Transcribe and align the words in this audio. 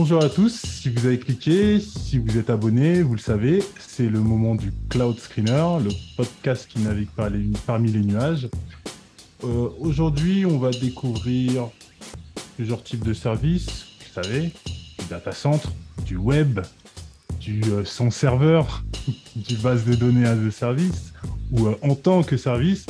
Bonjour 0.00 0.22
à 0.22 0.28
tous, 0.28 0.64
si 0.64 0.90
vous 0.90 1.06
avez 1.06 1.18
cliqué, 1.18 1.80
si 1.80 2.18
vous 2.18 2.38
êtes 2.38 2.50
abonné, 2.50 3.02
vous 3.02 3.14
le 3.14 3.20
savez, 3.20 3.64
c'est 3.80 4.08
le 4.08 4.20
moment 4.20 4.54
du 4.54 4.72
Cloud 4.88 5.18
Screener, 5.18 5.82
le 5.82 5.90
podcast 6.16 6.68
qui 6.68 6.78
navigue 6.78 7.08
parmi 7.66 7.90
les 7.90 8.02
nuages. 8.02 8.48
Euh, 9.42 9.70
aujourd'hui, 9.80 10.46
on 10.46 10.60
va 10.60 10.70
découvrir 10.70 11.70
plusieurs 12.54 12.84
types 12.84 13.04
de 13.04 13.12
services, 13.12 13.86
vous 13.98 14.22
savez, 14.22 14.52
du 15.00 15.04
data 15.10 15.32
center, 15.32 15.68
du 16.06 16.16
web, 16.16 16.60
du 17.40 17.60
euh, 17.64 17.84
sans 17.84 18.12
serveur, 18.12 18.84
du 19.34 19.56
base 19.56 19.84
de 19.84 19.96
données 19.96 20.26
as 20.26 20.38
a 20.38 20.50
service, 20.52 21.12
ou 21.50 21.66
euh, 21.66 21.74
en 21.82 21.96
tant 21.96 22.22
que 22.22 22.36
service. 22.36 22.86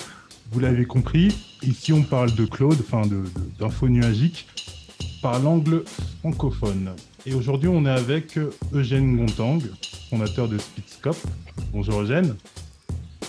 Vous 0.53 0.61
l'avez 0.61 0.85
compris, 0.85 1.35
ici 1.63 1.95
on 1.95 2.03
parle 2.03 2.35
de 2.35 2.45
cloud, 2.45 2.77
enfin 2.81 3.03
d'info 3.59 3.89
nuagique, 3.89 4.46
par 5.22 5.40
l'angle 5.40 5.85
francophone. 6.21 6.95
Et 7.27 7.35
aujourd'hui, 7.35 7.68
on 7.68 7.85
est 7.85 7.90
avec 7.90 8.39
Eugène 8.72 9.17
Gontang, 9.17 9.61
fondateur 10.11 10.49
de 10.49 10.58
Speedscope. 10.58 11.17
Bonjour 11.72 12.00
Eugène. 12.00 12.36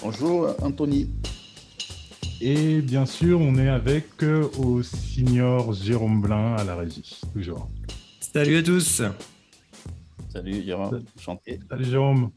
Bonjour 0.02 0.56
Anthony. 0.62 1.10
Et 2.42 2.82
bien 2.82 3.06
sûr, 3.06 3.42
on 3.42 3.56
est 3.56 3.68
avec 3.68 4.24
au 4.58 4.82
senior 4.82 5.74
Jérôme 5.74 6.22
Blin 6.22 6.56
à 6.56 6.64
la 6.64 6.76
régie, 6.76 7.20
toujours. 7.34 7.70
Salut 8.22 8.58
à 8.58 8.64
tous. 8.64 9.02
Salut 10.32 10.64
Jérôme, 10.64 11.04
enchanté. 11.18 11.60
Salut 11.70 11.86
Jérôme. 11.86 12.32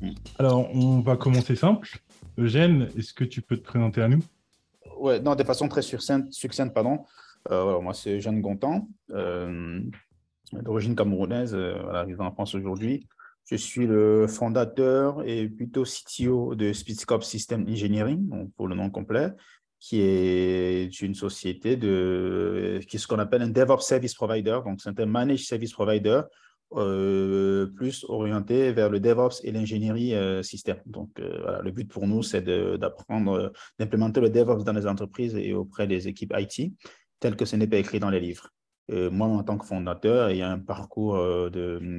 Mm. 0.00 0.10
Alors, 0.38 0.74
on 0.74 1.00
va 1.00 1.16
commencer 1.16 1.56
simple. 1.56 1.98
Eugène, 2.38 2.88
est-ce 2.96 3.12
que 3.12 3.24
tu 3.24 3.42
peux 3.42 3.56
te 3.56 3.64
présenter 3.64 4.02
à 4.02 4.08
nous? 4.08 4.22
Ouais, 4.98 5.18
non, 5.18 5.34
de 5.34 5.42
façon 5.44 5.66
très 5.68 5.82
succincte, 5.82 6.32
succincte 6.32 6.74
pardon. 6.74 7.00
Euh, 7.50 7.80
moi, 7.80 7.94
c'est 7.94 8.20
Jeanne 8.20 8.40
Gontan, 8.40 8.88
euh, 9.12 9.80
d'origine 10.52 10.94
camerounaise, 10.94 11.54
euh, 11.54 11.74
arrivée 11.92 12.22
en 12.22 12.32
France 12.32 12.54
aujourd'hui. 12.54 13.06
Je 13.46 13.56
suis 13.56 13.86
le 13.86 14.26
fondateur 14.28 15.26
et 15.26 15.48
plutôt 15.48 15.84
CTO 15.84 16.54
de 16.54 16.72
Speedscope 16.72 17.24
System 17.24 17.66
Engineering, 17.68 18.50
pour 18.56 18.68
le 18.68 18.76
nom 18.76 18.90
complet, 18.90 19.32
qui 19.80 20.00
est 20.00 21.00
une 21.00 21.14
société 21.14 21.76
de, 21.76 22.80
qui 22.86 22.96
est 22.96 22.98
ce 22.98 23.08
qu'on 23.08 23.18
appelle 23.18 23.42
un 23.42 23.48
DevOps 23.48 23.80
Service 23.80 24.14
Provider. 24.14 24.60
Donc, 24.64 24.80
c'est 24.80 25.00
un 25.00 25.06
Managed 25.06 25.46
Service 25.46 25.72
Provider 25.72 26.22
plus 26.70 28.04
orienté 28.08 28.70
vers 28.70 28.88
le 28.88 29.00
DevOps 29.00 29.40
et 29.42 29.50
l'ingénierie 29.50 30.14
système. 30.44 30.78
Donc, 30.86 31.10
voilà, 31.18 31.60
le 31.62 31.72
but 31.72 31.90
pour 31.90 32.06
nous, 32.06 32.22
c'est 32.22 32.42
d'apprendre, 32.78 33.52
d'implémenter 33.80 34.20
le 34.20 34.30
DevOps 34.30 34.62
dans 34.62 34.74
les 34.74 34.86
entreprises 34.86 35.34
et 35.34 35.54
auprès 35.54 35.88
des 35.88 36.06
équipes 36.06 36.34
IT 36.36 36.72
tel 37.20 37.36
que 37.36 37.44
ce 37.44 37.56
n'est 37.56 37.66
pas 37.66 37.76
écrit 37.76 38.00
dans 38.00 38.10
les 38.10 38.20
livres. 38.20 38.50
Euh, 38.90 39.10
moi, 39.10 39.28
en 39.28 39.42
tant 39.44 39.56
que 39.56 39.66
fondateur, 39.66 40.30
il 40.30 40.38
y 40.38 40.42
a 40.42 40.50
un 40.50 40.58
parcours 40.58 41.16
euh, 41.16 41.48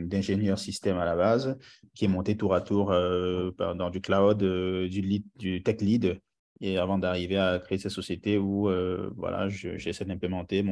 d'ingénieur 0.05 0.59
système 0.59 0.97
à 0.97 1.05
la 1.05 1.15
base 1.15 1.57
qui 1.95 2.05
est 2.05 2.09
monté 2.09 2.35
tour 2.35 2.53
à 2.53 2.61
tour 2.61 2.91
euh, 2.91 3.51
dans 3.57 3.89
du 3.89 4.01
cloud, 4.01 4.43
du, 4.43 5.63
tech 5.63 5.79
lead, 5.79 6.19
et 6.59 6.77
avant 6.77 6.97
d'arriver 6.97 7.37
à 7.37 7.59
créer 7.59 7.77
cette 7.77 7.91
société 7.91 8.37
où 8.37 8.69
voilà, 9.15 9.47
j'essaie 9.49 10.05
d'implémenter 10.05 10.65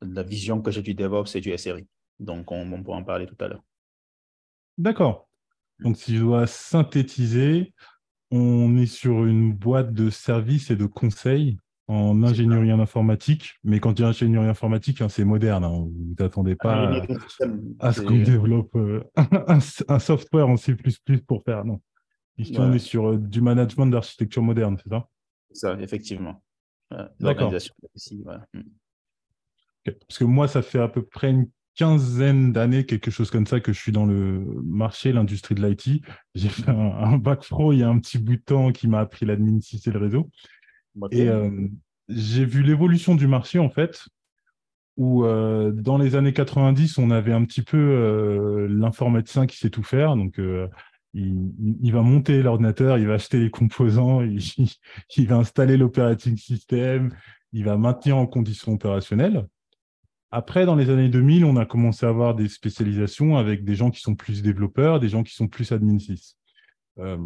la 0.00 0.22
vision 0.22 0.62
que 0.62 0.70
j'ai 0.70 0.82
du 0.82 0.94
DevOps 0.94 1.34
et 1.34 1.40
du 1.40 1.56
SRI. 1.56 1.86
Donc, 2.18 2.50
on, 2.52 2.72
on 2.72 2.82
pourra 2.82 2.98
en 2.98 3.04
parler 3.04 3.26
tout 3.26 3.36
à 3.40 3.48
l'heure. 3.48 3.62
D'accord. 4.78 5.28
Donc, 5.78 5.96
si 5.96 6.16
je 6.16 6.22
dois 6.22 6.46
synthétiser, 6.46 7.74
on 8.30 8.76
est 8.76 8.86
sur 8.86 9.24
une 9.24 9.52
boîte 9.52 9.92
de 9.92 10.10
services 10.10 10.70
et 10.70 10.76
de 10.76 10.86
conseils 10.86 11.58
en 11.90 12.22
ingénierie 12.22 12.72
en 12.72 12.78
informatique. 12.78 13.54
Mais 13.64 13.80
quand 13.80 13.94
tu 13.94 14.02
dis 14.02 14.04
ingénierie 14.04 14.46
informatique, 14.46 15.00
hein, 15.00 15.08
c'est 15.08 15.24
moderne. 15.24 15.64
Hein. 15.64 15.88
Vous 15.88 16.14
n'attendez 16.18 16.54
pas 16.54 17.02
à, 17.80 17.92
ce 17.92 18.00
qu'on 18.00 18.18
développe 18.18 18.74
euh, 18.76 19.02
un, 19.88 19.98
software 19.98 20.48
en 20.48 20.56
C++ 20.56 20.76
pour 21.26 21.42
faire. 21.44 21.64
Non. 21.64 21.80
Ici, 22.38 22.54
on 22.58 22.72
est 22.72 22.78
sur 22.78 23.10
euh, 23.10 23.18
du 23.18 23.40
management 23.40 23.86
d'architecture 23.86 24.42
moderne, 24.42 24.78
c'est 24.82 24.88
ça? 24.88 25.08
Ça, 25.52 25.80
effectivement. 25.80 26.42
D'accord. 27.18 27.52
Hmm. 27.52 28.60
Parce 29.84 30.18
que 30.18 30.24
moi, 30.24 30.46
ça 30.46 30.62
fait 30.62 30.80
à 30.80 30.88
peu 30.88 31.02
près 31.02 31.30
une 31.30 31.48
quinzaine 31.74 32.52
d'années, 32.52 32.86
quelque 32.86 33.10
chose 33.10 33.30
comme 33.30 33.46
ça, 33.46 33.58
que 33.58 33.72
je 33.72 33.80
suis 33.80 33.92
dans 33.92 34.06
le 34.06 34.44
marché, 34.64 35.12
l'industrie 35.12 35.56
de 35.56 35.66
l'IT. 35.66 36.02
J'ai 36.36 36.48
fait 36.48 36.70
un, 36.70 37.18
bac 37.18 37.44
pro 37.48 37.72
il 37.72 37.78
y 37.78 37.82
a 37.82 37.88
un 37.88 37.98
petit 37.98 38.18
bout 38.18 38.36
de 38.36 38.42
temps 38.42 38.70
qui 38.70 38.86
m'a 38.86 39.00
appris 39.00 39.26
l'admin 39.26 39.60
6 39.60 39.88
et 39.88 39.90
le 39.90 39.98
réseau. 39.98 40.30
Et 41.10 41.28
euh, 41.28 41.50
j'ai 42.10 42.44
vu 42.44 42.62
l'évolution 42.62 43.14
du 43.14 43.26
marché, 43.26 43.58
en 43.58 43.70
fait, 43.70 44.04
où 44.96 45.24
euh, 45.24 45.72
dans 45.72 45.96
les 45.96 46.16
années 46.16 46.32
90, 46.32 46.98
on 46.98 47.10
avait 47.10 47.32
un 47.32 47.44
petit 47.44 47.62
peu 47.62 47.78
euh, 47.78 48.68
l'informaticien 48.68 49.46
qui 49.46 49.56
sait 49.56 49.70
tout 49.70 49.82
faire. 49.82 50.16
Donc, 50.16 50.38
il, 51.14 51.92
va 51.92 52.02
monter 52.02 52.42
l'ordinateur, 52.42 52.98
il 52.98 53.06
va 53.06 53.14
acheter 53.14 53.38
les 53.38 53.50
composants, 53.50 54.22
il, 55.16 55.26
va 55.26 55.36
installer 55.36 55.76
l'operating 55.76 56.36
system, 56.36 57.10
il 57.52 57.64
va 57.64 57.76
maintenir 57.76 58.16
en 58.16 58.26
conditions 58.26 58.72
opérationnelles. 58.72 59.46
Après, 60.32 60.64
dans 60.64 60.76
les 60.76 60.90
années 60.90 61.08
2000, 61.08 61.44
on 61.44 61.56
a 61.56 61.66
commencé 61.66 62.06
à 62.06 62.08
avoir 62.08 62.36
des 62.36 62.48
spécialisations 62.48 63.36
avec 63.36 63.64
des 63.64 63.74
gens 63.74 63.90
qui 63.90 64.00
sont 64.00 64.14
plus 64.14 64.42
développeurs, 64.42 65.00
des 65.00 65.08
gens 65.08 65.24
qui 65.24 65.34
sont 65.34 65.48
plus 65.48 65.72
admin 65.72 65.98
6. 65.98 66.36
Euh, 66.98 67.16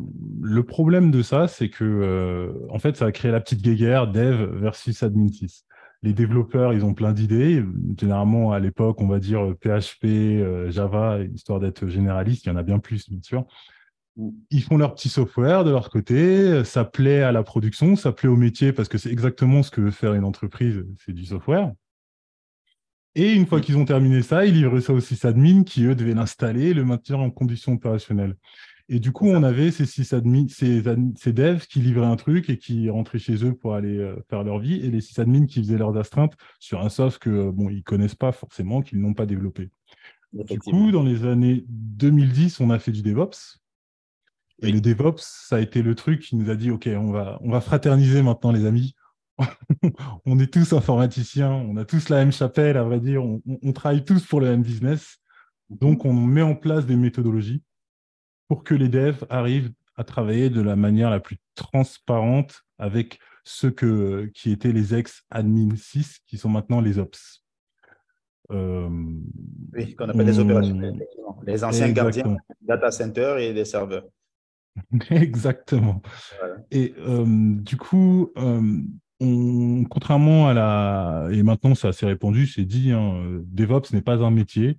le 0.43 0.63
problème 0.63 1.11
de 1.11 1.23
ça, 1.23 1.49
c'est 1.49 1.69
que 1.69 1.85
euh, 1.85 2.53
en 2.71 2.79
fait, 2.79 2.97
ça 2.97 3.07
a 3.07 3.13
créé 3.13 3.33
la 3.33 3.41
petite 3.41 3.63
guéguerre 3.63 4.09
dev 4.09 4.59
versus 4.59 5.03
admin 5.03 5.29
6. 5.29 5.65
Les 6.03 6.13
développeurs, 6.13 6.73
ils 6.75 6.85
ont 6.85 6.95
plein 6.95 7.13
d'idées. 7.13 7.65
Généralement, 7.99 8.53
à 8.53 8.61
l'époque, 8.61 9.01
on 9.01 9.09
va 9.09 9.19
dire 9.19 9.55
PHP, 9.61 10.05
euh, 10.05 10.71
Java, 10.71 11.21
histoire 11.35 11.61
d'être 11.61 11.89
généraliste. 11.89 12.45
Il 12.45 12.51
y 12.51 12.53
en 12.53 12.57
a 12.57 12.63
bien 12.63 12.79
plus, 12.79 13.09
bien 13.09 13.21
sûr. 13.23 13.47
Ils 14.51 14.63
font 14.63 14.77
leur 14.77 14.95
petit 14.95 15.09
software 15.09 15.65
de 15.65 15.71
leur 15.71 15.91
côté. 15.91 16.63
Ça 16.65 16.85
plaît 16.85 17.23
à 17.23 17.33
la 17.33 17.43
production, 17.43 17.97
ça 17.97 18.13
plaît 18.13 18.29
au 18.29 18.37
métier 18.37 18.73
parce 18.73 18.89
que 18.89 18.99
c'est 18.99 19.11
exactement 19.11 19.63
ce 19.63 19.71
que 19.71 19.81
veut 19.81 19.91
faire 19.91 20.15
une 20.15 20.25
entreprise, 20.25 20.85
c'est 21.05 21.13
du 21.13 21.25
software. 21.25 21.73
Et 23.17 23.33
une 23.33 23.47
fois 23.47 23.61
qu'ils 23.61 23.77
ont 23.77 23.85
terminé 23.85 24.23
ça, 24.23 24.45
ils 24.45 24.55
livrent 24.55 24.81
ça 24.81 24.93
au 24.93 25.01
sysadmin 25.01 25.63
qui, 25.63 25.85
eux, 25.85 25.95
devaient 25.95 26.15
l'installer 26.15 26.75
le 26.75 26.85
maintenir 26.85 27.21
en 27.21 27.31
conditions 27.31 27.73
opérationnelles. 27.73 28.37
Et 28.89 29.01
du 29.01 29.13
coup, 29.13 29.29
on 29.29 29.43
avait 29.43 29.71
ces, 29.71 29.87
sysadmins, 29.87 30.47
ces, 30.49 30.83
ces, 31.17 31.33
devs 31.33 31.67
qui 31.67 31.81
livraient 31.81 32.07
un 32.07 32.17
truc 32.17 32.51
et 32.51 32.59
qui 32.59 32.91
rentraient 32.91 33.19
chez 33.19 33.43
eux 33.45 33.55
pour 33.55 33.75
aller 33.75 33.97
euh, 33.97 34.17
faire 34.29 34.45
leur 34.45 34.59
vie, 34.59 34.75
et 34.75 34.91
les 34.91 35.01
sysadmins 35.01 35.47
qui 35.47 35.61
faisaient 35.61 35.79
leurs 35.79 35.97
astreintes 35.97 36.35
sur 36.61 36.83
un 36.83 36.91
soft 36.91 37.19
que 37.19 37.31
euh, 37.31 37.53
bon, 37.53 37.71
ils 37.71 37.83
connaissent 37.83 38.15
pas 38.15 38.33
forcément, 38.33 38.83
qu'ils 38.83 39.01
n'ont 39.01 39.15
pas 39.15 39.25
développé. 39.25 39.71
Du 40.33 40.59
coup, 40.59 40.91
dans 40.91 41.03
les 41.03 41.25
années 41.25 41.65
2010, 41.69 42.61
on 42.61 42.71
a 42.71 42.79
fait 42.79 42.93
du 42.93 43.03
DevOps. 43.03 43.61
Et 44.61 44.71
le 44.71 44.81
DevOps, 44.81 45.23
ça 45.23 45.57
a 45.57 45.61
été 45.61 45.81
le 45.81 45.95
truc 45.95 46.21
qui 46.21 46.37
nous 46.37 46.51
a 46.51 46.57
dit, 46.57 46.71
OK, 46.71 46.89
on 46.89 47.11
va, 47.11 47.39
on 47.43 47.51
va 47.51 47.61
fraterniser 47.61 48.23
maintenant, 48.23 48.53
les 48.53 48.67
amis. 48.67 48.95
on 50.27 50.39
est 50.39 50.53
tous 50.53 50.73
informaticiens, 50.75 51.53
on 51.53 51.77
a 51.77 51.85
tous 51.85 52.09
la 52.09 52.19
même 52.19 52.33
chapelle, 52.33 52.77
à 52.77 52.83
vrai 52.83 53.01
dire, 53.01 53.25
on, 53.25 53.41
on 53.47 53.73
travaille 53.73 54.05
tous 54.05 54.27
pour 54.27 54.41
le 54.41 54.49
même 54.49 54.63
business. 54.63 55.19
Donc, 55.71 56.05
on 56.05 56.13
met 56.13 56.43
en 56.43 56.55
place 56.55 56.85
des 56.85 56.97
méthodologies 56.97 57.63
pour 58.49 58.65
que 58.65 58.75
les 58.75 58.89
devs 58.89 59.25
arrivent 59.31 59.73
à 59.97 60.05
travailler 60.05 60.51
de 60.51 60.61
la 60.61 60.77
manière 60.77 61.11
la 61.11 61.21
plus 61.21 61.39
transparente 61.55 62.63
avec 62.79 63.19
ceux 63.45 63.71
que, 63.71 64.31
qui 64.35 64.51
étaient 64.51 64.73
les 64.73 64.95
ex-admin 64.95 65.77
6, 65.77 66.21
qui 66.27 66.39
sont 66.39 66.49
maintenant 66.49 66.81
les 66.81 66.99
ops. 66.99 67.45
Euh, 68.51 68.89
oui, 69.73 69.95
qu'on 69.95 70.09
appelle 70.09 70.27
les 70.27 70.39
opérationnels, 70.39 71.07
les 71.47 71.65
anciens 71.65 71.91
gardiens 71.91 72.37
data 72.61 72.91
center 72.91 73.37
et 73.39 73.55
des 73.55 73.65
serveurs. 73.65 74.05
Exactement. 75.11 76.03
Et 76.71 76.95
euh, 76.99 77.25
du 77.27 77.77
coup, 77.77 78.33
euh, 78.37 78.81
on, 79.21 79.85
contrairement 79.85 80.49
à 80.49 80.55
la... 80.55 81.29
Et 81.33 81.43
maintenant, 81.43 81.75
ça 81.75 81.93
s'est 81.93 82.07
répandu, 82.07 82.47
c'est 82.47 82.65
dit, 82.65 82.91
hein, 82.91 83.41
DevOps 83.45 83.93
n'est 83.93 84.03
pas 84.03 84.23
un 84.23 84.31
métier, 84.31 84.77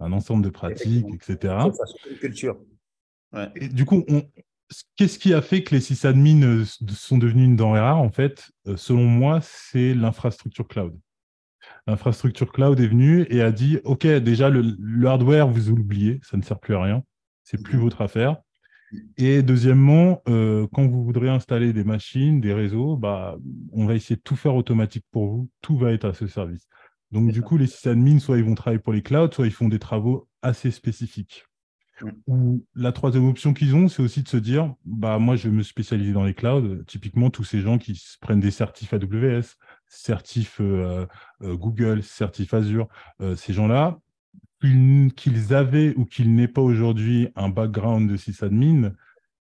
un 0.00 0.12
ensemble 0.12 0.42
de 0.42 0.50
pratiques, 0.50 1.06
etc. 1.14 1.56
C'est 1.72 2.10
une 2.10 2.16
culture 2.16 2.58
du 3.72 3.84
coup, 3.84 4.04
qu'est-ce 4.96 5.18
qui 5.18 5.34
a 5.34 5.42
fait 5.42 5.62
que 5.62 5.74
les 5.74 5.80
sysadmins 5.80 6.42
euh, 6.42 6.64
sont 6.88 7.18
devenus 7.18 7.46
une 7.46 7.56
denrée 7.56 7.80
rare 7.80 8.00
En 8.00 8.10
fait, 8.10 8.50
euh, 8.66 8.76
selon 8.76 9.04
moi, 9.04 9.40
c'est 9.42 9.94
l'infrastructure 9.94 10.66
cloud. 10.66 10.98
L'infrastructure 11.86 12.52
cloud 12.52 12.80
est 12.80 12.86
venue 12.86 13.26
et 13.30 13.40
a 13.42 13.52
dit 13.52 13.78
OK, 13.84 14.06
déjà, 14.06 14.50
le, 14.50 15.06
hardware, 15.06 15.48
vous 15.48 15.70
oubliez, 15.70 16.20
ça 16.22 16.36
ne 16.36 16.42
sert 16.42 16.58
plus 16.58 16.74
à 16.74 16.82
rien, 16.82 17.02
c'est 17.42 17.62
plus 17.62 17.78
votre 17.78 18.02
affaire. 18.02 18.36
Et 19.16 19.42
deuxièmement, 19.42 20.22
euh, 20.28 20.68
quand 20.72 20.86
vous 20.86 21.02
voudrez 21.04 21.28
installer 21.28 21.72
des 21.72 21.84
machines, 21.84 22.40
des 22.40 22.52
réseaux, 22.52 22.96
bah, 22.96 23.36
on 23.72 23.86
va 23.86 23.94
essayer 23.94 24.16
de 24.16 24.20
tout 24.20 24.36
faire 24.36 24.54
automatique 24.54 25.04
pour 25.10 25.26
vous. 25.26 25.50
Tout 25.62 25.76
va 25.76 25.92
être 25.92 26.04
à 26.04 26.14
ce 26.14 26.26
service. 26.26 26.68
Donc, 27.10 27.32
du 27.32 27.42
coup, 27.42 27.56
les 27.56 27.66
sysadmins, 27.66 28.18
soit 28.18 28.38
ils 28.38 28.44
vont 28.44 28.54
travailler 28.54 28.80
pour 28.80 28.92
les 28.92 29.02
clouds, 29.02 29.32
soit 29.32 29.46
ils 29.46 29.52
font 29.52 29.68
des 29.68 29.78
travaux 29.78 30.28
assez 30.42 30.70
spécifiques. 30.70 31.44
Ou 32.26 32.64
la 32.74 32.92
troisième 32.92 33.26
option 33.26 33.54
qu'ils 33.54 33.74
ont, 33.74 33.88
c'est 33.88 34.02
aussi 34.02 34.22
de 34.22 34.28
se 34.28 34.36
dire, 34.36 34.74
bah 34.84 35.18
moi 35.18 35.36
je 35.36 35.48
vais 35.48 35.54
me 35.54 35.62
spécialiser 35.62 36.12
dans 36.12 36.24
les 36.24 36.34
clouds. 36.34 36.82
Typiquement, 36.86 37.30
tous 37.30 37.44
ces 37.44 37.60
gens 37.60 37.78
qui 37.78 38.00
prennent 38.20 38.40
des 38.40 38.50
certifs 38.50 38.92
AWS, 38.92 39.56
certifs 39.86 40.58
euh, 40.60 41.06
euh, 41.42 41.56
Google, 41.56 42.02
certifs 42.02 42.52
Azure, 42.52 42.88
euh, 43.20 43.36
ces 43.36 43.52
gens-là 43.52 43.98
qu'ils 45.16 45.52
avaient 45.52 45.94
ou 45.94 46.06
qu'ils 46.06 46.34
n'aient 46.34 46.48
pas 46.48 46.62
aujourd'hui 46.62 47.28
un 47.36 47.50
background 47.50 48.10
de 48.10 48.16
sysadmin, 48.16 48.92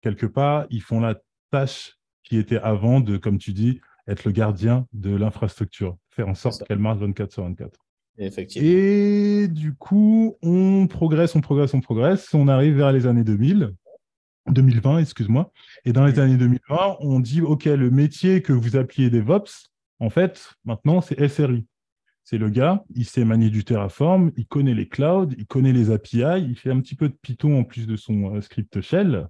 quelque 0.01 0.25
part, 0.25 0.65
ils 0.71 0.81
font 0.81 0.99
la 0.99 1.17
tâche 1.51 1.99
qui 2.23 2.39
était 2.39 2.59
avant 2.59 3.01
de, 3.01 3.19
comme 3.19 3.37
tu 3.37 3.53
dis, 3.53 3.81
être 4.07 4.25
le 4.25 4.33
gardien 4.33 4.87
de 4.95 5.15
l'infrastructure, 5.15 5.99
faire 6.11 6.29
en 6.29 6.35
sorte 6.35 6.67
qu'elle 6.67 6.79
marche 6.79 7.01
24 7.01 7.33
sur 7.33 7.45
24. 7.45 7.79
Effectivement. 8.19 8.69
Et 8.69 9.49
du 9.49 9.75
coup, 9.75 10.37
on 10.43 10.87
progresse, 10.87 11.35
on 11.35 11.41
progresse, 11.41 11.75
on 11.75 11.81
progresse. 11.81 12.35
On 12.35 12.49
arrive 12.49 12.77
vers 12.77 12.93
les 12.93 13.07
années 13.07 13.25
2000, 13.25 13.73
2020, 14.49 14.99
excuse-moi. 14.99 15.53
Et 15.85 15.93
dans 15.93 16.05
les 16.05 16.19
années 16.19 16.37
2020, 16.37 16.97
on 17.01 17.21
dit, 17.21 17.41
OK, 17.41 17.65
le 17.65 17.91
métier 17.91 18.43
que 18.43 18.53
vous 18.53 18.77
appeliez 18.77 19.11
DevOps, 19.11 19.71
en 20.01 20.11
fait, 20.11 20.55
maintenant, 20.65 21.01
c'est 21.01 21.29
SRI. 21.29 21.67
C'est 22.25 22.39
le 22.39 22.51
gars, 22.51 22.85
il 22.95 23.07
sait 23.07 23.25
manier 23.25 23.51
du 23.51 23.65
Terraform, 23.65 24.31
il 24.37 24.47
connaît 24.47 24.75
les 24.75 24.87
clouds, 24.87 25.31
il 25.37 25.47
connaît 25.47 25.73
les 25.73 25.91
API, 25.91 26.45
il 26.47 26.55
fait 26.55 26.71
un 26.71 26.81
petit 26.81 26.95
peu 26.95 27.09
de 27.09 27.17
Python 27.21 27.59
en 27.59 27.65
plus 27.65 27.87
de 27.87 27.97
son 27.97 28.37
euh, 28.37 28.41
script 28.41 28.81
shell. 28.81 29.27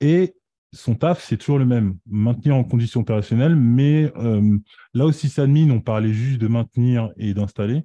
Et 0.00 0.34
son 0.72 0.94
taf, 0.94 1.22
c'est 1.22 1.36
toujours 1.36 1.58
le 1.58 1.64
même, 1.64 1.96
maintenir 2.06 2.54
en 2.54 2.64
condition 2.64 3.00
opérationnelle, 3.00 3.56
mais 3.56 4.12
euh, 4.16 4.58
là 4.94 5.06
aussi, 5.06 5.28
Sadmin, 5.28 5.70
on 5.70 5.80
parlait 5.80 6.12
juste 6.12 6.40
de 6.40 6.46
maintenir 6.46 7.10
et 7.16 7.34
d'installer. 7.34 7.82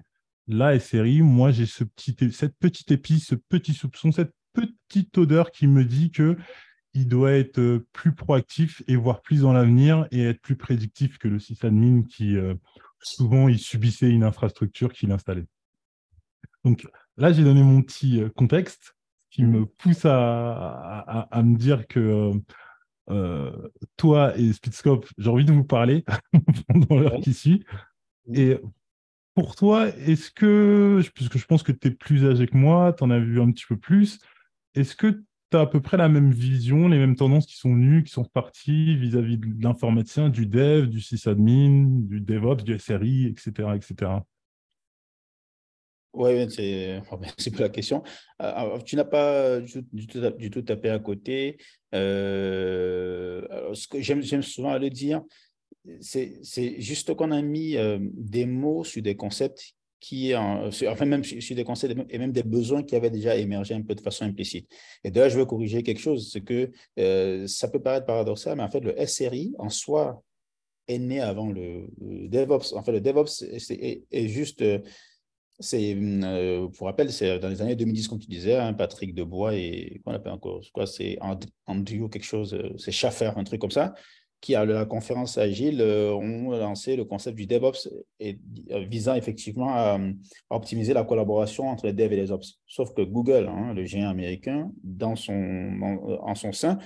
Là, 0.48 0.78
SRI, 0.80 1.22
moi, 1.22 1.52
j'ai 1.52 1.66
ce 1.66 1.84
petit, 1.84 2.16
cette 2.32 2.58
petite 2.58 2.92
épice, 2.92 3.28
ce 3.28 3.36
petit 3.36 3.74
soupçon, 3.74 4.12
cette 4.12 4.34
petite 4.54 5.18
odeur 5.18 5.52
qui 5.52 5.68
me 5.68 5.86
dit 5.86 6.12
que 6.12 6.38
il 6.94 7.08
doit 7.08 7.32
être 7.32 7.60
euh, 7.60 7.88
plus 7.92 8.14
proactif 8.14 8.84
et 8.88 8.96
voir 8.96 9.22
plus 9.22 9.42
dans 9.42 9.54
l'avenir 9.54 10.08
et 10.12 10.24
être 10.26 10.42
plus 10.42 10.56
prédictif 10.56 11.18
que 11.18 11.28
le 11.28 11.40
sysadmin 11.40 12.04
qui, 12.04 12.38
euh, 12.38 12.54
souvent, 13.02 13.48
il 13.48 13.58
subissait 13.58 14.12
une 14.12 14.24
infrastructure 14.24 14.94
qu'il 14.94 15.12
installait. 15.12 15.48
Donc 16.64 16.88
là, 17.18 17.34
j'ai 17.34 17.44
donné 17.44 17.64
mon 17.64 17.82
petit 17.82 18.22
contexte 18.36 18.96
qui 19.32 19.44
me 19.44 19.66
pousse 19.66 20.06
à, 20.06 21.28
à 21.32 21.42
me 21.42 21.58
dire 21.58 21.88
que 21.88 22.32
euh, 23.10 23.52
toi 23.98 24.38
et 24.38 24.54
Speedscope, 24.54 25.08
j'ai 25.18 25.30
envie 25.30 25.46
de 25.46 25.52
vous 25.52 25.64
parler 25.64 26.06
pendant 26.68 27.00
l'heure 27.00 27.20
qui 27.22 27.34
suit. 27.34 27.66
Et 28.34 28.58
pour 29.36 29.56
toi, 29.56 29.88
est-ce 29.88 30.32
que, 30.32 31.02
puisque 31.16 31.38
je 31.38 31.46
pense 31.46 31.64
que 31.64 31.72
tu 31.72 31.88
es 31.88 31.92
plus 31.92 32.26
âgé 32.26 32.48
que 32.48 32.58
moi, 32.58 32.94
tu 32.94 33.04
en 33.04 33.10
as 33.10 33.20
vu 33.20 33.42
un 33.42 33.52
petit 33.52 33.66
peu 33.68 33.78
plus, 33.78 34.20
est-ce 34.76 34.96
que 34.96 35.08
tu 35.52 35.58
as 35.58 35.62
à 35.62 35.66
peu 35.66 35.82
près 35.82 35.98
la 35.98 36.10
même 36.10 36.32
vision, 36.32 36.88
les 36.88 36.98
mêmes 36.98 37.16
tendances 37.16 37.46
qui 37.46 37.56
sont 37.56 37.74
venues, 37.74 38.04
qui 38.04 38.12
sont 38.12 38.24
reparties 38.24 38.96
vis-à-vis 38.96 39.38
de 39.38 39.64
l'informaticien, 39.64 40.30
du 40.30 40.46
dev, 40.46 40.88
du 40.88 41.02
sysadmin, 41.02 42.00
du 42.02 42.22
DevOps, 42.22 42.64
du 42.64 42.78
SRI, 42.78 43.28
etc. 43.28 43.70
etc. 43.76 44.12
Oui, 46.14 46.48
c'est 46.52 47.02
c'est 47.38 47.60
la 47.60 47.70
question. 47.70 48.04
Euh, 48.42 48.80
tu 48.86 48.96
n'as 48.96 49.04
pas 49.04 49.60
du 49.60 50.50
tout, 50.52 50.62
tapé 50.62 50.90
à 50.90 51.00
côté. 51.00 51.58
Euh, 51.96 53.74
ce 53.74 53.88
que 53.88 54.00
j'aime 54.00 54.44
souvent 54.44 54.78
le 54.78 54.90
dire, 54.92 55.24
c'est 56.00 56.80
juste 56.80 57.14
qu'on 57.14 57.32
a 57.32 57.42
mis 57.42 57.78
euh, 57.78 58.00
des 58.02 58.46
mots 58.46 58.84
sur 58.84 59.02
des 59.02 59.16
concepts 59.16 59.74
qui, 60.00 60.36
enfin 60.36 61.06
même 61.06 61.24
sur 61.24 61.56
des 61.56 61.64
concepts 61.64 61.98
et 62.10 62.18
même 62.18 62.34
des 62.34 62.44
besoins 62.44 62.84
qui 62.84 62.94
avaient 62.94 63.10
déjà 63.10 63.38
émergé 63.38 63.74
un 63.74 63.82
peu 63.82 63.96
de 63.96 64.02
façon 64.02 64.26
implicite. 64.26 64.70
Et 65.02 65.12
d'ailleurs, 65.12 65.30
je 65.30 65.40
veux 65.40 65.46
corriger 65.46 65.82
quelque 65.82 66.02
chose, 66.02 66.30
c'est 66.30 66.42
que 66.42 66.70
ça 67.48 67.70
peut 67.70 67.82
paraître 67.82 68.06
paradoxal, 68.06 68.58
mais 68.58 68.64
en 68.64 68.70
fait, 68.70 68.82
le 68.82 68.94
SRI 69.06 69.54
en 69.60 69.70
soi 69.70 70.22
est 70.90 71.00
né 71.00 71.22
avant 71.22 71.50
le, 71.50 71.88
DevOps. 72.02 72.74
En 72.76 72.84
fait, 72.84 72.92
le 72.92 73.00
DevOps 73.00 73.44
est, 73.70 74.28
juste 74.28 74.62
c'est, 75.60 75.96
euh, 75.96 76.68
pour 76.70 76.88
rappel, 76.88 77.12
c'est 77.12 77.40
dans 77.40 77.50
les 77.50 77.62
années 77.62 77.76
2010, 77.76 78.08
comme 78.08 78.20
tu 78.20 78.28
disais, 78.28 78.56
hein, 78.56 78.74
Patrick 78.74 79.14
Debois 79.14 79.56
et 79.56 80.02
qu'on 80.04 80.12
appelle 80.12 80.34
encore, 80.34 80.62
quoi, 80.74 80.88
c'est 80.88 81.18
Andrew 81.66 82.10
quelque 82.10 82.26
chose, 82.26 82.54
euh, 82.54 82.74
c'est 82.78 82.92
Schaffer, 82.92 83.32
un 83.36 83.44
truc 83.44 83.62
comme 83.62 83.72
ça, 83.72 83.94
qui 84.44 84.56
à 84.56 84.66
la 84.66 84.86
conférence 84.86 85.38
Agile 85.38 85.80
euh, 85.80 86.14
ont 86.14 86.52
lancé 86.52 86.98
le 86.98 87.06
concept 87.06 87.38
du 87.38 87.46
DevOps 87.46 87.88
et, 88.20 88.38
visant 88.90 89.16
effectivement 89.16 89.70
à, 89.70 89.98
optimiser 90.50 90.94
la 90.94 91.06
collaboration 91.06 91.70
entre 91.70 91.86
les 91.86 91.94
devs 91.94 92.12
et 92.12 92.18
les 92.18 92.32
ops. 92.32 92.60
Sauf 92.68 92.94
que 92.94 93.02
Google, 93.02 93.48
hein, 93.48 93.74
le 93.74 93.86
géant 93.86 94.10
américain, 94.10 94.70
dans 94.84 95.16
son, 95.16 95.80
en 96.22 96.36
son 96.36 96.52
sein, 96.52 96.78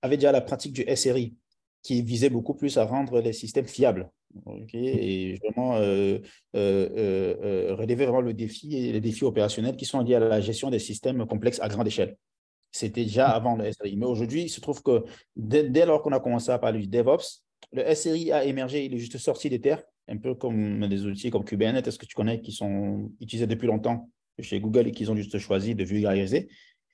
avait 0.00 0.16
déjà 0.16 0.32
la 0.32 0.40
pratique 0.40 0.72
du 0.72 0.84
SRI, 0.96 1.36
qui 1.82 2.00
visait 2.00 2.30
beaucoup 2.30 2.54
plus 2.54 2.78
à 2.78 2.86
rendre 2.86 3.20
les 3.20 3.34
systèmes 3.34 3.66
fiables 3.66 4.10
et 4.72 5.38
vraiment 5.42 5.76
euh, 5.76 6.18
euh, 6.56 6.88
euh, 6.96 7.74
relever 7.74 8.06
vraiment 8.06 8.22
le 8.22 8.32
défi 8.32 8.68
les 8.68 9.00
défis 9.00 9.24
opérationnels 9.24 9.76
qui 9.76 9.84
sont 9.84 10.00
liés 10.00 10.14
à 10.14 10.20
la 10.20 10.40
gestion 10.40 10.70
des 10.70 10.78
systèmes 10.78 11.26
complexes 11.26 11.60
à 11.60 11.68
grande 11.68 11.86
échelle. 11.86 12.16
C'était 12.72 13.04
déjà 13.04 13.28
mm. 13.28 13.32
avant 13.32 13.56
le 13.56 13.70
SRI. 13.70 13.96
Mais 13.96 14.06
aujourd'hui, 14.06 14.42
il 14.42 14.48
se 14.48 14.60
trouve 14.60 14.82
que 14.82 15.04
dès, 15.36 15.86
lors 15.86 16.02
qu'on 16.02 16.12
a 16.12 16.20
commencé 16.20 16.50
à 16.50 16.58
parler 16.58 16.80
du 16.80 16.88
DevOps, 16.88 17.42
le 17.72 17.94
SRI 17.94 18.32
a 18.32 18.44
émergé, 18.44 18.84
il 18.84 18.94
est 18.94 18.98
juste 18.98 19.18
sorti 19.18 19.48
des 19.48 19.60
terres, 19.60 19.82
un 20.08 20.16
peu 20.16 20.34
comme 20.34 20.86
des 20.88 21.06
outils 21.06 21.30
comme 21.30 21.44
Kubernetes, 21.44 21.86
est-ce 21.86 21.98
que 21.98 22.06
tu 22.06 22.14
connais, 22.14 22.40
qui 22.40 22.52
sont 22.52 23.10
utilisés 23.20 23.46
depuis 23.46 23.66
longtemps 23.66 24.08
chez 24.40 24.60
Google 24.60 24.88
et 24.88 24.90
qu'ils 24.90 25.10
ont 25.10 25.16
juste 25.16 25.38
choisi 25.38 25.74
de 25.74 25.84
vulgariser. 25.84 26.48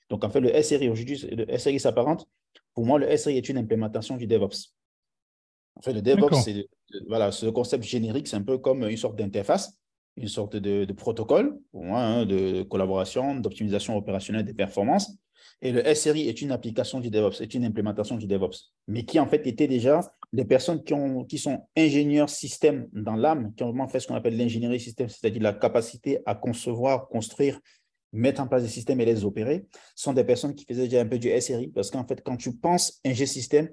Donc, 0.09 0.23
en 0.23 0.29
fait, 0.29 0.41
le 0.41 0.61
SRI, 0.61 0.89
aujourd'hui, 0.89 1.17
le 1.31 1.57
SRI 1.57 1.79
s'apparente. 1.79 2.27
Pour 2.73 2.85
moi, 2.85 2.99
le 2.99 3.15
SRI 3.15 3.37
est 3.37 3.49
une 3.49 3.57
implémentation 3.57 4.17
du 4.17 4.27
DevOps. 4.27 4.73
En 5.75 5.81
fait, 5.81 5.93
le 5.93 6.01
DevOps, 6.01 6.41
c'est 6.43 6.67
voilà, 7.07 7.31
ce 7.31 7.45
concept 7.45 7.83
générique, 7.83 8.27
c'est 8.27 8.35
un 8.35 8.43
peu 8.43 8.57
comme 8.57 8.83
une 8.83 8.97
sorte 8.97 9.15
d'interface, 9.15 9.78
une 10.17 10.27
sorte 10.27 10.55
de, 10.55 10.91
protocole 10.93 11.57
hein, 11.73 12.25
de 12.25 12.63
collaboration, 12.63 13.35
d'optimisation 13.35 13.95
opérationnelle 13.97 14.45
des 14.45 14.53
performances. 14.53 15.17
Et 15.61 15.71
le 15.71 15.83
SRI 15.93 16.29
est 16.29 16.41
une 16.41 16.51
application 16.51 16.99
du 16.99 17.09
DevOps, 17.09 17.41
est 17.41 17.53
une 17.53 17.65
implémentation 17.65 18.15
du 18.15 18.27
DevOps, 18.27 18.71
mais 18.87 19.03
qui 19.03 19.19
en 19.19 19.27
fait 19.27 19.45
était 19.45 19.67
déjà 19.67 20.01
des 20.31 20.45
personnes 20.45 20.83
qui, 20.83 20.93
qui 21.27 21.37
sont 21.37 21.67
ingénieurs 21.75 22.29
système 22.29 22.87
dans 22.93 23.15
l'âme, 23.15 23.53
qui 23.55 23.63
ont 23.63 23.67
vraiment 23.67 23.87
fait 23.87 23.99
ce 23.99 24.07
qu'on 24.07 24.15
appelle 24.15 24.37
l'ingénierie 24.37 24.79
système, 24.79 25.09
c'est-à-dire 25.09 25.41
la 25.41 25.53
capacité 25.53 26.19
à 26.25 26.35
concevoir, 26.35 27.09
construire, 27.09 27.59
mettre 28.13 28.41
en 28.41 28.47
place 28.47 28.63
des 28.63 28.69
systèmes 28.69 29.01
et 29.01 29.05
les 29.05 29.25
opérer, 29.25 29.65
sont 29.95 30.13
des 30.13 30.23
personnes 30.23 30.55
qui 30.55 30.65
faisaient 30.65 30.87
déjà 30.87 31.01
un 31.01 31.05
peu 31.05 31.19
du 31.19 31.29
SRI, 31.41 31.67
parce 31.67 31.91
qu'en 31.91 32.07
fait, 32.07 32.21
quand 32.23 32.37
tu 32.37 32.55
penses 32.55 32.99
ingé 33.05 33.25
système, 33.25 33.69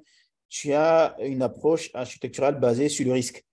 tu 0.48 0.72
as 0.72 1.16
une 1.20 1.42
approche 1.42 1.90
architecturale 1.94 2.58
basée 2.58 2.88
sur 2.88 3.06
le 3.06 3.12
risque. 3.12 3.45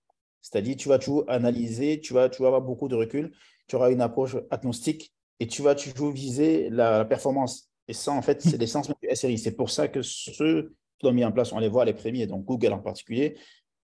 C'est-à-dire, 0.44 0.76
tu 0.76 0.90
vas 0.90 0.98
toujours 0.98 1.24
analyser, 1.26 2.00
tu 2.00 2.12
vas, 2.12 2.28
tu 2.28 2.42
vas 2.42 2.48
avoir 2.48 2.60
beaucoup 2.60 2.86
de 2.86 2.94
recul, 2.94 3.32
tu 3.66 3.76
auras 3.76 3.90
une 3.90 4.02
approche 4.02 4.36
agnostique 4.50 5.10
et 5.40 5.46
tu 5.46 5.62
vas 5.62 5.74
toujours 5.74 6.10
viser 6.10 6.68
la, 6.68 7.06
performance. 7.06 7.70
Et 7.88 7.94
ça, 7.94 8.12
en 8.12 8.20
fait, 8.20 8.42
c'est 8.42 8.58
l'essence 8.58 8.88
du 8.88 8.94
SRI. 9.16 9.38
C'est 9.38 9.56
pour 9.56 9.70
ça 9.70 9.88
que 9.88 10.02
ceux 10.02 10.74
qui 10.98 11.06
l'ont 11.06 11.14
mis 11.14 11.24
en 11.24 11.32
place, 11.32 11.50
on 11.52 11.58
les 11.58 11.68
voit 11.68 11.86
les 11.86 11.94
premiers, 11.94 12.26
donc 12.26 12.44
Google 12.44 12.74
en 12.74 12.78
particulier, 12.78 13.38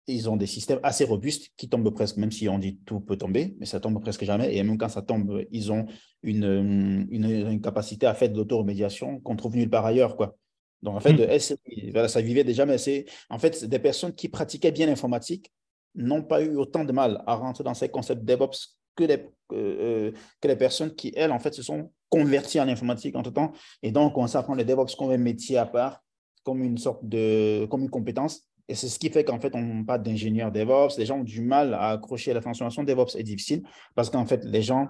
ils 0.06 0.28
ont 0.28 0.36
des 0.36 0.46
systèmes 0.46 0.80
assez 0.82 1.04
robustes 1.04 1.48
qui 1.56 1.70
tombent 1.70 1.94
presque, 1.94 2.18
même 2.18 2.30
si 2.30 2.46
on 2.46 2.58
dit 2.58 2.78
tout 2.84 3.00
peut 3.00 3.16
tomber, 3.16 3.56
mais 3.58 3.64
ça 3.64 3.80
tombe 3.80 3.98
presque 3.98 4.24
jamais. 4.24 4.54
Et 4.54 4.62
même 4.62 4.76
quand 4.76 4.90
ça 4.90 5.00
tombe, 5.00 5.42
ils 5.50 5.72
ont 5.72 5.86
une, 6.22 7.06
une, 7.10 7.24
une 7.24 7.60
capacité 7.62 8.06
à 8.06 8.12
faire 8.12 8.28
de 8.28 8.36
l'autoremédiation 8.36 9.18
qu'on 9.20 9.36
trouve 9.36 9.56
nulle 9.56 9.70
part 9.70 9.86
ailleurs. 9.86 10.14
Quoi. 10.14 10.36
Donc, 10.82 10.96
en 10.96 11.00
fait, 11.00 11.14
hmm. 11.14 12.08
ça 12.08 12.20
vivait 12.20 12.44
déjà, 12.44 12.66
mais 12.66 12.76
c'est 12.76 13.06
en 13.30 13.38
fait 13.38 13.64
des 13.64 13.78
personnes 13.78 14.14
qui 14.14 14.28
pratiquaient 14.28 14.72
bien 14.72 14.86
l'informatique 14.86 15.50
n'ont 15.94 16.22
pas 16.22 16.42
eu 16.42 16.56
autant 16.56 16.84
de 16.84 16.92
mal 16.92 17.22
à 17.26 17.34
rentrer 17.34 17.64
dans 17.64 17.74
ces 17.74 17.88
concepts 17.88 18.24
DevOps 18.24 18.76
que 18.96 19.04
les, 19.04 19.26
euh, 19.52 20.12
que 20.40 20.48
les 20.48 20.56
personnes 20.56 20.94
qui, 20.94 21.12
elles, 21.16 21.32
en 21.32 21.38
fait, 21.38 21.54
se 21.54 21.62
sont 21.62 21.90
converties 22.08 22.60
en 22.60 22.68
informatique 22.68 23.16
entre-temps. 23.16 23.52
Et 23.82 23.92
donc, 23.92 24.16
on 24.18 24.26
s'apprend 24.26 24.54
le 24.54 24.64
DevOps 24.64 24.94
comme 24.98 25.10
un 25.10 25.18
métier 25.18 25.56
à 25.56 25.66
part, 25.66 26.02
comme 26.44 26.62
une 26.62 26.78
sorte 26.78 27.06
de, 27.06 27.66
compétence. 27.66 28.42
Et 28.68 28.74
c'est 28.74 28.88
ce 28.88 28.98
qui 28.98 29.10
fait 29.10 29.24
qu'en 29.24 29.40
fait, 29.40 29.54
on 29.54 29.84
parle 29.84 30.02
d'ingénieurs 30.02 30.52
DevOps. 30.52 30.96
Les 30.98 31.06
gens 31.06 31.20
ont 31.20 31.24
du 31.24 31.40
mal 31.40 31.74
à 31.74 31.90
accrocher 31.90 32.32
la 32.32 32.40
transformation 32.40 32.84
DevOps 32.84 33.16
est 33.16 33.22
difficile 33.22 33.62
parce 33.94 34.10
qu'en 34.10 34.26
fait, 34.26 34.44
les 34.44 34.62
gens 34.62 34.88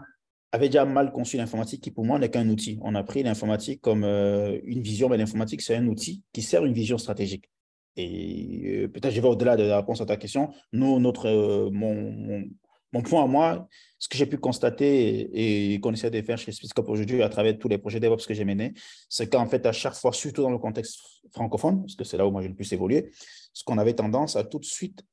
avait 0.53 0.69
déjà 0.69 0.85
mal 0.85 1.13
conçu 1.13 1.37
l'informatique 1.37 1.83
qui, 1.83 1.91
pour 1.91 2.05
moi, 2.05 2.19
n'est 2.19 2.29
qu'un 2.29 2.49
outil. 2.49 2.79
On 2.83 2.95
a 2.95 3.03
pris 3.03 3.23
l'informatique 3.23 3.81
comme 3.81 4.05
euh, 4.05 4.59
une 4.65 4.83
vision, 4.83 5.09
mais 5.09 5.17
l'informatique, 5.17 5.63
c'est 5.63 5.77
un 5.77 5.87
outil 5.87 6.23
qui 6.33 6.43
sert 6.43 6.65
une 6.65 6.73
vision 6.73 6.99
stratégique. 6.99 7.49
Et 7.97 8.85
euh, 8.85 8.89
peut-être 8.89 9.13
je 9.13 9.21
vais 9.21 9.29
au-delà 9.29 9.57
de 9.57 9.65
la 9.65 9.79
réponse 9.79 10.01
à 10.01 10.07
ta 10.07 10.17
question. 10.17 10.53
Nous, 10.73 10.99
notre, 11.01 11.27
euh, 11.27 11.71
mon, 11.71 12.45
mon, 12.93 13.03
point 13.03 13.25
à 13.25 13.27
moi, 13.27 13.69
ce 13.99 14.09
que 14.09 14.17
j'ai 14.17 14.27
pu 14.27 14.39
constater 14.39 15.73
et, 15.73 15.81
qu'on 15.81 15.93
essaie 15.93 16.11
de 16.11 16.23
faire 16.23 16.39
chez 16.39 16.53
Speedscope 16.53 16.89
aujourd'hui 16.89 17.23
à 17.23 17.29
travers 17.29 17.59
tous 17.59 17.69
les 17.69 17.79
projets 17.79 18.01
DevOps 18.01 18.27
que 18.27 18.35
j'ai 18.35 18.45
menés, 18.45 18.73
c'est 19.09 19.29
qu'en 19.29 19.47
fait, 19.47 19.65
à 19.67 19.73
chaque 19.73 19.95
fois, 19.95 20.13
surtout 20.13 20.43
dans 20.43 20.51
le 20.51 20.59
contexte 20.59 21.01
francophone, 21.33 21.83
parce 21.83 21.97
que 21.97 22.05
c'est 22.05 22.17
là 22.17 22.27
où 22.27 22.31
moi 22.31 22.43
j'ai 22.43 22.49
le 22.49 22.55
plus 22.55 22.73
évolué, 22.73 23.11
ce 23.53 23.65
qu'on 23.65 23.79
avait 23.79 23.95
tendance 23.95 24.37
à 24.37 24.45
tout 24.45 24.59
de 24.59 24.65
suite 24.65 25.05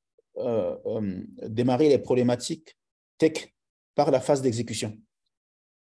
démarrer 1.48 1.90
les 1.90 1.98
problématiques 1.98 2.78
tech 3.18 3.54
par 3.96 4.12
la 4.12 4.20
phase 4.20 4.42
d'exécution. 4.42 4.96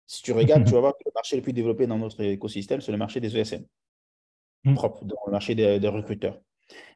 Si 0.07 0.23
tu 0.23 0.33
regardes, 0.33 0.65
tu 0.65 0.73
vas 0.73 0.81
voir 0.81 0.93
que 0.97 1.03
le 1.05 1.11
marché 1.15 1.37
le 1.37 1.43
plus 1.43 1.53
développé 1.53 1.87
dans 1.87 1.99
notre 1.99 2.23
écosystème, 2.23 2.81
c'est 2.81 2.93
le 2.93 2.99
marché 2.99 3.21
des 3.21 3.37
ESN, 3.37 3.67
mm. 4.65 4.75
propre, 4.75 5.05
dans 5.05 5.17
le 5.27 5.33
marché 5.33 5.55
des, 5.55 5.89
recruteurs. 5.89 6.41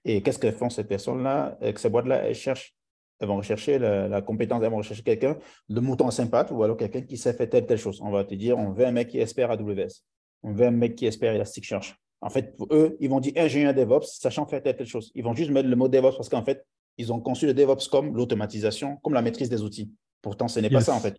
Et 0.05 0.23
qu'est-ce 0.23 0.39
que 0.39 0.51
font 0.51 0.71
ces 0.71 0.85
personnes-là 0.85 1.59
Ces 1.77 1.89
boîtes-là, 1.89 2.25
elles 2.25 2.35
cherchent? 2.35 2.75
Elles 3.21 3.29
vont 3.29 3.37
rechercher 3.37 3.79
la, 3.79 4.23
compétence, 4.23 4.63
elles 4.63 4.71
vont 4.71 4.79
rechercher 4.79 5.03
quelqu'un 5.03 5.37
de 5.69 5.81
mouton 5.81 6.09
à 6.09 6.11
cinq 6.11 6.31
pattes 6.31 6.51
ou 6.51 6.63
alors 6.63 6.77
quelqu'un 6.77 7.03
qui 7.03 7.19
sait 7.19 7.35
faire 7.35 7.51
telle, 7.51 7.67
telle 7.67 7.79
chose. 7.79 8.01
On 8.03 8.11
va 8.11 8.25
te 8.25 8.35
dire, 8.35 8.59
on 8.59 8.73
veut 8.73 8.87
un 8.87 8.93
mec 8.93 9.09
qui 9.09 9.19
espère 9.19 9.51
AWS. 9.51 10.03
On 10.43 10.53
veut 10.53 10.67
un 10.67 10.71
mec 10.71 10.95
qui 10.95 11.05
espère 11.05 11.35
Elasticsearch. 11.35 11.95
En 12.23 12.31
fait, 12.31 12.57
pour 12.57 12.67
eux, 12.71 12.97
ils 12.99 13.11
vont 13.11 13.21
dire 13.21 13.33
ingénieur 13.37 13.75
DevOps, 13.75 14.07
sachant 14.07 14.47
faire 14.47 14.63
telle, 14.63 14.77
telle 14.77 14.87
chose. 14.87 15.11
Ils 15.15 15.23
vont 15.23 15.35
juste 15.35 15.51
mettre 15.51 15.69
le 15.69 15.77
mot 15.77 15.89
DevOps 15.89 16.17
parce 16.17 16.29
qu'en 16.31 16.45
fait, 16.45 16.65
ils 16.97 17.13
ont 17.13 17.21
conçu 17.21 17.47
le 17.47 17.55
DevOps 17.55 17.89
comme 17.91 18.17
l'automatisation, 18.17 18.97
comme 19.03 19.15
la 19.15 19.23
maîtrise 19.23 19.49
des 19.49 19.63
outils. 19.63 19.91
Pourtant, 20.23 20.49
ce 20.49 20.61
n'est 20.61 20.71
pas 20.71 20.81
ça, 20.81 20.95
en 20.95 21.01
fait. 21.01 21.17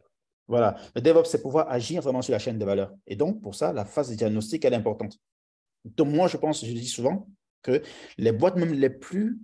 Voilà. 0.48 0.76
Le 0.96 1.02
DevOps, 1.02 1.26
c'est 1.26 1.42
pouvoir 1.42 1.70
agir 1.70 2.02
vraiment 2.02 2.22
sur 2.22 2.34
la 2.34 2.40
chaîne 2.40 2.60
de 2.60 2.66
valeur. 2.66 2.92
Et 3.08 3.16
donc, 3.16 3.42
pour 3.42 3.56
ça, 3.56 3.74
la 3.74 3.86
phase 3.86 4.10
de 4.10 4.16
diagnostic, 4.16 4.64
elle 4.66 4.74
est 4.74 4.78
importante. 4.78 5.18
Donc, 5.86 6.10
moi, 6.10 6.28
je 6.28 6.38
pense, 6.38 6.64
je 6.64 6.72
le 6.72 6.80
dis 6.80 6.88
souvent, 6.88 7.28
que 7.62 7.82
les 8.18 8.32
boîtes 8.32 8.56
même 8.56 8.74
les 8.74 8.90
plus 8.90 9.40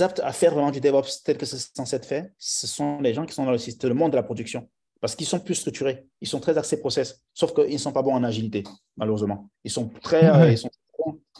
aptes 0.00 0.20
à 0.20 0.32
faire 0.32 0.52
vraiment 0.52 0.70
du 0.70 0.80
DevOps 0.80 1.22
tel 1.24 1.38
que 1.38 1.46
c'est 1.46 1.58
censé 1.76 1.96
être 1.96 2.06
fait, 2.06 2.32
ce 2.38 2.66
sont 2.66 3.00
les 3.00 3.14
gens 3.14 3.24
qui 3.24 3.34
sont 3.34 3.44
dans 3.44 3.52
le, 3.52 3.58
système, 3.58 3.88
le 3.88 3.94
monde 3.94 4.12
de 4.12 4.16
la 4.16 4.22
production. 4.22 4.68
Parce 5.00 5.14
qu'ils 5.14 5.26
sont 5.26 5.40
plus 5.40 5.54
structurés, 5.54 6.06
ils 6.20 6.28
sont 6.28 6.40
très 6.40 6.56
axés 6.56 6.80
process, 6.80 7.20
sauf 7.34 7.54
qu'ils 7.54 7.72
ne 7.72 7.78
sont 7.78 7.92
pas 7.92 8.02
bons 8.02 8.14
en 8.14 8.24
agilité, 8.24 8.64
malheureusement. 8.96 9.50
Ils 9.62 9.70
sont 9.70 9.88
très, 9.88 10.24
euh, 10.24 10.50
ils 10.50 10.58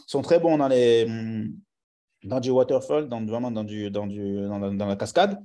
sont, 0.05 0.21
très 0.21 0.39
bons 0.39 0.57
dans, 0.57 0.67
les, 0.67 1.05
hum, 1.05 1.51
dans 2.23 2.39
du 2.39 2.51
waterfall, 2.51 3.09
dans, 3.09 3.25
vraiment 3.25 3.49
dans, 3.49 3.63
du, 3.63 3.89
dans, 3.89 4.05
du, 4.05 4.47
dans, 4.47 4.85
la, 4.85 4.95
cascade. 4.95 5.43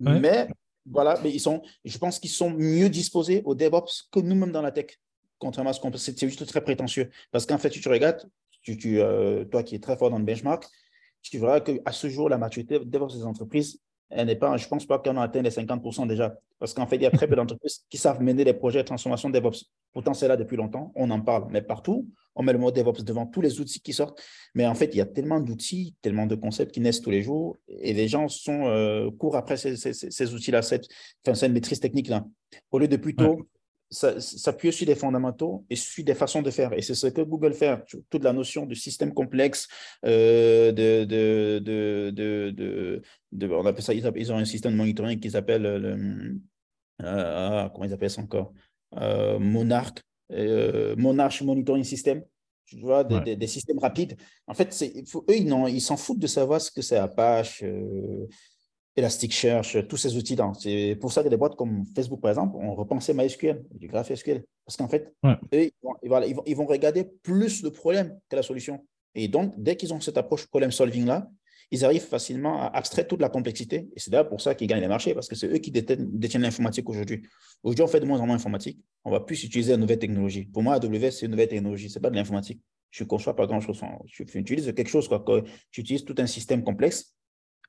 Mais 0.00 0.48
voilà, 0.86 1.20
mais 1.22 1.30
ils 1.30 1.40
sont, 1.40 1.62
je 1.84 1.98
pense 1.98 2.18
qu'ils 2.18 2.30
sont 2.30 2.50
mieux 2.50 2.88
disposés 2.88 3.42
au 3.44 3.54
DevOps 3.54 4.08
que 4.10 4.20
nous-mêmes 4.20 4.52
dans 4.52 4.62
la 4.62 4.72
tech, 4.72 4.98
contrairement 5.38 5.70
à 5.70 5.72
ce 5.74 5.80
qu'on 5.80 5.92
C'est 5.92 6.18
juste 6.18 6.46
très 6.46 6.62
prétentieux. 6.62 7.10
Parce 7.30 7.44
qu'en 7.44 7.58
fait, 7.58 7.70
si 7.70 7.80
tu 7.80 7.88
regardes, 7.90 8.26
tu, 8.62 8.76
tu, 8.76 9.00
euh, 9.00 9.44
toi 9.44 9.62
qui 9.62 9.74
es 9.74 9.78
très 9.78 9.96
fort 9.96 10.10
dans 10.10 10.18
le 10.18 10.24
benchmark, 10.24 10.66
tu 11.22 11.38
verras 11.38 11.60
qu'à 11.60 11.92
ce 11.92 12.08
jour, 12.08 12.28
la 12.28 12.38
maturité 12.38 12.78
DevOps 12.78 13.14
des 13.14 13.24
entreprises, 13.24 13.80
elle 14.10 14.26
n'est 14.26 14.36
pas, 14.36 14.56
je 14.56 14.64
ne 14.64 14.68
pense 14.68 14.86
pas 14.86 14.98
qu'on 14.98 15.16
a 15.16 15.22
atteint 15.22 15.42
les 15.42 15.50
50% 15.50 16.06
déjà. 16.06 16.34
Parce 16.58 16.74
qu'en 16.74 16.86
fait, 16.86 16.96
il 16.96 17.02
y 17.02 17.06
a 17.06 17.10
très 17.10 17.26
peu 17.26 17.36
d'entreprises 17.36 17.84
qui 17.88 17.96
savent 17.96 18.20
mener 18.20 18.44
des 18.44 18.52
projets 18.52 18.80
de 18.80 18.86
transformation 18.86 19.30
DevOps. 19.30 19.70
Pourtant, 19.92 20.14
c'est 20.14 20.28
là 20.28 20.36
depuis 20.36 20.56
longtemps, 20.56 20.92
on 20.94 21.10
en 21.10 21.20
parle, 21.20 21.46
mais 21.50 21.62
partout, 21.62 22.08
on 22.34 22.42
met 22.42 22.52
le 22.52 22.58
mot 22.58 22.70
DevOps 22.70 23.02
devant 23.04 23.26
tous 23.26 23.40
les 23.40 23.60
outils 23.60 23.80
qui 23.80 23.92
sortent. 23.92 24.20
Mais 24.54 24.66
en 24.66 24.74
fait, 24.74 24.86
il 24.86 24.98
y 24.98 25.00
a 25.00 25.06
tellement 25.06 25.40
d'outils, 25.40 25.94
tellement 26.02 26.26
de 26.26 26.34
concepts 26.34 26.72
qui 26.72 26.80
naissent 26.80 27.00
tous 27.00 27.10
les 27.10 27.22
jours, 27.22 27.56
et 27.68 27.92
les 27.92 28.08
gens 28.08 28.28
sont 28.28 28.66
euh, 28.66 29.10
courent 29.10 29.36
après 29.36 29.56
ces, 29.56 29.76
ces, 29.76 30.34
outils-là, 30.34 30.62
cette, 30.62 30.86
cette 31.24 31.52
maîtrise 31.52 31.80
technique-là. 31.80 32.26
Au 32.72 32.78
lieu 32.78 32.88
de 32.88 32.96
plutôt 32.96 33.48
s'appuyer 33.90 34.72
sur 34.72 34.86
des 34.86 34.94
fondamentaux 34.94 35.64
et 35.68 35.76
sur 35.76 36.04
des 36.04 36.14
façons 36.14 36.42
de 36.42 36.50
faire. 36.50 36.72
Et 36.72 36.82
c'est 36.82 36.94
ce 36.94 37.08
que 37.08 37.22
Google 37.22 37.54
fait. 37.54 37.78
Toute 38.08 38.22
la 38.22 38.32
notion 38.32 38.64
de 38.66 38.74
système 38.74 39.12
complexe, 39.12 39.68
euh, 40.06 40.70
de, 40.70 41.04
de, 41.04 41.58
de, 41.58 43.02
de, 43.32 43.48
on 43.48 43.66
appelle 43.66 43.82
ça, 43.82 43.92
ils 43.94 44.32
ont 44.32 44.36
un 44.36 44.44
système 44.44 44.72
de 44.72 44.76
monitoring 44.76 45.18
qu'ils 45.18 45.36
appellent 45.36 45.62
le, 45.62 46.38
euh, 47.02 47.64
ah, 47.64 47.70
comment 47.72 47.84
ils 47.84 47.92
appellent 47.92 48.10
ça 48.10 48.22
encore? 48.22 48.52
Euh, 48.96 49.38
Monarch, 49.38 49.98
euh, 50.32 50.94
Monarch 50.96 51.42
Monitoring 51.42 51.84
System. 51.84 52.22
Tu 52.66 52.78
vois, 52.78 53.02
des, 53.02 53.34
des, 53.34 53.46
systèmes 53.48 53.80
rapides. 53.80 54.16
En 54.46 54.54
fait, 54.54 54.72
eux, 55.28 55.36
ils 55.36 55.80
s'en 55.80 55.96
foutent 55.96 56.20
de 56.20 56.28
savoir 56.28 56.60
ce 56.60 56.70
que 56.70 56.82
c'est 56.82 56.98
Apache, 56.98 57.64
Elasticsearch, 59.00 59.88
tous 59.88 59.96
ces 59.96 60.16
outils-là. 60.16 60.52
C'est 60.58 60.96
pour 61.00 61.12
ça 61.12 61.22
que 61.22 61.28
des 61.28 61.36
boîtes 61.36 61.56
comme 61.56 61.84
Facebook, 61.94 62.20
par 62.20 62.30
exemple, 62.30 62.56
ont 62.56 62.74
repensé 62.74 63.12
MySQL, 63.14 63.64
du 63.74 63.88
GraphSQL. 63.88 64.44
Parce 64.64 64.76
qu'en 64.76 64.88
fait, 64.88 65.12
eux, 65.24 65.64
ils, 65.64 65.72
vont, 65.82 65.94
ils, 66.02 66.08
vont, 66.34 66.42
ils, 66.46 66.56
vont, 66.56 66.66
regarder 66.66 67.04
plus 67.22 67.62
le 67.62 67.70
problème 67.70 68.18
que 68.28 68.36
la 68.36 68.42
solution. 68.42 68.86
Et 69.14 69.26
donc, 69.26 69.54
dès 69.56 69.76
qu'ils 69.76 69.92
ont 69.92 70.00
cette 70.00 70.18
approche 70.18 70.46
problem-solving-là, 70.46 71.28
ils 71.70 71.84
arrivent 71.84 72.06
facilement 72.06 72.62
à 72.62 72.66
abstraire 72.66 73.06
toute 73.06 73.20
la 73.20 73.28
complexité. 73.28 73.88
Et 73.94 74.00
c'est 74.00 74.10
d'ailleurs 74.10 74.28
pour 74.28 74.40
ça 74.40 74.54
qu'ils 74.54 74.66
gagnent 74.66 74.80
les 74.80 74.88
marchés, 74.88 75.14
parce 75.14 75.28
que 75.28 75.34
c'est 75.34 75.48
eux 75.48 75.58
qui 75.58 75.70
détiennent, 75.70 76.42
l'informatique 76.42 76.88
aujourd'hui. 76.88 77.22
Aujourd'hui, 77.62 77.84
on 77.84 77.88
fait 77.88 78.00
de 78.00 78.06
moins 78.06 78.20
en 78.20 78.26
moins 78.26 78.36
d'informatique. 78.36 78.80
On 79.04 79.10
va 79.10 79.20
plus 79.20 79.44
utiliser 79.44 79.72
la 79.72 79.78
nouvelle 79.78 79.98
technologie. 79.98 80.44
Pour 80.44 80.62
moi, 80.62 80.74
AWS, 80.74 81.10
c'est 81.12 81.26
une 81.26 81.32
nouvelle 81.32 81.48
technologie. 81.48 81.88
Ce 81.88 81.98
n'est 81.98 82.02
pas 82.02 82.10
de 82.10 82.16
l'informatique. 82.16 82.60
Je 82.90 83.04
ne 83.04 83.08
conçois 83.08 83.36
pas 83.36 83.46
grand-chose. 83.46 83.80
Je 84.06 84.22
utilise 84.38 84.66
quelque 84.74 84.88
chose. 84.88 85.06
Quoi. 85.06 85.24
Tu 85.70 85.80
utilises 85.80 86.04
tout 86.04 86.16
un 86.18 86.26
système 86.26 86.64
complexe 86.64 87.14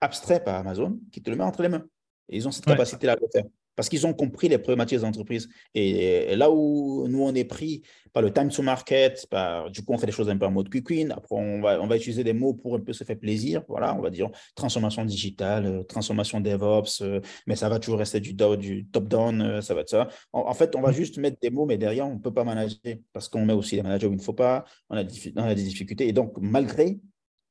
abstrait 0.02 0.44
par 0.44 0.56
Amazon 0.56 1.00
qui 1.12 1.22
te 1.22 1.30
le 1.30 1.38
met 1.38 1.44
entre 1.44 1.62
les 1.62 1.70
mains. 1.70 1.86
Et 2.30 2.38
ils 2.38 2.48
ont 2.48 2.52
cette 2.52 2.66
capacité-là 2.66 3.16
de 3.16 3.22
le 3.22 3.28
faire 3.32 3.50
parce 3.76 3.90
qu'ils 3.90 4.06
ont 4.06 4.14
compris 4.14 4.50
les 4.50 4.58
problématiques 4.58 5.00
des 5.00 5.06
entreprises. 5.06 5.50
Et, 5.74 6.36
là 6.36 6.52
où 6.52 7.08
nous, 7.08 7.24
on 7.24 7.34
est 7.34 7.46
pris 7.46 7.82
par 8.14 8.22
le 8.22 8.32
time 8.32 8.50
to 8.50 8.62
market, 8.62 9.26
par, 9.30 9.72
du 9.72 9.84
coup, 9.84 9.94
on 9.94 9.98
fait 9.98 10.06
des 10.06 10.12
choses 10.12 10.30
un 10.30 10.38
peu 10.38 10.46
en 10.46 10.52
mode 10.52 10.70
win. 10.74 11.12
Après, 11.12 11.36
on 11.36 11.62
va, 11.62 11.82
on 11.82 11.88
va 11.88 11.96
utiliser 11.96 12.24
des 12.24 12.34
mots 12.34 12.54
pour 12.54 12.76
un 12.76 12.80
peu 12.80 12.94
se 12.94 13.04
faire 13.04 13.18
plaisir. 13.18 13.64
Voilà, 13.70 13.96
on 13.96 14.02
va 14.02 14.10
dire 14.10 14.30
transformation 14.56 15.06
digitale, 15.06 15.66
euh, 15.66 15.84
transformation 15.84 16.42
DevOps, 16.42 17.02
euh, 17.02 17.22
mais 17.48 17.56
ça 17.56 17.70
va 17.70 17.80
toujours 17.80 18.00
rester 18.00 18.20
du, 18.20 18.34
du 18.34 18.86
top-down, 18.92 19.42
euh, 19.42 19.62
ça 19.62 19.74
va 19.74 19.82
être 19.82 19.90
ça. 19.90 20.10
En, 20.34 20.54
fait, 20.54 20.76
on 20.76 20.82
va 20.82 20.92
juste 20.92 21.18
mettre 21.18 21.38
des 21.42 21.50
mots, 21.50 21.66
mais 21.66 21.78
derrière, 21.78 22.08
on 22.08 22.16
ne 22.16 22.20
peut 22.20 22.34
pas 22.34 22.44
manager 22.44 22.98
parce 23.14 23.30
qu'on 23.30 23.46
met 23.46 23.54
aussi 23.54 23.78
les 23.78 23.84
managers 23.84 24.08
où 24.08 24.12
il 24.12 24.18
ne 24.18 24.22
faut 24.22 24.34
pas. 24.34 24.66
On 24.90 24.98
a, 24.98 25.04
on 25.38 25.44
a 25.44 25.56
des 25.56 25.64
difficultés. 25.64 26.08
Et 26.08 26.14
donc, 26.14 26.34
malgré 26.40 27.00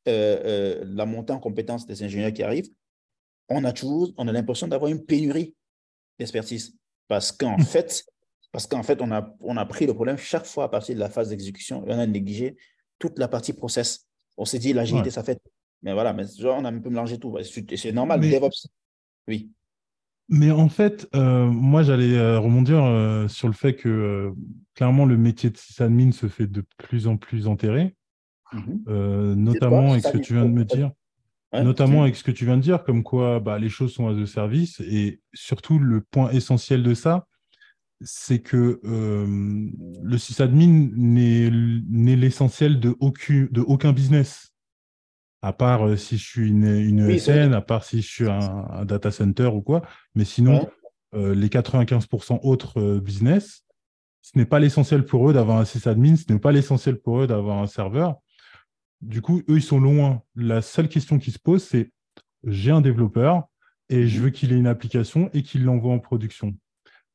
euh, 0.08 0.40
euh, 0.44 0.84
la 0.86 1.04
montée 1.04 1.32
en 1.32 1.38
compétences 1.38 1.86
des 1.86 2.02
ingénieurs 2.02 2.32
qui 2.32 2.42
arrivent, 2.42 2.68
on 3.48 3.64
a 3.64 3.72
toujours, 3.72 4.12
on 4.16 4.28
a 4.28 4.32
l'impression 4.32 4.68
d'avoir 4.68 4.90
une 4.90 5.04
pénurie 5.04 5.54
d'expertise. 6.18 6.76
Parce 7.08 7.32
qu'en 7.32 7.56
hmm. 7.56 7.62
fait, 7.62 8.04
parce 8.52 8.66
qu'en 8.66 8.82
fait, 8.82 9.02
on 9.02 9.10
a, 9.12 9.34
on 9.40 9.56
a 9.56 9.66
pris 9.66 9.86
le 9.86 9.94
problème 9.94 10.16
chaque 10.16 10.46
fois 10.46 10.64
à 10.64 10.68
partir 10.68 10.94
de 10.94 11.00
la 11.00 11.10
phase 11.10 11.30
d'exécution 11.30 11.86
et 11.86 11.92
on 11.92 11.98
a 11.98 12.06
négligé 12.06 12.56
toute 12.98 13.18
la 13.18 13.28
partie 13.28 13.52
process. 13.52 14.06
On 14.36 14.44
s'est 14.44 14.58
dit, 14.58 14.72
l'agilité, 14.72 15.10
ça 15.10 15.22
fait. 15.22 15.38
Mais 15.82 15.92
voilà, 15.92 16.12
mais 16.12 16.24
on 16.44 16.64
a 16.64 16.68
un 16.70 16.78
peu 16.78 16.90
mélangé 16.90 17.18
tout. 17.18 17.36
C'est 17.76 17.92
normal, 17.92 18.20
mais... 18.20 18.30
DevOps. 18.30 18.68
Oui. 19.28 19.50
Mais 20.28 20.50
en 20.50 20.68
fait, 20.68 21.08
euh, 21.14 21.46
moi, 21.46 21.82
j'allais 21.82 22.36
rebondir 22.36 23.28
sur 23.28 23.48
le 23.48 23.54
fait 23.54 23.74
que 23.74 24.32
clairement, 24.74 25.04
le 25.04 25.16
métier 25.16 25.50
de 25.50 25.56
sysadmin 25.56 26.12
se 26.12 26.28
fait 26.28 26.46
de 26.46 26.64
plus 26.78 27.06
en 27.06 27.16
plus 27.16 27.46
enterré. 27.46 27.96
Mhm. 28.52 28.84
Euh, 28.88 29.34
notamment 29.34 29.92
avec 29.92 30.04
ce 30.04 30.12
que 30.12 30.18
tu 30.18 30.34
viens 30.34 30.44
de 30.44 30.50
me 30.50 30.64
dire. 30.64 30.90
notamment 31.52 32.02
avec 32.02 32.16
ce 32.16 32.22
que 32.22 32.30
tu 32.30 32.44
viens 32.44 32.56
de 32.56 32.62
dire, 32.62 32.84
comme 32.84 33.02
quoi 33.02 33.40
bah, 33.40 33.58
les 33.58 33.68
choses 33.68 33.92
sont 33.92 34.08
à 34.08 34.14
de 34.14 34.24
service. 34.24 34.80
Et 34.80 35.20
surtout, 35.34 35.78
le 35.78 36.00
point 36.00 36.30
essentiel 36.30 36.82
de 36.82 36.94
ça, 36.94 37.26
c'est 38.02 38.40
que 38.40 38.80
euh, 38.84 39.68
le 40.02 40.18
sysadmin 40.18 40.90
n'est 40.96 42.16
l'essentiel 42.16 42.80
de 42.80 42.96
aucun, 43.00 43.46
de 43.50 43.60
aucun 43.60 43.92
business. 43.92 44.52
À 45.42 45.52
part 45.52 45.86
euh, 45.86 45.96
si 45.96 46.18
je 46.18 46.24
suis 46.24 46.48
une, 46.48 46.66
une 46.66 47.10
ESN, 47.10 47.54
à 47.54 47.60
part 47.60 47.84
si 47.84 48.02
je 48.02 48.08
suis 48.08 48.28
un, 48.28 48.84
data 48.84 49.10
center 49.10 49.48
ou 49.48 49.60
quoi. 49.60 49.82
Mais 50.14 50.24
sinon, 50.24 50.68
les 51.12 51.48
95% 51.48 52.40
autres 52.42 52.98
business, 53.00 53.64
ce 54.22 54.38
n'est 54.38 54.46
pas 54.46 54.58
l'essentiel 54.60 55.04
pour 55.04 55.28
eux 55.28 55.32
d'avoir 55.32 55.58
un 55.58 55.64
sysadmin, 55.64 56.14
ce 56.16 56.32
n'est 56.32 56.38
pas 56.38 56.52
l'essentiel 56.52 56.98
pour 57.00 57.20
eux 57.20 57.26
d'avoir 57.26 57.58
un 57.58 57.66
serveur. 57.66 58.16
Du 59.00 59.22
coup, 59.22 59.42
eux, 59.48 59.56
ils 59.56 59.62
sont 59.62 59.80
loin. 59.80 60.22
La 60.34 60.62
seule 60.62 60.88
question 60.88 61.18
qui 61.18 61.30
se 61.30 61.38
pose, 61.38 61.64
c'est 61.64 61.90
j'ai 62.44 62.70
un 62.70 62.80
développeur 62.80 63.44
et 63.88 64.06
je 64.06 64.18
mhm. 64.18 64.24
veux 64.24 64.30
qu'il 64.30 64.52
ait 64.52 64.58
une 64.58 64.66
application 64.66 65.30
et 65.32 65.42
qu'il 65.42 65.64
l'envoie 65.64 65.92
en 65.92 65.98
production. 65.98 66.54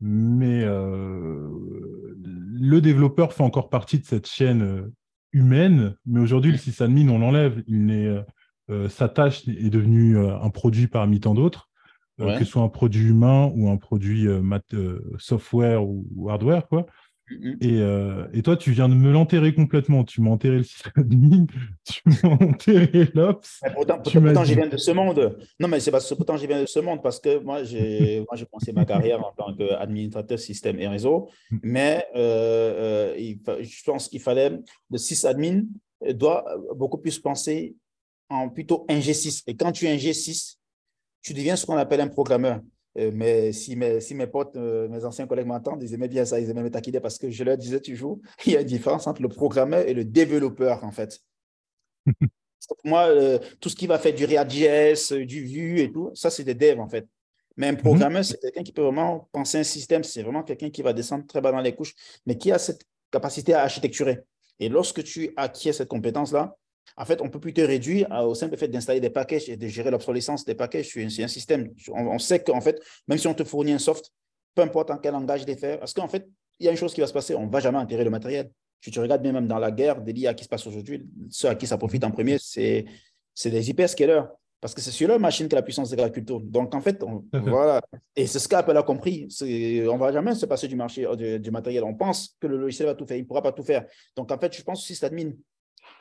Mais 0.01 0.61
euh, 0.63 1.49
le 2.23 2.79
développeur 2.81 3.33
fait 3.33 3.43
encore 3.43 3.69
partie 3.69 3.99
de 3.99 4.05
cette 4.05 4.27
chaîne 4.27 4.61
euh, 4.61 4.93
humaine, 5.31 5.95
mais 6.05 6.19
aujourd'hui, 6.19 6.51
le 6.51 6.57
sysadmin, 6.57 7.09
on 7.09 7.19
l'enlève. 7.19 7.63
Il 7.67 8.23
euh, 8.71 8.89
sa 8.89 9.07
tâche 9.09 9.47
est 9.47 9.69
devenue 9.69 10.17
un 10.17 10.49
produit 10.49 10.87
parmi 10.87 11.19
tant 11.19 11.35
d'autres, 11.35 11.69
que 12.17 12.39
ce 12.39 12.45
soit 12.45 12.63
un 12.63 12.69
produit 12.69 13.09
humain 13.09 13.51
ou 13.53 13.69
un 13.69 13.77
produit 13.77 14.25
software 15.19 15.85
ou 15.85 16.29
hardware. 16.31 16.67
Quoi. 16.67 16.87
Mm-hmm. 17.29 17.57
Et, 17.61 17.81
euh, 17.81 18.27
et, 18.33 18.41
toi, 18.43 18.55
tu 18.55 18.71
viens 18.71 18.87
de 18.87 18.93
me 18.93 19.11
l'enterrer 19.11 19.53
complètement. 19.53 20.03
Tu 20.03 20.21
m'as 20.21 20.29
enterré 20.29 20.57
le 20.57 20.63
sysadmin, 20.63 21.45
tu 21.83 22.01
m'as 22.05 22.29
enterré 22.29 23.09
l'Ops. 23.13 23.61
Pourtant, 23.73 23.99
pourtant 23.99 24.43
j'y 24.43 24.55
viens 24.55 24.67
de 24.67 24.77
ce 24.77 24.91
monde. 24.91 25.37
Non, 25.59 25.67
mais 25.67 25.79
c'est 25.79 25.91
parce 25.91 26.07
que 26.07 26.13
pourtant 26.13 26.37
j'y 26.37 26.45
viens 26.45 26.61
de 26.61 26.67
ce 26.67 26.79
monde 26.79 27.01
parce 27.01 27.19
que 27.19 27.39
moi, 27.39 27.63
j'ai 27.63 28.23
commencé 28.51 28.73
ma 28.73 28.85
carrière 28.85 29.25
en 29.25 29.31
tant 29.31 29.55
qu'administrateur 29.55 30.37
système 30.37 30.79
et 30.79 30.87
réseau. 30.87 31.29
Mm. 31.49 31.57
Mais 31.63 32.05
euh, 32.15 33.15
euh, 33.17 33.63
je 33.63 33.83
pense 33.83 34.07
qu'il 34.07 34.21
fallait, 34.21 34.51
le 34.91 34.97
sysadmin 34.97 35.63
doit 36.13 36.45
beaucoup 36.75 36.99
plus 36.99 37.17
penser 37.17 37.75
en 38.29 38.49
plutôt 38.49 38.85
un 38.89 38.99
G6. 38.99 39.43
Et 39.47 39.55
quand 39.55 39.71
tu 39.71 39.85
es 39.85 39.91
un 39.91 39.97
G6, 39.97 40.57
tu 41.21 41.33
deviens 41.33 41.55
ce 41.55 41.65
qu'on 41.65 41.77
appelle 41.77 42.01
un 42.01 42.07
programmeur. 42.07 42.61
Euh, 42.97 43.11
mais 43.13 43.51
si 43.51 43.75
mes, 43.75 43.99
si 43.99 44.15
mes 44.15 44.27
potes, 44.27 44.55
euh, 44.55 44.87
mes 44.87 45.03
anciens 45.03 45.27
collègues 45.27 45.47
m'entendent, 45.47 45.83
ils 45.83 45.93
aimaient 45.93 46.07
bien 46.07 46.23
ça, 46.23 46.39
ils 46.39 46.49
aimaient 46.49 46.63
me 46.63 46.71
taquiner 46.71 46.99
parce 46.99 47.17
que 47.17 47.29
je 47.29 47.43
leur 47.43 47.57
disais 47.57 47.81
toujours, 47.81 48.19
il 48.45 48.53
y 48.53 48.57
a 48.57 48.61
une 48.61 48.67
différence 48.67 49.07
entre 49.07 49.21
le 49.21 49.29
programmeur 49.29 49.87
et 49.87 49.93
le 49.93 50.05
développeur, 50.05 50.83
en 50.83 50.91
fait. 50.91 51.19
pour 52.67 52.77
moi, 52.83 53.07
euh, 53.07 53.37
tout 53.59 53.69
ce 53.69 53.75
qui 53.75 53.87
va 53.87 53.99
faire 53.99 54.13
du 54.13 54.25
React.js, 54.25 55.25
du 55.25 55.43
Vue 55.43 55.79
et 55.79 55.91
tout, 55.91 56.11
ça, 56.13 56.29
c'est 56.29 56.43
des 56.43 56.55
devs, 56.55 56.79
en 56.79 56.87
fait. 56.87 57.07
Mais 57.57 57.67
un 57.67 57.73
mhm. 57.73 57.79
programmeur, 57.79 58.23
c'est 58.25 58.39
quelqu'un 58.39 58.63
qui 58.63 58.71
peut 58.71 58.81
vraiment 58.81 59.29
penser 59.31 59.59
un 59.59 59.63
système, 59.63 60.03
c'est 60.03 60.23
vraiment 60.23 60.43
quelqu'un 60.43 60.69
qui 60.69 60.81
va 60.81 60.93
descendre 60.93 61.25
très 61.25 61.41
bas 61.41 61.51
dans 61.51 61.61
les 61.61 61.75
couches, 61.75 61.95
mais 62.25 62.37
qui 62.37 62.51
a 62.51 62.57
cette 62.57 62.83
capacité 63.11 63.53
à 63.53 63.63
architecturer. 63.63 64.19
Et 64.59 64.69
lorsque 64.69 65.03
tu 65.03 65.31
acquiers 65.35 65.73
cette 65.73 65.89
compétence-là, 65.89 66.55
En 66.97 67.05
fait, 67.05 67.21
on 67.21 67.25
ne 67.25 67.29
peut 67.29 67.39
plus 67.39 67.53
te 67.53 67.61
réduire 67.61 68.07
au 68.11 68.35
simple 68.35 68.55
fait 68.57 68.67
d'installer 68.67 68.99
des 68.99 69.09
packages 69.09 69.49
et 69.49 69.57
de 69.57 69.67
gérer 69.67 69.91
l'obsolescence 69.91 70.45
des 70.45 70.55
packages. 70.55 70.89
C'est 71.09 71.23
un 71.23 71.27
système. 71.27 71.69
On, 71.89 72.19
sait 72.19 72.43
qu'en 72.43 72.61
fait, 72.61 72.81
même 73.07 73.17
si 73.17 73.27
on 73.27 73.33
te 73.33 73.43
fournit 73.43 73.73
un 73.73 73.79
soft, 73.79 74.11
peu 74.53 74.61
importe 74.61 74.91
en 74.91 74.97
quel 74.97 75.13
langage 75.13 75.43
il 75.43 75.49
est 75.49 75.59
fait, 75.59 75.77
parce 75.77 75.93
qu'en 75.93 76.07
fait, 76.07 76.27
il 76.59 76.65
y 76.65 76.69
a 76.69 76.71
une 76.71 76.77
chose 76.77 76.93
qui 76.93 77.01
va 77.01 77.07
se 77.07 77.13
passer, 77.13 77.35
on 77.35 77.47
ne 77.47 77.51
va 77.51 77.59
jamais 77.59 77.77
enterrer 77.77 78.03
le 78.03 78.09
matériel. 78.09 78.49
Si 78.81 78.91
tu 78.91 78.99
regardes 78.99 79.25
même 79.25 79.47
dans 79.47 79.59
la 79.59 79.71
guerre 79.71 80.01
des 80.01 80.13
l'IA 80.13 80.33
qui 80.33 80.43
se 80.43 80.49
passe 80.49 80.65
aujourd'hui, 80.67 81.05
ceux 81.29 81.49
à 81.49 81.55
qui 81.55 81.67
ça 81.67 81.77
profite 81.77 82.03
en 82.03 82.11
premier, 82.11 82.37
c'est 82.39 82.85
des 83.43 83.69
hyperscalers. 83.69 84.23
Parce 84.61 84.73
que 84.73 84.81
c'est 84.81 84.91
sur 84.91 85.07
leur 85.07 85.19
machine 85.19 85.47
que 85.47 85.53
la 85.53 85.61
puissance 85.61 85.91
des 85.91 86.25
tourne. 86.25 86.49
Donc, 86.49 86.73
en 86.73 86.81
fait, 86.81 87.03
voilà. 87.33 87.81
Et 88.15 88.25
c'est 88.25 88.39
ce 88.39 88.47
qu'Apple 88.47 88.75
a 88.75 88.81
compris. 88.81 89.27
On 89.41 89.45
ne 89.45 89.99
va 89.99 90.11
jamais 90.11 90.33
se 90.33 90.47
passer 90.47 90.67
du 90.67 90.75
marché 90.75 91.05
euh, 91.05 91.37
du, 91.37 91.51
matériel. 91.51 91.83
On 91.83 91.93
pense 91.93 92.35
que 92.39 92.47
le 92.47 92.57
logiciel 92.57 92.87
va 92.87 92.95
tout 92.95 93.05
faire. 93.05 93.17
Il 93.17 93.21
ne 93.21 93.27
pourra 93.27 93.43
pas 93.43 93.51
tout 93.51 93.63
faire. 93.63 93.85
Donc, 94.15 94.31
en 94.31 94.39
fait, 94.39 94.55
je 94.57 94.63
pense 94.63 94.87
que 94.87 94.91
si 94.91 95.05
admin 95.05 95.31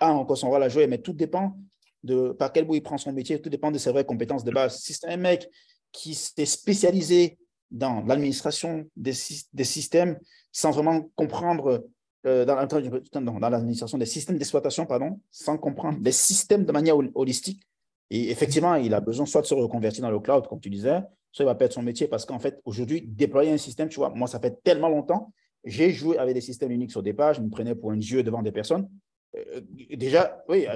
a 0.09 0.13
encore 0.13 0.39
son 0.39 0.51
rôle 0.51 0.63
à 0.63 0.69
jouer, 0.69 0.87
mais 0.87 0.99
tout 0.99 1.13
dépend 1.13 1.57
de 2.03 2.33
par 2.33 2.53
quel 2.53 2.67
bout 2.67 2.75
il 2.75 2.83
prend 2.83 2.99
son 2.99 3.13
métier. 3.13 3.41
Tout 3.41 3.51
dépend 3.51 3.71
de 3.71 3.79
ses 3.79 3.91
vraies 3.91 4.05
compétences 4.05 4.45
de 4.45 4.51
base. 4.51 4.81
Si 4.81 4.93
c'est 4.93 5.09
un 5.09 5.17
mec 5.17 5.49
qui 5.93 6.15
s'est 6.15 6.47
spécialisé 6.47 7.39
dans 7.71 8.05
l'administration 8.05 8.85
des, 8.97 9.13
systèmes 9.13 10.19
sans 10.53 10.71
vraiment 10.71 11.09
comprendre 11.17 11.87
euh, 12.27 12.45
dans, 12.45 13.21
dans 13.23 13.49
l'administration 13.49 13.99
des 13.99 14.07
systèmes 14.07 14.39
d'exploitation, 14.39 14.87
pardon, 14.87 15.21
sans 15.31 15.59
comprendre 15.59 15.99
les 16.03 16.13
systèmes 16.13 16.65
de 16.65 16.73
manière 16.73 16.97
holistique, 17.15 17.63
et 18.11 18.31
effectivement, 18.31 18.75
il 18.77 18.95
a 18.95 19.01
besoin 19.01 19.27
soit 19.27 19.41
de 19.41 19.47
se 19.47 19.55
reconvertir 19.55 20.03
dans 20.03 20.11
le 20.11 20.21
cloud, 20.21 20.47
comme 20.47 20.61
tu 20.61 20.71
disais, 20.71 21.01
soit 21.33 21.45
il 21.45 21.47
va 21.47 21.55
perdre 21.55 21.75
son 21.75 21.83
métier 21.83 22.07
parce 22.07 22.25
qu'en 22.25 22.39
fait, 22.39 22.61
aujourd'hui, 22.65 23.03
déployer 23.03 23.51
un 23.51 23.59
système, 23.59 23.89
tu 23.89 23.97
vois, 23.97 24.11
moi, 24.11 24.29
ça 24.29 24.39
fait 24.39 24.63
tellement 24.63 24.89
longtemps. 24.89 25.33
J'ai 25.65 25.91
joué 25.91 26.19
avec 26.19 26.35
des 26.35 26.41
systèmes 26.41 26.71
Unix 26.71 26.95
au 26.97 27.03
départ, 27.03 27.35
je 27.35 27.41
me 27.41 27.49
prenais 27.49 27.75
pour 27.75 27.91
un 27.91 27.97
dieu 27.97 28.23
devant 28.23 28.43
des 28.43 28.53
personnes. 28.53 28.89
Euh, 29.37 29.61
déjà, 29.97 30.45
oui, 30.49 30.67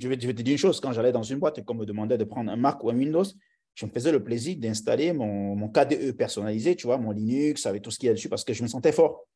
je 0.00 0.08
vais, 0.08 0.16
te 0.16 0.42
dire 0.42 0.52
une 0.52 0.58
chose, 0.58 0.80
quand 0.80 0.92
j'allais 0.92 1.12
dans 1.12 1.22
une 1.22 1.38
boîte 1.38 1.58
et 1.58 1.64
qu'on 1.64 1.74
me 1.74 1.86
demandait 1.86 2.18
de 2.18 2.24
prendre 2.24 2.50
un 2.50 2.56
Mac 2.56 2.82
ou 2.82 2.90
un 2.90 2.96
Windows, 2.96 3.24
je 3.74 3.86
me 3.86 3.90
faisais 3.90 4.10
le 4.10 4.22
plaisir 4.22 4.56
d'installer 4.58 5.12
mon, 5.12 5.68
KDE 5.68 6.12
personnalisé, 6.12 6.74
tu 6.74 6.86
vois, 6.86 6.98
mon 6.98 7.12
Linux, 7.12 7.66
avec 7.66 7.82
tout 7.82 7.90
ce 7.90 7.98
qu'il 7.98 8.08
y 8.08 8.10
a 8.10 8.14
dessus, 8.14 8.28
parce 8.28 8.44
que 8.44 8.52
je 8.52 8.62
me 8.62 8.68
sentais 8.68 8.92
fort. 8.92 9.26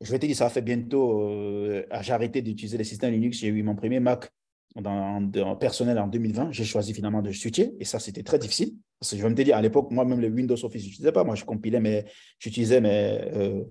Je 0.00 0.10
vais 0.10 0.18
te 0.18 0.26
dire, 0.26 0.34
ça 0.34 0.48
fait 0.48 0.62
bientôt, 0.62 1.28
euh, 1.28 1.84
j'ai 2.00 2.12
arrêté 2.12 2.42
d'utiliser 2.42 2.78
les 2.78 2.84
systèmes 2.84 3.12
Linux, 3.12 3.38
j'ai 3.38 3.48
eu 3.48 3.62
mon 3.62 3.76
premier 3.76 4.00
Mac 4.00 4.30
dans, 4.74 5.56
personnel 5.56 5.98
en 5.98 6.08
2020, 6.08 6.52
j'ai 6.52 6.64
choisi 6.64 6.94
finalement 6.94 7.20
de 7.20 7.30
switcher 7.30 7.74
et 7.78 7.84
ça, 7.84 7.98
c'était 7.98 8.22
très 8.22 8.38
difficile. 8.38 8.74
Parce 8.98 9.10
que 9.10 9.16
je 9.18 9.22
vais 9.22 9.28
me 9.28 9.34
dire, 9.34 9.56
à 9.56 9.60
l'époque, 9.60 9.90
moi-même, 9.90 10.20
le 10.20 10.28
Windows 10.28 10.64
Office, 10.64 10.82
je 10.82 10.86
n'utilisais 10.86 11.12
pas. 11.12 11.24
Moi, 11.24 11.34
je 11.34 11.44
compilais, 11.44 11.80
mais 11.80 12.04
j'utilisais 12.38 12.80
mes. 12.80 13.20
Euh, 13.34 13.64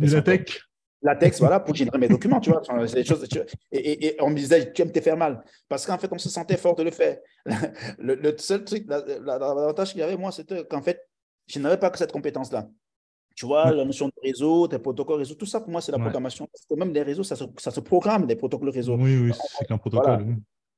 latex 0.00 0.62
Latex, 1.00 1.38
voilà, 1.38 1.60
pour 1.60 1.74
générer 1.74 1.98
mes 1.98 2.08
documents, 2.08 2.40
tu 2.40 2.50
vois. 2.50 2.62
choses, 2.62 3.28
et, 3.70 4.16
on 4.20 4.30
me 4.30 4.36
disait, 4.36 4.72
tu 4.72 4.82
aimes 4.82 4.90
te 4.90 5.00
faire 5.00 5.16
mal. 5.16 5.44
Parce 5.68 5.86
qu'en 5.86 5.96
fait, 5.96 6.08
on 6.10 6.18
se 6.18 6.28
sentait 6.28 6.56
fort 6.56 6.74
de 6.74 6.82
le 6.82 6.90
faire. 6.90 7.18
Le, 7.98 8.36
seul 8.38 8.64
truc, 8.64 8.84
l'avantage 8.88 9.92
qu'il 9.92 10.00
y 10.00 10.02
avait, 10.02 10.16
moi, 10.16 10.32
c'était 10.32 10.64
qu'en 10.64 10.82
fait, 10.82 11.00
je 11.46 11.60
n'avais 11.60 11.76
pas 11.76 11.90
que 11.90 11.98
cette 11.98 12.12
compétence-là. 12.12 12.68
Tu 13.36 13.46
vois, 13.46 13.70
la 13.70 13.84
notion 13.84 14.08
de 14.08 14.12
réseau, 14.20 14.66
des 14.66 14.80
protocoles 14.80 15.18
réseau, 15.18 15.34
tout 15.34 15.46
ça 15.46 15.60
pour 15.60 15.70
moi, 15.70 15.80
c'est 15.80 15.92
la 15.92 15.98
programmation. 15.98 16.48
Parce 16.52 16.66
que 16.66 16.74
même 16.74 16.92
les 16.92 17.02
réseaux, 17.02 17.22
ça 17.22 17.36
se, 17.36 17.44
ça 17.58 17.70
se 17.70 17.78
programme, 17.78 18.26
les 18.26 18.34
protocoles 18.34 18.70
réseau. 18.70 18.96
Oui, 18.96 19.16
oui, 19.16 19.32
c'est 19.56 19.66
qu'un 19.66 19.78
protocole. 19.78 20.26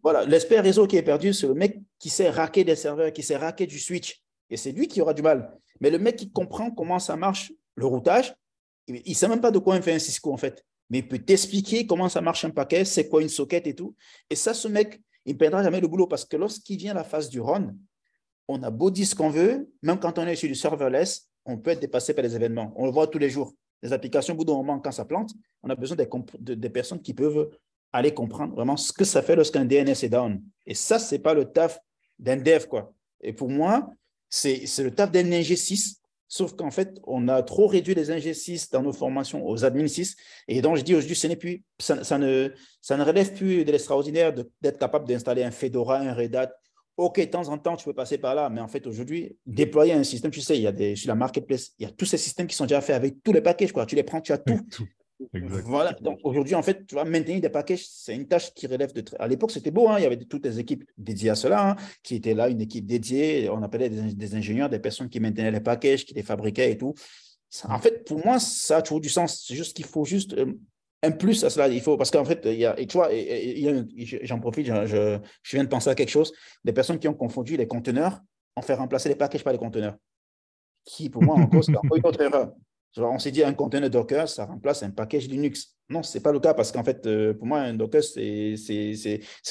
Voilà, 0.02 0.24
l'expert 0.24 0.62
réseau 0.62 0.86
qui 0.86 0.96
est 0.96 1.02
perdu, 1.02 1.32
c'est 1.32 1.46
le 1.46 1.54
mec 1.54 1.80
qui 1.98 2.10
sait 2.10 2.28
raquer 2.28 2.64
des 2.64 2.76
serveurs, 2.76 3.12
qui 3.12 3.22
sait 3.22 3.36
raquer 3.36 3.66
du 3.66 3.78
switch. 3.78 4.22
Et 4.50 4.56
c'est 4.56 4.72
lui 4.72 4.88
qui 4.88 5.00
aura 5.00 5.14
du 5.14 5.22
mal. 5.22 5.56
Mais 5.80 5.90
le 5.90 5.98
mec 5.98 6.16
qui 6.16 6.30
comprend 6.30 6.70
comment 6.70 6.98
ça 6.98 7.16
marche, 7.16 7.52
le 7.76 7.86
routage, 7.86 8.34
il 9.04 9.10
ne 9.10 9.14
sait 9.14 9.28
même 9.28 9.40
pas 9.40 9.50
de 9.50 9.58
quoi 9.58 9.76
il 9.76 9.82
fait 9.82 9.92
un 9.92 9.98
Cisco 9.98 10.32
en 10.32 10.36
fait. 10.36 10.64
Mais 10.90 10.98
il 10.98 11.08
peut 11.08 11.18
t'expliquer 11.18 11.86
comment 11.86 12.08
ça 12.08 12.20
marche 12.20 12.44
un 12.44 12.50
paquet, 12.50 12.84
c'est 12.84 13.08
quoi 13.08 13.22
une 13.22 13.28
socket 13.28 13.66
et 13.66 13.74
tout. 13.74 13.94
Et 14.28 14.34
ça, 14.34 14.54
ce 14.54 14.66
mec, 14.68 15.00
il 15.24 15.34
ne 15.34 15.38
perdra 15.38 15.62
jamais 15.62 15.80
le 15.80 15.86
boulot 15.88 16.06
parce 16.06 16.24
que 16.24 16.36
lorsqu'il 16.36 16.78
vient 16.78 16.92
à 16.92 16.96
la 16.96 17.04
phase 17.04 17.28
du 17.28 17.40
run, 17.40 17.74
on 18.48 18.62
a 18.62 18.70
beau 18.70 18.90
dire 18.90 19.06
ce 19.06 19.14
qu'on 19.14 19.30
veut, 19.30 19.70
même 19.82 19.98
quand 20.00 20.18
on 20.18 20.26
est 20.26 20.34
sur 20.34 20.48
du 20.48 20.54
serverless, 20.54 21.28
on 21.46 21.56
peut 21.56 21.70
être 21.70 21.80
dépassé 21.80 22.14
par 22.14 22.24
les 22.24 22.34
événements. 22.34 22.72
On 22.76 22.86
le 22.86 22.92
voit 22.92 23.06
tous 23.06 23.18
les 23.18 23.30
jours. 23.30 23.54
Les 23.82 23.92
applications, 23.92 24.34
au 24.34 24.36
bout 24.36 24.44
d'un 24.44 24.54
moment, 24.54 24.78
quand 24.78 24.92
ça 24.92 25.04
plante, 25.04 25.30
on 25.62 25.70
a 25.70 25.74
besoin 25.74 25.96
des, 25.96 26.68
personnes 26.68 27.00
qui 27.00 27.14
peuvent 27.14 27.50
aller 27.92 28.12
comprendre 28.12 28.54
vraiment 28.54 28.76
ce 28.76 28.92
que 28.92 29.04
ça 29.04 29.22
fait 29.22 29.36
lorsqu'un 29.36 29.64
DNS 29.64 29.90
est 30.02 30.08
down. 30.08 30.42
Et 30.66 30.74
ça, 30.74 30.98
ce 30.98 31.14
n'est 31.14 31.20
pas 31.20 31.34
le 31.34 31.46
taf 31.46 31.78
d'un 32.18 32.36
dev. 32.36 32.66
Quoi. 32.66 32.92
Et 33.22 33.32
pour 33.32 33.48
moi, 33.48 33.90
c'est 34.28 34.64
le 34.78 34.90
taf 34.90 35.10
d'un 35.10 35.24
NG6, 35.24 35.96
sauf 36.30 36.54
qu'en 36.54 36.70
fait, 36.70 36.98
on 37.04 37.26
a 37.28 37.42
trop 37.42 37.66
réduit 37.66 37.92
les 37.92 38.08
NG6 38.08 38.70
dans 38.70 38.82
nos 38.82 38.92
formations 38.92 39.46
aux 39.46 39.64
admin 39.64 39.88
6. 39.88 40.16
Et 40.46 40.62
donc, 40.62 40.76
je 40.76 40.82
dis 40.82 40.94
aujourd'hui, 40.94 41.16
ce 41.16 41.26
n'est 41.26 41.36
plus, 41.36 41.64
ça, 41.78 42.04
ça, 42.04 42.18
ne, 42.18 42.50
ça 42.80 42.96
ne 42.96 43.04
relève 43.04 43.34
plus 43.34 43.64
de 43.64 43.72
l'extraordinaire 43.72 44.32
d'être 44.32 44.78
capable 44.78 45.08
d'installer 45.08 45.42
un 45.42 45.50
Fedora, 45.50 45.98
un 45.98 46.14
Red 46.14 46.36
Hat, 46.36 46.52
OK, 46.96 47.18
de 47.18 47.24
temps 47.24 47.48
en 47.48 47.58
temps, 47.58 47.76
tu 47.76 47.84
peux 47.84 47.94
passer 47.94 48.16
par 48.18 48.34
là, 48.34 48.48
mais 48.48 48.60
en 48.60 48.68
fait, 48.68 48.86
aujourd'hui, 48.86 49.36
déployer 49.44 49.92
un 49.92 50.04
système, 50.04 50.30
tu 50.30 50.40
sais, 50.40 50.56
il 50.56 50.62
y 50.62 50.66
a 50.66 50.72
des, 50.72 50.94
sur 50.94 51.08
la 51.08 51.14
marketplace, 51.16 51.72
il 51.78 51.86
y 51.86 51.86
a 51.86 51.90
tous 51.90 52.04
ces 52.04 52.18
systèmes 52.18 52.46
qui 52.46 52.54
sont 52.54 52.66
déjà 52.66 52.80
faits 52.80 52.94
avec 52.94 53.22
tous 53.24 53.32
les 53.32 53.40
packages, 53.40 53.72
quoi. 53.72 53.84
Tu 53.84 53.96
les 53.96 54.04
prends, 54.04 54.20
tu 54.20 54.32
as 54.32 54.38
tout. 54.38 54.60
Voilà. 55.64 55.92
Donc 56.00 56.20
aujourd'hui, 56.24 56.54
en 56.54 56.62
fait, 56.62 56.86
tu 56.86 56.94
vois, 56.94 57.04
maintenir 57.04 57.40
des 57.40 57.48
packages, 57.48 57.86
c'est 57.86 58.14
une 58.14 58.26
tâche 58.26 58.52
qui 58.54 58.66
relève 58.66 58.92
de. 58.92 59.04
À 59.18 59.28
l'époque, 59.28 59.50
c'était 59.50 59.70
beau, 59.70 59.88
hein. 59.88 59.96
il 59.98 60.02
y 60.02 60.06
avait 60.06 60.16
toutes 60.16 60.44
les 60.44 60.58
équipes 60.58 60.84
dédiées 60.96 61.30
à 61.30 61.34
cela, 61.34 61.70
hein, 61.70 61.76
qui 62.02 62.16
étaient 62.16 62.34
là, 62.34 62.48
une 62.48 62.60
équipe 62.60 62.86
dédiée. 62.86 63.48
On 63.50 63.62
appelait 63.62 63.88
des, 63.88 64.34
ingénieurs, 64.34 64.68
des 64.68 64.78
personnes 64.78 65.08
qui 65.08 65.20
maintenaient 65.20 65.50
les 65.50 65.60
packages, 65.60 66.04
qui 66.04 66.14
les 66.14 66.22
fabriquaient 66.22 66.72
et 66.72 66.78
tout. 66.78 66.94
en 67.68 67.78
fait, 67.78 68.04
pour 68.04 68.24
moi, 68.24 68.38
ça 68.38 68.78
a 68.78 68.82
toujours 68.82 69.00
du 69.00 69.08
sens. 69.08 69.44
C'est 69.46 69.54
juste 69.54 69.76
qu'il 69.76 69.86
faut 69.86 70.04
juste 70.04 70.34
euh, 70.34 70.52
un 71.02 71.10
plus 71.10 71.44
à 71.44 71.50
cela. 71.50 71.68
Il 71.68 71.80
faut, 71.80 71.96
parce 71.96 72.10
qu'en 72.10 72.24
fait, 72.24 72.40
il 72.44 72.58
y 72.58 72.66
a, 72.66 72.78
et 72.78 72.86
tu 72.86 72.96
vois, 72.96 73.10
j'en 74.22 74.40
profite, 74.40 74.66
je, 74.66 75.18
viens 75.52 75.64
de 75.64 75.68
penser 75.68 75.90
à 75.90 75.94
quelque 75.94 76.10
chose. 76.10 76.32
Des 76.64 76.72
personnes 76.72 76.98
qui 76.98 77.08
ont 77.08 77.14
confondu 77.14 77.56
les 77.56 77.66
conteneurs 77.66 78.20
en 78.56 78.62
fait 78.62 78.74
remplacer 78.74 79.08
les 79.08 79.14
packages 79.14 79.44
par 79.44 79.52
les 79.52 79.58
conteneurs. 79.58 79.96
Qui, 80.84 81.10
pour 81.10 81.22
moi, 81.22 81.36
en 81.36 81.46
cause, 81.46 81.66
c'est 81.66 81.72
une 81.72 82.06
autre 82.06 82.20
erreur. 82.20 82.52
On 82.96 83.18
s'est 83.18 83.30
dit 83.30 83.42
un 83.42 83.54
conteneur 83.54 83.90
Docker, 83.90 84.28
ça 84.28 84.44
remplace 84.44 84.82
un 84.82 84.90
package 84.90 85.28
Linux. 85.28 85.76
Non, 85.88 86.02
ce 86.02 86.16
n'est 86.16 86.22
pas 86.22 86.32
le 86.32 86.40
cas 86.40 86.54
parce 86.54 86.72
qu'en 86.72 86.84
fait, 86.84 87.06
euh, 87.06 87.34
pour 87.34 87.46
moi, 87.46 87.60
un 87.60 87.74
Docker, 87.74 88.02
c'est 88.02 88.56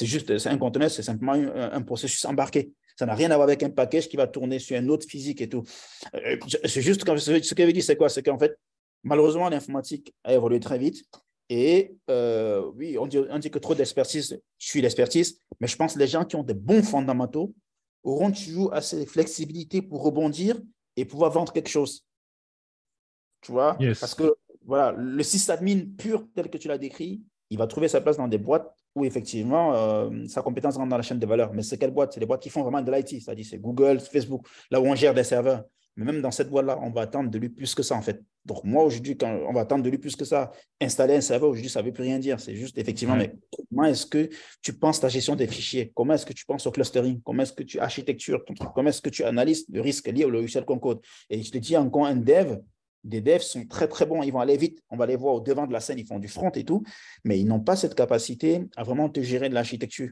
juste 0.02 0.32
un 0.46 0.58
conteneur, 0.58 0.90
c'est 0.90 1.02
simplement 1.02 1.32
un, 1.32 1.82
processus 1.82 2.24
embarqué. 2.24 2.72
Ça 2.96 3.06
n'a 3.06 3.14
rien 3.14 3.30
à 3.30 3.36
voir 3.36 3.48
avec 3.48 3.62
un 3.62 3.70
package 3.70 4.08
qui 4.08 4.16
va 4.16 4.26
tourner 4.26 4.58
sur 4.58 4.76
un 4.76 4.88
autre 4.88 5.06
physique 5.06 5.40
et 5.40 5.48
tout. 5.48 5.62
Euh, 6.14 6.36
c'est 6.64 6.82
juste, 6.82 7.00
ce 7.00 7.54
que 7.54 7.66
je 7.66 7.70
dit, 7.72 7.82
c'est 7.82 7.96
quoi? 7.96 8.08
C'est 8.08 8.22
qu'en 8.22 8.38
fait, 8.38 8.58
malheureusement, 9.02 9.48
l'informatique 9.48 10.14
a 10.24 10.34
évolué 10.34 10.60
très 10.60 10.78
vite. 10.78 11.04
Et 11.48 11.96
euh, 12.08 12.70
oui, 12.76 12.96
on 12.96 13.06
dit, 13.06 13.18
on 13.18 13.38
dit, 13.38 13.50
que 13.50 13.58
trop 13.58 13.74
d'expertise 13.74 14.40
suis 14.58 14.80
l'expertise, 14.80 15.40
mais 15.58 15.66
je 15.66 15.76
pense 15.76 15.94
que 15.94 15.98
les 15.98 16.06
gens 16.06 16.24
qui 16.24 16.36
ont 16.36 16.44
des 16.44 16.54
bons 16.54 16.82
fondamentaux 16.82 17.52
auront 18.04 18.30
toujours 18.30 18.72
assez 18.72 19.00
de 19.00 19.04
flexibilité 19.04 19.82
pour 19.82 20.02
rebondir 20.02 20.60
et 20.96 21.04
pouvoir 21.04 21.30
vendre 21.32 21.52
quelque 21.52 21.68
chose. 21.68 22.06
Tu 23.40 23.52
vois 23.52 23.76
Parce 24.00 24.14
que 24.14 24.34
voilà, 24.64 24.92
le 24.96 25.22
sysadmin 25.22 25.80
pur 25.96 26.26
tel 26.34 26.50
que 26.50 26.58
tu 26.58 26.68
l'as 26.68 26.78
décrit, 26.78 27.22
il 27.50 27.58
va 27.58 27.66
trouver 27.66 27.88
sa 27.88 28.00
place 28.00 28.16
dans 28.16 28.28
des 28.28 28.38
boîtes 28.38 28.72
où 28.94 29.04
effectivement 29.04 29.74
euh, 29.74 30.26
sa 30.26 30.42
compétence 30.42 30.76
rentre 30.76 30.88
dans 30.88 30.96
la 30.96 31.02
chaîne 31.02 31.18
de 31.18 31.26
valeur. 31.26 31.52
Mais 31.52 31.62
c'est 31.62 31.78
quelles 31.78 31.90
boîtes 31.90 32.12
C'est 32.12 32.20
les 32.20 32.26
boîtes 32.26 32.42
qui 32.42 32.50
font 32.50 32.62
vraiment 32.62 32.82
de 32.82 32.90
l'IT, 32.90 33.22
c'est-à-dire 33.22 33.46
c'est 33.48 33.58
Google, 33.58 34.00
Facebook, 34.00 34.46
là 34.70 34.80
où 34.80 34.86
on 34.86 34.94
gère 34.94 35.14
des 35.14 35.24
serveurs. 35.24 35.64
Mais 35.96 36.04
même 36.04 36.22
dans 36.22 36.30
cette 36.30 36.48
boîte-là, 36.48 36.78
on 36.82 36.90
va 36.90 37.02
attendre 37.02 37.30
de 37.30 37.38
lui 37.38 37.48
plus 37.48 37.74
que 37.74 37.82
ça, 37.82 37.94
en 37.94 38.02
fait. 38.02 38.22
Donc, 38.44 38.64
moi, 38.64 38.84
aujourd'hui, 38.84 39.16
quand 39.16 39.30
on 39.46 39.52
va 39.52 39.62
attendre 39.62 39.82
de 39.82 39.90
lui 39.90 39.98
plus 39.98 40.16
que 40.16 40.24
ça, 40.24 40.50
installer 40.80 41.16
un 41.16 41.20
serveur, 41.20 41.50
aujourd'hui, 41.50 41.68
ça 41.68 41.82
ne 41.82 41.86
veut 41.86 41.92
plus 41.92 42.04
rien 42.04 42.18
dire. 42.18 42.40
C'est 42.40 42.54
juste, 42.54 42.78
effectivement, 42.78 43.16
mais 43.16 43.34
comment 43.50 43.84
est-ce 43.84 44.06
que 44.06 44.30
tu 44.62 44.72
penses 44.72 45.00
ta 45.00 45.08
gestion 45.08 45.36
des 45.36 45.46
fichiers? 45.46 45.92
Comment 45.94 46.14
est-ce 46.14 46.24
que 46.24 46.32
tu 46.32 46.46
penses 46.46 46.66
au 46.66 46.70
clustering? 46.70 47.20
Comment 47.22 47.42
est-ce 47.42 47.52
que 47.52 47.64
tu 47.64 47.78
architectures 47.80 48.44
ton 48.44 48.54
truc? 48.54 48.70
Comment 48.74 48.88
est-ce 48.88 49.02
que 49.02 49.10
tu 49.10 49.24
analyses 49.24 49.66
le 49.68 49.80
risque 49.80 50.06
lié 50.06 50.24
au 50.24 50.30
logiciel 50.30 50.64
qu'on 50.64 50.78
code? 50.78 51.00
Et 51.28 51.42
je 51.42 51.50
te 51.50 51.58
dis 51.58 51.76
encore, 51.76 52.06
un 52.06 52.16
dev, 52.16 52.56
des 53.04 53.20
devs 53.20 53.40
sont 53.40 53.66
très, 53.66 53.88
très 53.88 54.06
bons. 54.06 54.22
Ils 54.22 54.32
vont 54.32 54.40
aller 54.40 54.56
vite. 54.56 54.82
On 54.90 54.96
va 54.96 55.06
les 55.06 55.16
voir 55.16 55.34
au 55.34 55.40
devant 55.40 55.66
de 55.66 55.72
la 55.72 55.80
scène. 55.80 55.98
Ils 55.98 56.06
font 56.06 56.18
du 56.18 56.28
front 56.28 56.50
et 56.50 56.64
tout. 56.64 56.82
Mais 57.24 57.38
ils 57.38 57.46
n'ont 57.46 57.60
pas 57.60 57.76
cette 57.76 57.94
capacité 57.94 58.66
à 58.76 58.82
vraiment 58.82 59.08
te 59.08 59.20
gérer 59.20 59.48
de 59.48 59.54
l'architecture. 59.54 60.10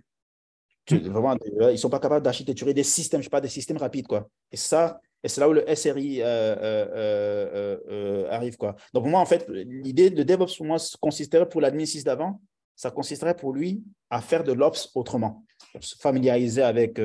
Vraiment, 0.90 1.36
ils 1.44 1.72
ne 1.72 1.76
sont 1.76 1.90
pas 1.90 2.00
capables 2.00 2.24
d'architecturer 2.24 2.72
des 2.72 2.82
systèmes, 2.82 3.20
je 3.20 3.24
sais 3.24 3.30
pas, 3.30 3.42
des 3.42 3.48
systèmes 3.48 3.76
rapides. 3.76 4.06
Quoi. 4.06 4.28
Et 4.50 4.56
ça, 4.56 5.00
et 5.22 5.28
c'est 5.28 5.40
là 5.40 5.48
où 5.48 5.52
le 5.52 5.64
SRI 5.74 6.22
euh, 6.22 6.24
euh, 6.26 7.76
euh, 7.90 8.30
arrive. 8.30 8.56
Quoi. 8.56 8.76
Donc, 8.94 9.02
pour 9.02 9.10
moi, 9.10 9.20
en 9.20 9.26
fait, 9.26 9.46
l'idée 9.48 10.10
de 10.10 10.22
DevOps, 10.22 10.56
pour 10.56 10.66
moi, 10.66 10.78
consisterait 11.00 11.48
pour 11.48 11.60
l'admin 11.60 11.84
6 11.84 12.04
d'avant, 12.04 12.40
ça 12.76 12.90
consisterait 12.90 13.34
pour 13.34 13.52
lui 13.52 13.82
à 14.08 14.20
faire 14.20 14.44
de 14.44 14.52
l'Ops 14.52 14.90
autrement. 14.94 15.44
Se 15.80 15.96
familiariser 15.96 16.62
avec 16.62 17.00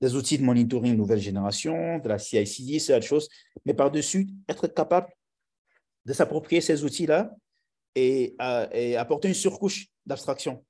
des 0.00 0.14
outils 0.14 0.38
de 0.38 0.44
monitoring 0.44 0.96
nouvelle 0.96 1.20
génération, 1.20 1.98
de 1.98 2.08
la 2.08 2.18
CI/CD, 2.18 2.78
c'est 2.78 2.94
autre 2.94 3.06
chose. 3.06 3.28
Mais 3.64 3.74
par-dessus, 3.74 4.28
être 4.48 4.66
capable 4.66 5.08
de 6.04 6.12
s'approprier 6.12 6.60
ces 6.60 6.84
outils-là 6.84 7.30
et, 7.94 8.36
et 8.72 8.96
apporter 8.96 9.28
une 9.28 9.34
surcouche 9.34 9.88
d'abstraction. 10.04 10.64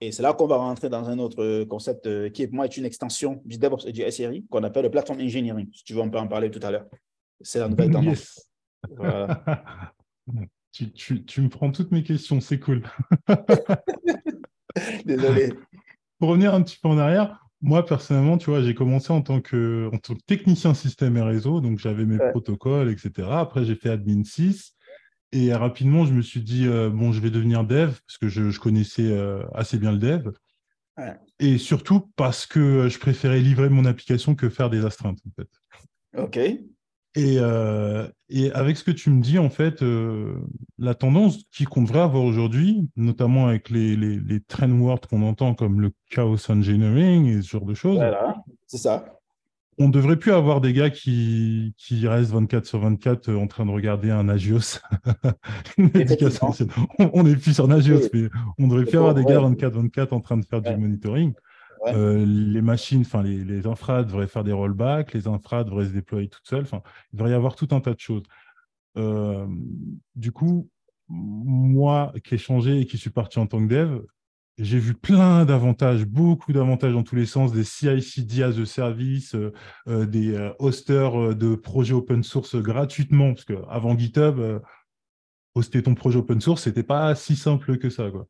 Et 0.00 0.12
c'est 0.12 0.22
là 0.22 0.32
qu'on 0.32 0.46
va 0.46 0.56
rentrer 0.56 0.88
dans 0.88 1.08
un 1.08 1.18
autre 1.18 1.42
euh, 1.42 1.66
concept 1.66 2.06
euh, 2.06 2.28
qui, 2.30 2.46
pour 2.46 2.54
moi, 2.54 2.66
est 2.66 2.76
une 2.76 2.84
extension 2.84 3.42
du 3.44 3.58
DevOps 3.58 3.84
et 3.86 3.92
du 3.92 4.08
SRI, 4.08 4.46
qu'on 4.48 4.62
appelle 4.62 4.84
le 4.84 4.90
platform 4.90 5.20
engineering. 5.20 5.68
Si 5.72 5.82
tu 5.82 5.92
veux, 5.92 6.00
on 6.00 6.08
peut 6.08 6.18
en 6.18 6.28
parler 6.28 6.50
tout 6.50 6.60
à 6.62 6.70
l'heure. 6.70 6.86
C'est 7.40 7.58
la 7.58 7.68
nouvelle 7.68 7.90
tendance. 7.90 8.48
tu, 10.72 10.92
tu, 10.92 11.24
tu, 11.24 11.40
me 11.40 11.48
prends 11.48 11.72
toutes 11.72 11.90
mes 11.90 12.04
questions, 12.04 12.40
c'est 12.40 12.60
cool. 12.60 12.88
Désolé. 15.04 15.52
pour 16.18 16.28
revenir 16.28 16.54
un 16.54 16.62
petit 16.62 16.78
peu 16.80 16.88
en 16.88 16.98
arrière, 16.98 17.44
moi, 17.60 17.84
personnellement, 17.84 18.38
tu 18.38 18.50
vois, 18.50 18.62
j'ai 18.62 18.74
commencé 18.74 19.12
en 19.12 19.20
tant, 19.20 19.40
que, 19.40 19.88
en 19.92 19.98
tant 19.98 20.14
que 20.14 20.22
technicien 20.26 20.74
système 20.74 21.16
et 21.16 21.22
réseau, 21.22 21.60
donc 21.60 21.78
j'avais 21.78 22.04
mes 22.04 22.18
protocoles, 22.30 22.90
etc. 22.90 23.28
Après, 23.30 23.64
j'ai 23.64 23.74
fait 23.74 23.90
admin 23.90 24.22
6. 24.24 24.74
Et 25.32 25.52
rapidement, 25.52 26.06
je 26.06 26.12
me 26.12 26.22
suis 26.22 26.40
dit, 26.40 26.66
euh, 26.66 26.88
bon, 26.88 27.12
je 27.12 27.20
vais 27.20 27.30
devenir 27.30 27.64
dev, 27.64 27.98
parce 28.06 28.18
que 28.18 28.28
je, 28.28 28.58
connaissais 28.58 29.10
euh, 29.10 29.42
assez 29.54 29.78
bien 29.78 29.92
le 29.92 29.98
dev. 29.98 30.30
Et 31.38 31.58
surtout 31.58 32.10
parce 32.16 32.44
que 32.46 32.88
je 32.88 32.98
préférais 32.98 33.38
livrer 33.38 33.68
mon 33.68 33.84
application 33.84 34.34
que 34.34 34.48
faire 34.48 34.68
des 34.70 34.84
astreintes, 34.84 35.20
en 35.26 35.30
fait. 35.36 35.48
OK. 36.16 36.38
Euh, 37.18 38.08
et, 38.28 38.52
avec 38.52 38.76
ce 38.76 38.84
que 38.84 38.90
tu 38.90 39.10
me 39.10 39.22
dis, 39.22 39.38
en 39.38 39.50
fait, 39.50 39.82
euh, 39.82 40.34
la 40.78 40.94
tendance 40.94 41.44
qu'on 41.70 41.82
devrait 41.82 42.00
avoir 42.00 42.24
aujourd'hui, 42.24 42.88
notamment 42.96 43.46
avec 43.46 43.70
les, 43.70 43.96
les, 43.96 44.18
les 44.18 44.40
trend 44.40 44.70
words 44.70 45.00
qu'on 45.08 45.22
entend 45.22 45.54
comme 45.54 45.80
le 45.80 45.92
chaos 46.10 46.50
engineering 46.50 47.26
et 47.26 47.42
ce 47.42 47.48
genre 47.48 47.66
de 47.66 47.74
choses. 47.74 47.96
Voilà, 47.96 48.36
c'est 48.66 48.78
ça. 48.78 49.04
On 49.80 49.88
devrait 49.88 50.16
plus 50.16 50.32
avoir 50.32 50.60
des 50.60 50.72
gars 50.72 50.90
qui, 50.90 51.72
qui 51.76 52.08
restent 52.08 52.32
24 52.32 52.66
sur 52.66 52.80
24 52.80 53.28
euh, 53.28 53.36
en 53.36 53.46
train 53.46 53.64
de 53.64 53.70
regarder 53.70 54.10
un 54.10 54.28
Agios. 54.28 54.80
on 55.78 57.22
n'est 57.22 57.36
plus 57.36 57.54
sur 57.54 57.70
Agios, 57.70 58.00
mais 58.12 58.28
on 58.58 58.66
devrait 58.66 58.84
plus 58.84 58.98
avoir 58.98 59.14
des 59.14 59.24
gars 59.24 59.38
24-24 59.38 60.14
en 60.14 60.20
train 60.20 60.36
de 60.36 60.44
faire 60.44 60.62
du 60.62 60.76
monitoring. 60.76 61.32
Euh, 61.86 62.24
les 62.26 62.62
machines, 62.62 63.02
enfin 63.02 63.22
les, 63.22 63.44
les, 63.44 63.66
infras 63.66 64.04
devraient 64.04 64.26
faire 64.26 64.44
des 64.44 64.52
rollbacks, 64.52 65.12
les 65.14 65.26
infras 65.28 65.64
devraient 65.64 65.86
se 65.86 65.92
déployer 65.92 66.28
toutes 66.28 66.46
seules. 66.46 66.62
Enfin, 66.62 66.82
il 67.12 67.16
devrait 67.16 67.30
y 67.30 67.34
avoir 67.34 67.56
tout 67.56 67.68
un 67.70 67.80
tas 67.80 67.94
de 67.94 68.00
choses. 68.00 68.22
Euh, 68.96 69.46
du 70.16 70.32
coup, 70.32 70.68
moi 71.08 72.12
qui 72.24 72.34
ai 72.34 72.38
changé 72.38 72.80
et 72.80 72.86
qui 72.86 72.98
suis 72.98 73.10
parti 73.10 73.38
en 73.38 73.46
tant 73.46 73.60
que 73.66 73.72
dev, 73.72 74.00
j'ai 74.58 74.78
vu 74.78 74.94
plein 74.94 75.44
d'avantages, 75.44 76.04
beaucoup 76.04 76.52
d'avantages 76.52 76.92
dans 76.92 77.04
tous 77.04 77.14
les 77.14 77.26
sens, 77.26 77.52
des 77.52 77.62
CI/CD 77.62 78.42
as 78.42 78.58
a 78.58 78.66
service, 78.66 79.36
euh, 79.36 80.06
des 80.06 80.50
hosters 80.58 81.36
de 81.36 81.54
projets 81.54 81.94
open 81.94 82.24
source 82.24 82.56
gratuitement, 82.56 83.34
parce 83.34 83.44
qu'avant 83.44 83.96
GitHub, 83.96 84.60
hoster 85.54 85.82
ton 85.82 85.94
projet 85.94 86.18
open 86.18 86.40
source, 86.40 86.62
c'était 86.62 86.82
pas 86.82 87.14
si 87.14 87.36
simple 87.36 87.78
que 87.78 87.88
ça. 87.88 88.10
Quoi. 88.10 88.26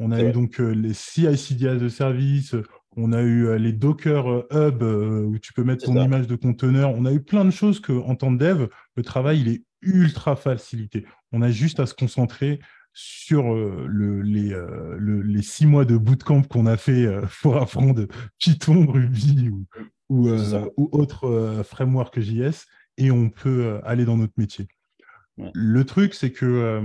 on 0.00 0.10
a 0.10 0.20
eu 0.20 0.32
donc 0.32 0.58
les 0.58 0.94
CI/CD 0.94 1.68
as 1.68 1.82
a 1.82 1.88
service, 1.88 2.56
on 2.96 3.12
a 3.12 3.22
eu 3.22 3.46
euh, 3.46 3.58
les 3.58 3.72
Docker 3.72 4.30
euh, 4.30 4.46
Hub 4.50 4.82
euh, 4.82 5.24
où 5.24 5.38
tu 5.38 5.52
peux 5.52 5.64
mettre 5.64 5.84
ton 5.84 6.02
image 6.02 6.26
de 6.26 6.36
conteneur. 6.36 6.90
On 6.90 7.04
a 7.04 7.12
eu 7.12 7.20
plein 7.20 7.44
de 7.44 7.50
choses 7.50 7.80
que, 7.80 7.92
en 7.92 8.14
tant 8.14 8.36
que 8.36 8.42
dev, 8.42 8.68
le 8.96 9.02
travail 9.02 9.40
il 9.40 9.48
est 9.48 9.64
ultra 9.82 10.36
facilité. 10.36 11.06
On 11.32 11.42
a 11.42 11.50
juste 11.50 11.80
à 11.80 11.86
se 11.86 11.94
concentrer 11.94 12.58
sur 12.92 13.54
les, 13.54 15.42
six 15.42 15.66
mois 15.66 15.84
de 15.84 15.96
bootcamp 15.96 16.42
qu'on 16.42 16.66
a 16.66 16.76
fait 16.76 17.06
pour 17.42 17.56
apprendre 17.56 18.06
Python, 18.38 18.86
Ruby 18.86 19.50
ou, 19.50 19.66
ou, 20.08 20.28
autre 20.90 21.62
framework 21.64 22.18
JS 22.18 22.66
et 22.96 23.12
on 23.12 23.30
peut 23.30 23.78
aller 23.84 24.04
dans 24.04 24.16
notre 24.16 24.32
métier. 24.36 24.66
Le 25.54 25.84
truc, 25.84 26.12
c'est 26.14 26.32
que 26.32 26.82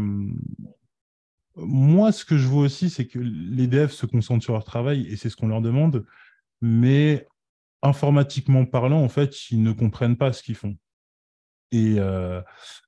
moi, 1.55 2.11
ce 2.11 2.25
que 2.25 2.37
je 2.37 2.47
vois 2.47 2.63
aussi, 2.63 2.89
c'est 2.89 3.05
que 3.05 3.19
les 3.19 3.67
devs 3.67 3.91
se 3.91 4.05
concentrent 4.05 4.43
sur 4.43 4.53
leur 4.53 4.63
travail 4.63 5.07
et 5.07 5.15
c'est 5.15 5.29
ce 5.29 5.35
qu'on 5.35 5.47
leur 5.47 5.61
demande, 5.61 6.05
mais 6.61 7.27
informatiquement 7.81 8.65
parlant, 8.65 9.03
en 9.03 9.09
fait, 9.09 9.51
ils 9.51 9.61
ne 9.61 9.71
comprennent 9.71 10.17
pas 10.17 10.33
ce 10.33 10.41
qu'ils 10.41 10.55
font. 10.55 10.77
Et 11.71 11.95
euh, 11.97 12.41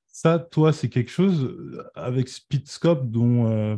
ça, 0.06 0.38
toi, 0.38 0.72
c'est 0.72 0.88
quelque 0.88 1.10
chose 1.10 1.44
euh, 1.44 1.84
avec 1.94 2.28
Speedscope 2.28 3.10
dont, 3.10 3.48
euh, 3.50 3.76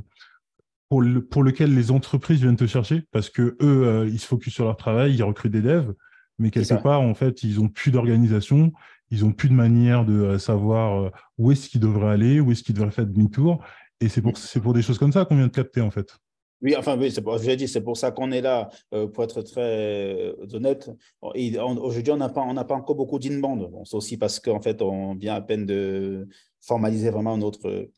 pour, 0.89 1.03
lequel 1.03 1.75
les 1.75 1.91
entreprises 1.91 2.41
viennent 2.41 2.57
te 2.57 2.67
chercher 2.67 3.03
parce 3.11 3.29
que 3.29 3.57
eux, 3.61 4.09
ils 4.09 4.21
se 4.21 4.27
focusent 4.27 4.55
sur 4.55 4.65
leur 4.65 4.77
travail, 4.77 5.15
ils 5.15 5.23
recrutent 5.23 5.53
des 5.53 5.63
devs, 5.63 5.93
mais 6.39 6.51
quelque 6.51 6.81
part, 6.81 7.01
en 7.01 7.15
fait, 7.15 7.43
ils 7.43 7.57
n'ont 7.57 7.69
plus 7.69 7.91
d'organisation, 7.91 8.73
ils 9.11 9.25
n'ont 9.25 9.33
plus 9.33 9.49
de 9.49 9.55
manière 9.55 10.05
de 10.05 10.39
savoir 10.39 11.11
où 11.37 11.51
est-ce 11.51 11.69
qu'ils 11.69 11.81
devraient 11.81 12.13
aller, 12.13 12.41
où 12.41 12.53
est-ce 12.53 12.63
qu'ils 12.63 12.75
devraient 12.75 12.91
faire 12.91 13.07
demi-tour. 13.07 13.65
Et 14.01 14.09
c'est 14.09 14.23
pour, 14.23 14.33
pour 14.63 14.73
des 14.73 14.83
choses 14.83 14.99
comme 14.99 15.13
ça 15.13 15.25
qu'on 15.25 15.37
vient 15.37 15.47
de 15.47 15.53
capter, 15.53 15.81
en 15.81 15.91
fait. 15.91 16.17
Oui, 16.61 16.75
enfin, 16.77 16.99
oui, 16.99 17.13
c'est 17.13 17.23
pour, 17.23 17.39
dit, 17.39 17.69
c'est 17.69 17.83
pour 17.83 17.97
ça 17.97 18.11
qu'on 18.11 18.33
est 18.33 18.41
là, 18.41 18.69
euh, 18.93 19.07
pour 19.07 19.23
être 19.23 19.43
très 19.43 19.61
euh, 19.61 20.47
honnête. 20.53 20.91
Aujourd'hui, 21.21 22.13
on 22.13 22.17
n'a 22.17 22.29
pas, 22.29 22.43
on 22.43 22.55
pas 22.55 22.75
encore 22.75 22.97
beaucoup 22.97 23.19
d'inbound. 23.19 23.71
Bon, 23.71 23.85
c'est 23.85 23.97
aussi 23.97 24.17
parce 24.17 24.41
qu'en 24.41 24.61
fait, 24.61 24.83
on 24.83 25.15
vient 25.15 25.35
à 25.35 25.41
peine 25.41 25.67
de 25.67 26.27
formaliser 26.61 27.11
vraiment 27.11 27.37
notre, 27.37 27.89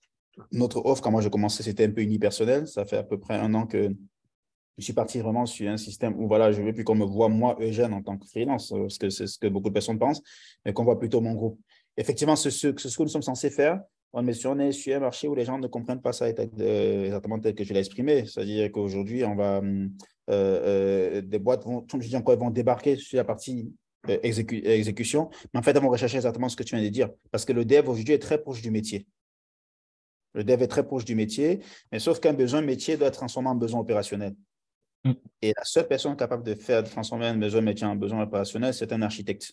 notre 0.53 0.85
offre. 0.85 1.03
Quand 1.03 1.11
moi, 1.11 1.23
j'ai 1.23 1.31
commencé, 1.31 1.63
c'était 1.63 1.87
un 1.87 1.91
peu 1.91 2.03
unipersonnel. 2.03 2.69
Ça 2.69 2.85
fait 2.85 2.99
à 2.99 3.03
peu 3.03 3.19
près 3.19 3.37
un 3.37 3.55
an 3.55 3.67
que 3.67 3.95
je 4.77 4.85
suis 4.85 4.93
parti 4.93 5.21
vraiment 5.21 5.47
sur 5.47 5.71
un 5.71 5.79
système 5.79 6.15
où 6.19 6.29
voilà, 6.29 6.53
je 6.53 6.61
veux 6.61 6.75
plus 6.75 6.85
qu'on 6.85 6.95
me 6.95 7.05
voit, 7.05 7.31
moi, 7.31 7.57
Eugène, 7.61 7.95
en 7.95 8.03
tant 8.03 8.19
que 8.19 8.27
freelance, 8.27 8.71
parce 8.71 8.99
que 8.99 9.09
c'est 9.09 9.27
ce 9.27 9.39
que 9.39 9.47
beaucoup 9.47 9.69
de 9.69 9.75
personnes 9.75 9.99
pensent, 9.99 10.23
mais 10.67 10.75
qu'on 10.75 10.85
voit 10.85 10.99
plutôt 10.99 11.23
mon 11.23 11.33
groupe. 11.33 11.59
Effectivement, 11.97 12.37
c'est 12.37 12.51
ce, 12.51 12.75
ce 12.77 12.97
que 12.97 13.03
nous 13.03 13.09
sommes 13.09 13.23
censés 13.23 13.51
faire, 13.51 13.81
mais 14.14 14.35
si 14.35 14.46
on 14.46 14.59
est 14.59 14.73
sur 14.73 14.96
un 14.96 15.01
marché 15.01 15.29
où 15.29 15.35
les 15.35 15.44
gens 15.44 15.59
ne 15.59 15.68
comprennent 15.68 16.03
pas 16.03 16.12
ça 16.12 16.27
euh, 16.27 17.05
exactement 17.05 17.38
tel 17.38 17.55
que 17.55 17.62
je 17.62 17.73
l'ai 17.73 17.81
exprimé, 17.81 18.27
c'est-à-dire 18.27 18.70
qu'aujourd'hui, 18.73 19.25
on 19.25 19.37
va, 19.37 19.59
euh, 19.59 19.88
euh, 20.29 21.20
des 21.20 21.38
boîtes 21.38 21.64
vont, 21.64 21.87
je 21.92 22.09
dis 22.09 22.16
encore, 22.16 22.37
vont 22.37 22.51
débarquer 22.51 22.96
sur 22.96 23.16
la 23.16 23.25
partie 23.25 23.73
exécution, 24.09 25.31
mais 25.53 25.61
en 25.61 25.62
fait, 25.62 25.73
elles 25.73 25.83
vont 25.83 25.90
rechercher 25.90 26.16
exactement 26.16 26.49
ce 26.49 26.57
que 26.57 26.62
tu 26.62 26.75
viens 26.75 26.85
de 26.85 26.90
dire, 26.90 27.11
parce 27.31 27.44
que 27.44 27.53
le 27.53 27.64
dev 27.64 27.88
aujourd'hui 27.88 28.14
est 28.14 28.18
très 28.18 28.40
proche 28.40 28.62
du 28.62 28.70
métier. 28.70 29.07
Le 30.35 30.42
dev 30.42 30.62
est 30.62 30.68
très 30.68 30.85
proche 30.85 31.05
du 31.05 31.14
métier, 31.14 31.61
mais 31.92 31.99
sauf 31.99 32.18
qu'un 32.18 32.33
besoin 32.33 32.62
métier 32.62 32.96
doit 32.96 33.09
être 33.09 33.18
transformé 33.18 33.49
en 33.49 33.55
besoin 33.55 33.81
opérationnel. 33.81 34.35
Mm. 35.05 35.12
Et 35.42 35.53
la 35.57 35.64
seule 35.64 35.87
personne 35.87 36.16
capable 36.16 36.42
de 36.44 36.55
faire 36.55 36.83
de 36.83 36.88
transformer 36.88 37.27
un 37.27 37.37
besoin 37.37 37.61
métier 37.61 37.87
en 37.87 37.94
besoin 37.94 38.23
opérationnel, 38.23 38.75
c'est 38.75 38.92
un 38.92 39.03
architecte. 39.03 39.53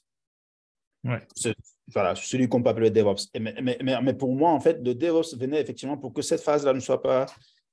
Ouais 1.04 1.22
voilà, 1.94 2.16
celui 2.16 2.50
qu'on 2.50 2.62
peut 2.62 2.70
appeler 2.70 2.92
DevOps. 2.92 3.30
Mais, 3.40 3.56
mais, 3.62 3.78
mais, 3.82 4.14
pour 4.14 4.34
moi, 4.36 4.52
en 4.52 4.60
fait, 4.60 4.80
le 4.84 4.94
DevOps 4.94 5.38
venait 5.38 5.62
effectivement 5.62 5.98
pour 5.98 6.14
que 6.14 6.22
cette 6.22 6.42
phase-là 6.42 6.74
ne 6.74 6.80
soit 6.80 7.02
pas, 7.02 7.26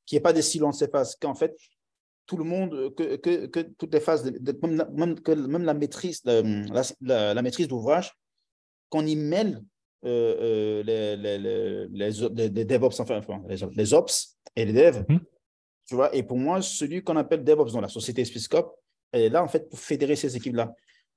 qu'il 0.07 0.17
n'y 0.17 0.19
ait 0.19 0.23
pas 0.23 0.33
des 0.33 0.43
silences 0.43 0.79
ces 0.79 0.89
phases, 0.89 1.17
qu'en 1.17 1.35
fait, 1.35 1.57
tout 2.27 2.37
le 2.37 2.45
monde, 2.45 2.95
que, 2.95 3.17
que, 3.17 3.47
que 3.47 3.61
toutes 3.61 3.93
les 3.93 4.01
phases, 4.01 4.25
même, 4.95 5.21
que, 5.21 5.33
même 5.33 5.65
la 5.65 5.75
maîtrise, 5.75 6.23
la, 6.25 7.35
la, 7.35 7.43
maîtrise 7.43 7.69
d'ouvrage, 7.69 8.13
qu'on 8.89 9.05
y 9.05 9.17
mêle 9.17 9.63
euh, 10.05 10.37
euh, 10.41 10.83
les, 10.85 11.17
les, 11.17 11.89
les, 11.89 12.49
les, 12.49 12.65
DevOps, 12.65 13.01
enfin, 13.01 13.21
les, 13.49 13.95
Ops 13.95 14.39
et 14.55 14.65
les 14.65 14.73
Devs. 14.73 15.05
Mhm. 15.09 15.21
Tu 15.87 15.95
vois, 15.97 16.15
et 16.15 16.23
pour 16.23 16.39
moi, 16.39 16.63
celui 16.63 17.03
qu'on 17.03 17.17
appelle 17.17 17.45
DevOps 17.45 17.73
dans 17.73 17.81
la 17.81 17.89
société 17.89 18.25
Spiscope, 18.25 18.75
elle 19.13 19.23
est 19.23 19.29
là, 19.29 19.43
en 19.43 19.49
fait, 19.49 19.69
pour 19.69 19.79
fédérer 19.79 20.17
ces 20.17 20.37
équipes-là 20.37 20.75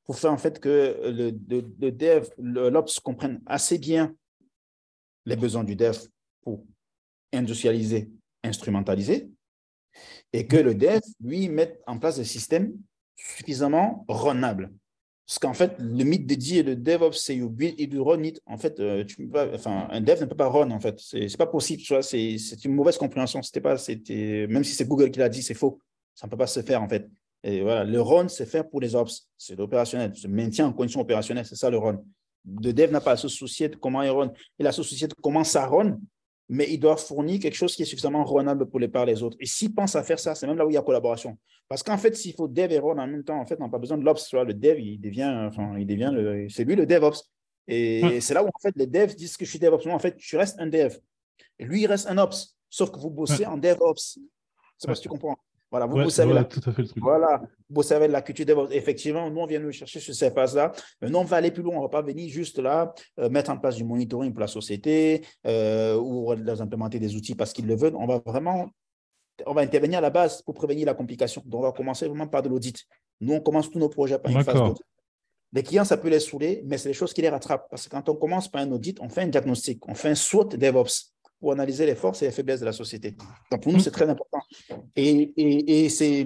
pour 0.08 0.17
faire 0.17 0.32
en 0.32 0.38
fait 0.38 0.60
que 0.60 0.98
le, 1.04 1.32
le, 1.50 1.91
dev, 1.91 2.30
l'ops 2.38 3.00
comprenne 3.02 3.41
assez 3.46 3.78
bien 3.78 4.15
les 5.26 5.36
besoins 5.36 5.65
du 5.65 5.76
dev 5.76 5.98
pour 6.41 6.63
industrialiser, 7.34 8.10
instrumentaliser, 8.41 9.30
et 10.32 10.48
que 10.48 10.56
le 10.56 10.74
dev, 10.74 11.02
lui, 11.20 11.50
mette 11.50 11.82
en 11.86 12.00
place 12.00 12.17
des 12.17 12.24
systèmes 12.24 12.74
suffisamment 13.15 14.06
runables. 14.08 14.72
Parce 15.26 15.39
qu'en 15.39 15.54
fait, 15.54 15.76
le 15.80 16.06
mythe 16.06 16.26
de 16.26 16.36
dire 16.36 16.63
le 16.63 16.78
DevOps, 16.78 17.17
c'est 17.17 17.36
you 17.36 17.50
build 17.50 17.78
you 17.78 18.02
run 18.02 18.24
it. 18.24 18.41
En 18.46 18.58
fait, 18.58 18.80
euh, 18.80 19.04
tu 19.04 19.30
enfin, 19.54 19.89
un 19.91 20.00
dev 20.00 20.22
ne 20.22 20.26
peut 20.26 20.38
pas 20.38 20.48
run, 20.48 20.72
en 20.72 20.80
fait. 20.80 20.98
C'est 21.00 21.36
pas 21.38 21.48
possible, 21.48 21.82
tu 21.82 21.93
vois, 21.93 22.02
c'est 22.02 22.38
une 22.63 22.74
mauvaise 22.74 22.98
compréhension. 22.98 23.41
Pas, 23.62 23.76
même 24.08 24.63
si 24.63 24.74
c'est 24.74 24.88
Google 24.88 25.12
qui 25.12 25.20
l'a 25.20 25.28
dit, 25.28 25.43
c'est 25.43 25.54
faux. 25.54 25.82
Ça 26.15 26.28
ne 26.28 26.32
peut 26.32 26.38
pas 26.38 26.48
se 26.48 26.62
faire, 26.62 26.82
en 26.82 26.88
fait. 26.88 27.10
Et 27.47 27.62
voilà, 27.62 27.86
le 27.86 28.01
run, 28.01 28.27
c'est 28.27 28.45
fait 28.45 28.62
pour 28.69 28.81
les 28.81 28.93
ops, 28.93 29.29
c'est 29.38 29.55
l'opérationnel, 29.55 30.13
se 30.13 30.27
maintien 30.27 30.67
en 30.67 30.73
condition 30.73 30.99
opérationnelle, 30.99 31.45
c'est 31.45 31.55
ça 31.55 31.69
le 31.69 31.77
run. 31.77 32.03
Le 32.62 32.73
dev 32.73 32.91
n'a 32.91 32.99
pas 32.99 33.12
à 33.12 33.15
se 33.15 33.29
soucier 33.29 33.69
de 33.69 33.77
comment 33.77 34.03
il 34.03 34.10
run, 34.10 34.33
il 34.60 34.65
a 34.65 34.69
à 34.69 34.73
se 34.73 34.83
soucier 34.83 35.07
de 35.07 35.13
comment 35.23 35.45
ça 35.45 35.65
run, 35.65 35.97
mais 36.49 36.67
il 36.69 36.77
doit 36.77 36.97
fournir 36.97 37.39
quelque 37.39 37.55
chose 37.55 37.73
qui 37.73 37.83
est 37.83 37.86
suffisamment 37.86 38.25
runnable 38.25 38.67
pour 38.69 38.81
les 38.81 38.89
par 38.89 39.05
les 39.05 39.23
autres. 39.23 39.38
Et 39.39 39.45
s'il 39.45 39.73
pense 39.73 39.95
à 39.95 40.03
faire 40.03 40.19
ça, 40.19 40.36
c'est 40.36 40.45
même 40.45 40.57
là 40.57 40.65
où 40.65 40.69
il 40.69 40.73
y 40.73 40.77
a 40.77 40.81
collaboration. 40.81 41.38
Parce 41.69 41.83
qu'en 41.83 41.97
fait, 41.97 42.17
s'il 42.17 42.33
faut 42.33 42.49
dev 42.49 42.69
et 42.69 42.79
run 42.79 42.97
en 42.97 43.07
même 43.07 43.23
temps, 43.23 43.39
en 43.39 43.45
fait, 43.45 43.55
on 43.62 43.63
n'a 43.63 43.69
pas 43.69 43.77
besoin 43.77 43.97
de 43.97 44.03
l'ops. 44.03 44.33
Le 44.33 44.53
dev, 44.53 44.79
il 44.79 44.99
devient, 44.99 45.47
enfin, 45.47 45.77
il 45.77 45.88
devient 45.88 46.12
le, 46.13 46.49
c'est 46.49 46.65
lui 46.65 46.75
le 46.75 46.86
DevOps. 46.86 47.29
Et 47.69 48.19
c'est 48.19 48.33
là 48.33 48.43
où, 48.43 48.47
en 48.47 48.60
fait, 48.62 48.73
les 48.75 48.88
devs 48.88 49.15
disent 49.15 49.38
que 49.38 49.45
je 49.45 49.49
suis 49.49 49.60
DevOps. 49.60 49.86
Moi, 49.86 49.95
en 49.95 49.99
fait, 49.99 50.15
tu 50.17 50.36
restes 50.36 50.60
un 50.60 50.67
dev. 50.67 50.97
Et 51.60 51.65
lui, 51.65 51.81
il 51.81 51.88
reste 51.88 52.07
un 52.07 52.17
ops. 52.17 52.57
Sauf 52.69 52.91
que 52.91 52.99
vous 52.99 53.10
bossez 53.10 53.45
en 53.45 53.57
DevOps. 53.57 54.19
C'est 54.77 54.88
pas 54.88 54.95
si 54.95 55.01
tu 55.01 55.10
comprends. 55.10 55.38
Voilà, 55.69 55.86
vous, 55.86 55.97
vous 55.97 56.10
savez, 56.10 56.34
tout 56.47 56.62
à 56.65 56.71
fait 56.71 56.82
le 56.82 56.88
truc. 56.88 57.03
Voilà, 57.03 57.41
vous 57.69 57.84
savez 57.84 58.08
la 58.08 58.21
culture 58.21 58.45
DevOps. 58.45 58.71
Effectivement, 58.71 59.30
nous, 59.30 59.41
on 59.41 59.45
vient 59.45 59.60
nous 59.60 59.71
chercher 59.71 59.99
sur 59.99 60.15
ces 60.15 60.32
phases-là. 60.32 60.71
Mais 61.01 61.10
nous, 61.10 61.19
on 61.19 61.23
va 61.23 61.38
aller 61.38 61.51
plus 61.51 61.63
loin. 61.63 61.75
On 61.75 61.80
ne 61.80 61.84
va 61.84 61.89
pas 61.89 62.01
venir 62.01 62.30
juste 62.30 62.60
là, 62.60 62.93
euh, 63.19 63.30
mettre 63.30 63.51
en 63.51 63.58
place 63.58 63.75
du 63.75 63.84
monitoring 63.84 64.32
pour 64.32 64.39
la 64.41 64.47
société 64.47 65.25
euh, 65.45 65.97
ou 65.97 66.34
leur 66.34 66.62
implémenter 66.62 66.99
des 66.99 67.15
outils 67.15 67.36
parce 67.36 67.51
qu'ils 67.51 67.67
le 67.67 67.75
veulent. 67.75 67.95
On 67.95 68.08
va 68.08 68.21
vraiment 68.25 68.69
on 69.45 69.53
va 69.53 69.62
intervenir 69.62 69.99
à 69.99 70.01
la 70.01 70.10
base 70.10 70.41
pour 70.41 70.56
prévenir 70.56 70.86
la 70.86 70.93
complication. 70.93 71.43
Donc, 71.45 71.62
on 71.62 71.63
va 71.63 71.71
commencer 71.71 72.08
vraiment 72.08 72.27
par 72.27 72.41
de 72.41 72.49
l'audit. 72.49 72.86
Nous, 73.21 73.34
on 73.34 73.39
commence 73.39 73.69
tous 73.69 73.80
nos 73.80 73.89
projets 73.89 74.17
par 74.17 74.32
une 74.32 74.43
phase 74.43 74.56
d'audit. 74.56 74.84
Les 75.53 75.63
clients, 75.63 75.86
ça 75.86 75.97
peut 75.97 76.10
les 76.10 76.19
saouler, 76.19 76.62
mais 76.65 76.77
c'est 76.77 76.89
des 76.89 76.93
choses 76.93 77.13
qui 77.13 77.21
les 77.21 77.30
rattrapent. 77.30 77.67
Parce 77.69 77.86
que 77.86 77.89
quand 77.89 78.10
on 78.10 78.15
commence 78.15 78.49
par 78.49 78.62
un 78.62 78.71
audit, 78.71 78.99
on 78.99 79.10
fait 79.10 79.21
un 79.21 79.27
diagnostic, 79.27 79.88
on 79.88 79.95
fait 79.95 80.10
un 80.10 80.15
SWOT 80.15 80.49
DevOps 80.58 81.13
pour 81.39 81.52
analyser 81.52 81.86
les 81.86 81.95
forces 81.95 82.21
et 82.21 82.26
les 82.26 82.32
faiblesses 82.32 82.60
de 82.60 82.65
la 82.65 82.73
société. 82.73 83.15
Donc 83.52 83.62
pour 83.63 83.71
nous, 83.71 83.78
mm. 83.78 83.82
c'est 83.82 83.91
très 83.91 84.10
important. 84.10 84.39
Et, 84.95 85.34
et, 85.38 85.86
et 85.86 85.89
c'est 85.89 86.26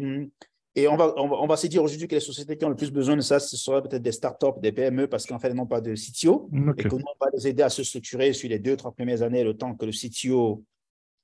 Et 0.76 0.88
on 0.88 0.96
va, 0.96 1.14
on 1.18 1.48
va, 1.48 1.58
se 1.58 1.68
dire 1.68 1.84
aujourd'hui 1.84 2.08
que 2.08 2.16
les 2.16 2.22
sociétés 2.22 2.58
qui 2.58 2.64
ont 2.64 2.70
le 2.70 2.78
plus 2.78 2.92
besoin 2.92 3.18
de 3.18 3.22
ça, 3.22 3.40
ce 3.40 3.58
seraient 3.58 3.82
peut-être 3.82 4.02
des 4.02 4.14
startups, 4.14 4.60
des 4.62 4.72
PME, 4.72 5.08
parce 5.08 5.26
qu'en 5.26 5.38
fait, 5.38 5.50
elles 5.50 5.56
n'ont 5.56 5.68
pas 5.68 5.82
de 5.82 5.96
CTO. 5.96 6.50
Et 6.78 6.84
que 6.84 6.96
nous, 6.96 7.04
on 7.04 7.26
va 7.26 7.30
les 7.34 7.48
aider 7.48 7.64
à 7.64 7.70
se 7.70 7.84
structurer 7.84 8.32
sur 8.32 8.50
les 8.50 8.60
deux, 8.60 8.78
trois 8.78 8.94
premières 8.94 9.22
années, 9.22 9.44
le 9.44 9.58
temps 9.58 9.76
que 9.76 9.86
le 9.86 9.92
CTO 9.92 10.64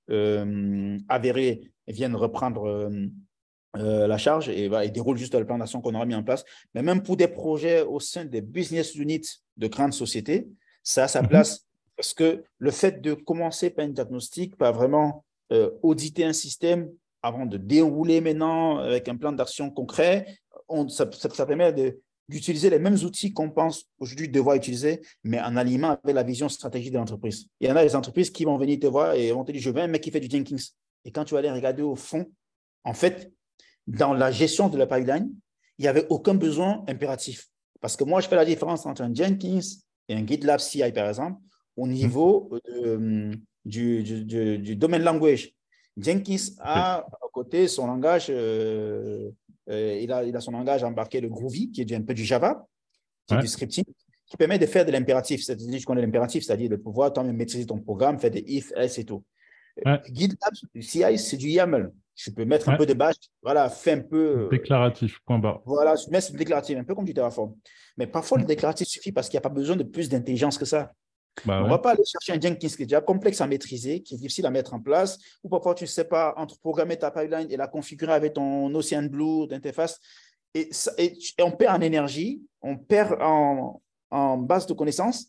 euh, 0.09 0.97
avéré 1.07 1.61
vienne 1.87 2.15
reprendre 2.15 2.65
euh, 2.65 2.89
euh, 3.77 4.07
la 4.07 4.17
charge 4.17 4.49
et, 4.49 4.67
va, 4.67 4.83
et 4.83 4.89
déroule 4.89 5.17
juste 5.17 5.35
le 5.35 5.45
plan 5.45 5.57
d'action 5.57 5.79
qu'on 5.79 5.95
aura 5.95 6.05
mis 6.05 6.15
en 6.15 6.23
place. 6.23 6.43
Mais 6.73 6.81
même 6.81 7.01
pour 7.01 7.15
des 7.15 7.29
projets 7.29 7.81
au 7.83 8.01
sein 8.01 8.25
des 8.25 8.41
business 8.41 8.95
units 8.95 9.43
de 9.55 9.67
grandes 9.67 9.93
sociétés, 9.93 10.47
ça 10.83 11.05
a 11.05 11.07
sa 11.07 11.21
mhm. 11.21 11.29
place 11.29 11.66
parce 11.97 12.13
que 12.13 12.43
le 12.59 12.71
fait 12.71 13.01
de 13.01 13.13
commencer 13.13 13.69
par 13.69 13.83
un 13.85 13.89
diagnostic, 13.89 14.55
par 14.55 14.71
vraiment 14.73 15.25
auditer 15.81 16.23
un 16.23 16.33
système 16.33 16.89
avant 17.21 17.45
de 17.45 17.57
dérouler 17.57 18.21
maintenant 18.21 18.77
avec 18.77 19.07
un 19.09 19.15
plan 19.15 19.31
d'action 19.31 19.69
concret, 19.69 20.39
on, 20.67 20.87
ça, 20.87 21.09
ça, 21.11 21.45
permet 21.45 21.73
d'utiliser 22.29 22.69
les 22.69 22.79
mêmes 22.79 22.97
outils 23.03 23.33
qu'on 23.33 23.49
pense 23.49 23.85
aujourd'hui 23.99 24.29
devoir 24.29 24.55
utiliser, 24.55 25.01
mais 25.23 25.39
en 25.39 25.55
aliment 25.55 25.97
avec 26.03 26.15
la 26.15 26.23
vision 26.23 26.49
stratégique 26.49 26.91
de 26.91 26.97
l'entreprise. 26.97 27.47
Il 27.59 27.67
y 27.67 27.71
en 27.71 27.75
a 27.75 27.83
des 27.83 27.95
entreprises 27.95 28.29
qui 28.29 28.45
vont 28.45 28.57
venir 28.57 28.79
te 28.79 28.87
voir 28.87 29.13
et 29.13 29.31
vont 29.31 29.43
te 29.43 29.51
dire, 29.51 29.61
je 29.61 29.69
veux 29.69 29.81
un 29.81 29.87
mec 29.87 30.01
qui 30.01 30.11
fait 30.11 30.19
du 30.19 30.29
Jenkins. 30.29 30.63
Et 31.05 31.11
quand 31.11 31.23
tu 31.23 31.33
vas 31.33 31.39
aller 31.39 31.51
regarder 31.51 31.83
au 31.83 31.95
fond, 31.95 32.25
en 32.83 32.93
fait, 32.93 33.31
dans 33.87 34.13
la 34.13 34.31
gestion 34.31 34.67
de 34.69 34.77
la 34.77 34.85
pipeline, 34.87 35.29
il 35.77 35.83
n'y 35.83 35.87
avait 35.87 36.05
aucun 36.09 36.33
besoin 36.33 36.83
impératif. 36.87 37.47
Parce 37.79 37.95
que 37.95 38.03
moi, 38.03 38.21
je 38.21 38.27
fais 38.27 38.35
la 38.35 38.45
différence 38.45 38.85
entre 38.85 39.03
un 39.03 39.13
Jenkins 39.13 39.59
et 40.09 40.15
un 40.15 40.25
GitLab 40.25 40.59
CI, 40.59 40.91
par 40.91 41.07
exemple, 41.07 41.39
au 41.77 41.87
niveau 41.87 42.49
euh, 42.69 43.31
du, 43.63 44.03
du, 44.03 44.57
du, 44.57 44.75
domaine 44.75 45.03
language. 45.03 45.53
Jenkins 45.95 46.35
a 46.59 46.97
à 46.97 47.27
côté 47.31 47.67
son 47.67 47.87
langage, 47.87 48.27
euh, 48.29 49.29
euh, 49.69 49.99
il, 50.01 50.11
a, 50.11 50.23
il, 50.23 50.35
a, 50.35 50.41
son 50.41 50.51
langage 50.51 50.83
embarqué 50.83 51.21
de 51.21 51.27
Groovy, 51.27 51.71
qui 51.71 51.81
est 51.81 51.93
un 51.93 52.01
peu 52.01 52.13
du 52.13 52.23
Java, 52.23 52.65
qui 53.27 53.35
est 53.35 53.39
du 53.39 53.47
scripting, 53.47 53.85
qui 54.25 54.37
permet 54.37 54.59
de 54.59 54.65
faire 54.65 54.85
de 54.85 54.91
l'impératif. 54.91 55.43
C'est-à-dire, 55.43 55.79
je 55.79 55.85
connais 55.85 56.01
l'impératif, 56.01 56.43
c'est-à-dire 56.43 56.69
de 56.69 56.75
pouvoir 56.75 57.13
toi-même 57.13 57.35
maîtriser 57.35 57.65
ton 57.65 57.79
programme, 57.79 58.19
faire 58.19 58.31
des 58.31 58.43
if, 58.47 58.71
else 58.75 58.97
et 58.97 59.05
tout. 59.05 59.23
Ouais. 59.85 59.99
GitLab, 60.11 60.53
CI, 60.81 61.17
c'est 61.19 61.37
du 61.37 61.49
YAML. 61.49 61.91
Je 62.15 62.31
peux 62.31 62.45
mettre 62.45 62.67
un 62.69 62.77
peu 62.77 62.87
de 62.87 62.95
bash, 62.95 63.15
voilà, 63.43 63.69
fais 63.69 63.91
un 63.91 63.99
peu. 63.99 64.47
Déclaratif, 64.49 65.19
point 65.23 65.37
barre. 65.37 65.61
Voilà, 65.65 65.93
mais 66.09 66.19
c'est 66.19 66.35
déclaratif, 66.35 66.75
un 66.75 66.83
peu 66.83 66.95
comme 66.95 67.05
du 67.05 67.13
Terraform. 67.13 67.53
Mais 67.95 68.07
parfois, 68.07 68.39
le 68.39 68.45
déclaratif 68.45 68.87
suffit 68.87 69.11
parce 69.11 69.29
qu'il 69.29 69.35
n'y 69.35 69.45
a 69.45 69.47
pas 69.47 69.53
besoin 69.53 69.75
de 69.75 69.83
plus 69.83 70.09
d'intelligence 70.09 70.57
que 70.57 70.65
ça. 70.65 70.93
Bah 71.45 71.61
on 71.61 71.65
ne 71.65 71.69
va 71.69 71.77
pas 71.77 71.91
aller 71.91 72.03
chercher 72.03 72.33
un 72.33 72.41
Jenkins 72.41 72.67
qui 72.67 72.83
est 72.83 72.85
déjà 72.85 73.01
complexe 73.01 73.41
à 73.41 73.47
maîtriser, 73.47 74.01
qui 74.01 74.15
est 74.15 74.17
difficile 74.17 74.45
à 74.45 74.49
mettre 74.49 74.73
en 74.73 74.79
place, 74.79 75.19
ou 75.43 75.49
parfois 75.49 75.75
tu 75.75 75.83
ne 75.83 75.89
sais 75.89 76.05
pas 76.05 76.33
entre 76.37 76.59
programmer 76.59 76.97
ta 76.97 77.11
pipeline 77.11 77.47
et 77.49 77.57
la 77.57 77.67
configurer 77.67 78.13
avec 78.13 78.33
ton 78.33 78.73
Ocean 78.73 79.03
Blue 79.03 79.47
d'interface. 79.47 79.99
Et, 80.55 80.69
on 81.39 81.51
perd 81.51 81.77
en 81.77 81.81
énergie, 81.81 82.41
on 82.61 82.77
perd 82.77 83.21
en, 83.21 83.81
en 84.09 84.37
base 84.37 84.65
de 84.65 84.73
connaissances. 84.73 85.27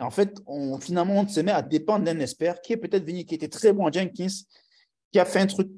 En 0.00 0.10
fait, 0.10 0.38
on, 0.46 0.78
finalement, 0.80 1.14
on 1.14 1.28
se 1.28 1.40
met 1.40 1.52
à 1.52 1.62
dépendre 1.62 2.04
d'un 2.04 2.18
expert 2.20 2.60
qui 2.60 2.72
est 2.72 2.76
peut-être 2.76 3.04
venu, 3.04 3.24
qui 3.24 3.34
était 3.34 3.48
très 3.48 3.72
bon 3.72 3.86
en 3.86 3.92
Jenkins, 3.92 4.26
qui 5.12 5.18
a 5.18 5.24
fait 5.24 5.40
un 5.40 5.46
truc 5.46 5.68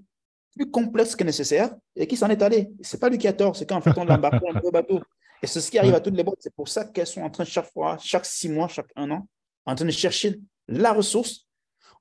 plus 0.56 0.70
complexe 0.70 1.14
que 1.14 1.24
nécessaire 1.24 1.74
et 1.94 2.06
qui 2.06 2.16
s'en 2.16 2.28
est 2.28 2.40
allé. 2.42 2.70
Ce 2.82 2.96
n'est 2.96 3.00
pas 3.00 3.08
lui 3.08 3.18
qui 3.18 3.28
a 3.28 3.32
tort, 3.32 3.56
c'est 3.56 3.66
qu'en 3.66 3.80
fait, 3.80 3.92
on 3.96 4.04
l'a 4.04 4.14
embarqué 4.14 4.48
un 4.48 4.58
peu 4.58 4.68
au 4.68 4.70
bateau. 4.70 5.00
Et 5.42 5.46
c'est 5.46 5.60
ce 5.60 5.70
qui 5.70 5.78
arrive 5.78 5.94
à 5.94 6.00
toutes 6.02 6.16
les 6.16 6.24
boîtes. 6.24 6.38
C'est 6.40 6.54
pour 6.54 6.68
ça 6.68 6.84
qu'elles 6.84 7.06
sont 7.06 7.22
en 7.22 7.30
train, 7.30 7.44
chaque 7.44 7.70
fois, 7.70 7.98
chaque 8.00 8.24
six 8.24 8.48
mois, 8.48 8.68
chaque 8.68 8.90
un 8.96 9.10
an, 9.10 9.28
en 9.66 9.74
train 9.74 9.84
de 9.84 9.90
chercher 9.90 10.40
la 10.68 10.92
ressource 10.92 11.46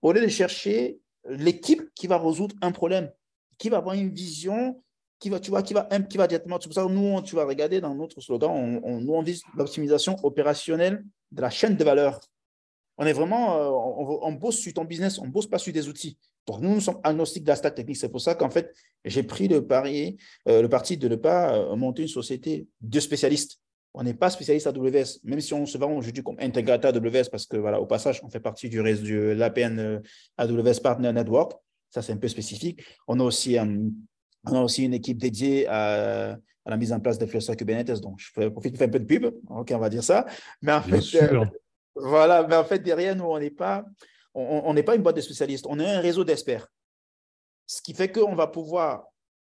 au 0.01 0.12
lieu 0.12 0.21
de 0.21 0.28
chercher 0.28 0.99
l'équipe 1.28 1.82
qui 1.95 2.08
va 2.08 2.17
résoudre 2.17 2.56
un 2.62 2.71
problème, 2.71 3.12
qui 3.58 3.69
va 3.69 3.78
avoir 3.78 3.95
une 3.95 4.12
vision, 4.12 4.82
qui 5.19 5.30
va, 5.30 5.39
tu 5.39 5.49
vois, 5.49 5.63
qui 5.63 5.73
va, 5.73 5.88
qui 6.10 6.17
va 6.17 6.28
directement. 6.28 6.60
C'est 6.62 6.67
pour 6.67 6.75
ça 6.75 6.84
que 6.84 6.91
nous, 6.91 7.21
tu 7.21 7.36
vas 7.36 7.45
regarder 7.45 7.82
dans 7.82 7.95
notre 7.95 8.21
slogan, 8.21 8.80
nous, 8.84 9.13
on 9.13 9.21
vise 9.21 9.41
l'optimisation 9.56 10.15
opérationnelle 10.23 11.04
de 11.32 11.41
la 11.41 11.49
chaîne 11.49 11.75
de 11.75 11.84
valeur. 11.84 12.19
On 12.97 13.06
est 13.06 13.13
vraiment, 13.13 13.58
euh, 13.58 14.19
on, 14.21 14.32
bosse 14.34 14.58
sur 14.58 14.73
ton 14.73 14.86
business, 14.86 15.19
on 15.19 15.25
ne 15.25 15.32
bosse 15.32 15.47
pas 15.47 15.58
sur 15.58 15.73
des 15.73 15.89
outils. 15.89 16.17
Donc, 16.47 16.62
nous, 16.62 16.75
nous 16.75 16.82
sommes 16.82 16.99
agnostiques 17.04 17.43
de 17.43 17.49
la 17.49 17.56
stack 17.56 17.75
technique. 17.75 17.97
C'est 17.97 18.10
pour 18.10 18.21
ça 18.21 18.36
qu'en 18.36 18.49
fait, 18.49 18.73
j'ai 19.04 19.23
pris 19.23 19.47
le, 19.47 19.65
pari, 19.65 20.17
euh, 20.47 20.62
le 20.62 20.69
parti 20.69 20.95
de 20.95 21.08
ne 21.10 21.15
pas 21.15 21.56
euh, 21.56 21.75
monter 21.75 22.04
une 22.04 22.08
société 22.08 22.67
de 22.80 22.99
spécialistes. 22.99 23.60
On 23.97 24.03
n'est 24.03 24.13
pas 24.13 24.29
spécialiste 24.29 24.67
AWS, 24.67 25.21
même 25.23 25.39
si 25.39 25.53
on 25.53 25.65
se 25.65 25.77
vend 25.77 25.89
aujourd'hui 25.95 26.21
comme 26.21 26.36
intégrateur 26.39 26.93
AWS, 26.93 27.29
parce 27.31 27.45
que, 27.45 27.55
voilà, 27.55 27.79
au 27.79 27.86
passage, 27.86 28.21
on 28.23 28.29
fait 28.29 28.41
partie 28.41 28.67
du 28.67 28.81
réseau 28.81 29.05
de 29.05 29.31
l'APN 29.31 30.01
AWS 30.38 30.81
Partner 30.84 31.13
Network. 31.13 31.53
Ça, 31.91 32.01
c'est 32.01 32.12
un 32.12 32.17
peu 32.17 32.27
spécifique. 32.27 32.84
On 33.08 33.21
a 33.21 33.23
aussi, 33.23 33.58
on 33.58 34.53
a 34.53 34.62
aussi 34.62 34.84
une 34.84 34.93
équipe 34.93 35.17
dédiée 35.17 35.65
à, 35.69 36.38
la 36.65 36.77
mise 36.77 36.91
en 36.91 36.99
place 36.99 37.17
de 37.17 37.25
Kubernetes. 37.55 38.01
Donc, 38.01 38.19
je 38.19 38.49
profite 38.49 38.73
de 38.73 38.77
faire 38.77 38.89
un 38.89 38.91
peu 38.91 38.99
de 38.99 39.05
pub. 39.05 39.34
OK, 39.49 39.71
on 39.73 39.79
va 39.79 39.89
dire 39.89 40.03
ça. 40.03 40.25
Mais 40.62 40.73
en 40.73 40.81
fait, 40.81 41.17
voilà, 41.95 42.45
mais 42.45 42.58
en 42.58 42.65
fait, 42.65 42.79
derrière 42.79 43.15
nous, 43.15 43.23
on 43.23 43.39
n'est 43.39 43.49
pas, 43.49 43.86
on 44.34 44.73
n'est 44.73 44.84
pas 44.84 44.95
une 44.95 45.03
boîte 45.03 45.15
de 45.15 45.21
spécialistes, 45.21 45.65
on 45.69 45.79
est 45.79 45.89
un 45.89 46.01
réseau 46.01 46.25
d'experts. 46.25 46.67
Ce 47.65 47.81
qui 47.81 47.93
fait 47.93 48.12
qu'on 48.12 48.36
va 48.36 48.47
pouvoir 48.47 49.05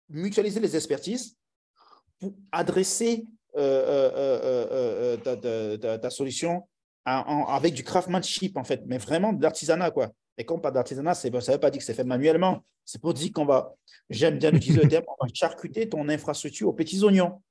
mutualiser 0.10 0.60
les 0.60 0.76
expertises 0.76 1.38
pour 2.20 2.34
adresser 2.52 3.26
euh, 3.56 5.18
ta, 5.18 6.10
solution 6.10 6.68
avec 7.06 7.74
du 7.74 7.84
craftsmanship, 7.84 8.58
en 8.58 8.64
fait, 8.64 8.82
mais 8.86 8.98
vraiment 8.98 9.34
de 9.34 9.42
l'artisanat, 9.42 9.92
quoi. 9.92 10.10
Et 10.38 10.46
quand 10.46 10.56
on 10.56 10.60
parle 10.60 10.74
d'artisanat, 10.74 11.14
ça 11.14 11.30
ne 11.30 11.38
veut 11.38 11.58
pas 11.60 11.70
dire 11.70 11.80
que 11.80 11.86
c'est 11.86 11.94
fait 11.94 12.04
manuellement. 12.04 12.64
C'est 12.86 13.00
pour 13.00 13.14
dire 13.14 13.32
qu'on 13.32 13.46
va, 13.46 13.76
j'aime 14.10 14.40
bien 14.40 14.52
utiliser 14.54 14.82
le 14.82 14.90
terme, 14.90 15.06
on 15.08 15.26
va 15.26 15.32
charcuter 15.34 15.88
ton 15.88 16.10
infrastructure 16.10 16.70
aux 16.70 16.74
petits 16.74 17.04
oignons. 17.04 17.42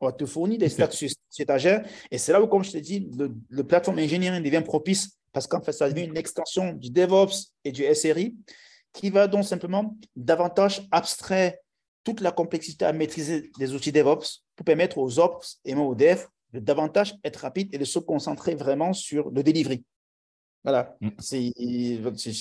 On 0.00 0.06
va 0.06 0.12
te 0.12 0.26
fournir 0.26 0.58
des 0.58 0.68
statuts 0.68 1.10
étagères. 1.38 1.86
Et 2.10 2.18
c'est 2.18 2.32
là 2.32 2.42
où, 2.42 2.46
comme 2.46 2.64
je 2.64 2.72
t'ai 2.72 2.80
dit, 2.80 3.08
le, 3.16 3.32
le 3.48 3.64
plateforme 3.64 3.98
engineering 3.98 4.42
devient 4.42 4.62
propice 4.64 5.18
parce 5.32 5.46
qu'en 5.46 5.60
fait, 5.60 5.72
ça 5.72 5.88
devient 5.88 6.06
une 6.06 6.16
extension 6.16 6.72
du 6.72 6.90
DevOps 6.90 7.52
et 7.64 7.70
du 7.70 7.84
SRI 7.94 8.34
qui 8.92 9.10
va 9.10 9.28
donc 9.28 9.44
simplement 9.44 9.96
davantage 10.16 10.86
abstraire 10.90 11.54
toute 12.04 12.20
la 12.20 12.32
complexité 12.32 12.84
à 12.84 12.92
maîtriser 12.92 13.50
des 13.58 13.74
outils 13.74 13.92
DevOps 13.92 14.44
pour 14.56 14.64
permettre 14.64 14.98
aux 14.98 15.18
Ops 15.18 15.60
et 15.64 15.74
même 15.74 15.84
aux 15.84 15.94
Devs 15.94 16.26
de 16.52 16.58
davantage 16.58 17.14
être 17.24 17.36
rapides 17.36 17.68
et 17.72 17.78
de 17.78 17.84
se 17.84 17.98
concentrer 17.98 18.54
vraiment 18.54 18.92
sur 18.92 19.30
le 19.30 19.42
delivery. 19.42 19.84
Voilà, 20.62 20.94
mm. 21.00 21.08
c'est, 21.18 21.52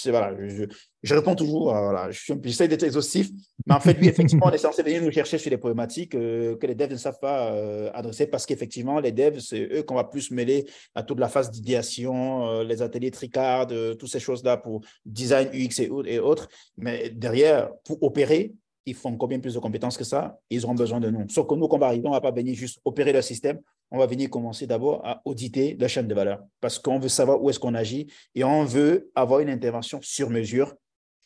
voilà 0.07 0.35
je, 0.45 0.65
je, 1.03 1.15
réponds 1.15 1.35
toujours, 1.35 1.71
voilà, 1.71 2.09
j'essaie 2.11 2.67
d'être 2.67 2.83
exhaustif, 2.83 3.29
mais 3.65 3.73
en 3.73 3.79
fait, 3.79 3.93
lui, 3.93 4.09
effectivement, 4.09 4.47
on 4.47 4.51
est 4.51 4.57
censé 4.57 4.83
venir 4.83 5.01
nous 5.01 5.11
chercher 5.11 5.37
sur 5.37 5.49
les 5.49 5.57
problématiques 5.57 6.15
euh, 6.15 6.57
que 6.57 6.67
les 6.67 6.75
devs 6.75 6.91
ne 6.91 6.97
savent 6.97 7.19
pas 7.21 7.53
euh, 7.53 7.89
adresser 7.93 8.27
parce 8.27 8.45
qu'effectivement, 8.45 8.99
les 8.99 9.13
devs, 9.13 9.39
c'est 9.39 9.69
eux 9.71 9.83
qu'on 9.83 9.95
va 9.95 10.03
plus 10.03 10.31
mêler 10.31 10.65
à 10.95 11.03
toute 11.03 11.19
la 11.19 11.29
phase 11.29 11.49
d'idéation, 11.49 12.45
euh, 12.45 12.63
les 12.65 12.81
ateliers 12.81 13.11
Tricard, 13.11 13.67
toutes 13.67 14.09
ces 14.09 14.19
choses-là 14.19 14.57
pour 14.57 14.81
design 15.05 15.47
UX 15.53 15.79
et, 15.79 15.89
et 16.07 16.19
autres. 16.19 16.49
Mais 16.77 17.11
derrière, 17.11 17.69
pour 17.85 18.03
opérer, 18.03 18.53
ils 18.85 18.95
font 18.95 19.15
combien 19.17 19.39
plus 19.39 19.53
de 19.53 19.59
compétences 19.59 19.97
que 19.97 20.03
ça, 20.03 20.39
ils 20.49 20.65
auront 20.65 20.75
besoin 20.75 20.99
de 20.99 21.09
nous. 21.09 21.27
Sauf 21.29 21.47
que 21.47 21.55
nous, 21.55 21.67
quand 21.67 21.77
on 21.77 21.79
va 21.79 21.87
arriver, 21.87 22.07
on 22.07 22.11
ne 22.11 22.15
va 22.15 22.21
pas 22.21 22.31
venir 22.31 22.55
juste 22.55 22.79
opérer 22.85 23.13
le 23.13 23.21
système, 23.21 23.59
on 23.91 23.97
va 23.97 24.05
venir 24.05 24.29
commencer 24.29 24.67
d'abord 24.67 25.01
à 25.05 25.21
auditer 25.25 25.75
la 25.79 25.87
chaîne 25.87 26.07
de 26.07 26.13
valeur 26.13 26.41
parce 26.61 26.79
qu'on 26.79 26.99
veut 26.99 27.09
savoir 27.09 27.41
où 27.41 27.49
est-ce 27.49 27.59
qu'on 27.59 27.73
agit 27.73 28.07
et 28.35 28.43
on 28.43 28.63
veut 28.63 29.11
avoir 29.15 29.39
une 29.39 29.49
intervention 29.49 29.99
sur 30.01 30.29
mesure 30.29 30.75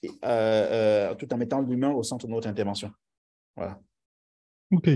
euh, 0.05 0.09
euh, 0.23 1.15
tout 1.15 1.31
en 1.33 1.37
mettant 1.37 1.61
l'humain 1.61 1.91
au 1.91 2.03
centre 2.03 2.27
de 2.27 2.31
notre 2.31 2.47
intervention. 2.47 2.91
Voilà. 3.55 3.79
OK. 4.71 4.89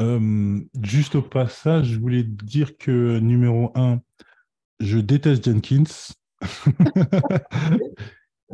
Euh, 0.00 0.60
juste 0.82 1.14
au 1.14 1.22
passage, 1.22 1.86
je 1.86 1.98
voulais 1.98 2.22
dire 2.22 2.76
que 2.76 3.18
numéro 3.18 3.72
un, 3.74 4.00
je 4.80 4.98
déteste 4.98 5.44
Jenkins. 5.44 5.84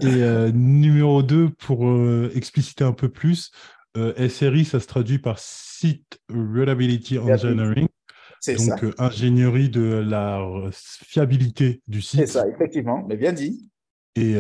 Et 0.00 0.22
euh, 0.22 0.50
numéro 0.52 1.22
2, 1.22 1.50
pour 1.50 1.86
euh, 1.86 2.30
expliciter 2.34 2.84
un 2.84 2.92
peu 2.92 3.08
plus, 3.08 3.50
euh, 3.96 4.28
SRI, 4.28 4.64
ça 4.64 4.80
se 4.80 4.86
traduit 4.86 5.18
par 5.18 5.38
Site 5.38 6.18
Reliability 6.30 7.18
Engineering. 7.18 7.88
C'est 8.40 8.56
Donc, 8.56 8.94
ingénierie 8.98 9.68
de 9.68 10.02
la 10.04 10.44
fiabilité 10.72 11.80
du 11.86 12.02
site. 12.02 12.20
C'est 12.20 12.26
ça, 12.26 12.48
effectivement, 12.48 13.04
mais 13.06 13.16
bien 13.16 13.32
dit. 13.32 13.70
Et 14.16 14.34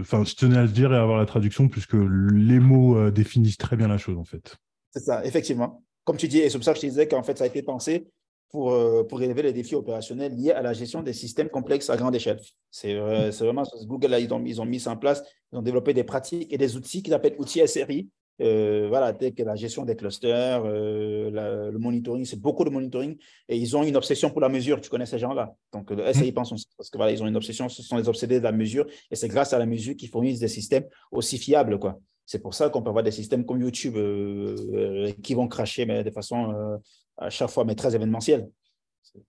enfin, 0.00 0.22
je 0.24 0.34
tenais 0.34 0.58
à 0.58 0.62
le 0.62 0.68
dire 0.68 0.92
et 0.92 0.96
à 0.96 1.02
avoir 1.02 1.18
la 1.18 1.24
traduction, 1.24 1.68
puisque 1.68 1.94
les 1.94 2.60
mots 2.60 3.10
définissent 3.10 3.56
très 3.56 3.76
bien 3.76 3.88
la 3.88 3.96
chose, 3.96 4.18
en 4.18 4.24
fait. 4.24 4.56
C'est 4.90 5.00
ça, 5.00 5.24
effectivement. 5.24 5.82
Comme 6.04 6.18
tu 6.18 6.28
dis, 6.28 6.40
et 6.40 6.50
c'est 6.50 6.58
pour 6.58 6.64
ça 6.64 6.72
que 6.72 6.76
je 6.76 6.82
te 6.82 6.86
disais 6.86 7.08
qu'en 7.08 7.22
fait, 7.22 7.38
ça 7.38 7.44
a 7.44 7.46
été 7.46 7.62
pensé 7.62 8.06
pour, 8.50 8.72
euh, 8.72 9.04
pour 9.04 9.20
relever 9.20 9.42
les 9.42 9.52
défis 9.52 9.74
opérationnels 9.74 10.34
liés 10.34 10.52
à 10.52 10.62
la 10.62 10.72
gestion 10.72 11.02
des 11.02 11.12
systèmes 11.12 11.48
complexes 11.48 11.90
à 11.90 11.96
grande 11.96 12.14
échelle. 12.14 12.40
C'est 12.70 12.94
euh, 12.94 13.30
vraiment 13.30 13.64
Google, 13.84 14.08
là, 14.08 14.20
ils, 14.20 14.32
ont, 14.32 14.42
ils 14.44 14.60
ont 14.60 14.64
mis 14.64 14.80
ça 14.80 14.92
en 14.92 14.96
place, 14.96 15.22
ils 15.52 15.58
ont 15.58 15.62
développé 15.62 15.94
des 15.94 16.04
pratiques 16.04 16.52
et 16.52 16.58
des 16.58 16.76
outils 16.76 17.02
qu'ils 17.02 17.14
appellent 17.14 17.36
outils 17.38 17.66
SRI. 17.66 18.08
Euh, 18.42 18.86
voilà, 18.88 19.14
tels 19.14 19.32
que 19.32 19.42
la 19.42 19.56
gestion 19.56 19.86
des 19.86 19.96
clusters, 19.96 20.62
le 20.62 21.78
monitoring, 21.78 22.26
c'est 22.26 22.38
beaucoup 22.38 22.64
de 22.64 22.70
monitoring 22.70 23.16
et 23.48 23.56
ils 23.56 23.74
ont 23.78 23.82
une 23.82 23.96
obsession 23.96 24.28
pour 24.28 24.42
la 24.42 24.50
mesure. 24.50 24.78
Tu 24.82 24.90
connais 24.90 25.06
ces 25.06 25.18
gens-là? 25.18 25.54
Donc, 25.72 25.90
le 25.90 26.12
SRI 26.12 26.32
pense 26.32 26.50
parce 26.76 26.90
que 26.90 26.98
voilà, 26.98 27.12
ils 27.12 27.22
ont 27.22 27.26
une 27.26 27.36
obsession, 27.36 27.70
ce 27.70 27.82
sont 27.82 27.96
les 27.96 28.10
obsédés 28.10 28.38
de 28.38 28.44
la 28.44 28.52
mesure 28.52 28.86
et 29.10 29.16
c'est 29.16 29.28
grâce 29.28 29.54
à 29.54 29.58
la 29.58 29.64
mesure 29.64 29.96
qu'ils 29.96 30.10
fournissent 30.10 30.40
des 30.40 30.48
systèmes 30.48 30.84
aussi 31.10 31.38
fiables. 31.38 31.78
Quoi. 31.78 31.98
C'est 32.26 32.40
pour 32.40 32.54
ça 32.54 32.68
qu'on 32.68 32.82
peut 32.82 32.88
avoir 32.88 33.04
des 33.04 33.12
systèmes 33.12 33.46
comme 33.46 33.60
YouTube 33.60 33.96
euh, 33.96 35.12
qui 35.22 35.34
vont 35.34 35.46
cracher 35.48 35.86
mais 35.86 36.02
de 36.02 36.10
façon 36.10 36.78
à 37.16 37.30
chaque 37.30 37.50
fois, 37.50 37.64
mais 37.64 37.74
très 37.74 37.94
événementielle. 37.94 38.48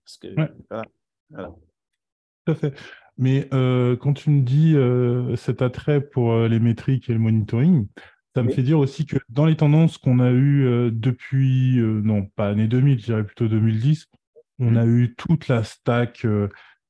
Parce 0.04 0.18
que, 0.18 0.34
Tout 2.44 2.52
à 2.52 2.54
fait. 2.54 2.74
Mais 3.16 3.48
quand 3.50 4.14
tu 4.14 4.30
me 4.30 4.42
dis 4.42 4.74
cet 5.36 5.62
attrait 5.62 6.00
pour 6.00 6.36
les 6.36 6.60
métriques 6.60 7.08
et 7.08 7.12
le 7.12 7.18
monitoring, 7.18 7.86
ça 8.34 8.42
me 8.42 8.50
fait 8.50 8.62
dire 8.62 8.78
aussi 8.78 9.06
que 9.06 9.16
dans 9.28 9.46
les 9.46 9.56
tendances 9.56 9.96
qu'on 9.96 10.18
a 10.18 10.30
eues 10.30 10.90
depuis, 10.92 11.78
non, 11.78 12.26
pas 12.26 12.50
année 12.50 12.68
2000, 12.68 13.00
je 13.00 13.04
dirais 13.04 13.24
plutôt 13.24 13.48
2010, 13.48 14.06
on 14.58 14.76
a 14.76 14.84
mmh. 14.84 14.96
eu 14.96 15.14
toute 15.14 15.48
la 15.48 15.62
stack 15.62 16.26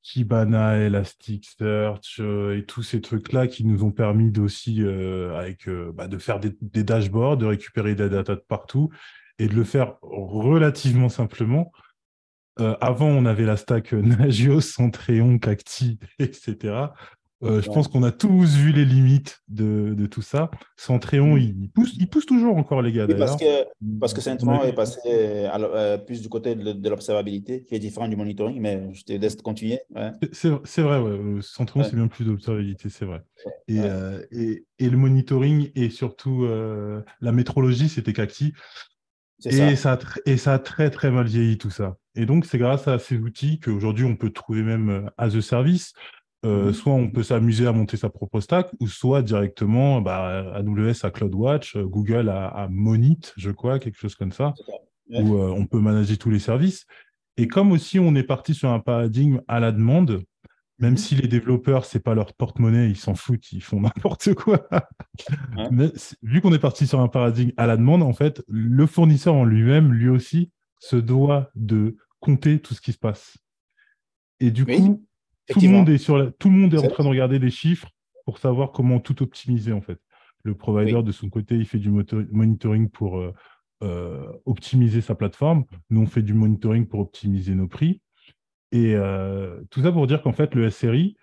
Kibana, 0.08 0.78
Elasticsearch 0.78 2.20
et 2.20 2.64
tous 2.66 2.82
ces 2.82 3.00
trucs-là 3.00 3.46
qui 3.46 3.64
nous 3.64 3.84
ont 3.84 3.90
permis 3.90 4.32
aussi 4.38 4.82
avec 4.82 5.68
bah, 5.94 6.08
de 6.08 6.16
faire 6.16 6.40
des, 6.40 6.54
dashboards, 6.82 7.36
de 7.36 7.44
récupérer 7.44 7.94
des 7.94 8.08
data 8.08 8.34
de 8.34 8.44
partout 8.46 8.88
et 9.38 9.48
de 9.48 9.54
le 9.54 9.64
faire 9.64 9.96
relativement 10.00 11.10
simplement. 11.10 11.72
avant, 12.56 13.08
on 13.08 13.26
avait 13.26 13.44
la 13.44 13.58
stack 13.58 13.92
Nagios, 13.92 14.62
Centreon, 14.62 15.38
Cacti, 15.38 15.98
etc. 16.18 16.88
Euh, 17.44 17.62
je 17.62 17.68
pense 17.68 17.86
qu'on 17.86 18.02
a 18.02 18.10
tous 18.10 18.56
vu 18.56 18.72
les 18.72 18.84
limites 18.84 19.40
de, 19.48 20.06
tout 20.06 20.22
ça. 20.22 20.50
Centréon, 20.76 21.36
mm. 21.36 21.38
il, 21.38 21.70
pousse, 21.70 21.94
il 21.98 22.08
pousse 22.08 22.26
toujours 22.26 22.56
encore, 22.56 22.82
les 22.82 22.92
gars. 22.92 23.06
parce 23.06 23.36
que, 23.36 23.64
parce 24.00 24.12
que 24.12 24.20
Centréon 24.20 24.64
est 24.64 24.72
passé 24.72 24.98
euh, 25.06 25.98
plus 25.98 26.20
du 26.20 26.28
côté 26.28 26.56
de, 26.56 26.88
l'observabilité, 26.88 27.64
qui 27.64 27.74
est 27.74 27.78
différent 27.78 28.08
du 28.08 28.16
monitoring, 28.16 28.60
mais 28.60 28.92
je 28.92 29.04
te 29.04 29.12
laisse 29.12 29.36
continuer. 29.36 29.78
C'est 30.32 30.82
vrai, 30.82 30.98
ouais. 30.98 31.40
Centréon, 31.40 31.84
c'est 31.84 31.94
bien 31.94 32.08
plus 32.08 32.24
d'observabilité, 32.24 32.88
c'est 32.88 33.04
vrai. 33.04 33.22
Et, 33.68 33.78
euh, 33.78 34.20
et, 34.32 34.64
et, 34.80 34.90
le 34.90 34.96
monitoring 34.96 35.70
et 35.76 35.90
surtout 35.90 36.46
la 37.20 37.32
métrologie, 37.32 37.88
c'était 37.88 38.12
Cacti. 38.12 38.52
Et 39.44 39.76
ça. 39.76 39.92
a 39.92 39.98
et 40.26 40.36
ça 40.36 40.54
a 40.54 40.58
très, 40.58 40.90
très 40.90 41.12
mal 41.12 41.26
vieilli 41.26 41.58
tout 41.58 41.70
ça. 41.70 41.96
Et 42.16 42.26
donc, 42.26 42.44
c'est 42.44 42.58
grâce 42.58 42.88
à 42.88 42.98
ces 42.98 43.16
outils 43.18 43.60
qu'aujourd'hui, 43.60 44.04
on 44.04 44.16
peut 44.16 44.30
trouver 44.30 44.64
même 44.64 45.08
as 45.16 45.36
a 45.36 45.40
service. 45.40 45.92
Euh, 46.46 46.66
mhm. 46.66 46.72
soit 46.72 46.92
on 46.92 47.10
peut 47.10 47.24
s'amuser 47.24 47.66
à 47.66 47.72
monter 47.72 47.96
sa 47.96 48.10
propre 48.10 48.40
stack, 48.40 48.70
ou 48.78 48.86
soit 48.86 49.22
directement 49.22 50.00
bah, 50.00 50.54
AWS 50.54 51.04
à 51.04 51.10
CloudWatch, 51.10 51.76
euh, 51.76 51.84
Google 51.84 52.28
à, 52.28 52.68
Monit, 52.70 53.18
je 53.36 53.50
crois, 53.50 53.80
quelque 53.80 53.98
chose 53.98 54.14
comme 54.14 54.30
ça, 54.30 54.54
où 55.10 55.34
euh, 55.34 55.48
on 55.50 55.66
peut 55.66 55.80
manager 55.80 56.16
tous 56.16 56.30
les 56.30 56.38
services. 56.38 56.86
Et 57.38 57.48
comme 57.48 57.72
aussi 57.72 57.98
on 57.98 58.14
est 58.14 58.22
parti 58.22 58.54
sur 58.54 58.70
un 58.70 58.78
paradigme 58.78 59.40
à 59.48 59.58
la 59.58 59.72
demande, 59.72 60.22
même 60.78 60.92
mhm. 60.92 60.96
si 60.96 61.16
les 61.16 61.26
développeurs, 61.26 61.84
c'est 61.84 61.98
pas 61.98 62.14
leur 62.14 62.32
porte-monnaie, 62.34 62.88
ils 62.88 62.96
s'en 62.96 63.16
foutent, 63.16 63.50
ils 63.50 63.62
font 63.62 63.80
n'importe 63.80 64.34
quoi. 64.34 64.68
Mais 65.72 65.90
vu 66.22 66.40
qu'on 66.40 66.52
est 66.52 66.60
parti 66.60 66.86
sur 66.86 67.00
un 67.00 67.08
paradigme 67.08 67.50
à 67.56 67.66
la 67.66 67.76
demande, 67.76 68.04
en 68.04 68.12
fait, 68.12 68.44
le 68.46 68.86
fournisseur 68.86 69.34
en 69.34 69.44
lui-même, 69.44 69.92
lui 69.92 70.08
aussi, 70.08 70.52
se 70.78 70.94
doit 70.94 71.50
de 71.56 71.96
compter 72.20 72.60
tout 72.60 72.74
ce 72.74 72.80
qui 72.80 72.92
se 72.92 72.98
passe. 72.98 73.38
Et 74.38 74.52
du 74.52 74.64
coup, 74.64 75.07
tout 75.48 75.60
le 75.60 75.68
monde 75.68 75.88
est 75.88 75.98
sur 75.98 76.32
tout 76.38 76.50
le 76.50 76.56
monde 76.56 76.74
est, 76.74 76.78
en 76.78 76.88
train 76.88 77.04
de 77.04 77.08
regarder 77.08 77.38
des 77.38 77.50
chiffres 77.50 77.88
pour 78.24 78.38
savoir 78.38 78.72
comment 78.72 79.00
tout 79.00 79.22
optimiser 79.22 79.72
en 79.72 79.80
fait. 79.80 79.98
Le 80.44 80.54
provider 80.54 81.02
de 81.02 81.12
son 81.12 81.30
côté, 81.30 81.56
il 81.56 81.66
fait 81.66 81.78
du 81.78 81.90
monitoring 81.90 82.88
pour 82.88 83.18
euh, 83.18 83.34
euh, 83.82 84.26
optimiser 84.46 85.00
sa 85.00 85.14
plateforme. 85.14 85.64
Nous, 85.90 86.02
on 86.02 86.06
fait 86.06 86.22
du 86.22 86.34
monitoring 86.34 86.86
pour 86.86 87.00
optimiser 87.00 87.54
nos 87.54 87.66
prix. 87.66 88.00
Et 88.70 88.94
euh, 88.94 89.60
tout 89.70 89.82
ça 89.82 89.92
pour 89.92 90.06
dire 90.06 90.22
qu'en 90.22 90.32
fait, 90.32 90.54
le 90.54 90.70
SRI, 90.70 91.16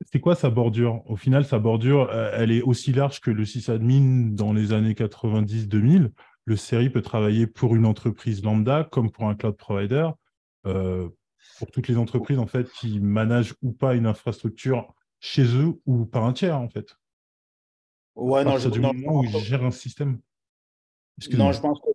c'est 0.00 0.20
quoi 0.20 0.34
sa 0.34 0.50
bordure? 0.50 1.02
Au 1.06 1.16
final, 1.16 1.44
sa 1.44 1.58
bordure, 1.58 2.12
elle 2.12 2.52
est 2.52 2.62
aussi 2.62 2.92
large 2.92 3.20
que 3.20 3.30
le 3.30 3.44
sysadmin 3.44 4.30
dans 4.30 4.52
les 4.52 4.72
années 4.72 4.94
90-2000. 4.94 6.10
Le 6.44 6.56
SRI 6.56 6.90
peut 6.90 7.02
travailler 7.02 7.46
pour 7.46 7.74
une 7.74 7.86
entreprise 7.86 8.42
lambda 8.42 8.84
comme 8.84 9.10
pour 9.10 9.28
un 9.28 9.34
cloud 9.34 9.56
provider 9.56 10.08
pour 11.58 11.70
toutes 11.70 11.88
les 11.88 11.96
entreprises 11.96 12.38
en 12.38 12.46
fait 12.46 12.70
qui 12.70 13.00
managent 13.00 13.54
ou 13.62 13.72
pas 13.72 13.94
une 13.94 14.06
infrastructure 14.06 14.94
chez 15.20 15.44
eux 15.44 15.80
ou 15.86 16.04
par 16.04 16.24
un 16.24 16.32
tiers 16.32 16.58
en 16.58 16.68
fait. 16.68 16.96
Ouais, 18.14 18.44
non, 18.44 18.58
je, 18.58 18.68
du 18.68 18.80
moment 18.80 19.20
où 19.20 19.24
ils 19.24 19.38
gèrent 19.38 19.64
un 19.64 19.70
système. 19.70 20.20
Non, 21.32 21.52
je 21.52 21.60
pense 21.60 21.80
que 21.80 21.88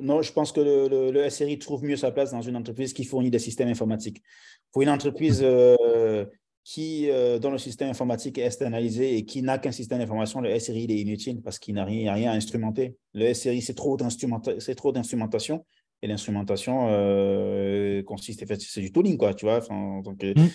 non, 0.00 0.22
je 0.22 0.32
pense 0.32 0.52
que 0.52 0.60
le, 0.60 1.30
SRI 1.30 1.58
trouve 1.58 1.82
mieux 1.84 1.96
sa 1.96 2.10
place 2.10 2.30
dans 2.30 2.42
une 2.42 2.56
entreprise 2.56 2.92
qui 2.92 3.04
fournit 3.04 3.30
des 3.30 3.38
systèmes 3.38 3.68
informatiques. 3.68 4.22
Pour 4.70 4.82
une 4.82 4.90
entreprise 4.90 5.40
euh, 5.42 6.26
qui, 6.64 7.08
euh, 7.10 7.38
dont 7.38 7.50
le 7.50 7.58
système 7.58 7.88
informatique 7.88 8.38
est 8.38 8.44
externalisé 8.44 9.16
et 9.16 9.24
qui 9.24 9.40
n'a 9.42 9.58
qu'un 9.58 9.72
système 9.72 9.98
d'information, 9.98 10.40
le 10.40 10.58
SRI 10.58 10.84
est 10.84 11.00
inutile 11.00 11.40
parce 11.40 11.58
qu'il 11.58 11.74
n'a 11.76 11.84
rien, 11.84 12.12
rien, 12.12 12.32
à 12.32 12.34
instrumenter. 12.34 12.96
Le 13.14 13.32
SRI, 13.32 13.62
c'est 13.62 13.74
trop 13.74 13.96
d'instrumentation 13.96 15.64
et 16.02 16.06
l'instrumentation 16.06 16.88
euh, 16.90 18.02
consiste, 18.02 18.44
c'est 18.58 18.80
du 18.80 18.92
tooling, 18.92 19.16
quoi, 19.16 19.34
tu 19.34 19.46
vois. 19.46 19.60
Euh, 19.70 20.34
mm. 20.34 20.48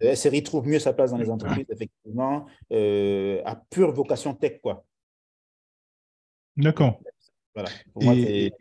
la 0.00 0.16
SRI 0.16 0.42
trouve 0.42 0.66
mieux 0.66 0.78
sa 0.78 0.92
place 0.92 1.10
dans 1.10 1.18
les 1.18 1.30
entreprises, 1.30 1.66
effectivement, 1.68 2.46
euh, 2.72 3.42
à 3.44 3.56
pure 3.56 3.92
vocation 3.92 4.34
tech, 4.34 4.60
quoi. 4.62 4.84
D'accord. 6.56 7.00
Voilà. 7.54 7.70
et, 8.00 8.52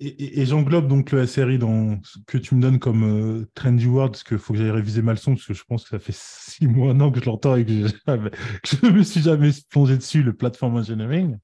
et, 0.00 0.46
j'englobe 0.46 0.86
donc 0.86 1.10
le 1.10 1.26
SRI 1.26 1.58
dans 1.58 2.00
ce 2.04 2.18
que 2.26 2.38
tu 2.38 2.54
me 2.54 2.62
donnes 2.62 2.78
comme 2.78 3.02
euh, 3.02 3.50
trendy 3.54 3.86
word, 3.86 4.10
parce 4.10 4.22
qu'il 4.22 4.38
faut 4.38 4.52
que 4.52 4.58
j'aille 4.58 4.70
réviser 4.70 5.02
ma 5.02 5.12
leçon, 5.12 5.34
parce 5.34 5.46
que 5.46 5.54
je 5.54 5.64
pense 5.64 5.84
que 5.84 5.90
ça 5.90 5.98
fait 5.98 6.14
six 6.14 6.68
mois, 6.68 6.92
un 6.92 7.00
an 7.00 7.10
que 7.10 7.20
je 7.20 7.26
l'entends 7.26 7.56
et 7.56 7.64
que, 7.64 7.72
je 7.72 8.76
ne 8.86 8.90
me 8.90 9.02
suis 9.02 9.20
jamais 9.20 9.50
plongé 9.70 9.96
dessus, 9.96 10.22
le 10.22 10.32
platform 10.32 10.76
engineering. 10.76 11.36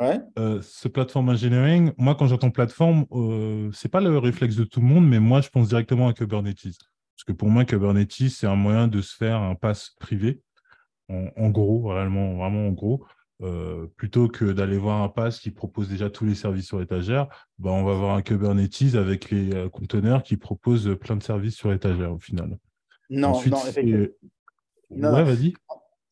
Euh, 0.00 0.60
ce 0.62 0.88
platform 0.88 1.30
engineering, 1.30 1.92
moi, 1.96 2.14
quand 2.14 2.26
j'entends 2.26 2.50
plateforme, 2.50 3.06
euh, 3.12 3.70
c'est 3.72 3.88
pas 3.88 4.00
le 4.00 4.18
réflexe 4.18 4.56
de 4.56 4.64
tout 4.64 4.80
le 4.80 4.86
monde, 4.86 5.08
mais 5.08 5.20
moi, 5.20 5.40
je 5.40 5.48
pense 5.48 5.68
directement 5.68 6.08
à 6.08 6.12
Kubernetes. 6.12 6.62
Parce 6.62 7.24
que 7.26 7.32
pour 7.32 7.48
moi, 7.48 7.64
Kubernetes, 7.64 8.28
c'est 8.28 8.46
un 8.46 8.56
moyen 8.56 8.88
de 8.88 9.00
se 9.00 9.16
faire 9.16 9.40
un 9.40 9.54
pass 9.54 9.94
privé, 9.98 10.42
en, 11.08 11.50
gros, 11.50 11.88
réellement, 11.88 12.34
vraiment 12.36 12.68
en 12.68 12.72
gros. 12.72 13.06
Euh, 13.42 13.86
plutôt 13.96 14.28
que 14.28 14.46
d'aller 14.46 14.78
voir 14.78 15.02
un 15.02 15.10
pass 15.10 15.40
qui 15.40 15.50
propose 15.50 15.90
déjà 15.90 16.08
tous 16.08 16.24
les 16.24 16.34
services 16.34 16.66
sur 16.66 16.80
étagère, 16.80 17.28
bah, 17.58 17.70
on 17.70 17.84
va 17.84 17.92
voir 17.94 18.16
un 18.16 18.22
Kubernetes 18.22 18.94
avec 18.94 19.30
les 19.30 19.54
euh, 19.54 19.68
conteneurs 19.68 20.22
qui 20.22 20.36
proposent 20.36 20.96
plein 20.98 21.16
de 21.16 21.22
services 21.22 21.54
sur 21.54 21.72
étagère 21.72 22.12
au 22.12 22.18
final. 22.18 22.58
Non, 23.10 23.32
non, 23.46 23.66
effectivement. 23.66 24.06
Ouais, 24.90 25.22
vas-y. 25.22 25.54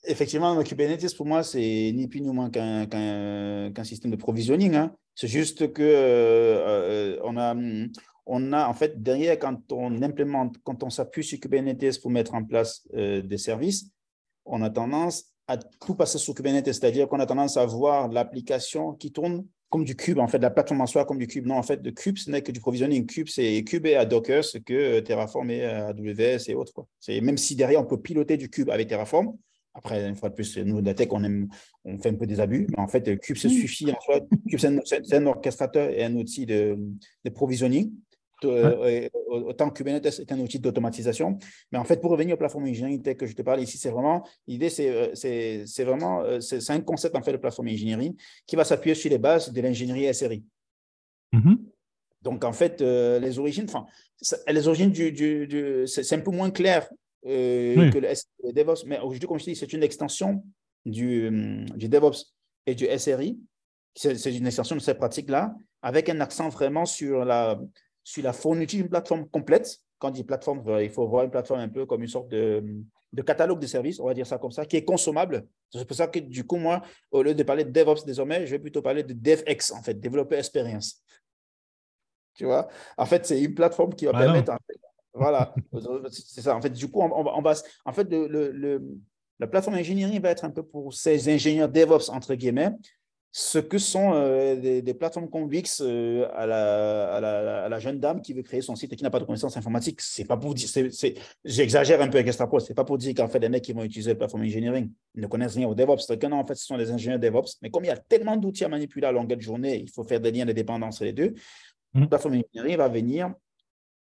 Effectivement, 0.06 0.62
Kubernetes, 0.62 1.16
pour 1.16 1.26
moi, 1.26 1.42
c'est 1.42 1.92
ni 1.94 2.06
plus 2.08 2.20
ni 2.20 2.30
moins 2.30 2.50
qu'un 2.50 3.84
système 3.84 4.10
de 4.10 4.16
provisioning. 4.16 4.74
Hein. 4.74 4.94
C'est 5.14 5.28
juste 5.28 5.72
que 5.72 5.82
euh, 5.82 7.16
euh, 7.16 7.18
on, 7.22 7.36
a, 7.36 7.54
on 8.26 8.52
a, 8.52 8.68
en 8.68 8.74
fait, 8.74 9.02
derrière, 9.02 9.38
quand 9.38 9.72
on 9.72 10.02
implémente, 10.02 10.56
quand 10.64 10.82
on 10.82 10.90
s'appuie 10.90 11.24
sur 11.24 11.38
Kubernetes 11.38 12.00
pour 12.02 12.10
mettre 12.10 12.34
en 12.34 12.44
place 12.44 12.82
euh, 12.94 13.22
des 13.22 13.38
services, 13.38 13.90
on 14.44 14.62
a 14.62 14.70
tendance 14.70 15.24
à 15.46 15.56
tout 15.56 15.94
passer 15.94 16.18
sur 16.18 16.34
Kubernetes, 16.34 16.72
c'est-à-dire 16.72 17.08
qu'on 17.08 17.20
a 17.20 17.26
tendance 17.26 17.56
à 17.56 17.64
voir 17.64 18.08
l'application 18.08 18.92
qui 18.94 19.12
tourne 19.12 19.46
comme 19.70 19.84
du 19.84 19.96
cube, 19.96 20.18
en 20.18 20.28
fait, 20.28 20.38
la 20.38 20.50
plateforme 20.50 20.82
en 20.82 20.86
soi 20.86 21.04
comme 21.04 21.18
du 21.18 21.26
cube. 21.26 21.46
Non, 21.46 21.56
en 21.56 21.62
fait, 21.62 21.80
le 21.84 21.90
cube, 21.90 22.16
ce 22.16 22.30
n'est 22.30 22.42
que 22.42 22.52
du 22.52 22.60
provisioning. 22.60 23.06
Cube, 23.06 23.28
c'est 23.28 23.64
cube 23.64 23.86
et 23.86 23.96
à 23.96 24.04
Docker, 24.04 24.44
ce 24.44 24.58
que 24.58 25.00
Terraform 25.00 25.50
et 25.50 25.64
AWS 25.64 26.48
et 26.48 26.54
autres. 26.54 26.72
Quoi. 26.72 26.86
Même 27.08 27.36
si 27.36 27.56
derrière, 27.56 27.80
on 27.80 27.84
peut 27.84 28.00
piloter 28.00 28.36
du 28.36 28.48
cube 28.48 28.70
avec 28.70 28.88
Terraform, 28.88 29.36
après, 29.74 30.08
une 30.08 30.14
fois 30.14 30.28
de 30.28 30.34
plus, 30.34 30.56
nous, 30.58 30.80
la 30.80 30.94
tech, 30.94 31.08
on, 31.10 31.24
aime, 31.24 31.48
on 31.84 31.98
fait 31.98 32.10
un 32.10 32.14
peu 32.14 32.26
des 32.26 32.40
abus, 32.40 32.66
mais 32.70 32.78
en 32.78 32.88
fait, 32.88 33.18
Cube, 33.18 33.36
ça 33.36 33.48
suffit 33.48 33.90
en 33.90 34.00
soi. 34.00 34.20
Cube, 34.48 34.60
c'est 34.84 35.14
un, 35.14 35.26
orchestrateur 35.26 35.90
et 35.90 36.04
un 36.04 36.14
outil 36.14 36.46
de, 36.46 36.78
de 37.24 37.30
provisioning. 37.30 37.92
Euh, 38.44 39.08
autant 39.28 39.70
que 39.70 39.78
Kubernetes 39.78 40.20
est 40.20 40.32
un 40.32 40.38
outil 40.40 40.58
d'automatisation. 40.58 41.38
Mais 41.72 41.78
en 41.78 41.84
fait, 41.84 42.00
pour 42.00 42.10
revenir 42.10 42.34
au 42.34 42.38
plateforme 42.38 42.64
engineering 42.64 43.02
tech 43.02 43.16
que 43.16 43.26
je 43.26 43.34
te 43.34 43.42
parle 43.42 43.60
ici, 43.60 43.78
c'est 43.78 43.90
vraiment, 43.90 44.26
l'idée, 44.46 44.70
c'est 44.70 44.88
euh, 44.90 45.84
vraiment, 45.84 46.22
euh, 46.22 46.40
c'est 46.40 46.70
un 46.70 46.80
concept 46.80 47.16
en 47.16 47.22
fait 47.22 47.32
de 47.32 47.36
plateforme 47.36 47.68
engineering 47.68 48.14
qui 48.46 48.56
va 48.56 48.64
s'appuyer 48.64 48.94
sur 48.94 49.10
les 49.10 49.18
bases 49.18 49.52
de 49.52 49.60
l'ingénierie 49.60 50.12
SRI. 50.12 50.44
Mm-hmm. 51.32 51.58
Donc, 52.22 52.44
en 52.44 52.52
fait, 52.52 52.80
les 52.80 53.38
origines, 53.38 53.66
enfin, 53.68 53.86
les 54.48 54.66
origines 54.66 54.90
du, 54.90 55.12
du, 55.12 55.46
du 55.46 55.86
c'est 55.86 56.10
un 56.14 56.20
peu 56.20 56.30
moins 56.30 56.50
clair 56.50 56.88
euh, 57.26 57.90
que 57.90 57.98
le, 57.98 58.52
DevOps. 58.52 58.84
Mais 58.86 58.98
aujourd'hui, 58.98 59.28
comme 59.28 59.38
je 59.38 59.44
dis, 59.44 59.56
c'est 59.56 59.72
une 59.72 59.82
extension 59.82 60.44
du, 60.84 61.28
hum, 61.28 61.64
du, 61.70 61.88
DevOps 61.88 62.34
et 62.66 62.74
du 62.74 62.86
SRI. 62.98 63.38
C'est 63.94 64.34
une 64.34 64.46
extension 64.46 64.74
de 64.74 64.80
ces 64.80 64.94
pratiques-là, 64.94 65.54
avec 65.82 66.08
un 66.08 66.20
accent 66.20 66.48
vraiment 66.48 66.84
sur 66.84 67.24
la, 67.24 67.60
sur 68.02 68.24
la 68.24 68.32
fourniture 68.32 68.80
d'une 68.80 68.88
plateforme 68.88 69.28
complète. 69.28 69.78
Quand 69.98 70.08
on 70.08 70.10
dit 70.10 70.24
plateforme, 70.24 70.64
il 70.80 70.90
faut 70.90 71.06
voir 71.06 71.24
une 71.24 71.30
plateforme 71.30 71.60
un 71.60 71.68
peu 71.68 71.86
comme 71.86 72.02
une 72.02 72.08
sorte 72.08 72.28
de, 72.28 72.64
de 73.14 73.22
catalogue 73.22 73.60
de 73.60 73.66
services, 73.66 74.00
on 74.00 74.06
va 74.06 74.14
dire 74.14 74.26
ça 74.26 74.38
comme 74.38 74.50
ça, 74.50 74.66
qui 74.66 74.76
est 74.76 74.84
consommable. 74.84 75.46
C'est 75.70 75.86
pour 75.86 75.96
ça 75.96 76.08
que 76.08 76.18
du 76.18 76.44
coup, 76.44 76.56
moi, 76.56 76.82
au 77.12 77.22
lieu 77.22 77.34
de 77.34 77.42
parler 77.44 77.64
de 77.64 77.70
DevOps 77.70 78.04
désormais, 78.04 78.46
je 78.46 78.50
vais 78.50 78.58
plutôt 78.58 78.82
parler 78.82 79.04
de 79.04 79.12
DevX, 79.12 79.70
en 79.72 79.82
fait, 79.82 79.94
Developer 79.94 80.36
Experience. 80.36 81.00
Tu 82.34 82.44
vois? 82.44 82.68
En 82.98 83.06
fait, 83.06 83.24
c'est 83.24 83.40
une 83.40 83.54
plateforme 83.54 83.94
qui 83.94 84.06
va 84.06 84.12
permettre, 84.12 84.52
en 84.52 84.58
fait, 84.66 84.80
voilà, 85.14 85.54
c'est 86.10 86.40
ça. 86.40 86.56
En 86.56 86.60
fait, 86.60 86.70
du 86.70 86.88
coup, 86.88 87.00
on, 87.00 87.10
on, 87.12 87.42
va, 87.42 87.54
en 87.84 87.92
fait, 87.92 88.10
le, 88.10 88.50
le, 88.50 88.82
la 89.38 89.46
plateforme 89.46 89.76
ingénierie 89.76 90.18
va 90.18 90.30
être 90.30 90.44
un 90.44 90.50
peu 90.50 90.62
pour 90.62 90.92
ces 90.92 91.32
ingénieurs 91.32 91.68
DevOps, 91.68 92.08
entre 92.10 92.34
guillemets, 92.34 92.70
ce 93.36 93.58
que 93.58 93.78
sont 93.78 94.12
euh, 94.14 94.54
des, 94.54 94.94
plateformes 94.94 95.28
comme 95.28 95.48
Wix 95.48 95.82
euh, 95.84 96.28
à, 96.34 96.46
la, 96.46 97.14
à, 97.64 97.68
la, 97.68 97.78
jeune 97.80 97.98
dame 97.98 98.22
qui 98.22 98.32
veut 98.32 98.42
créer 98.42 98.60
son 98.60 98.76
site 98.76 98.92
et 98.92 98.96
qui 98.96 99.02
n'a 99.02 99.10
pas 99.10 99.18
de 99.18 99.24
connaissances 99.24 99.56
informatiques. 99.56 100.00
C'est 100.02 100.24
pas 100.24 100.36
pour 100.36 100.54
dire, 100.54 100.68
j'exagère 101.44 102.00
un 102.00 102.06
peu 102.06 102.18
avec 102.18 102.28
Extrapro, 102.28 102.60
c'est 102.60 102.74
pas 102.74 102.84
pour 102.84 102.96
dire 102.96 103.12
qu'en 103.12 103.26
fait, 103.26 103.40
les 103.40 103.48
mecs 103.48 103.64
qui 103.64 103.72
vont 103.72 103.82
utiliser 103.82 104.10
la 104.10 104.16
plateforme 104.16 104.44
engineering 104.44 104.88
ne 105.16 105.26
connaissent 105.26 105.56
rien 105.56 105.66
au 105.66 105.74
DevOps. 105.74 106.06
Que 106.16 106.26
non, 106.28 106.36
en 106.36 106.46
fait, 106.46 106.54
ce 106.54 106.64
sont 106.64 106.78
des 106.78 106.92
ingénieurs 106.92 107.18
DevOps. 107.18 107.58
Mais 107.60 107.70
comme 107.70 107.84
il 107.84 107.88
y 107.88 107.90
a 107.90 107.96
tellement 107.96 108.36
d'outils 108.36 108.64
à 108.64 108.68
manipuler 108.68 109.08
à 109.08 109.10
longueur 109.10 109.36
de 109.36 109.42
journée, 109.42 109.80
il 109.80 109.90
faut 109.90 110.04
faire 110.04 110.20
des 110.20 110.30
liens 110.30 110.46
de 110.46 110.52
dépendance 110.52 110.94
entre 110.94 111.04
les 111.04 111.12
deux. 111.12 111.34
Mmh. 111.94 112.02
La 112.02 112.06
plateforme 112.06 112.34
engineering 112.34 112.76
va 112.76 112.88
venir 112.88 113.34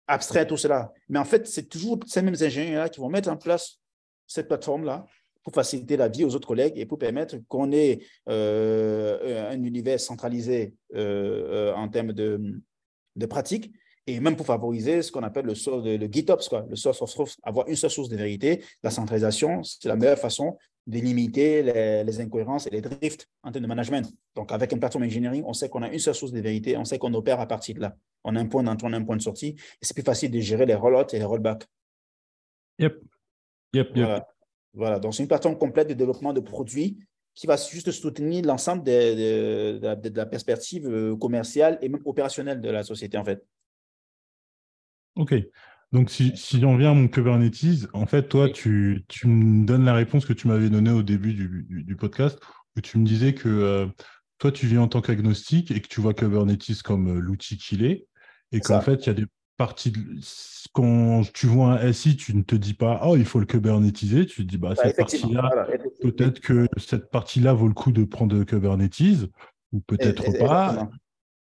abstraire 0.08 0.48
tout 0.48 0.58
cela. 0.58 0.92
Mais 1.10 1.20
en 1.20 1.26
fait, 1.26 1.48
c'est 1.48 1.70
toujours 1.70 2.00
ces 2.06 2.22
mêmes 2.22 2.36
ingénieurs-là 2.40 2.90
qui 2.90 3.00
vont 3.00 3.10
mettre 3.10 3.30
en 3.30 3.38
place 3.38 3.80
cette 4.28 4.48
plateforme-là 4.48 5.06
pour 5.44 5.54
faciliter 5.54 5.98
la 5.98 6.08
vie 6.08 6.24
aux 6.24 6.36
autres 6.36 6.48
collègues 6.48 6.74
et 6.78 6.86
pour 6.86 6.98
permettre 6.98 7.38
qu'on 7.48 7.72
ait 7.72 8.00
euh, 8.30 9.52
un 9.52 9.62
univers 9.62 10.00
centralisé 10.00 10.74
euh, 10.96 11.72
euh, 11.72 11.74
en 11.74 11.90
termes 11.90 12.14
de, 12.14 12.62
de 13.16 13.26
pratiques 13.26 13.72
et 14.08 14.20
même 14.20 14.36
pour 14.36 14.46
favoriser 14.46 15.02
ce 15.02 15.12
qu'on 15.12 15.24
appelle 15.24 15.46
le, 15.46 15.98
le, 15.98 16.08
GitOps, 16.12 16.50
quoi, 16.50 16.66
le 16.70 16.76
source 16.76 17.02
of 17.02 17.14
truth, 17.14 17.38
avoir 17.44 17.68
une 17.68 17.76
seule 17.76 17.90
source 17.90 18.10
de 18.10 18.18
vérité. 18.18 18.64
La 18.84 18.90
centralisation, 18.90 19.64
c'est 19.64 19.88
la 19.88 19.96
meilleure 19.96 20.20
façon 20.20 20.58
de 20.86 21.00
limiter 21.00 21.64
les, 21.64 22.20
incohérences 22.20 22.68
et 22.68 22.70
les 22.70 22.82
drifts 22.82 23.30
en 23.42 23.52
termes 23.52 23.64
de 23.64 23.68
management. 23.68 24.14
Donc, 24.36 24.52
avec 24.52 24.72
une 24.72 24.80
plateforme 24.80 25.06
engineering, 25.06 25.44
on 25.46 25.54
sait 25.54 25.70
qu'on 25.70 25.82
a 25.82 25.90
une 25.90 26.00
seule 26.00 26.16
source 26.16 26.32
de 26.32 26.42
vérité, 26.42 26.76
on 26.78 26.86
sait 26.86 26.98
qu'on 26.98 27.14
opère 27.14 27.40
à 27.40 27.48
partir 27.48 27.76
de 27.76 27.82
là. 27.82 27.96
On 28.24 28.36
a 28.36 28.40
un 28.40 28.48
point 28.48 28.64
d'entrée, 28.64 28.88
on 28.88 28.94
a 28.94 28.98
un 28.98 29.04
point 29.04 29.16
de 29.16 29.22
sortie, 29.22 29.56
et 29.58 29.86
c'est 29.86 29.94
plus 29.94 30.04
facile 30.04 30.32
de 30.32 30.40
gérer 30.40 30.66
les 30.66 30.76
rollouts 30.76 31.08
et 31.14 31.20
les 31.20 31.24
rollbacks. 31.24 31.66
Yep. 32.80 33.00
Yep, 33.74 33.96
yep. 33.96 34.24
Voilà, 34.74 35.00
donc 35.00 35.14
c'est 35.14 35.24
une 35.24 35.28
plateforme 35.28 35.58
complète 35.58 35.88
de 35.88 35.94
développement 35.94 36.34
de 36.34 36.40
produits 36.40 36.98
qui 37.36 37.48
va 37.48 37.56
juste 37.58 37.92
soutenir 37.92 38.46
l'ensemble 38.46 38.84
de, 38.84 39.80
la 40.16 40.26
perspective 40.26 40.88
euh, 40.88 41.16
commerciale 41.16 41.80
et 41.82 41.90
même 41.90 42.02
opérationnelle 42.06 42.62
de 42.62 42.70
la 42.70 42.84
société, 42.84 43.18
en 43.18 43.26
fait. 43.26 43.44
OK. 45.16 45.34
Donc, 45.94 46.10
si, 46.10 46.36
si 46.36 46.64
on 46.66 46.76
vient 46.76 46.92
à 46.92 46.94
mon 46.94 47.08
Kubernetes, 47.08 47.88
en 47.94 48.06
fait, 48.06 48.28
toi, 48.28 48.50
tu, 48.50 49.06
tu, 49.08 49.28
me 49.28 49.66
donnes 49.66 49.86
la 49.86 49.94
réponse 49.94 50.26
que 50.26 50.34
tu 50.34 50.48
m'avais 50.48 50.70
donnée 50.70 50.92
au 50.92 51.04
début 51.04 51.34
du, 51.34 51.66
du, 51.70 51.96
podcast, 51.96 52.40
où 52.76 52.82
tu 52.82 52.98
me 52.98 53.06
disais 53.06 53.34
que 53.34 53.48
euh, 53.48 53.86
toi, 54.40 54.52
tu 54.52 54.68
viens 54.68 54.82
en 54.82 54.88
tant 54.88 55.02
qu'agnostique 55.02 55.72
et 55.72 55.80
que 55.80 55.88
tu 55.88 56.02
vois 56.02 56.14
Kubernetes 56.14 56.82
comme 56.84 57.18
euh, 57.18 57.20
l'outil 57.20 57.58
qu'il 57.58 57.86
est, 57.86 58.08
et 58.52 58.60
qu'en 58.60 58.82
fait, 58.82 59.06
il 59.06 59.08
y 59.08 59.10
a 59.10 59.14
des 59.14 59.26
partie 59.58 59.92
de... 59.92 60.00
quand 60.74 61.22
tu 61.34 61.48
vois 61.48 61.80
un 61.80 61.94
SI, 61.94 62.18
tu 62.18 62.36
ne 62.36 62.42
te 62.42 62.56
dis 62.56 62.74
pas 62.74 63.02
oh 63.06 63.16
il 63.16 63.26
faut 63.26 63.40
le 63.40 63.46
kubernetiser, 63.46 64.26
tu 64.26 64.46
te 64.46 64.50
dis 64.50 64.58
bah, 64.58 64.74
cette 64.76 64.98
partie-là, 64.98 65.68
peut-être 66.02 66.40
que 66.40 66.68
cette 66.78 67.10
partie-là 67.12 67.54
vaut 67.54 67.68
le 67.68 67.74
coup 67.74 67.92
de 67.92 68.04
prendre 68.04 68.44
Kubernetes 68.44 69.30
ou 69.72 69.80
peut-être 69.82 70.38
pas. 70.40 70.90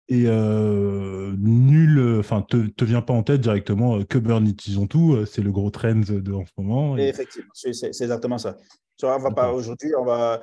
Et 0.09 0.25
euh, 0.27 1.33
nul, 1.37 2.19
enfin, 2.19 2.41
te, 2.41 2.67
te 2.67 2.83
vient 2.83 3.01
pas 3.01 3.13
en 3.13 3.23
tête 3.23 3.39
directement 3.39 3.97
euh, 3.97 4.03
Kubernetisons 4.03 4.87
tout, 4.87 5.13
euh, 5.13 5.25
c'est 5.25 5.41
le 5.41 5.51
gros 5.51 5.69
trend 5.69 5.95
de, 5.95 6.33
en 6.33 6.45
ce 6.45 6.51
moment. 6.57 6.97
Effectivement, 6.97 7.51
c'est 7.53 7.85
exactement 7.85 8.37
ça. 8.37 8.57
Tu 8.97 9.05
vois, 9.05 9.15
on 9.15 9.19
va 9.19 9.31
pas 9.31 9.51
aujourd'hui, 9.51 9.91
on 9.97 10.05
va. 10.05 10.41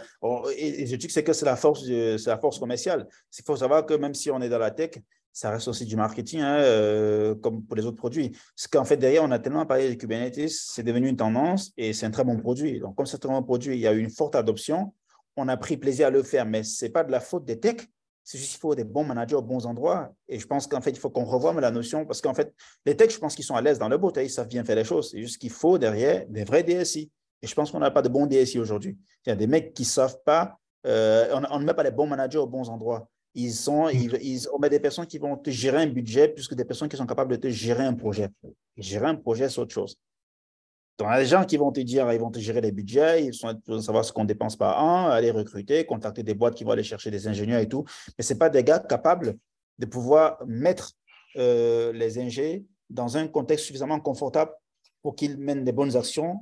et, 0.57 0.87
je 0.87 0.97
dis 0.97 1.07
que 1.07 1.13
c'est 1.13 1.23
que 1.23 1.33
c'est 1.33 1.47
la 1.47 1.57
force, 1.57 1.85
c'est 1.85 2.27
la 2.27 2.39
force 2.39 2.59
commerciale. 2.59 3.07
Il 3.39 3.45
faut 3.45 3.57
savoir 3.57 3.87
que 3.87 3.95
même 3.95 4.15
si 4.15 4.31
on 4.31 4.41
est 4.41 4.49
dans 4.49 4.59
la 4.59 4.71
tech, 4.71 4.93
ça 5.33 5.51
reste 5.51 5.69
aussi 5.69 5.85
du 5.85 5.97
marketing, 5.97 6.41
hein, 6.41 6.59
euh, 6.59 7.35
comme 7.35 7.65
pour 7.65 7.77
les 7.77 7.87
autres 7.87 7.97
produits. 7.97 8.31
Parce 8.31 8.67
qu'en 8.67 8.85
fait, 8.85 8.97
derrière, 8.97 9.23
on 9.23 9.31
a 9.31 9.39
tellement 9.39 9.67
parlé 9.67 9.91
de 9.91 9.95
Kubernetes, 9.95 10.49
c'est 10.49 10.83
devenu 10.83 11.09
une 11.09 11.17
tendance 11.17 11.73
et 11.77 11.93
c'est 11.93 12.07
un 12.07 12.11
très 12.11 12.25
bon 12.25 12.37
produit. 12.37 12.81
Donc, 12.81 12.97
comme 12.97 13.07
c'est 13.07 13.17
un 13.17 13.21
très 13.21 13.29
bon 13.29 13.43
produit, 13.43 13.77
il 13.77 13.81
y 13.81 13.87
a 13.87 13.93
eu 13.93 14.01
une 14.01 14.11
forte 14.11 14.35
adoption. 14.35 14.93
On 15.37 15.49
a 15.49 15.57
pris 15.57 15.77
plaisir 15.77 16.09
à 16.09 16.11
le 16.11 16.23
faire, 16.23 16.47
mais 16.47 16.63
ce 16.63 16.85
n'est 16.85 16.91
pas 16.91 17.05
de 17.05 17.13
la 17.13 17.21
faute 17.21 17.45
des 17.45 17.61
techs. 17.61 17.89
C'est 18.31 18.39
juste 18.39 18.53
qu'il 18.53 18.61
faut 18.61 18.77
des 18.77 18.85
bons 18.85 19.03
managers 19.03 19.35
aux 19.35 19.43
bons 19.43 19.67
endroits. 19.67 20.15
Et 20.29 20.39
je 20.39 20.47
pense 20.47 20.69
qu'en 20.69 20.81
fait, 20.81 20.91
il 20.91 21.01
faut 21.01 21.11
qu'on 21.11 21.25
revoie 21.25 21.53
la 21.61 21.73
notion, 21.73 22.07
parce 22.07 22.21
qu'en 22.21 22.33
fait, 22.33 22.55
les 22.87 22.97
techs, 22.97 23.11
je 23.11 23.19
pense 23.19 23.35
qu'ils 23.35 23.45
sont 23.45 23.57
à 23.57 23.61
l'aise 23.61 23.81
dans 23.81 23.89
le 23.89 23.99
bout, 23.99 24.17
hein, 24.17 24.23
ils 24.23 24.31
savent 24.31 24.47
bien 24.47 24.63
faire 24.63 24.77
les 24.77 24.85
choses. 24.85 25.11
C'est 25.11 25.19
juste 25.19 25.39
qu'il 25.39 25.51
faut 25.51 25.79
derrière 25.79 26.25
des 26.29 26.45
vrais 26.45 26.63
DSI. 26.63 27.11
Et 27.43 27.49
je 27.49 27.55
pense 27.57 27.73
qu'on 27.73 27.81
n'a 27.81 27.91
pas 27.91 28.03
de 28.03 28.09
bons 28.09 28.27
DSI 28.27 28.61
aujourd'hui. 28.61 28.97
Il 29.27 29.31
y 29.31 29.33
a 29.33 29.35
des 29.35 29.49
mecs 29.49 29.75
qui 29.75 29.83
ne 29.83 29.89
savent 29.89 30.21
pas, 30.25 30.57
euh, 30.87 31.41
on, 31.51 31.59
ne 31.59 31.65
met 31.65 31.75
pas 31.75 31.83
les 31.83 31.91
bons 31.91 32.07
managers 32.07 32.39
aux 32.39 32.47
bons 32.47 32.69
endroits. 32.69 33.09
Ils 33.35 33.53
sont, 33.53 33.87
mm. 33.87 34.19
ils, 34.23 34.49
on 34.53 34.61
met 34.61 34.71
des 34.71 34.79
personnes 34.79 35.09
qui 35.09 35.19
vont 35.19 35.37
te 35.37 35.51
gérer 35.51 35.79
un 35.79 35.89
budget 35.89 36.29
plus 36.29 36.47
que 36.47 36.55
des 36.55 36.65
personnes 36.65 36.89
qui 36.89 36.97
sont 36.97 37.07
capables 37.07 37.33
de 37.33 37.37
te 37.37 37.49
gérer 37.49 37.83
un 37.83 37.95
projet. 37.95 38.29
Gérer 38.77 39.07
un 39.07 39.17
projet, 39.17 39.49
c'est 39.49 39.59
autre 39.59 39.75
chose. 39.75 39.97
Donc, 41.01 41.09
il 41.09 41.13
y 41.13 41.17
a 41.17 41.21
des 41.21 41.27
gens 41.27 41.47
qui 41.47 41.57
vont 41.57 41.73
te 41.73 41.81
dire, 41.81 42.13
ils 42.13 42.21
vont 42.21 42.31
te 42.31 42.39
gérer 42.39 42.61
les 42.61 42.73
budgets, 42.73 43.25
ils 43.25 43.33
vont 43.67 43.81
savoir 43.81 44.05
ce 44.05 44.13
qu'on 44.13 44.27
dépense 44.27 44.55
par 44.55 44.85
an, 44.85 45.09
aller 45.09 45.31
recruter, 45.31 45.87
contacter 45.87 46.23
des 46.23 46.35
boîtes 46.35 46.55
qui 46.55 46.63
vont 46.63 46.73
aller 46.73 46.83
chercher 46.83 47.11
des 47.11 47.27
ingénieurs 47.27 47.61
et 47.61 47.69
tout. 47.69 47.87
Mais 48.19 48.23
ce 48.23 48.35
pas 48.35 48.51
des 48.51 48.63
gars 48.63 48.81
capables 48.81 49.39
de 49.79 49.87
pouvoir 49.87 50.37
mettre 50.47 50.93
euh, 51.39 51.91
les 51.95 52.19
ingés 52.19 52.67
dans 52.91 53.17
un 53.17 53.29
contexte 53.29 53.65
suffisamment 53.65 53.99
confortable 53.99 54.53
pour 55.01 55.17
qu'ils 55.17 55.39
mènent 55.39 55.65
des 55.65 55.73
bonnes 55.73 55.97
actions 55.97 56.41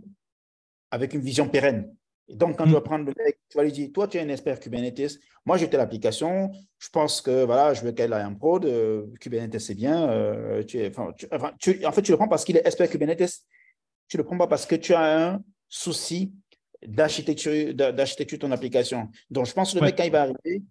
avec 0.90 1.14
une 1.14 1.20
vision 1.20 1.48
pérenne. 1.48 1.94
Et 2.26 2.34
donc, 2.34 2.58
quand 2.58 2.64
tu 2.64 2.72
vas 2.72 2.80
mm. 2.80 2.84
prendre 2.84 3.04
le 3.04 3.14
mec, 3.16 3.38
tu 3.48 3.58
vas 3.58 3.62
lui 3.62 3.70
dire, 3.70 3.90
toi, 3.94 4.08
tu 4.08 4.18
es 4.18 4.20
un 4.20 4.28
expert 4.28 4.58
Kubernetes, 4.58 5.20
moi, 5.46 5.56
j'ai 5.56 5.68
l'application, 5.68 6.50
je 6.78 6.88
pense 6.88 7.20
que 7.20 7.44
voilà, 7.44 7.74
je 7.74 7.82
veux 7.82 7.92
qu'elle 7.92 8.12
ait 8.12 8.16
un 8.16 8.34
prod, 8.34 8.64
euh, 8.64 9.06
Kubernetes, 9.20 9.60
c'est 9.60 9.76
bien. 9.76 10.10
Euh, 10.10 10.64
tu 10.64 10.84
enfin, 10.84 11.14
en 11.30 11.92
fait, 11.92 12.02
tu 12.02 12.10
le 12.10 12.16
prends 12.16 12.26
parce 12.26 12.44
qu'il 12.44 12.56
est 12.56 12.66
expert 12.66 12.90
Kubernetes. 12.90 13.44
Tu 14.08 14.16
ne 14.16 14.22
le 14.22 14.26
prends 14.26 14.38
pas 14.38 14.46
parce 14.46 14.66
que 14.66 14.74
tu 14.74 14.94
as 14.94 15.28
un 15.28 15.42
souci 15.68 16.32
d'architecture 16.86 17.74
de 17.74 18.36
ton 18.36 18.50
application. 18.52 19.08
Donc, 19.30 19.46
je 19.46 19.52
pense 19.52 19.72
que 19.72 19.78
le 19.78 19.84
mec, 19.84 19.96
quand 19.96 20.04
il 20.04 20.12
va 20.12 20.22
arriver, 20.22 20.62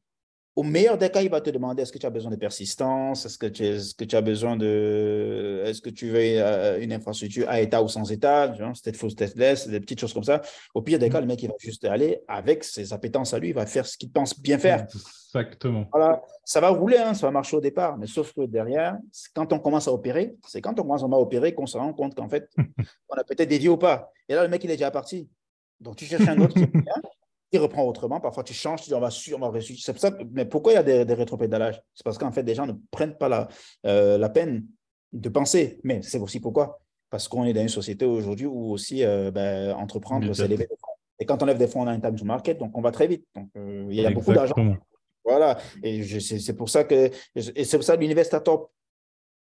au 0.58 0.64
meilleur 0.64 0.98
des 0.98 1.12
cas, 1.12 1.22
il 1.22 1.30
va 1.30 1.40
te 1.40 1.52
demander 1.52 1.84
est-ce 1.84 1.92
que 1.92 2.00
tu 2.00 2.08
as 2.08 2.10
besoin 2.10 2.32
de 2.32 2.36
persistance, 2.36 3.28
est-ce 3.28 3.38
que 3.38 3.46
tu, 3.46 3.64
est 3.64 3.96
que 3.96 4.04
tu 4.04 4.16
as 4.16 4.22
besoin 4.22 4.58
de, 4.58 5.62
est-ce 5.64 5.82
que 5.82 5.92
tu 5.92 6.10
veux 6.10 6.18
euh, 6.20 6.82
une 6.82 6.92
infrastructure 6.92 7.48
à 7.48 7.62
état 7.62 7.84
ou 7.84 7.88
sans 7.88 8.12
état, 8.12 8.52
stateful, 8.74 9.12
stateless, 9.12 9.68
des 9.68 9.80
petites 9.80 10.00
choses 10.00 10.16
comme 10.16 10.24
ça. 10.24 10.42
Au 10.74 10.82
pire 10.82 10.98
des 10.98 11.12
cas, 11.12 11.22
le 11.22 11.28
mec, 11.28 11.44
il 11.44 11.50
va 11.50 11.54
juste 11.60 11.86
aller 11.86 12.24
avec 12.28 12.64
ses 12.64 12.92
appétences 12.92 13.36
à 13.36 13.40
lui, 13.40 13.50
il 13.50 13.54
va 13.54 13.68
faire 13.68 13.86
ce 13.86 14.00
qu'il 14.00 14.12
pense 14.12 14.40
bien 14.40 14.58
faire. 14.58 14.88
Exactement. 15.36 15.86
Voilà, 15.92 16.24
ça 16.44 16.60
va 16.60 16.70
rouler, 16.70 16.98
hein, 16.98 17.14
ça 17.14 17.28
va 17.28 17.32
marcher 17.32 17.56
au 17.56 17.62
départ, 17.62 17.96
mais 17.96 18.08
sauf 18.08 18.34
que 18.34 18.48
derrière, 18.48 18.98
quand 19.36 19.54
on 19.54 19.60
commence 19.60 19.88
à 19.88 19.94
opérer, 19.94 20.38
c'est 20.48 20.60
quand 20.60 20.80
on 20.80 20.82
commence 20.82 21.04
à 21.04 21.06
opérer 21.06 21.54
qu'on 21.54 21.68
se 21.68 21.78
rend 21.78 21.94
compte 21.94 22.16
qu'en 22.16 22.30
fait, 22.30 22.50
on 23.10 23.16
a 23.16 23.24
peut-être 23.24 23.48
dévié 23.48 23.70
ou 23.70 23.78
pas. 23.78 24.12
Et 24.28 24.34
là, 24.34 24.42
le 24.42 24.50
mec, 24.50 24.64
il 24.64 24.72
est 24.72 24.78
déjà 24.78 24.90
parti. 24.90 25.30
Donc, 25.80 25.98
tu 25.98 26.06
cherches 26.06 26.28
un 26.28 26.42
autre 26.42 26.56
qui 26.56 26.64
est 26.64 26.72
bien, 26.74 26.96
il 27.52 27.60
reprend 27.60 27.84
autrement. 27.84 28.20
Parfois, 28.20 28.44
tu 28.44 28.54
changes, 28.54 28.82
tu 28.82 28.90
dis 28.90 28.94
on 28.94 29.00
va 29.00 29.10
sur, 29.10 29.42
on 29.42 29.50
va 29.50 29.60
C'est 29.62 29.98
ça. 29.98 30.12
Mais 30.32 30.46
pourquoi 30.46 30.74
il 30.74 30.76
y 30.76 30.80
a 30.80 30.84
des, 30.84 31.06
des 31.06 31.14
rétropédalages? 31.14 31.82
C'est 31.94 32.04
parce 32.04 32.18
qu'en 32.18 32.32
fait, 32.32 32.44
des 32.44 32.56
gens 32.56 32.68
ne 32.68 32.74
prennent 32.92 33.18
pas 33.18 33.30
la, 33.30 33.48
euh, 33.86 34.18
la 34.18 34.30
peine 34.30 34.66
de 35.14 35.30
penser. 35.30 35.80
Mais 35.84 36.02
c'est 36.02 36.20
aussi 36.20 36.40
pourquoi? 36.40 36.80
Parce 37.10 37.28
qu'on 37.28 37.46
est 37.46 37.54
dans 37.54 37.62
une 37.62 37.70
société 37.70 38.06
aujourd'hui 38.06 38.46
où 38.46 38.72
aussi 38.72 39.04
euh, 39.04 39.32
ben, 39.32 39.74
entreprendre, 39.74 40.34
c'est 40.34 40.48
lever 40.48 40.66
des 40.66 40.76
fonds. 40.80 40.92
Et 41.20 41.26
quand 41.26 41.42
on 41.42 41.46
lève 41.46 41.58
des 41.58 41.68
fonds, 41.68 41.82
on 41.82 41.88
a 41.88 41.92
un 41.92 42.00
time 42.00 42.16
to 42.16 42.26
market, 42.26 42.60
donc 42.60 42.78
on 42.78 42.82
va 42.82 42.92
très 42.92 43.08
vite. 43.08 43.26
Donc, 43.34 43.50
euh, 43.56 43.88
il 43.90 43.96
y 43.96 44.06
a 44.06 44.12
beaucoup 44.12 44.34
d'argent. 44.34 44.56
Voilà. 45.24 45.58
Et 45.84 46.04
c'est 46.20 46.56
pour 46.56 46.70
ça 46.70 46.84
que, 46.84 47.10
et 47.36 47.64
c'est 47.64 47.78
pour 47.78 47.84
ça 47.84 47.96
l'univers 47.96 48.26
startup 48.26 48.68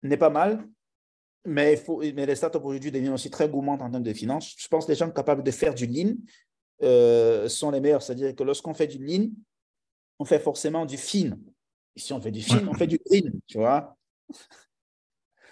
n'est 0.04 0.18
pas 0.18 0.30
mal, 0.30 0.68
mais, 1.46 1.74
il 1.74 1.78
faut, 1.78 2.02
mais 2.16 2.26
les 2.26 2.36
startups 2.36 2.60
aujourd'hui 2.64 2.92
deviennent 2.92 3.14
aussi 3.14 3.30
très 3.30 3.48
gourmandes 3.48 3.82
en 3.82 3.90
termes 3.90 4.04
de 4.04 4.14
finances. 4.14 4.56
Je 4.58 4.68
pense 4.68 4.86
que 4.86 4.92
les 4.92 4.98
gens 4.98 5.10
capables 5.12 5.44
de 5.44 5.52
faire 5.52 5.76
du 5.76 5.86
lean, 5.86 6.14
euh, 6.84 7.48
sont 7.48 7.72
les 7.72 7.80
meilleurs. 7.80 8.02
C'est-à-dire 8.02 8.36
que 8.36 8.44
lorsqu'on 8.44 8.74
fait 8.74 8.88
du 8.88 9.04
lean, 9.04 9.30
on 10.20 10.26
fait 10.26 10.40
forcément 10.40 10.86
du 10.86 10.98
fin. 10.98 11.32
Ici, 11.96 12.14
on 12.14 12.22
fait 12.22 12.32
du 12.32 12.42
fin, 12.42 12.66
on 12.68 12.74
fait 12.74 12.88
du 12.88 13.00
green, 13.06 13.32
tu 13.48 13.58
vois. 13.58 13.96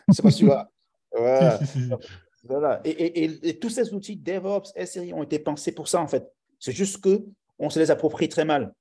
Je 0.07 0.13
sais 0.13 0.21
pas 0.21 0.31
si 0.31 0.39
tu 0.39 0.45
vois. 0.45 0.69
Voilà. 2.45 2.81
Et, 2.83 3.57
tous 3.57 3.69
ces 3.69 3.93
outils 3.93 4.17
DevOps, 4.17 4.73
SRI 4.85 5.13
ont 5.13 5.23
été 5.23 5.39
pensés 5.39 5.71
pour 5.71 5.87
ça, 5.87 6.01
en 6.01 6.07
fait. 6.07 6.29
C'est 6.59 6.73
juste 6.73 7.01
que 7.01 7.23
on 7.57 7.69
se 7.69 7.79
les 7.79 7.89
approprie 7.89 8.27
très 8.27 8.43
mal. 8.43 8.73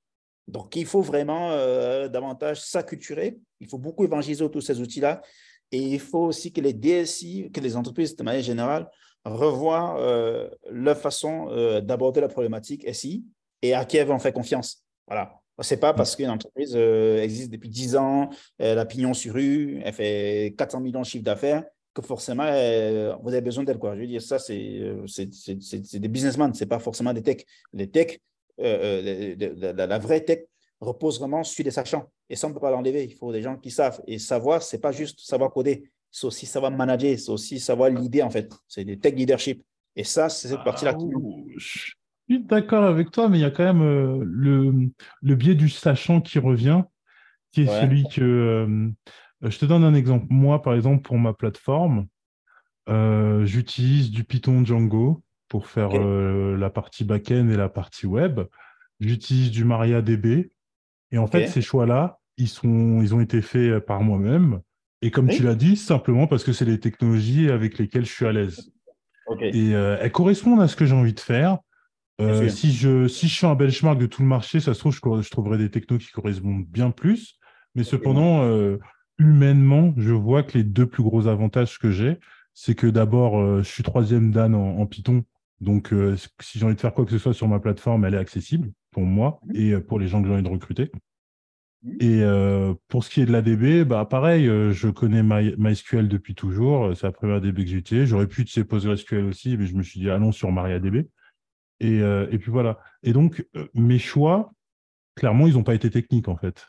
Donc, 0.49 0.75
il 0.75 0.85
faut 0.85 1.01
vraiment 1.01 1.51
euh, 1.51 2.09
davantage 2.09 2.59
s'acculturer. 2.61 3.39
Il 3.61 3.69
faut 3.69 3.77
beaucoup 3.77 4.03
évangéliser 4.03 4.49
tous 4.49 4.59
ces 4.59 4.81
outils-là. 4.81 5.21
Et 5.71 5.79
il 5.79 5.99
faut 5.99 6.25
aussi 6.25 6.51
que 6.51 6.59
les 6.59 6.73
DSI, 6.73 7.49
que 7.53 7.61
les 7.61 7.77
entreprises 7.77 8.15
de 8.15 8.23
manière 8.23 8.43
générale, 8.43 8.89
revoir 9.25 9.97
euh, 9.97 10.49
leur 10.69 10.97
façon 10.97 11.47
euh, 11.49 11.81
d'aborder 11.81 12.21
la 12.21 12.27
problématique 12.27 12.85
SI 12.93 13.25
et 13.61 13.73
à 13.73 13.85
qui 13.85 13.97
elles 13.97 14.07
vont 14.07 14.19
faire 14.19 14.33
confiance. 14.33 14.83
Voilà. 15.07 15.39
Ce 15.61 15.73
n'est 15.73 15.79
pas 15.79 15.93
parce 15.93 16.15
qu'une 16.15 16.29
entreprise 16.29 16.73
euh, 16.75 17.21
existe 17.21 17.51
depuis 17.51 17.69
10 17.69 17.95
ans, 17.95 18.29
elle 18.57 18.79
a 18.79 18.85
pignon 18.85 19.13
sur 19.13 19.35
rue, 19.35 19.81
elle 19.83 19.93
fait 19.93 20.55
400 20.57 20.79
millions 20.81 21.01
de 21.01 21.05
chiffre 21.05 21.23
d'affaires, 21.23 21.63
que 21.93 22.01
forcément, 22.01 22.45
vous 23.21 23.29
avez 23.29 23.41
besoin 23.41 23.63
d'elle. 23.63 23.77
Je 23.79 23.99
veux 23.99 24.07
dire, 24.07 24.21
ça, 24.21 24.39
c'est 24.39 24.55
des 25.99 26.07
businessmen, 26.07 26.51
ce 26.51 26.63
n'est 26.63 26.67
pas 26.67 26.79
forcément 26.79 27.13
des 27.13 27.21
techs. 27.21 27.45
Les 27.71 27.87
techs, 27.87 28.19
la, 28.57 29.99
vraie 29.99 30.21
tech 30.21 30.45
repose 30.81 31.19
vraiment 31.19 31.43
sur 31.43 31.63
des 31.63 31.69
sachants. 31.69 32.09
Et 32.31 32.35
ça, 32.35 32.47
on 32.47 32.49
ne 32.49 32.55
peut 32.55 32.61
pas 32.61 32.71
l'enlever. 32.71 33.03
Il 33.03 33.15
faut 33.15 33.31
des 33.31 33.43
gens 33.43 33.55
qui 33.57 33.69
savent. 33.69 34.01
Et 34.07 34.17
savoir, 34.17 34.63
ce 34.63 34.75
n'est 34.75 34.79
pas 34.79 34.91
juste 34.91 35.19
savoir 35.19 35.51
coder 35.51 35.91
c'est 36.13 36.27
aussi 36.27 36.45
savoir 36.45 36.71
manager, 36.71 37.17
c'est 37.17 37.31
aussi 37.31 37.59
savoir 37.59 37.89
l'idée 37.89 38.21
en 38.21 38.29
fait. 38.29 38.53
C'est 38.67 38.85
des 38.85 38.99
tech 38.99 39.15
leadership. 39.15 39.63
Et 39.95 40.03
ça, 40.03 40.29
c'est 40.29 40.47
cette 40.47 40.63
partie-là 40.63 40.93
qui. 40.93 41.07
Je 41.57 41.91
suis 42.29 42.43
d'accord 42.43 42.83
avec 42.83 43.09
toi, 43.09 43.27
mais 43.29 43.39
il 43.39 43.41
y 43.41 43.45
a 43.45 43.49
quand 43.51 43.63
même 43.63 43.81
euh, 43.81 44.23
le, 44.23 44.91
le 45.21 45.35
biais 45.35 45.55
du 45.55 45.69
sachant 45.69 46.21
qui 46.21 46.37
revient, 46.37 46.83
qui 47.51 47.63
est 47.63 47.65
celui 47.65 48.03
que... 48.03 48.21
Euh, 48.21 48.89
je 49.41 49.57
te 49.57 49.65
donne 49.65 49.83
un 49.83 49.95
exemple. 49.95 50.27
Moi, 50.29 50.61
par 50.61 50.75
exemple, 50.75 51.01
pour 51.01 51.17
ma 51.17 51.33
plateforme, 51.33 52.05
euh, 52.89 53.43
j'utilise 53.45 54.11
du 54.11 54.23
Python 54.23 54.63
Django 54.63 55.21
pour 55.47 55.67
faire 55.67 55.89
la 55.93 56.69
partie 56.69 57.03
back-end 57.03 57.49
et 57.49 57.57
la 57.57 57.69
partie 57.69 58.05
web. 58.05 58.39
J'utilise 58.99 59.51
du 59.51 59.65
MariaDB. 59.65 60.51
Et 61.11 61.17
en 61.17 61.27
fait, 61.27 61.47
ces 61.47 61.61
choix-là, 61.61 62.19
ils, 62.37 62.47
sont, 62.47 63.01
ils 63.01 63.13
ont 63.13 63.19
été 63.19 63.41
faits 63.41 63.79
par 63.79 64.01
moi-même. 64.01 64.61
Et 65.03 65.11
comme 65.11 65.29
tu 65.29 65.43
l'as 65.43 65.55
dit, 65.55 65.75
simplement 65.75 66.27
parce 66.27 66.43
que 66.43 66.53
c'est 66.53 66.65
les 66.65 66.79
technologies 66.79 67.49
avec 67.49 67.77
lesquelles 67.77 68.05
je 68.05 68.11
suis 68.11 68.25
à 68.25 68.31
l'aise. 68.31 68.71
Et 69.41 69.71
elles 69.71 70.11
correspondent 70.11 70.61
à 70.61 70.67
ce 70.67 70.75
que 70.75 70.85
j'ai 70.85 70.95
envie 70.95 71.13
de 71.13 71.19
faire. 71.19 71.59
Euh, 72.21 72.47
si, 72.49 72.71
je, 72.71 73.07
si 73.07 73.27
je 73.27 73.39
fais 73.39 73.47
un 73.47 73.55
benchmark 73.55 73.97
de 73.97 74.05
tout 74.05 74.21
le 74.21 74.27
marché, 74.27 74.59
ça 74.59 74.73
se 74.73 74.79
trouve, 74.79 74.93
je, 74.93 75.21
je 75.21 75.29
trouverai 75.29 75.57
des 75.57 75.69
technos 75.69 75.97
qui 75.97 76.11
correspondent 76.11 76.65
bien 76.65 76.91
plus. 76.91 77.39
Mais 77.75 77.83
cependant, 77.83 78.43
euh, 78.43 78.77
humainement, 79.17 79.93
je 79.97 80.13
vois 80.13 80.43
que 80.43 80.57
les 80.57 80.63
deux 80.63 80.85
plus 80.85 81.03
gros 81.03 81.27
avantages 81.27 81.79
que 81.79 81.91
j'ai, 81.91 82.19
c'est 82.53 82.75
que 82.75 82.87
d'abord, 82.87 83.39
euh, 83.39 83.63
je 83.63 83.69
suis 83.69 83.83
troisième 83.83 84.31
Dan 84.31 84.53
en, 84.53 84.85
Python. 84.85 85.23
Donc, 85.59 85.93
si 86.41 86.59
j'ai 86.59 86.65
envie 86.65 86.75
de 86.75 86.81
faire 86.81 86.93
quoi 86.93 87.05
que 87.05 87.11
ce 87.11 87.17
soit 87.17 87.33
sur 87.33 87.47
ma 87.47 87.59
plateforme, 87.59 88.05
elle 88.05 88.15
est 88.15 88.17
accessible 88.17 88.71
pour 88.91 89.03
moi 89.03 89.39
mmh. 89.45 89.55
et 89.55 89.79
pour 89.79 89.97
les 89.97 90.07
gens 90.07 90.21
que 90.21 90.27
j'ai 90.27 90.33
envie 90.33 90.43
de 90.43 90.49
recruter. 90.49 90.91
Mmh. 91.83 91.97
Et 91.99 92.23
pour 92.87 93.03
ce 93.03 93.09
qui 93.09 93.21
est 93.21 93.25
de 93.25 93.31
l'ADB, 93.31 93.87
bah, 93.87 94.05
pareil, 94.05 94.45
je 94.45 94.89
connais 94.89 95.21
MySQL 95.23 96.07
depuis 96.07 96.33
toujours. 96.33 96.95
C'est 96.95 97.07
la 97.07 97.11
première 97.11 97.41
DB 97.41 97.63
que 97.63 97.69
j'ai 97.69 97.77
utilisée. 97.77 98.05
J'aurais 98.05 98.27
pu 98.27 98.41
utiliser 98.41 98.63
PostgreSQL 98.65 99.25
aussi, 99.25 99.57
mais 99.57 99.65
je 99.65 99.75
me 99.75 99.83
suis 99.83 99.99
dit, 99.99 100.09
allons 100.09 100.31
sur 100.31 100.51
MariaDB. 100.51 101.07
Euh, 101.83 102.27
et, 102.31 102.37
puis 102.37 102.51
voilà. 102.51 102.79
Et 103.03 103.13
donc, 103.13 103.45
euh, 103.55 103.67
mes 103.73 103.99
choix, 103.99 104.51
clairement, 105.15 105.47
ils 105.47 105.53
n'ont 105.53 105.63
pas 105.63 105.75
été 105.75 105.89
techniques, 105.89 106.27
en 106.27 106.37
fait. 106.37 106.67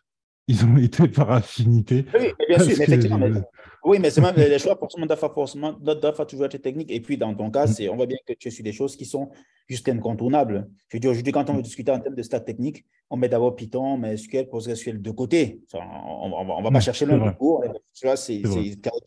Ils 0.48 0.64
ont 0.64 0.76
été 0.78 1.08
par 1.08 1.30
affinité. 1.30 2.06
Oui, 2.18 2.32
bien 2.48 2.58
sûr, 2.58 2.76
mais 2.78 2.84
effectivement. 2.84 3.42
Oui, 3.84 3.98
mais 4.00 4.10
c'est 4.10 4.22
même 4.22 4.34
les 4.36 4.58
choix, 4.58 4.76
forcément, 4.76 5.72
doivent 5.74 6.26
toujours 6.26 6.46
être 6.46 6.56
techniques. 6.56 6.90
Et 6.90 7.00
puis, 7.00 7.18
dans 7.18 7.34
ton 7.34 7.50
cas, 7.50 7.66
mm. 7.66 7.90
on 7.90 7.96
voit 7.96 8.06
bien 8.06 8.16
que 8.26 8.32
tu 8.32 8.48
es 8.48 8.50
sur 8.50 8.64
des 8.64 8.72
choses 8.72 8.96
qui 8.96 9.04
sont 9.04 9.30
juste 9.68 9.88
incontournables. 9.88 10.68
Je 10.88 10.96
veux 10.96 11.00
dire, 11.00 11.10
aujourd'hui, 11.10 11.32
quand 11.32 11.48
on 11.50 11.54
veut 11.54 11.62
discuter 11.62 11.92
en 11.92 11.98
termes 11.98 12.14
de 12.14 12.22
stats 12.22 12.40
techniques, 12.40 12.84
on 13.10 13.18
met 13.18 13.28
d'abord 13.28 13.54
Python, 13.54 13.98
mais 13.98 14.16
SQL, 14.16 14.48
PostgreSQL 14.48 15.02
de 15.02 15.10
côté. 15.10 15.60
on 15.74 16.28
ne 16.28 16.62
va, 16.62 16.70
pas 16.70 16.80
chercher 16.80 17.04
l'un 17.04 17.32
cours. 17.32 17.62
Tu 17.94 18.06
vois, 18.06 18.16
c'est 18.16 18.42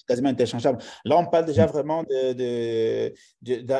quasiment 0.07 0.29
interchangeable. 0.29 0.77
Là, 1.05 1.17
on 1.17 1.25
parle 1.25 1.45
déjà 1.45 1.65
vraiment 1.65 2.03
de, 2.03 3.13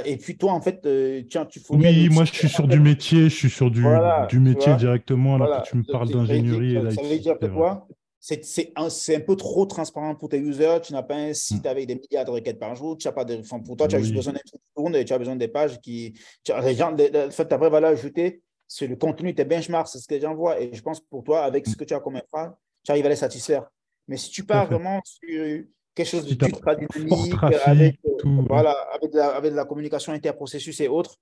Et 0.06 0.18
puis, 0.18 0.38
toi, 0.38 0.54
en 0.54 0.62
fait, 0.62 0.84
euh, 0.86 1.22
tiens, 1.30 1.46
tu 1.46 1.60
faut. 1.60 1.76
Oui, 1.76 2.10
moi, 2.10 2.26
je 2.26 2.34
suis 2.34 2.50
sur 2.50 2.68
du 2.68 2.80
métier. 2.80 3.30
Je 3.30 3.36
suis 3.36 3.50
sur 3.50 3.70
du, 3.70 3.84
du 4.30 4.40
métier 4.40 4.76
directement. 4.76 5.36
Alors 5.36 5.62
que 5.62 5.70
tu 5.70 5.78
me 5.78 5.84
parles 5.84 6.10
d'ingénierie. 6.10 6.76
Ça 6.92 7.04
veut 7.04 7.20
dire 7.20 7.38
que 7.38 7.46
quoi 7.46 7.88
c'est 8.28 8.74
un, 8.76 8.88
un, 8.88 9.20
peu 9.22 9.36
trop 9.38 9.66
transparent 9.66 10.14
pour 10.16 10.28
tes 10.28 10.38
users. 10.38 10.80
Tu 10.84 10.92
n'as 10.92 11.04
pas 11.04 11.16
un 11.16 11.34
site 11.34 11.64
mm. 11.64 11.68
avec 11.68 11.88
des 11.88 11.96
milliards 11.96 12.26
de 12.26 12.32
requêtes 12.32 12.60
par 12.60 12.76
jour. 12.76 12.98
Tu 12.98 13.08
as 13.08 13.14
pas 13.14 13.24
de, 13.24 13.38
pour 13.66 13.78
toi, 13.78 13.88
tu 13.88 13.96
as 13.96 14.00
juste 14.00 14.14
besoin 14.14 14.34
d'un 14.34 14.42
truc 14.46 14.62
qui 14.62 14.72
tourne 14.76 14.96
et 14.96 15.06
tu 15.06 15.14
as 15.14 15.18
besoin 15.18 15.36
des 15.38 15.48
pages 15.48 15.80
qui. 15.80 16.14
Tu 16.44 16.52
as, 16.52 16.60
les 16.62 16.76
gens, 16.76 16.94
en 16.94 17.32
fait, 17.32 17.46
ta 17.46 17.58
vraie 17.58 17.70
valeur 17.70 17.92
ajoutée, 17.92 18.42
c'est 18.68 18.88
le 18.88 18.98
contenu, 18.98 19.34
tes 19.34 19.46
benchmarks, 19.46 19.88
c'est 19.88 20.00
ce 20.00 20.08
que 20.08 20.16
les 20.16 20.22
gens 20.22 20.36
voient. 20.36 20.60
Et 20.60 20.74
je 20.74 20.82
pense 20.82 21.00
pour 21.00 21.24
toi, 21.24 21.44
avec 21.44 21.66
ce 21.66 21.72
mm. 21.72 21.76
que 21.76 21.84
tu 21.86 21.94
as 21.94 22.00
comme 22.02 22.18
infra, 22.18 22.58
tu 22.84 22.92
arrives 22.92 23.06
à 23.06 23.10
les 23.10 23.16
satisfaire. 23.16 23.66
Mais 24.10 24.18
si 24.18 24.30
tu 24.30 24.44
pars 24.44 24.68
vraiment 24.68 25.02
sur 25.06 25.64
quelque 25.96 26.08
chose 26.08 26.26
de 26.26 26.46
ultra 26.46 26.76
dynamique, 26.76 27.34
avec, 27.66 27.98
euh, 28.06 28.44
voilà, 28.48 28.72
avec, 28.94 29.12
de 29.12 29.18
la, 29.18 29.28
avec 29.30 29.52
de 29.52 29.56
la 29.56 29.66
communication 29.66 30.12
interprocessus 30.12 30.82
et 30.82 30.88
autres, 30.90 31.18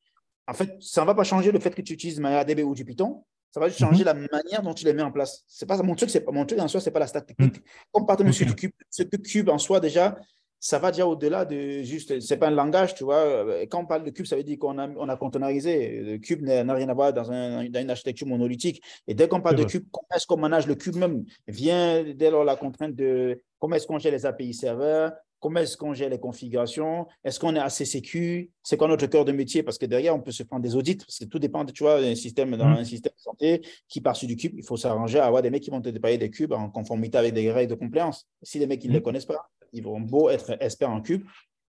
en 0.48 0.54
fait, 0.54 0.76
ça 0.80 1.02
ne 1.02 1.08
va 1.08 1.16
pas 1.16 1.24
changer 1.24 1.52
le 1.52 1.60
fait 1.60 1.74
que 1.74 1.82
tu 1.82 1.94
utilises 1.94 2.20
MariaDB 2.20 2.64
ou 2.64 2.76
du 2.76 2.86
Python. 2.86 3.24
Ça 3.52 3.60
va 3.60 3.70
changer 3.70 4.04
mhm. 4.04 4.06
la 4.06 4.14
manière 4.14 4.62
dont 4.64 4.74
tu 4.74 4.84
les 4.84 4.94
mets 4.94 5.02
en 5.02 5.12
place. 5.12 5.44
C'est 5.48 5.66
pas 5.66 5.82
mon 5.82 5.96
truc, 5.96 6.10
c'est 6.10 6.28
mon 6.30 6.46
truc 6.46 6.60
en 6.60 6.68
soi, 6.68 6.82
c'est 6.82 6.92
pas 6.92 7.00
la 7.00 7.08
stack 7.08 7.26
technique. 7.26 7.58
Mhm. 7.58 7.64
Comme 7.92 8.06
partenaire 8.06 8.34
okay. 8.34 8.46
du 8.46 8.56
cube, 8.56 8.72
ce 8.90 9.04
que 9.04 9.16
cube 9.18 9.50
en 9.50 9.58
soi 9.58 9.80
déjà, 9.80 10.18
ça 10.60 10.80
va 10.80 10.92
déjà 10.92 11.06
au-delà 11.06 11.46
de 11.46 11.84
juste, 11.84 12.20
c'est 12.20 12.38
pas 12.38 12.48
un 12.48 12.52
langage, 12.52 12.96
tu 12.96 13.04
vois. 13.04 13.46
Quand 13.70 13.82
on 13.82 13.86
parle 13.86 14.04
de 14.04 14.10
cube, 14.10 14.26
ça 14.26 14.36
veut 14.36 14.44
dire 14.44 14.58
qu'on 14.58 14.78
a, 14.78 14.90
on 14.90 15.08
a 15.08 15.16
containerisé. 15.16 16.02
Le 16.02 16.18
cube 16.18 16.42
n'a 16.42 16.74
rien 16.74 16.90
à 16.90 16.94
voir 16.94 17.14
dans, 17.14 17.32
un, 17.32 17.70
dans, 17.70 17.80
une 17.80 17.90
architecture 17.90 18.28
monolithique. 18.28 18.82
Et 19.08 19.14
dès 19.14 19.28
qu'on 19.28 19.42
parle 19.42 19.56
de 19.56 19.64
cube, 19.64 19.86
comment 19.92 20.08
est-ce 20.16 20.26
qu'on 20.26 20.38
manage 20.38 20.68
le 20.68 20.76
cube 20.76 20.96
même? 20.96 21.24
Vient 21.48 22.04
dès 22.04 22.32
lors 22.32 22.44
la 22.44 22.56
contrainte 22.56 22.96
de 22.96 23.42
comment 23.60 23.76
est-ce 23.76 23.88
qu'on 23.88 24.00
gère 24.00 24.12
les 24.12 24.26
API 24.26 24.54
serveurs, 24.54 25.14
Comment 25.46 25.60
est-ce 25.60 25.78
qu'on 25.78 25.94
gère 25.94 26.10
les 26.10 26.18
configurations? 26.18 27.06
Est-ce 27.24 27.40
qu'on 27.40 27.56
est 27.56 27.60
assez 27.60 27.86
sécu? 27.86 28.50
C'est 28.64 28.78
quoi 28.78 28.88
notre 28.88 29.06
cœur 29.06 29.26
de 29.26 29.32
métier? 29.32 29.62
Parce 29.62 29.78
que 29.78 29.86
derrière, 29.86 30.16
on 30.16 30.20
peut 30.20 30.32
se 30.32 30.42
prendre 30.42 30.64
des 30.64 30.76
audits, 30.76 30.96
parce 30.96 31.20
que 31.20 31.26
tout 31.26 31.38
dépend, 31.38 31.64
tu 31.66 31.84
vois, 31.84 32.02
d'un 32.02 32.16
système, 32.16 32.58
dans 32.58 32.66
mmh. 32.66 32.78
un 32.78 32.84
système 32.84 33.14
de 33.16 33.22
santé 33.22 33.62
qui 33.88 34.02
part 34.02 34.16
sur 34.16 34.28
du 34.28 34.38
cube, 34.38 34.54
il 34.58 34.64
faut 34.64 34.76
s'arranger 34.76 35.20
à 35.20 35.28
avoir 35.28 35.44
des 35.44 35.52
mecs 35.52 35.62
qui 35.62 35.70
vont 35.70 35.82
te 35.82 35.90
déployer 35.90 36.18
des 36.18 36.32
cubes 36.32 36.52
en 36.52 36.72
conformité 36.72 37.20
avec 37.20 37.36
des 37.36 37.52
règles 37.52 37.70
de 37.70 37.76
compliance. 37.76 38.28
Si 38.42 38.58
les 38.58 38.66
mecs, 38.66 38.84
ils 38.86 38.88
ne 38.88 38.94
les 38.94 39.02
mmh. 39.02 39.04
connaissent 39.04 39.28
pas, 39.28 39.48
ils 39.72 39.84
vont 39.84 40.00
beau 40.00 40.30
être 40.30 40.58
experts 40.60 40.90
en 40.90 41.02
cube, 41.02 41.24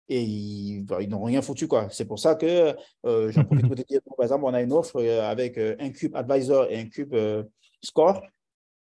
et 0.08 0.22
ils, 0.22 0.86
n'ont 1.10 1.24
rien 1.24 1.42
foutu. 1.42 1.68
quoi. 1.68 1.88
C'est 1.90 2.06
pour 2.06 2.20
ça 2.20 2.36
que 2.36 2.76
euh, 3.08 3.32
j'en 3.32 3.44
profite 3.44 3.66
pour 3.66 3.76
te 3.76 3.82
dire, 3.82 4.02
par 4.16 4.24
exemple, 4.24 4.44
on 4.46 4.54
a 4.54 4.62
une 4.62 4.72
offre 4.72 4.98
euh, 4.98 5.24
avec 5.24 5.58
euh, 5.58 5.76
un 5.80 5.90
cube 5.90 6.16
advisor 6.16 6.68
et 6.70 6.80
un 6.80 6.86
cube 6.86 7.16
score 7.82 8.22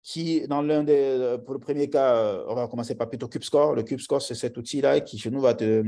qui, 0.03 0.46
dans 0.48 0.62
l'un 0.62 0.82
des, 0.82 0.94
euh, 0.94 1.38
pour 1.38 1.55
le 1.55 1.61
premier 1.61 1.88
cas, 1.88 2.16
euh, 2.16 2.44
on 2.48 2.55
va 2.55 2.66
commencer 2.66 2.94
par 2.94 3.09
plutôt 3.09 3.28
CubeScore. 3.28 3.74
Le 3.74 3.82
CubeScore, 3.82 4.20
c'est 4.20 4.34
cet 4.34 4.57
outil-là 4.57 5.00
qui, 5.00 5.16
chez 5.18 5.30
nous, 5.30 5.40
va 5.40 5.55
te 5.55 5.84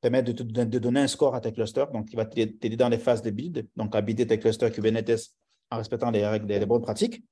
permettre 0.00 0.32
de, 0.32 0.64
de, 0.64 0.78
donner 0.78 1.00
un 1.00 1.06
score 1.06 1.34
à 1.34 1.40
tes 1.40 1.52
clusters. 1.52 1.90
Donc, 1.90 2.08
il 2.10 2.16
va 2.16 2.24
t'aider 2.24 2.76
dans 2.76 2.88
les 2.88 2.98
phases 2.98 3.22
de 3.22 3.30
build, 3.30 3.66
donc 3.76 3.94
à 3.94 4.00
builder 4.00 4.26
tes 4.26 4.38
clusters 4.38 4.72
Kubernetes 4.72 5.34
en 5.70 5.76
respectant 5.76 6.10
les 6.10 6.26
règles, 6.26 6.46
les, 6.46 6.64
bonnes 6.64 6.80
pratiques. 6.80 7.22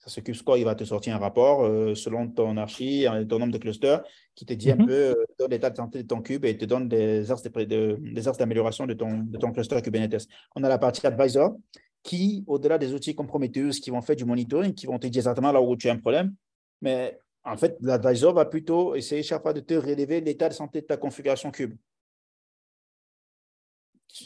Ça, 0.00 0.10
ce 0.10 0.20
CubeScore, 0.20 0.56
il 0.56 0.64
va 0.64 0.74
te 0.74 0.82
sortir 0.82 1.14
un 1.14 1.18
rapport 1.18 1.62
euh, 1.62 1.94
selon 1.94 2.28
ton 2.28 2.56
archi, 2.56 3.06
ton 3.28 3.38
nombre 3.38 3.52
de 3.52 3.58
clusters, 3.58 4.02
qui 4.34 4.46
te 4.46 4.54
dit 4.54 4.72
un 4.72 4.76
mm-hmm. 4.76 4.86
peu, 4.86 5.46
l'état 5.48 5.70
de 5.70 5.76
santé 5.76 6.02
de 6.02 6.08
ton 6.08 6.20
cube 6.20 6.46
et 6.46 6.56
te 6.56 6.64
donne 6.64 6.88
des 6.88 7.30
axes 7.30 7.42
d'amélioration 8.38 8.86
de, 8.86 8.94
de, 8.94 8.98
ton, 8.98 9.18
de 9.18 9.38
ton 9.38 9.52
cluster 9.52 9.80
Kubernetes. 9.82 10.26
On 10.56 10.64
a 10.64 10.68
la 10.68 10.78
partie 10.78 11.06
Advisor, 11.06 11.54
qui, 12.02 12.44
au-delà 12.46 12.78
des 12.78 12.94
outils 12.94 13.14
comprometteux 13.14 13.70
qui 13.70 13.90
vont 13.90 14.00
faire 14.00 14.16
du 14.16 14.24
monitoring, 14.24 14.74
qui 14.74 14.86
vont 14.86 14.98
te 14.98 15.06
dire 15.06 15.20
exactement 15.20 15.52
là 15.52 15.60
où 15.60 15.76
tu 15.76 15.88
as 15.88 15.92
un 15.92 15.98
problème, 15.98 16.34
mais 16.80 17.18
en 17.44 17.56
fait, 17.56 17.76
l'advisor 17.80 18.34
va 18.34 18.44
plutôt 18.44 18.94
essayer 18.94 19.22
chaque 19.22 19.42
fois 19.42 19.52
de 19.52 19.60
te 19.60 19.74
relever 19.74 20.20
l'état 20.20 20.48
de 20.48 20.54
santé 20.54 20.82
de 20.82 20.86
ta 20.86 20.96
configuration 20.96 21.50
cube. 21.50 21.76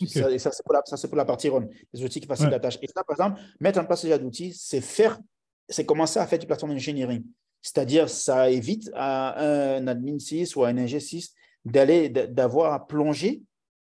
Ça, 0.06 0.38
ça 0.38 0.50
c'est 0.50 0.62
pour, 0.64 0.76
pour, 1.10 1.16
la 1.16 1.24
partie 1.24 1.48
run, 1.48 1.68
les 1.92 2.02
outils 2.04 2.20
qui 2.20 2.26
facilitent 2.26 2.52
la 2.52 2.60
tâche. 2.60 2.78
Et 2.80 2.86
ça, 2.86 3.04
par 3.04 3.14
exemple, 3.14 3.40
mettre 3.60 3.78
en 3.78 3.84
place 3.84 4.02
ce 4.02 4.06
genre 4.08 4.18
d'outils, 4.18 4.52
c'est 4.54 4.80
faire, 4.80 5.20
c'est 5.68 5.84
commencer 5.84 6.18
à 6.18 6.26
faire 6.26 6.38
du 6.38 6.46
plateforme 6.46 6.72
d'ingénierie. 6.72 7.24
C'est-à-dire, 7.60 8.08
ça 8.08 8.50
évite 8.50 8.90
à 8.94 9.40
un 9.42 9.86
admin 9.86 10.18
6 10.18 10.56
ou 10.56 10.64
à 10.64 10.68
un 10.68 10.76
ing 10.76 10.98
6 10.98 11.34
d'aller, 11.64 12.08
d'avoir 12.08 12.72
à 12.72 12.86
plonger 12.86 13.42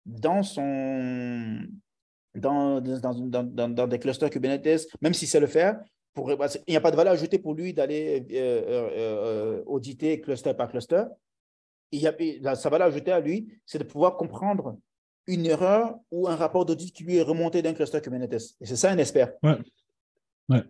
dans 0.05 0.43
son, 0.43 1.65
dans, 2.35 2.81
dans, 2.81 3.69
dans, 3.69 3.87
des 3.87 3.99
clusters 3.99 4.29
Kubernetes, 4.29 4.87
même 5.01 5.13
si 5.13 5.27
c'est 5.27 5.39
le 5.39 5.47
faire, 5.47 5.79
pour, 6.13 6.31
il 6.31 6.37
n'y 6.69 6.75
a 6.75 6.81
pas 6.81 6.91
de 6.91 6.95
valeur 6.95 7.13
ajoutée 7.13 7.39
pour 7.39 7.53
lui 7.53 7.73
d'aller 7.73 8.25
euh, 8.31 8.35
euh, 8.35 8.89
euh, 8.95 9.63
auditer 9.65 10.21
cluster 10.21 10.53
par 10.53 10.69
cluster. 10.69 11.03
Il 11.91 11.99
y 11.99 12.07
a, 12.07 12.55
sa 12.55 12.69
valeur 12.69 12.87
ajoutée 12.87 13.11
à 13.11 13.19
lui, 13.19 13.47
c'est 13.65 13.79
de 13.79 13.83
pouvoir 13.83 14.15
comprendre 14.15 14.77
une 15.27 15.45
erreur 15.45 15.95
ou 16.11 16.27
un 16.27 16.35
rapport 16.35 16.65
d'audit 16.65 16.93
qui 16.93 17.03
lui 17.03 17.17
est 17.17 17.21
remonté 17.21 17.61
d'un 17.61 17.73
cluster 17.73 18.01
Kubernetes. 18.01 18.55
Et 18.61 18.65
c'est 18.65 18.75
ça 18.75 18.91
un 18.91 18.97
expert. 18.97 19.33
Ouais. 19.43 19.57
Ouais. 20.49 20.63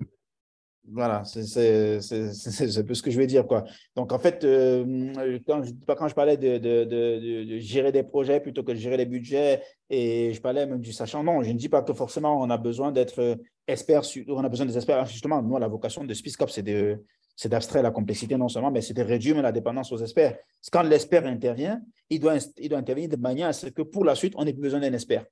Voilà, 0.92 1.24
c'est 1.26 1.40
un 1.42 2.84
peu 2.84 2.94
ce 2.94 3.02
que 3.02 3.10
je 3.10 3.18
vais 3.18 3.26
dire. 3.26 3.48
Quoi. 3.48 3.64
Donc, 3.96 4.12
en 4.12 4.20
fait, 4.20 4.44
euh, 4.44 5.12
quand, 5.48 5.64
je, 5.64 5.72
quand 5.88 6.08
je 6.08 6.14
parlais 6.14 6.38
de, 6.38 6.58
de, 6.58 7.58
gérer 7.60 7.92
des 7.92 8.04
projets 8.04 8.40
plutôt 8.40 8.64
que 8.64 8.72
de 8.72 8.78
gérer 8.78 8.98
les 8.98 9.06
budgets, 9.06 9.64
et 9.90 10.32
je 10.32 10.40
parlais 10.42 10.66
même 10.68 10.82
du 10.82 10.94
sachant, 10.94 11.24
non, 11.24 11.42
je 11.42 11.52
ne 11.52 11.58
dis 11.58 11.70
pas 11.70 11.82
que 11.82 11.94
forcément 11.94 12.40
on 12.40 12.50
a 12.52 12.58
besoin 12.58 12.92
d'être 12.92 13.38
expert, 13.68 14.04
on 14.28 14.44
a 14.44 14.50
besoin 14.50 14.68
des 14.68 14.76
experts. 14.76 15.06
Justement, 15.08 15.42
nous, 15.42 15.58
la 15.58 15.68
vocation 15.68 16.04
de 16.04 16.14
SpeedCop, 16.14 16.52
c'est 16.52 17.50
d'abstraire 17.50 17.82
la 17.82 17.92
complexité 17.92 18.38
non 18.38 18.48
seulement, 18.48 18.70
mais 18.70 18.82
c'est 18.82 18.94
de 18.94 19.02
réduire 19.02 19.42
la 19.42 19.52
dépendance 19.52 19.92
aux 19.92 19.98
experts. 19.98 20.38
Quand 20.72 20.84
l'expert 20.84 21.26
intervient, 21.26 21.82
il 22.12 22.20
doit, 22.20 22.38
il 22.58 22.70
doit 22.70 22.78
intervenir 22.78 23.10
de 23.10 23.16
manière 23.16 23.48
à 23.48 23.54
ce 23.54 23.68
que 23.68 23.82
pour 23.82 24.06
la 24.06 24.14
suite, 24.14 24.34
on 24.38 24.46
ait 24.46 24.54
besoin 24.54 24.80
d'un 24.80 24.94
expert. 24.94 25.26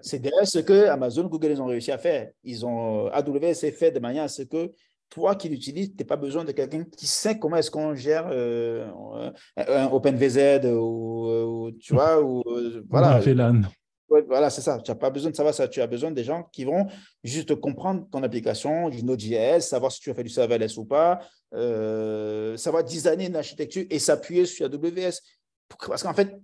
C'est 0.00 0.20
derrière 0.20 0.46
ce 0.46 0.60
que 0.60 0.86
Amazon, 0.86 1.24
Google, 1.24 1.50
ils 1.50 1.62
ont 1.62 1.66
réussi 1.66 1.90
à 1.90 1.98
faire. 1.98 2.30
Ils 2.44 2.64
ont, 2.64 3.06
AWS 3.08 3.54
s'est 3.54 3.72
fait 3.72 3.90
de 3.90 3.98
manière 3.98 4.24
à 4.24 4.28
ce 4.28 4.42
que 4.42 4.72
toi 5.10 5.34
qui 5.34 5.48
l'utilises, 5.48 5.90
tu 5.90 5.96
n'as 6.02 6.06
pas 6.06 6.16
besoin 6.16 6.44
de 6.44 6.52
quelqu'un 6.52 6.84
qui 6.84 7.06
sait 7.06 7.38
comment 7.38 7.56
est-ce 7.56 7.70
qu'on 7.70 7.94
gère 7.94 8.28
euh, 8.30 8.88
un 9.56 9.86
OpenVZ 9.86 10.66
ou, 10.66 11.70
tu 11.78 11.92
vois, 11.92 12.22
ou 12.22 12.42
euh, 12.46 12.82
voilà. 12.88 13.20
Voilà, 14.28 14.50
c'est 14.50 14.60
ça. 14.60 14.78
Tu 14.78 14.90
n'as 14.90 14.94
pas 14.94 15.10
besoin 15.10 15.30
de 15.30 15.36
savoir 15.36 15.54
ça. 15.54 15.68
Tu 15.68 15.80
as 15.80 15.86
besoin 15.86 16.10
des 16.10 16.24
gens 16.24 16.42
qui 16.52 16.64
vont 16.64 16.86
juste 17.24 17.54
comprendre 17.54 18.06
ton 18.10 18.22
application, 18.22 18.90
du 18.90 19.04
Node.js, 19.04 19.60
savoir 19.60 19.90
si 19.90 20.00
tu 20.00 20.10
as 20.10 20.14
fait 20.14 20.22
du 20.22 20.28
serverless 20.28 20.76
ou 20.76 20.84
pas, 20.84 21.20
euh, 21.54 22.56
savoir 22.56 22.84
designer 22.84 23.28
une 23.28 23.36
architecture 23.36 23.84
et 23.88 23.98
s'appuyer 23.98 24.44
sur 24.44 24.66
AWS 24.66 25.18
Parce 25.86 26.02
qu'en 26.02 26.12
fait, 26.12 26.36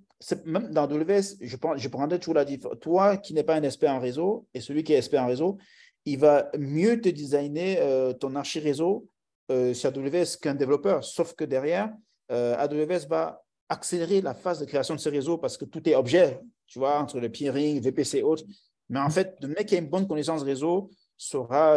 même 0.44 0.70
dans 0.72 0.84
AWS, 0.84 1.36
je, 1.40 1.56
je 1.76 1.88
prendrais 1.88 2.18
toujours 2.18 2.34
la 2.34 2.44
différence. 2.44 2.78
Toi 2.80 3.16
qui 3.16 3.34
n'es 3.34 3.44
pas 3.44 3.54
un 3.54 3.62
expert 3.62 3.92
en 3.92 4.00
réseau 4.00 4.46
et 4.54 4.60
celui 4.60 4.82
qui 4.82 4.92
est 4.92 4.98
expert 4.98 5.22
en 5.22 5.28
réseau, 5.28 5.58
il 6.04 6.18
va 6.18 6.50
mieux 6.58 7.00
te 7.00 7.08
designer 7.08 7.78
euh, 7.80 8.12
ton 8.12 8.34
archi-réseau 8.34 9.06
euh, 9.50 9.74
sur 9.74 9.90
AWS 9.90 10.38
qu'un 10.40 10.54
développeur. 10.54 11.04
Sauf 11.04 11.34
que 11.34 11.44
derrière, 11.44 11.92
euh, 12.32 12.56
AWS 12.56 13.06
va 13.08 13.42
accélérer 13.68 14.20
la 14.20 14.34
phase 14.34 14.58
de 14.58 14.64
création 14.64 14.94
de 14.94 15.00
ce 15.00 15.08
réseau 15.08 15.38
parce 15.38 15.56
que 15.56 15.64
tout 15.64 15.86
est 15.88 15.94
objet, 15.94 16.40
tu 16.66 16.78
vois, 16.78 16.98
entre 16.98 17.20
le 17.20 17.30
peering, 17.30 17.80
VPC 17.80 18.18
et 18.18 18.22
autres. 18.22 18.44
Mais 18.88 18.98
en 18.98 19.10
fait, 19.10 19.36
le 19.42 19.48
mec 19.48 19.66
qui 19.66 19.76
a 19.76 19.78
une 19.78 19.88
bonne 19.88 20.08
connaissance 20.08 20.42
réseau 20.42 20.90
saura 21.16 21.74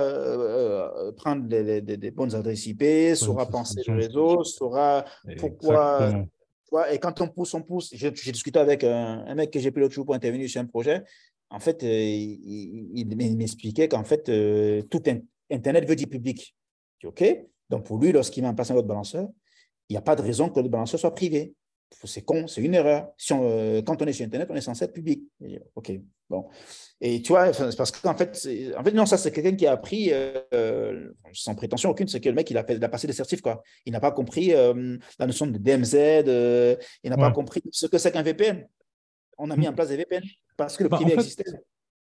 prendre 1.18 1.48
des, 1.48 2.12
bonnes 2.12 2.34
adresses 2.36 2.68
IP, 2.68 3.16
saura 3.16 3.48
penser 3.48 3.82
le 3.88 3.96
réseau, 3.96 4.44
saura 4.44 5.04
pourquoi 5.40 6.26
et 6.92 7.00
quand 7.00 7.20
on 7.22 7.28
pousse, 7.28 7.54
on 7.54 7.62
pousse. 7.62 7.90
J'ai 7.94 8.12
discuté 8.12 8.60
avec 8.60 8.84
un, 8.84 9.36
mec 9.36 9.52
que 9.52 9.60
j'ai 9.60 9.72
pris 9.72 9.82
l'autre 9.82 9.94
jour 9.94 10.06
pour 10.06 10.16
intervenir 10.16 10.50
sur 10.50 10.62
un 10.62 10.66
projet. 10.66 11.04
En 11.50 11.60
fait, 11.60 11.84
euh, 11.84 11.88
il, 11.88 13.36
m'expliquait 13.38 13.90
qu'en 13.90 14.04
fait, 14.04 14.30
euh, 14.30 14.82
tout 14.84 15.02
Internet 15.50 15.88
veut 15.88 15.96
du 15.96 16.08
public. 16.08 16.56
OK. 17.04 17.24
Donc, 17.70 17.86
pour 17.86 17.98
lui, 17.98 18.12
lorsqu'il 18.12 18.44
met 18.44 18.50
en 18.50 18.56
place 18.56 18.72
un 18.72 18.76
autre 18.76 18.88
balanceur, 18.88 19.28
il 19.90 19.94
n'y 19.94 19.98
a 19.98 20.02
pas 20.02 20.16
de 20.16 20.22
raison 20.22 20.50
que 20.50 20.60
le 20.62 20.70
balanceur 20.70 21.00
soit 21.00 21.14
privé 21.14 21.54
c'est 22.04 22.24
con, 22.24 22.48
c'est 22.48 22.62
une 22.62 22.74
erreur. 22.74 23.10
Si 23.18 23.34
euh, 23.34 23.82
quand 23.82 24.02
on 24.02 24.06
est 24.06 24.14
sur 24.14 24.26
Internet, 24.26 24.48
on 24.52 24.56
est 24.56 24.62
censé 24.62 24.86
être 24.86 24.94
public. 24.94 25.24
OK, 25.76 25.92
bon. 26.30 26.48
Et 27.00 27.22
tu 27.22 27.30
vois, 27.30 27.52
parce 27.52 27.92
qu'en 27.92 28.16
fait, 28.16 28.48
en 28.78 28.84
fait, 28.84 28.92
non, 28.92 29.06
ça, 29.06 29.18
c'est 29.18 29.32
quelqu'un 29.32 29.56
qui 29.56 29.68
a 29.68 29.74
appris, 29.74 30.10
euh, 30.12 31.12
sans 31.34 31.56
prétention 31.56 31.90
aucune, 31.90 32.08
c'est 32.08 32.20
que 32.20 32.30
le 32.30 32.36
mec, 32.36 32.50
il 32.50 32.58
a, 32.58 32.64
fait, 32.64 32.76
il 32.76 32.84
a 32.84 32.90
passé 32.90 33.08
des 33.08 33.14
certifs, 33.14 33.42
quoi. 33.42 33.64
Il 33.86 33.94
n'a 33.94 34.00
pas 34.00 34.12
compris 34.12 34.54
euh, 34.54 34.98
la 35.20 35.28
notion 35.28 35.48
de 35.48 35.58
DMZ, 35.58 36.78
il 37.04 37.10
n'a 37.10 37.18
pas 37.18 37.32
compris 37.32 37.62
ce 37.72 37.88
que 37.88 37.98
c'est 37.98 38.12
qu'un 38.12 38.24
VPN. 38.24 38.68
On 39.38 39.50
a 39.50 39.56
mis 39.56 39.68
en 39.68 39.74
place 39.74 39.90
des 39.90 39.98
VPN 39.98 40.24
parce 40.58 40.78
que 40.78 40.84
le 40.84 40.90
bah, 40.90 40.98
privé 40.98 41.14
existait. 41.14 41.44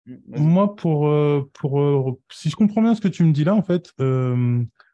Hmm, 0.07 0.17
moi, 0.39 0.75
pour, 0.75 1.11
pour, 1.53 2.19
si 2.33 2.49
je 2.49 2.57
comprends 2.57 2.81
bien 2.81 2.95
ce 2.95 3.01
que 3.01 3.09
tu 3.09 3.25
me 3.25 3.33
dis 3.33 3.45
là, 3.45 3.55
en 3.55 3.63
fait, 3.63 3.93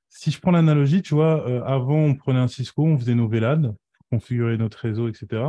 si 0.09 0.31
je 0.31 0.41
prends 0.41 0.51
l'analogie, 0.51 1.03
tu 1.03 1.15
vois, 1.15 1.65
avant, 1.67 1.99
on 1.99 2.15
prenait 2.15 2.41
un 2.41 2.49
Cisco, 2.49 2.83
on 2.83 2.99
faisait 2.99 3.15
nos 3.15 3.29
VLAN 3.29 3.75
configurer 4.15 4.57
notre 4.57 4.79
réseau, 4.79 5.09
etc. 5.09 5.43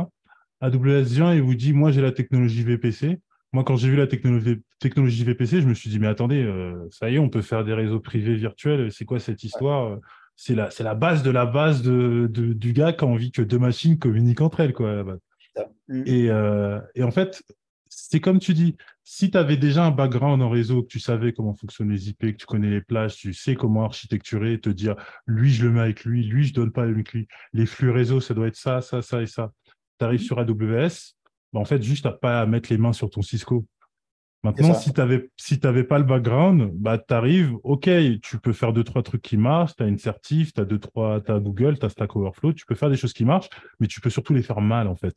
AWS 0.60 1.04
vient 1.04 1.32
et 1.32 1.40
vous 1.40 1.54
dit, 1.54 1.72
moi 1.72 1.90
j'ai 1.90 2.00
la 2.00 2.12
technologie 2.12 2.62
VPC. 2.62 3.18
Moi, 3.52 3.64
quand 3.64 3.76
j'ai 3.76 3.88
vu 3.88 3.96
la 3.96 4.06
technologie, 4.06 4.60
technologie 4.80 5.24
VPC, 5.24 5.62
je 5.62 5.68
me 5.68 5.74
suis 5.74 5.88
dit, 5.88 5.98
mais 5.98 6.08
attendez, 6.08 6.42
euh, 6.42 6.74
ça 6.90 7.08
y 7.08 7.14
est, 7.14 7.18
on 7.18 7.30
peut 7.30 7.42
faire 7.42 7.64
des 7.64 7.72
réseaux 7.72 8.00
privés 8.00 8.34
virtuels. 8.34 8.92
C'est 8.92 9.04
quoi 9.04 9.18
cette 9.18 9.44
histoire? 9.44 9.98
C'est 10.34 10.54
la, 10.54 10.68
la 10.80 10.94
base 10.94 11.22
de 11.22 11.30
la 11.30 11.46
base 11.46 11.82
de, 11.82 12.28
du 12.28 12.72
gars 12.72 12.92
qui 12.92 13.04
a 13.04 13.08
envie 13.08 13.32
que 13.32 13.42
deux 13.42 13.58
machines 13.58 13.98
communiquent 13.98 14.42
entre 14.42 14.60
elles. 14.60 14.74
Quoi, 14.74 15.04
mm. 15.88 16.02
et, 16.04 16.28
euh, 16.28 16.80
et, 16.94 17.02
en 17.02 17.10
fait, 17.10 17.42
c'est 17.88 18.20
comme 18.20 18.38
tu 18.38 18.54
dis, 18.54 18.76
si 19.04 19.30
tu 19.30 19.38
avais 19.38 19.56
déjà 19.56 19.84
un 19.84 19.90
background 19.90 20.42
en 20.42 20.50
réseau, 20.50 20.82
que 20.82 20.88
tu 20.88 21.00
savais 21.00 21.32
comment 21.32 21.54
fonctionnent 21.54 21.90
les 21.90 22.08
IP, 22.08 22.20
que 22.20 22.36
tu 22.36 22.46
connais 22.46 22.70
les 22.70 22.80
plages, 22.80 23.16
tu 23.16 23.32
sais 23.32 23.54
comment 23.54 23.84
architecturer, 23.84 24.60
te 24.60 24.70
dire 24.70 24.96
lui, 25.26 25.52
je 25.52 25.64
le 25.64 25.72
mets 25.72 25.80
avec 25.80 26.04
lui, 26.04 26.24
lui, 26.24 26.44
je 26.44 26.54
donne 26.54 26.72
pas 26.72 26.82
avec 26.82 27.12
lui. 27.12 27.28
Les 27.52 27.66
flux 27.66 27.90
réseau, 27.90 28.20
ça 28.20 28.34
doit 28.34 28.48
être 28.48 28.56
ça, 28.56 28.80
ça, 28.80 29.02
ça 29.02 29.22
et 29.22 29.26
ça. 29.26 29.52
Tu 29.98 30.04
arrives 30.04 30.22
sur 30.22 30.38
AWS, 30.38 31.14
bah, 31.52 31.60
en 31.60 31.64
fait, 31.64 31.82
juste, 31.82 32.02
tu 32.02 32.08
n'as 32.08 32.14
pas 32.14 32.40
à 32.40 32.46
mettre 32.46 32.70
les 32.70 32.78
mains 32.78 32.92
sur 32.92 33.10
ton 33.10 33.22
Cisco. 33.22 33.66
Maintenant, 34.42 34.74
si 34.74 34.92
tu 34.92 35.00
n'avais 35.00 35.28
si 35.36 35.58
pas 35.58 35.98
le 35.98 36.04
background, 36.04 36.70
bah, 36.74 36.98
tu 36.98 37.12
arrives, 37.14 37.54
OK, 37.64 37.90
tu 38.22 38.38
peux 38.38 38.52
faire 38.52 38.72
deux, 38.72 38.84
trois 38.84 39.02
trucs 39.02 39.22
qui 39.22 39.36
marchent, 39.36 39.74
tu 39.76 39.82
as 39.82 39.86
une 39.86 39.98
certif, 39.98 40.52
tu 40.52 40.60
as 40.60 40.64
deux, 40.64 40.78
trois, 40.78 41.20
tu 41.20 41.32
as 41.32 41.40
Google, 41.40 41.78
tu 41.78 41.86
as 41.86 41.88
Stack 41.88 42.14
Overflow, 42.14 42.52
tu 42.52 42.64
peux 42.64 42.76
faire 42.76 42.90
des 42.90 42.96
choses 42.96 43.12
qui 43.12 43.24
marchent, 43.24 43.48
mais 43.80 43.88
tu 43.88 44.00
peux 44.00 44.10
surtout 44.10 44.34
les 44.34 44.42
faire 44.42 44.60
mal, 44.60 44.86
en 44.86 44.94
fait. 44.94 45.16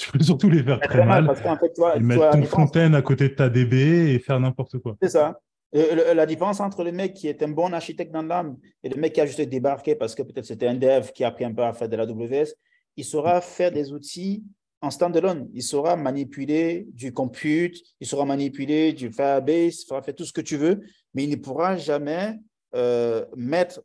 Tu 0.00 0.10
peux 0.10 0.24
surtout 0.24 0.48
les 0.48 0.62
faire 0.62 0.80
très, 0.80 1.04
mal. 1.04 1.26
Parce 1.26 1.40
fait, 1.40 1.72
toi, 1.74 1.94
et 1.94 2.00
mettre 2.00 2.30
ton 2.30 2.42
fontaine 2.44 2.94
à 2.94 3.02
côté 3.02 3.28
de 3.28 3.34
ta 3.34 3.50
DB 3.50 4.14
et 4.14 4.18
faire 4.18 4.40
n'importe 4.40 4.78
quoi. 4.78 4.96
C'est 5.02 5.10
ça. 5.10 5.38
la 5.72 6.24
différence 6.24 6.58
entre 6.60 6.84
le 6.84 6.90
mec 6.90 7.12
qui 7.12 7.28
est 7.28 7.42
un 7.42 7.48
bon 7.48 7.74
architecte 7.74 8.10
dans 8.10 8.22
l'âme 8.22 8.56
et 8.82 8.88
le 8.88 8.98
mec 8.98 9.12
qui 9.12 9.20
a 9.20 9.26
juste 9.26 9.42
débarqué 9.42 9.94
parce 9.94 10.14
que 10.14 10.22
peut-être 10.22 10.46
c'était 10.46 10.68
un 10.68 10.74
dev 10.74 11.10
qui 11.14 11.22
a 11.22 11.28
appris 11.28 11.44
un 11.44 11.52
peu 11.52 11.62
à 11.62 11.74
faire 11.74 11.90
de 11.90 11.96
la 11.96 12.06
WS, 12.06 12.54
il 12.96 13.04
saura 13.04 13.42
faire 13.42 13.72
des 13.72 13.92
outils 13.92 14.42
en 14.80 14.90
standalone. 14.90 15.50
Il 15.52 15.62
saura 15.62 15.96
manipuler 15.96 16.86
du 16.94 17.12
compute, 17.12 17.76
il 18.00 18.06
saura 18.06 18.24
manipuler 18.24 18.94
du 18.94 19.12
Firebase, 19.12 19.82
il 19.82 19.86
saura 19.86 20.00
faire 20.00 20.14
tout 20.14 20.24
ce 20.24 20.32
que 20.32 20.40
tu 20.40 20.56
veux, 20.56 20.80
mais 21.12 21.24
il 21.24 21.30
ne 21.30 21.36
pourra 21.36 21.76
jamais 21.76 22.38
euh, 22.74 23.26
mettre 23.36 23.82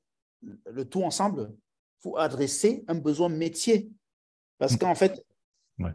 le 0.71 0.85
tout 0.85 1.03
ensemble 1.03 1.51
pour 2.01 2.19
adresser 2.21 2.85
un 2.87 2.95
besoin 2.95 3.27
métier. 3.27 3.89
Parce 4.59 4.75
mm. 4.75 4.77
qu'en 4.77 4.95
fait, 4.95 5.25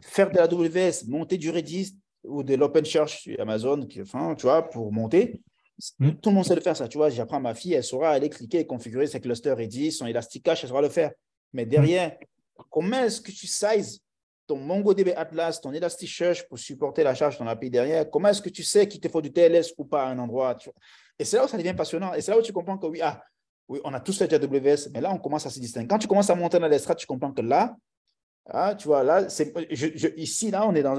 Faire 0.03 0.29
de 0.29 0.37
la 0.37 0.47
WS, 0.47 1.07
monter 1.07 1.37
du 1.37 1.49
Redis 1.49 1.97
ou 2.23 2.43
de 2.43 2.55
l'OpenSearch 2.55 3.21
sur 3.21 3.39
Amazon, 3.39 3.87
enfin, 3.99 4.35
tu 4.35 4.43
vois, 4.43 4.69
pour 4.69 4.91
monter, 4.91 5.41
mm. 5.99 6.11
tout 6.21 6.29
le 6.29 6.35
monde 6.35 6.45
sait 6.45 6.55
le 6.55 6.61
faire, 6.61 6.77
ça. 6.77 6.87
Tu 6.87 6.97
vois, 6.97 7.09
j'apprends 7.09 7.37
à 7.37 7.41
ma 7.41 7.55
fille, 7.55 7.73
elle 7.73 7.83
saura 7.83 8.11
aller 8.11 8.29
cliquer 8.29 8.59
et 8.59 8.67
configurer 8.67 9.07
ses 9.07 9.19
clusters 9.19 9.57
Redis, 9.57 9.93
son 9.93 10.05
Elastic 10.05 10.43
Cache, 10.43 10.63
elle 10.63 10.69
saura 10.69 10.81
le 10.81 10.89
faire. 10.89 11.11
Mais 11.53 11.65
derrière, 11.65 12.15
comment 12.69 13.03
est-ce 13.03 13.21
que 13.21 13.31
tu 13.31 13.47
sizes 13.47 14.01
ton 14.47 14.57
MongoDB 14.57 15.13
Atlas, 15.15 15.59
ton 15.61 15.71
Elasticsearch 15.71 16.47
pour 16.47 16.59
supporter 16.59 17.03
la 17.03 17.15
charge 17.15 17.35
de 17.35 17.39
ton 17.39 17.47
API 17.47 17.69
derrière? 17.69 18.09
Comment 18.09 18.29
est-ce 18.29 18.41
que 18.41 18.49
tu 18.49 18.63
sais 18.63 18.87
qu'il 18.87 18.99
te 18.99 19.07
faut 19.07 19.21
du 19.21 19.31
TLS 19.31 19.73
ou 19.77 19.85
pas 19.85 20.03
à 20.03 20.09
un 20.09 20.19
endroit 20.19 20.57
Et 21.17 21.25
c'est 21.25 21.37
là 21.37 21.45
où 21.45 21.47
ça 21.47 21.57
devient 21.57 21.73
passionnant. 21.73 22.13
Et 22.13 22.21
c'est 22.21 22.31
là 22.31 22.37
où 22.37 22.41
tu 22.41 22.53
comprends 22.53 22.77
que 22.77 22.85
oui, 22.85 22.99
ah, 23.01 23.23
oui, 23.67 23.79
on 23.83 23.93
a 23.93 23.99
tous 23.99 24.17
fait 24.17 24.27
du 24.27 24.35
AWS, 24.35 24.89
mais 24.93 25.01
là, 25.01 25.11
on 25.13 25.17
commence 25.17 25.45
à 25.45 25.49
se 25.49 25.59
distinguer. 25.59 25.87
Quand 25.87 25.99
tu 25.99 26.07
commences 26.07 26.29
à 26.29 26.35
monter 26.35 26.59
dans 26.59 26.67
les 26.67 26.79
strates, 26.79 26.99
tu 26.99 27.07
comprends 27.07 27.31
que 27.31 27.41
là, 27.41 27.75
ah, 28.47 28.75
tu 28.75 28.87
vois, 28.87 29.03
là, 29.03 29.29
c'est, 29.29 29.53
ici, 30.17 30.51
là, 30.51 30.67
on 30.67 30.73
est, 30.75 30.83
dans 30.83 30.97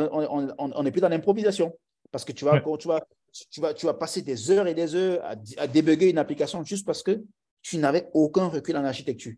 on, 0.59 0.87
est 0.87 0.91
plus 0.91 1.01
dans 1.01 1.09
l'improvisation. 1.09 1.77
Parce 2.11 2.25
que 2.25 2.33
tu 2.33 2.45
vas, 2.45 2.61
tu, 2.79 2.89
vas, 2.89 3.01
tu, 3.51 3.61
vas, 3.61 3.75
tu 3.75 3.87
vas 3.87 3.95
passer 3.95 4.23
des 4.23 4.51
heures 4.51 4.67
et 4.67 4.75
des 4.75 4.95
heures 4.95 5.25
à, 5.25 5.35
à 5.57 5.67
débugger 5.67 6.11
une 6.11 6.19
application 6.19 6.63
juste 6.63 6.87
parce 6.87 7.03
que 7.03 7.23
tu 7.63 7.79
n'avais 7.79 8.09
aucun 8.13 8.49
recul 8.49 8.77
en 8.77 8.85
architecture. 8.85 9.33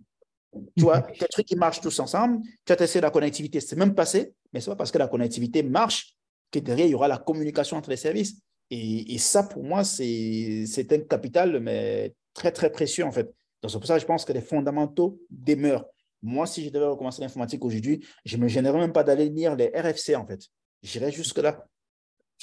Tu 0.77 0.83
vois, 0.83 1.01
des 1.21 1.27
trucs 1.29 1.47
qui 1.47 1.57
marchent 1.57 1.81
tous 1.81 1.99
ensemble, 2.01 2.41
tu 2.65 2.73
as 2.73 2.77
testé 2.77 3.01
la 3.01 3.11
connectivité, 3.11 3.61
c'est 3.61 3.77
même 3.77 3.95
passé, 3.95 4.35
mais 4.53 4.61
ce 4.61 4.69
n'est 4.69 4.75
pas 4.75 4.79
parce 4.79 4.91
que 4.91 4.99
la 4.99 5.09
connectivité 5.09 5.63
marche 5.63 6.17
que 6.51 6.59
derrière, 6.59 6.87
il 6.87 6.93
y 6.93 6.95
aura 6.95 7.09
la 7.09 7.19
communication 7.19 7.77
entre 7.77 7.91
les 7.91 7.97
services. 7.97 8.41
Et, 8.71 9.15
et 9.15 9.19
ça, 9.19 9.43
pour 9.45 9.63
moi, 9.63 9.85
c'est, 9.85 10.65
c'est 10.67 10.93
un 10.93 11.01
capital, 11.01 11.61
mais 11.61 12.15
très, 12.33 12.51
très 12.51 12.71
précieux, 12.71 13.05
en 13.05 13.13
fait. 13.13 13.33
Donc, 13.63 13.71
c'est 13.71 13.79
pour 13.79 13.87
ça 13.87 13.95
que 13.95 14.01
je 14.01 14.07
pense 14.07 14.25
que 14.25 14.33
les 14.33 14.41
fondamentaux 14.41 15.19
demeurent. 15.31 15.87
Moi, 16.25 16.47
si 16.47 16.65
je 16.65 16.71
devais 16.71 16.87
recommencer 16.87 17.21
l'informatique 17.21 17.63
aujourd'hui, 17.63 18.05
je 18.25 18.39
ne 18.39 18.43
me 18.43 18.49
gênerais 18.49 18.79
même 18.79 18.95
pas 18.95 19.05
d'aller 19.05 19.29
lire 19.29 19.55
les 19.57 19.67
RFC, 19.75 20.17
en 20.17 20.27
fait. 20.27 20.41
J'irais 20.83 21.13
jusque-là. 21.13 21.67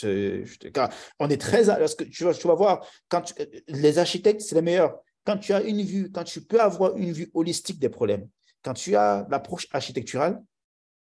on 0.03 1.29
est 1.29 1.41
très. 1.41 1.65
Parce 1.65 1.95
que 1.95 2.03
tu, 2.03 2.23
vas, 2.23 2.33
tu 2.35 2.47
vas 2.47 2.53
voir, 2.53 2.87
quand 3.09 3.33
les 3.67 3.97
architectes, 3.97 4.41
c'est 4.41 4.53
les 4.53 4.61
meilleurs. 4.61 4.99
Quand 5.25 5.37
tu 5.37 5.51
as 5.51 5.63
une 5.63 5.81
vue, 5.81 6.11
quand 6.11 6.23
tu 6.23 6.45
peux 6.45 6.61
avoir 6.61 6.95
une 6.95 7.11
vue 7.11 7.31
holistique 7.33 7.79
des 7.79 7.89
problèmes, 7.89 8.29
quand 8.61 8.75
tu 8.75 8.95
as 8.95 9.25
l'approche 9.31 9.67
architecturale, 9.71 10.39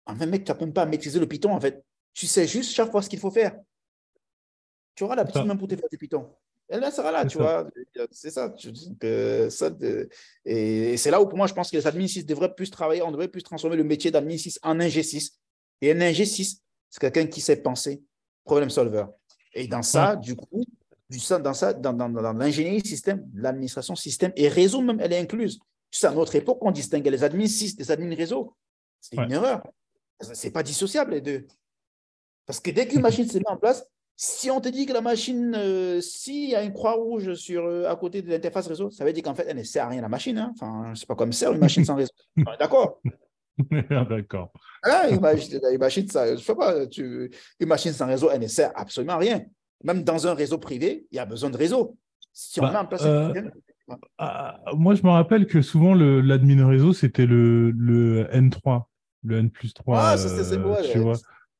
en 0.06 0.14
fait, 0.14 0.26
mec, 0.26 0.44
tu 0.44 0.52
n'as 0.52 0.58
même 0.58 0.72
pas 0.72 0.82
à 0.82 0.86
maîtriser 0.86 1.18
le 1.18 1.26
Python, 1.26 1.52
en 1.52 1.60
fait. 1.60 1.84
Tu 2.14 2.28
sais 2.28 2.46
juste 2.46 2.72
chaque 2.72 2.92
fois 2.92 3.02
ce 3.02 3.08
qu'il 3.08 3.18
faut 3.18 3.32
faire. 3.32 3.56
Tu 4.94 5.02
auras 5.02 5.16
la 5.16 5.24
petite 5.24 5.44
main 5.44 5.56
pour 5.56 5.66
te 5.66 5.74
faire 5.74 5.88
du 5.90 5.98
Python 5.98 6.32
elle 6.68 6.92
sera 6.92 7.12
là, 7.12 7.26
tu 7.26 7.38
vois. 7.38 7.68
C'est 8.10 8.30
ça. 8.30 8.52
ça 9.50 9.70
et 10.44 10.96
c'est 10.96 11.10
là 11.10 11.20
où, 11.20 11.28
pour 11.28 11.36
moi, 11.36 11.46
je 11.46 11.54
pense 11.54 11.70
que 11.70 11.76
les 11.76 11.86
admin 11.86 12.06
6 12.06 12.24
devraient 12.24 12.54
plus 12.54 12.70
travailler, 12.70 13.02
on 13.02 13.10
devrait 13.10 13.28
plus 13.28 13.42
transformer 13.42 13.76
le 13.76 13.84
métier 13.84 14.10
d'admin 14.10 14.36
6 14.36 14.60
en 14.62 14.80
un 14.80 14.88
G6. 14.88 15.32
Et 15.82 15.92
un 15.92 15.96
G6, 15.96 16.60
c'est 16.88 17.00
quelqu'un 17.00 17.26
qui 17.26 17.40
sait 17.40 17.56
penser, 17.56 18.02
problème 18.44 18.70
solver. 18.70 19.04
Et 19.54 19.66
dans 19.66 19.82
ça, 19.82 20.16
du 20.16 20.34
coup, 20.34 20.64
dans 21.42 21.54
ça, 21.54 21.72
dans, 21.74 21.92
dans, 21.92 22.08
dans 22.08 22.32
l'ingénierie 22.32 22.86
système, 22.86 23.28
l'administration 23.34 23.94
système 23.94 24.32
et 24.36 24.48
réseau 24.48 24.80
même, 24.80 25.00
elle 25.00 25.12
est 25.12 25.18
incluse. 25.18 25.60
C'est 25.90 26.06
à 26.06 26.12
notre 26.12 26.34
époque, 26.36 26.58
on 26.62 26.70
distinguait 26.70 27.10
les 27.10 27.22
admin 27.22 27.46
6 27.46 27.76
des 27.76 27.90
admin 27.90 28.14
réseau. 28.14 28.56
C'est 29.00 29.16
une 29.16 29.32
erreur. 29.32 29.62
Ce 30.20 30.46
n'est 30.46 30.52
pas 30.52 30.62
dissociable, 30.62 31.12
les 31.12 31.20
deux. 31.20 31.46
Parce 32.46 32.60
que 32.60 32.70
dès 32.70 32.86
qu'une 32.86 33.02
machine 33.02 33.28
se 33.28 33.38
met 33.38 33.48
en 33.48 33.56
place, 33.56 33.84
si 34.16 34.50
on 34.50 34.60
te 34.60 34.68
dit 34.68 34.86
que 34.86 34.92
la 34.92 35.00
machine, 35.00 35.54
euh, 35.56 36.00
s'il 36.00 36.50
y 36.50 36.54
a 36.54 36.62
une 36.62 36.72
croix 36.72 36.92
rouge 36.92 37.34
sur, 37.34 37.64
euh, 37.64 37.90
à 37.90 37.96
côté 37.96 38.22
de 38.22 38.30
l'interface 38.30 38.66
réseau, 38.66 38.90
ça 38.90 39.04
veut 39.04 39.12
dire 39.12 39.22
qu'en 39.22 39.34
fait, 39.34 39.46
elle 39.48 39.56
ne 39.56 39.62
sert 39.62 39.86
à 39.86 39.88
rien, 39.88 40.00
la 40.00 40.08
machine. 40.08 40.38
Hein. 40.38 40.52
Enfin, 40.54 40.92
c'est 40.94 41.06
pas 41.06 41.14
comme 41.14 41.32
ça, 41.32 41.50
une 41.50 41.58
machine 41.58 41.84
sans 41.84 41.96
réseau. 41.96 42.12
D'accord 42.58 43.00
D'accord. 44.08 44.52
Ah, 44.82 45.08
une, 45.08 45.20
machine, 45.20 46.08
ça, 46.08 46.34
je 46.34 46.40
sais 46.40 46.54
pas, 46.54 46.86
tu, 46.86 47.30
une 47.60 47.68
machine 47.68 47.92
sans 47.92 48.06
réseau, 48.06 48.30
elle 48.30 48.40
ne 48.40 48.46
sert 48.46 48.72
absolument 48.74 49.14
à 49.14 49.18
rien. 49.18 49.42
Même 49.84 50.04
dans 50.04 50.26
un 50.26 50.34
réseau 50.34 50.58
privé, 50.58 51.06
il 51.10 51.16
y 51.16 51.18
a 51.18 51.26
besoin 51.26 51.50
de 51.50 51.56
réseau. 51.56 51.96
Si 52.32 52.60
on 52.60 52.64
bah, 52.64 52.72
met 52.72 52.78
en 52.78 52.86
place 52.86 53.02
euh, 53.04 53.32
ah, 54.18 54.60
Moi, 54.74 54.94
je 54.94 55.02
me 55.02 55.10
rappelle 55.10 55.46
que 55.46 55.60
souvent, 55.60 55.94
l'admin 55.94 56.66
réseau, 56.66 56.92
c'était 56.92 57.26
le, 57.26 57.70
le, 57.72 58.24
N3, 58.32 58.84
le 59.24 59.38
N 59.38 59.50
plus 59.50 59.74
3. 59.74 59.98
Ah, 60.00 60.16
c'est 60.16 60.58
moi. 60.58 60.78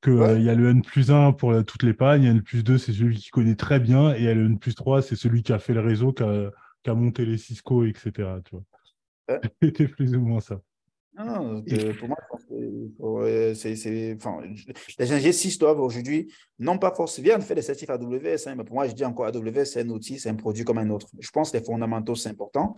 Qu'il 0.02 0.14
euh, 0.14 0.38
y 0.40 0.50
a 0.50 0.54
le 0.54 0.70
N 0.70 0.82
plus 0.82 1.10
1 1.10 1.32
pour 1.32 1.52
euh, 1.52 1.62
toutes 1.62 1.84
les 1.84 1.94
pannes, 1.94 2.22
il 2.22 2.26
y 2.26 2.28
a 2.28 2.32
le 2.32 2.38
N 2.38 2.42
plus 2.42 2.64
2, 2.64 2.76
c'est 2.76 2.92
celui 2.92 3.16
qui 3.16 3.30
connaît 3.30 3.54
très 3.54 3.78
bien, 3.78 4.14
et 4.14 4.18
il 4.18 4.24
y 4.24 4.28
a 4.28 4.34
le 4.34 4.46
N 4.46 4.58
plus 4.58 4.74
3, 4.74 5.00
c'est 5.00 5.16
celui 5.16 5.42
qui 5.42 5.52
a 5.52 5.58
fait 5.58 5.74
le 5.74 5.80
réseau, 5.80 6.12
qui 6.12 6.22
a, 6.24 6.94
monté 6.94 7.24
les 7.24 7.38
Cisco, 7.38 7.84
etc. 7.84 8.10
Tu 8.44 8.56
vois. 8.56 8.64
C'était 9.62 9.86
plus 9.86 10.16
ou 10.16 10.20
moins 10.20 10.40
ça. 10.40 10.60
Non, 11.16 11.62
pour 11.98 12.08
moi, 12.08 12.16
c'est, 13.54 14.16
enfin, 14.16 14.40
les 14.98 15.12
ingénieurs 15.12 15.34
6 15.34 15.58
doivent 15.58 15.80
aujourd'hui, 15.80 16.32
non 16.58 16.78
pas 16.78 16.92
forcément 16.94 17.24
bien 17.24 17.40
faire 17.40 17.54
des 17.54 17.62
certifs 17.62 17.90
AWS, 17.90 18.46
hein, 18.46 18.54
mais 18.56 18.64
pour 18.64 18.74
moi, 18.74 18.88
je 18.88 18.92
dis 18.94 19.04
encore 19.04 19.26
AWS, 19.26 19.66
c'est 19.66 19.82
un 19.82 19.88
outil, 19.90 20.18
c'est 20.18 20.30
un 20.30 20.34
produit 20.34 20.64
comme 20.64 20.78
un 20.78 20.88
autre. 20.88 21.08
Je 21.20 21.30
pense 21.30 21.50
que 21.50 21.58
les 21.58 21.64
fondamentaux, 21.64 22.14
c'est 22.14 22.30
important. 22.30 22.74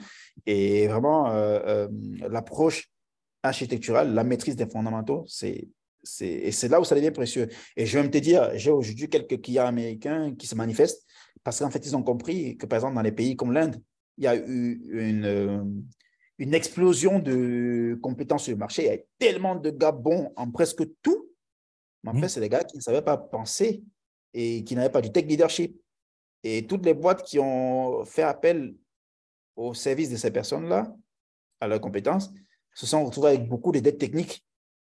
Et 0.47 0.89
vraiment, 0.89 1.31
euh, 1.31 1.61
euh, 1.65 1.89
l'approche 2.29 2.91
architecturale, 3.45 4.13
la 4.13 4.25
maîtrise 4.25 4.57
des 4.57 4.67
fondamentaux, 4.67 5.25
c'est, 5.29 5.69
et 6.21 6.53
c'est 6.53 6.69
là 6.69 6.81
où 6.81 6.85
ça 6.85 6.95
devient 6.95 7.11
précieux. 7.11 7.49
Et 7.77 7.87
je 7.87 7.99
vais 7.99 8.05
me 8.05 8.11
te 8.11 8.19
dire, 8.19 8.51
j'ai 8.55 8.71
aujourd'hui 8.71 9.09
quelques 9.09 9.41
clients 9.41 9.67
américains 9.67 10.35
qui 10.35 10.47
se 10.47 10.55
manifestent 10.55 11.07
parce 11.43 11.59
qu'en 11.59 11.71
fait, 11.71 11.85
ils 11.87 11.97
ont 11.97 12.03
compris 12.03 12.57
que, 12.57 12.67
par 12.67 12.79
exemple, 12.79 12.95
dans 12.95 13.03
les 13.03 13.13
pays 13.13 13.37
comme 13.37 13.53
l'Inde, 13.53 13.81
il 14.19 14.25
y 14.25 14.27
a 14.27 14.37
eu 14.37 14.83
une 14.91 15.85
une 16.39 16.55
explosion 16.55 17.19
de 17.19 17.99
compétences 18.03 18.45
sur 18.45 18.53
le 18.53 18.59
marché. 18.59 18.83
Il 18.83 18.87
y 18.87 18.95
a 18.95 18.99
tellement 19.19 19.55
de 19.55 19.71
gars 19.71 19.93
bons 19.93 20.33
en 20.37 20.51
presque 20.51 20.83
tout. 21.03 21.31
Mais 22.03 22.11
en 22.11 22.15
mmh. 22.15 22.21
fait, 22.21 22.29
c'est 22.29 22.41
des 22.41 22.49
gars 22.49 22.65
qui 22.65 22.77
ne 22.77 22.83
savaient 22.83 23.03
pas 23.03 23.17
penser 23.17 23.83
et 24.33 24.65
qui 24.65 24.75
n'avaient 24.75 24.91
pas 24.91 25.01
du 25.01 25.13
tech 25.13 25.27
leadership. 25.27 25.81
Et 26.43 26.67
toutes 26.67 26.85
les 26.85 26.95
boîtes 26.95 27.23
qui 27.23 27.39
ont 27.39 28.05
fait 28.05 28.23
appel 28.23 28.75
au 29.57 29.73
service 29.73 30.11
de 30.11 30.17
ces 30.17 30.31
personnes-là, 30.31 30.95
à 31.61 31.69
leurs 31.69 31.81
compétences, 31.81 32.31
se 32.75 32.87
sont 32.87 33.05
retrouvées 33.05 33.29
avec 33.29 33.49
beaucoup 33.49 33.73
de 33.73 33.79
dettes 33.79 33.99
techniques. 33.99 34.45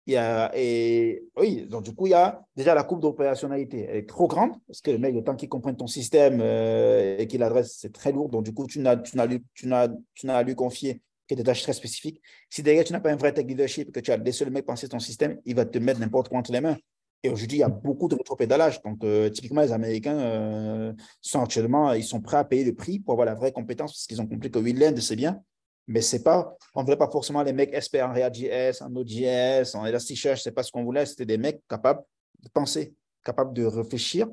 Il 0.08 0.14
y 0.14 0.18
a, 0.18 0.51
et 0.55 1.26
oui, 1.36 1.68
donc 1.70 1.84
du 1.84 1.93
coup, 1.93 2.08
il 2.08 2.12
y 2.12 2.14
a 2.14 2.41
déjà 2.55 2.74
la 2.74 2.84
coupe 2.84 3.01
d'opérationnalité. 3.01 3.88
Elle 3.89 3.97
est 3.97 4.10
trop 4.10 4.28
grande 4.28 4.53
parce 4.66 4.80
que 4.80 4.89
le 4.89 4.97
mec, 4.97 5.14
le 5.14 5.22
temps 5.22 5.36
qu'il 5.36 5.49
comprenne 5.49 5.76
ton 5.76 5.86
système 5.86 6.39
euh, 6.41 7.18
et 7.18 7.28
qu'il 7.28 7.43
adresse, 7.43 7.76
c'est 7.78 7.91
très 7.91 8.14
lourd. 8.14 8.30
Donc, 8.30 8.45
du 8.45 8.53
coup, 8.53 8.68
tu 8.68 8.80
n'as, 8.80 8.95
tu 8.95 9.18
n'as, 9.18 9.28
tu 9.53 9.68
n'as, 9.68 9.89
tu 10.14 10.26
n'as 10.26 10.38
à 10.38 10.43
lui 10.43 10.55
confier 10.55 11.01
que 11.28 11.36
des 11.36 11.43
tâches 11.43 11.62
très 11.62 11.74
spécifiques. 11.74 12.22
Si 12.49 12.64
derrière, 12.64 12.86
tu 12.86 12.93
n'as 12.93 13.01
pas 13.01 13.12
un 13.12 13.18
vrai 13.18 13.34
tech 13.34 13.45
leadership, 13.45 13.91
que 13.91 13.99
tu 13.99 14.12
as 14.14 14.18
des 14.18 14.32
seuls 14.32 14.49
mecs 14.49 14.66
penser 14.66 14.88
ton 14.88 14.99
système, 14.99 15.41
il 15.43 15.55
va 15.55 15.66
te 15.66 15.78
mettre 15.78 15.99
n'importe 15.99 16.30
quoi 16.30 16.39
entre 16.39 16.53
les 16.53 16.62
mains. 16.62 16.78
Et 17.22 17.30
aujourd'hui, 17.30 17.58
il 17.58 17.62
y 17.62 17.64
a 17.64 17.70
beaucoup 17.70 18.08
de 18.08 18.16
rétropédalage. 18.16 18.82
Donc, 18.84 19.03
euh, 19.03 19.30
typiquement, 19.30 19.62
les 19.62 19.74
Américains 19.74 20.18
euh, 20.18 20.93
sont 21.20 21.41
actuellement, 21.41 21.91
ils 21.91 22.03
sont 22.05 22.22
prêts 22.22 22.38
à 22.38 22.45
payer 22.45 22.64
le 22.64 22.74
prix 22.74 22.99
pour 22.99 23.12
avoir 23.12 23.26
la 23.26 23.36
vraie 23.36 23.51
compétence 23.51 23.91
parce 23.91 24.08
qu'ils 24.08 24.22
ont 24.22 24.28
compris 24.28 24.49
que 24.49 24.60
Winland, 24.60 24.95
c'est 25.01 25.18
bien. 25.18 25.41
Mais 25.88 26.01
c'est 26.01 26.21
pas, 26.21 26.55
on 26.75 26.81
ne 26.81 26.85
voulait 26.85 26.97
pas 26.97 27.09
forcément 27.09 27.41
les 27.43 27.53
mecs 27.53 27.73
experts 27.73 28.09
en 28.09 28.13
React.js, 28.13 28.83
en 28.83 28.89
Node.js, 28.89 29.75
en 29.75 29.85
Elasticsearch, 29.85 30.41
c'est 30.43 30.51
pas 30.51 30.63
ce 30.63 30.71
qu'on 30.71 30.83
voulait. 30.83 31.05
C'était 31.05 31.25
des 31.25 31.38
mecs 31.38 31.61
capables 31.67 32.01
de 32.41 32.49
penser, 32.49 32.93
capables 33.23 33.53
de 33.53 33.65
réfléchir 33.65 34.27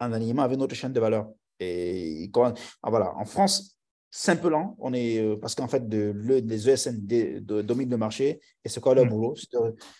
en 0.00 0.12
alignement 0.12 0.42
avec 0.42 0.58
notre 0.58 0.74
chaîne 0.74 0.92
de 0.92 1.00
valeur. 1.00 1.28
Et 1.60 2.28
quand, 2.32 2.52
ah, 2.82 2.90
voilà, 2.90 3.14
en 3.16 3.24
France, 3.24 3.78
simplement, 4.10 4.76
on 4.78 4.92
est, 4.92 5.18
euh, 5.18 5.36
parce 5.36 5.54
qu'en 5.54 5.66
fait, 5.66 5.88
de, 5.88 6.12
les 6.14 6.68
ESN 6.68 7.06
dominent 7.40 7.90
le 7.90 7.96
marché 7.96 8.40
et 8.64 8.68
c'est 8.68 8.80
quoi 8.80 8.94
leur 8.94 9.06
mm. 9.06 9.08
boulot? 9.08 9.34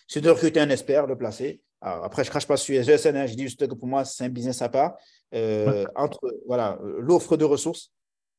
C'est 0.07 0.21
de, 0.21 0.29
recruter 0.29 0.59
un 0.59 0.69
expert, 0.69 1.07
le 1.07 1.17
placer. 1.17 1.61
après, 1.81 2.23
je 2.23 2.29
ne 2.29 2.31
crache 2.31 2.47
pas 2.47 2.57
sur 2.57 2.73
les 2.73 2.89
ESN, 2.89 3.15
hein, 3.15 3.25
je 3.25 3.33
dis 3.33 3.43
juste 3.43 3.67
que 3.67 3.73
pour 3.73 3.87
moi, 3.87 4.05
c'est 4.05 4.25
un 4.25 4.29
business 4.29 4.61
à 4.61 4.69
part. 4.69 4.95
Euh, 5.33 5.85
entre 5.95 6.19
voilà, 6.47 6.79
l'offre 6.99 7.35
de 7.37 7.45
ressources 7.45 7.91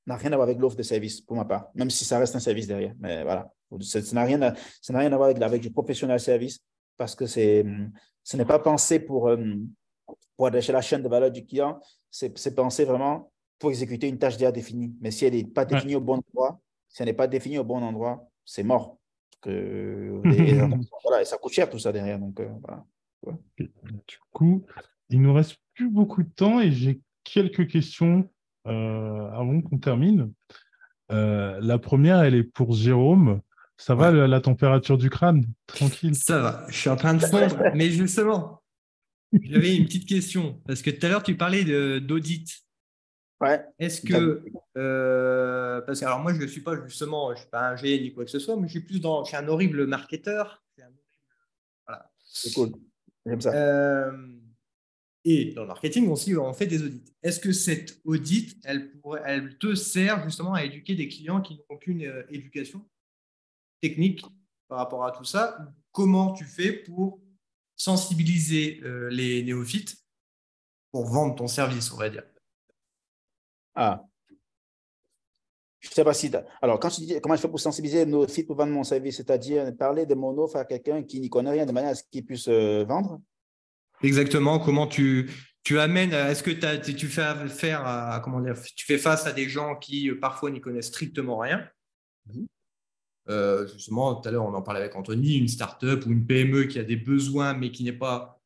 n'a 0.06 0.16
rien 0.16 0.32
à 0.32 0.36
voir 0.36 0.48
avec 0.48 0.58
l'offre 0.58 0.76
de 0.76 0.82
service, 0.82 1.20
pour 1.20 1.36
ma 1.36 1.44
part, 1.44 1.68
même 1.74 1.90
si 1.90 2.04
ça 2.04 2.18
reste 2.18 2.34
un 2.34 2.40
service 2.40 2.66
derrière. 2.66 2.94
Mais 2.98 3.22
voilà, 3.22 3.52
ça 3.80 4.00
n'a 4.12 4.24
rien, 4.24 4.40
à, 4.42 4.54
rien 4.88 5.12
à 5.12 5.16
voir 5.16 5.28
avec, 5.30 5.42
avec 5.42 5.62
du 5.62 5.70
professionnel 5.70 6.18
service 6.20 6.60
parce 6.96 7.14
que 7.14 7.26
ce 7.26 8.36
n'est 8.36 8.44
pas 8.44 8.58
pensé 8.58 9.00
pour, 9.00 9.28
euh, 9.28 9.54
pour 10.36 10.46
adresser 10.46 10.72
la 10.72 10.82
chaîne 10.82 11.02
de 11.02 11.08
valeur 11.08 11.30
du 11.30 11.46
client, 11.46 11.80
c'est 12.10 12.54
pensé 12.54 12.84
vraiment 12.84 13.30
pour 13.58 13.70
exécuter 13.70 14.08
une 14.08 14.18
tâche 14.18 14.36
déjà 14.36 14.52
définie. 14.52 14.94
Mais 15.00 15.10
si 15.10 15.24
elle 15.24 15.34
n'est 15.34 15.44
pas 15.44 15.64
définie 15.64 15.96
au 15.96 16.00
bon 16.00 16.22
endroit, 16.28 16.60
si 16.88 17.02
elle 17.02 17.08
n'est 17.08 17.14
pas 17.14 17.26
définie 17.26 17.58
au 17.58 17.64
bon 17.64 17.82
endroit, 17.82 18.26
c'est 18.44 18.62
mort. 18.62 18.98
Que, 19.40 20.20
et, 20.26 21.24
ça 21.24 21.38
coûte 21.38 21.52
cher 21.52 21.70
tout 21.70 21.78
ça 21.78 21.92
derrière. 21.92 22.18
Donc, 22.18 22.40
euh, 22.40 23.32
Du 24.06 24.18
coup, 24.32 24.66
il 25.08 25.22
nous 25.22 25.32
reste 25.32 25.56
plus 25.74 25.88
beaucoup 25.88 26.22
de 26.22 26.28
temps 26.28 26.60
et 26.60 26.72
j'ai 26.72 27.00
quelques 27.24 27.66
questions 27.68 28.18
euh, 28.18 28.24
avant 28.64 29.60
qu'on 29.62 29.78
termine. 29.78 30.32
Euh, 31.10 31.58
la 31.60 31.78
première, 31.78 32.22
elle 32.22 32.34
est 32.34 32.44
pour 32.44 32.74
Jérôme. 32.74 33.40
Ça 33.76 33.94
va 33.94 34.10
la, 34.10 34.40
température 34.40 34.98
du 34.98 35.08
crâne? 35.08 35.44
Tranquille. 35.66 36.14
Ça 36.14 36.40
va. 36.40 36.66
Je 36.68 36.76
suis 36.76 36.90
en 36.90 36.96
train 36.96 37.14
de 37.14 37.20
fondre. 37.24 37.56
mais 37.74 37.90
justement, 37.90 38.62
j'avais 39.32 39.76
une 39.76 39.86
petite 39.86 40.06
question. 40.06 40.60
Parce 40.66 40.82
que 40.82 40.90
tout 40.90 41.06
à 41.06 41.08
l'heure, 41.08 41.22
tu 41.22 41.36
parlais 41.36 42.00
d'audit. 42.00 42.62
Est-ce 43.78 44.02
que, 44.02 44.44
euh, 44.76 45.80
parce 45.80 46.00
que 46.00 46.04
alors 46.04 46.18
moi 46.18 46.34
je 46.34 46.42
ne 46.42 46.46
suis 46.46 46.60
pas 46.60 46.76
justement, 46.86 47.32
je 47.34 47.40
suis 47.40 47.48
pas 47.48 47.70
un 47.70 47.76
génie 47.76 48.02
ni 48.02 48.12
quoi 48.12 48.26
que 48.26 48.30
ce 48.30 48.38
soit, 48.38 48.54
mais 48.54 48.66
je 48.66 48.72
suis 48.72 48.80
plus 48.80 49.00
dans, 49.00 49.24
je 49.24 49.28
suis 49.28 49.36
un 49.38 49.48
horrible 49.48 49.86
marketeur. 49.86 50.62
Voilà. 51.86 52.10
C'est 52.22 52.52
cool, 52.52 52.72
j'aime 53.24 53.40
ça. 53.40 53.54
Euh, 53.54 54.12
et 55.24 55.52
dans 55.52 55.62
le 55.62 55.68
marketing 55.68 56.08
aussi, 56.08 56.36
on 56.36 56.52
fait 56.52 56.66
des 56.66 56.82
audits. 56.82 57.04
Est-ce 57.22 57.40
que 57.40 57.52
cette 57.52 58.00
audit, 58.04 58.56
elle, 58.64 59.58
te 59.58 59.74
sert 59.74 60.22
justement 60.24 60.54
à 60.54 60.64
éduquer 60.64 60.94
des 60.94 61.08
clients 61.08 61.40
qui 61.40 61.54
n'ont 61.54 61.64
aucune 61.68 62.04
euh, 62.04 62.22
éducation 62.30 62.86
technique 63.80 64.24
par 64.68 64.78
rapport 64.78 65.04
à 65.04 65.12
tout 65.12 65.24
ça? 65.24 65.58
Comment 65.92 66.32
tu 66.32 66.44
fais 66.44 66.72
pour 66.72 67.20
sensibiliser 67.76 68.80
les 69.10 69.42
néophytes 69.42 69.96
pour 70.92 71.06
vendre 71.06 71.34
ton 71.34 71.46
service, 71.46 71.90
on 71.92 71.96
va 71.96 72.10
dire? 72.10 72.24
Ah. 73.74 74.04
Je 75.80 75.88
ne 75.88 75.94
sais 75.94 76.04
pas 76.04 76.12
si. 76.12 76.30
Alors, 76.60 76.78
quand 76.78 76.90
je 76.90 76.96
dis 76.96 77.20
comment 77.22 77.34
je 77.36 77.40
fais 77.40 77.48
pour 77.48 77.58
sensibiliser 77.58 78.04
nos 78.04 78.28
sites 78.28 78.46
pour 78.46 78.56
vendre 78.56 78.72
mon 78.72 78.84
service, 78.84 79.16
c'est-à-dire 79.16 79.74
parler 79.76 80.04
de 80.04 80.14
mon 80.14 80.36
offre 80.36 80.56
à 80.56 80.66
quelqu'un 80.66 81.02
qui 81.02 81.20
n'y 81.20 81.30
connaît 81.30 81.52
rien 81.52 81.64
de 81.64 81.72
manière 81.72 81.90
à 81.90 81.94
ce 81.94 82.02
qu'il 82.10 82.24
puisse 82.24 82.48
euh, 82.48 82.84
vendre? 82.84 83.20
Exactement. 84.02 84.58
Comment 84.58 84.86
tu, 84.86 85.30
tu 85.62 85.78
amènes. 85.78 86.12
Est-ce 86.12 86.42
que 86.42 86.50
tu 86.90 87.06
fais 87.06 87.48
faire 87.48 87.86
à, 87.86 88.20
comment 88.20 88.40
dire, 88.40 88.54
tu 88.76 88.86
fais 88.86 88.98
face 88.98 89.26
à 89.26 89.32
des 89.32 89.48
gens 89.48 89.76
qui 89.76 90.10
euh, 90.10 90.18
parfois 90.18 90.50
n'y 90.50 90.60
connaissent 90.60 90.88
strictement 90.88 91.38
rien? 91.38 91.68
Mhm. 92.26 92.46
euh, 93.28 93.66
Justement, 93.66 94.14
tout 94.14 94.28
à 94.28 94.32
l'heure, 94.32 94.44
on 94.44 94.54
en 94.54 94.62
parlait 94.62 94.80
avec 94.80 94.96
Anthony, 94.96 95.36
une 95.36 95.48
start-up 95.48 96.04
ou 96.06 96.10
une 96.10 96.26
PME 96.26 96.64
qui 96.64 96.78
a 96.78 96.84
des 96.84 96.96
besoins 96.96 97.54
mais 97.54 97.70
qui 97.70 97.84
n'est 97.84 97.92
pas 97.92 98.40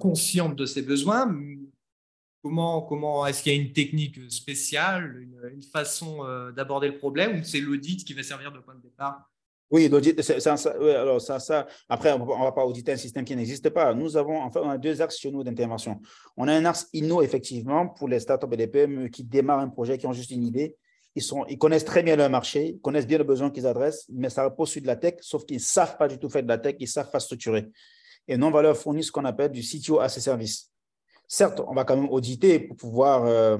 consciente 0.00 0.56
de 0.56 0.66
ses 0.66 0.82
besoins 0.82 1.32
Comment, 2.42 2.80
comment 2.80 3.26
est-ce 3.26 3.42
qu'il 3.42 3.52
y 3.52 3.58
a 3.58 3.60
une 3.60 3.72
technique 3.74 4.18
spéciale, 4.32 5.28
une, 5.52 5.62
façon 5.62 6.24
euh, 6.24 6.52
d'aborder 6.52 6.88
le 6.88 6.96
problème 6.96 7.40
ou 7.40 7.44
c'est 7.44 7.60
l'audit 7.60 8.02
qui 8.02 8.14
va 8.14 8.22
servir 8.22 8.50
de 8.50 8.60
point 8.60 8.74
de 8.74 8.80
départ 8.80 9.29
oui, 9.70 9.84
alors 9.86 11.20
ça, 11.20 11.38
ça, 11.38 11.66
après, 11.88 12.12
on 12.12 12.18
ne 12.18 12.44
va 12.44 12.52
pas 12.52 12.64
auditer 12.64 12.92
un 12.92 12.96
système 12.96 13.24
qui 13.24 13.36
n'existe 13.36 13.70
pas. 13.70 13.94
Nous 13.94 14.16
avons, 14.16 14.40
en 14.40 14.50
fait, 14.50 14.58
on 14.58 14.68
a 14.68 14.78
deux 14.78 15.00
axes 15.00 15.18
chez 15.18 15.30
nous 15.30 15.44
d'intervention. 15.44 16.00
On 16.36 16.48
a 16.48 16.52
un 16.52 16.64
axe 16.64 16.88
inno, 16.92 17.22
effectivement, 17.22 17.86
pour 17.86 18.08
les 18.08 18.18
startups 18.18 18.48
et 18.52 18.56
les 18.56 18.66
PME 18.66 19.08
qui 19.08 19.22
démarrent 19.22 19.60
un 19.60 19.68
projet, 19.68 19.96
qui 19.96 20.08
ont 20.08 20.12
juste 20.12 20.32
une 20.32 20.44
idée. 20.44 20.76
Ils, 21.14 21.22
sont, 21.22 21.44
ils 21.48 21.58
connaissent 21.58 21.84
très 21.84 22.02
bien 22.02 22.16
leur 22.16 22.30
marché, 22.30 22.66
ils 22.66 22.80
connaissent 22.80 23.06
bien 23.06 23.18
le 23.18 23.24
besoin 23.24 23.50
qu'ils 23.50 23.66
adressent, 23.66 24.06
mais 24.08 24.28
ça 24.28 24.44
repose 24.44 24.70
sur 24.70 24.82
de 24.82 24.86
la 24.86 24.96
tech, 24.96 25.14
sauf 25.20 25.44
qu'ils 25.44 25.56
ne 25.58 25.62
savent 25.62 25.96
pas 25.96 26.08
du 26.08 26.18
tout 26.18 26.28
faire 26.28 26.42
de 26.42 26.48
la 26.48 26.58
tech, 26.58 26.76
ils 26.80 26.84
ne 26.84 26.88
savent 26.88 27.10
pas 27.10 27.20
structurer. 27.20 27.68
Et 28.26 28.36
nous, 28.36 28.46
on 28.46 28.50
va 28.50 28.62
leur 28.62 28.76
fournir 28.76 29.04
ce 29.04 29.12
qu'on 29.12 29.24
appelle 29.24 29.52
du 29.52 29.60
CTO 29.60 30.00
à 30.00 30.08
ses 30.08 30.20
services. 30.20 30.70
Certes, 31.28 31.60
on 31.66 31.74
va 31.74 31.84
quand 31.84 31.96
même 31.96 32.10
auditer 32.10 32.58
pour 32.58 32.76
pouvoir. 32.76 33.24
Euh, 33.24 33.56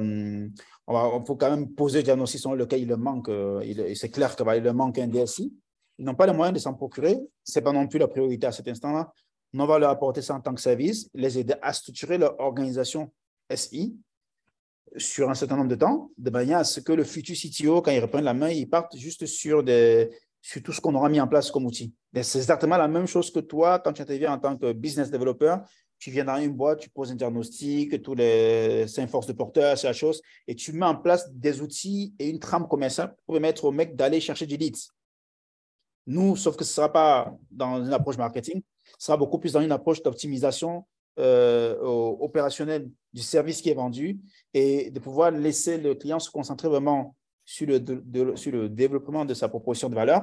on, 0.88 0.92
va, 0.92 1.24
faut 1.24 1.36
quand 1.36 1.50
même 1.50 1.72
poser 1.72 1.98
le 1.98 2.02
diagnostic 2.02 2.40
sur 2.40 2.54
lequel 2.56 2.80
il 2.80 2.96
manque. 2.96 3.28
Euh, 3.28 3.62
c'est 3.94 4.08
clair 4.08 4.34
qu'il 4.34 4.46
il 4.56 4.72
manque 4.72 4.98
un 4.98 5.06
DSI. 5.06 5.52
Ils 6.00 6.06
n'ont 6.06 6.14
pas 6.14 6.26
les 6.26 6.32
moyens 6.32 6.54
de 6.54 6.58
s'en 6.58 6.72
procurer. 6.72 7.20
Ce 7.44 7.58
n'est 7.58 7.62
pas 7.62 7.72
non 7.72 7.86
plus 7.86 7.98
la 7.98 8.08
priorité 8.08 8.46
à 8.46 8.52
cet 8.52 8.66
instant-là. 8.66 9.12
On 9.52 9.66
va 9.66 9.78
leur 9.78 9.90
apporter 9.90 10.22
ça 10.22 10.34
en 10.34 10.40
tant 10.40 10.54
que 10.54 10.60
service, 10.60 11.10
les 11.12 11.38
aider 11.38 11.54
à 11.60 11.74
structurer 11.74 12.16
leur 12.16 12.40
organisation 12.40 13.12
SI 13.54 13.96
sur 14.96 15.28
un 15.28 15.34
certain 15.34 15.56
nombre 15.56 15.68
de 15.68 15.74
temps, 15.74 16.10
de 16.16 16.30
manière 16.30 16.58
à 16.58 16.64
ce 16.64 16.80
que 16.80 16.92
le 16.92 17.04
futur 17.04 17.36
CTO, 17.36 17.82
quand 17.82 17.90
il 17.90 18.00
reprend 18.00 18.22
la 18.22 18.32
main, 18.32 18.48
il 18.48 18.68
parte 18.68 18.96
juste 18.96 19.26
sur 19.26 19.62
tout 19.62 20.72
ce 20.72 20.80
qu'on 20.80 20.94
aura 20.94 21.10
mis 21.10 21.20
en 21.20 21.28
place 21.28 21.50
comme 21.50 21.66
outil. 21.66 21.92
C'est 22.22 22.38
exactement 22.38 22.78
la 22.78 22.88
même 22.88 23.06
chose 23.06 23.30
que 23.30 23.40
toi, 23.40 23.78
quand 23.78 23.92
tu 23.92 24.00
interviens 24.00 24.32
en 24.32 24.38
tant 24.38 24.56
que 24.56 24.72
business 24.72 25.10
developer, 25.10 25.56
tu 25.98 26.10
viens 26.10 26.24
dans 26.24 26.38
une 26.38 26.54
boîte, 26.54 26.80
tu 26.80 26.88
poses 26.88 27.12
un 27.12 27.14
diagnostic, 27.14 28.00
tous 28.02 28.14
les 28.14 28.86
cinq 28.88 29.06
forces 29.08 29.26
de 29.26 29.34
porteur, 29.34 29.76
c'est 29.76 29.86
la 29.86 29.92
chose, 29.92 30.22
et 30.48 30.54
tu 30.54 30.72
mets 30.72 30.86
en 30.86 30.96
place 30.96 31.30
des 31.30 31.60
outils 31.60 32.14
et 32.18 32.30
une 32.30 32.38
trame 32.38 32.66
commerciale 32.66 33.14
pour 33.26 33.34
permettre 33.34 33.66
au 33.66 33.70
mec 33.70 33.94
d'aller 33.96 34.18
chercher 34.18 34.46
du 34.46 34.56
leads. 34.56 34.88
Nous, 36.06 36.36
sauf 36.36 36.56
que 36.56 36.64
ce 36.64 36.70
ne 36.70 36.74
sera 36.74 36.92
pas 36.92 37.34
dans 37.50 37.84
une 37.84 37.92
approche 37.92 38.16
marketing, 38.16 38.62
ce 38.98 39.06
sera 39.06 39.16
beaucoup 39.16 39.38
plus 39.38 39.52
dans 39.52 39.60
une 39.60 39.72
approche 39.72 40.02
d'optimisation 40.02 40.86
euh, 41.18 41.76
opérationnelle 41.80 42.88
du 43.12 43.22
service 43.22 43.60
qui 43.60 43.70
est 43.70 43.74
vendu 43.74 44.18
et 44.54 44.90
de 44.90 45.00
pouvoir 45.00 45.30
laisser 45.30 45.78
le 45.78 45.94
client 45.94 46.18
se 46.18 46.30
concentrer 46.30 46.68
vraiment 46.68 47.14
sur 47.44 47.66
le, 47.66 48.36
sur 48.36 48.52
le 48.52 48.68
développement 48.68 49.24
de 49.24 49.34
sa 49.34 49.48
proposition 49.48 49.88
de 49.88 49.94
valeur, 49.94 50.22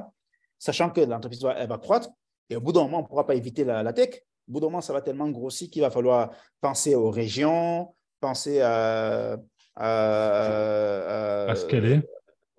sachant 0.57 0.89
que 0.89 1.01
l'entreprise 1.01 1.41
va, 1.41 1.65
va 1.65 1.77
croître 1.77 2.09
et 2.49 2.55
au 2.55 2.61
bout 2.61 2.71
d'un 2.71 2.83
moment, 2.83 2.99
on 2.99 3.01
ne 3.03 3.07
pourra 3.07 3.25
pas 3.25 3.35
éviter 3.35 3.63
la, 3.63 3.83
la 3.83 3.93
tech, 3.93 4.21
au 4.47 4.53
bout 4.53 4.59
d'un 4.61 4.67
moment, 4.67 4.81
ça 4.81 4.93
va 4.93 5.01
tellement 5.01 5.29
grossir 5.29 5.69
qu'il 5.69 5.81
va 5.81 5.91
falloir 5.91 6.31
penser 6.61 6.95
aux 6.95 7.11
régions, 7.11 7.93
penser 8.21 8.61
à, 8.61 9.33
à, 9.33 9.37
à, 9.75 11.51
à 11.51 11.55
scaler. 11.55 12.01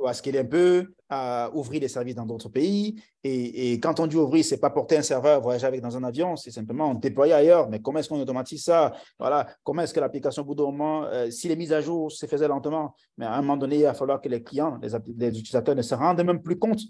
à 0.07 0.13
scaler 0.15 0.39
un 0.41 0.45
peu, 0.45 0.95
à 1.09 1.51
ouvrir 1.55 1.81
des 1.81 1.89
services 1.89 2.15
dans 2.15 2.27
d'autres 2.27 2.49
pays. 2.49 3.03
Et, 3.25 3.75
quand 3.81 3.99
on 4.01 4.07
dit 4.07 4.17
ouvrir, 4.17 4.45
c'est 4.45 4.59
pas 4.59 4.71
porter 4.71 4.99
un 4.99 5.03
serveur, 5.03 5.41
voyager 5.41 5.67
avec 5.67 5.81
dans 5.81 5.97
un 5.97 6.05
avion, 6.05 6.37
c'est 6.37 6.51
simplement 6.51 6.95
déployer 6.95 7.33
ailleurs. 7.33 7.69
Mais 7.69 7.81
comment 7.81 7.99
est-ce 7.99 8.09
qu'on 8.09 8.21
automatise 8.21 8.65
ça? 8.65 8.95
Voilà. 9.19 9.47
Comment 9.65 9.83
est-ce 9.83 9.95
que 9.95 10.01
l'application, 10.01 10.43
au 10.43 10.45
bout 10.45 10.55
d'un 10.55 10.65
moment, 10.65 11.07
si 11.31 11.49
les 11.49 11.57
mises 11.57 11.73
à 11.73 11.81
jour 11.81 12.13
se 12.13 12.27
faisaient 12.27 12.49
lentement, 12.49 12.95
mais 13.17 13.27
à 13.27 13.35
un 13.35 13.41
moment 13.41 13.57
donné, 13.57 13.77
il 13.77 13.83
va 13.85 13.95
falloir 13.95 14.21
que 14.21 14.29
les 14.29 14.43
clients, 14.43 14.79
les, 14.83 15.39
utilisateurs 15.39 15.75
ne 15.75 15.83
se 15.83 15.95
rendent 15.95 16.23
même 16.23 16.43
plus 16.43 16.59
compte 16.59 16.81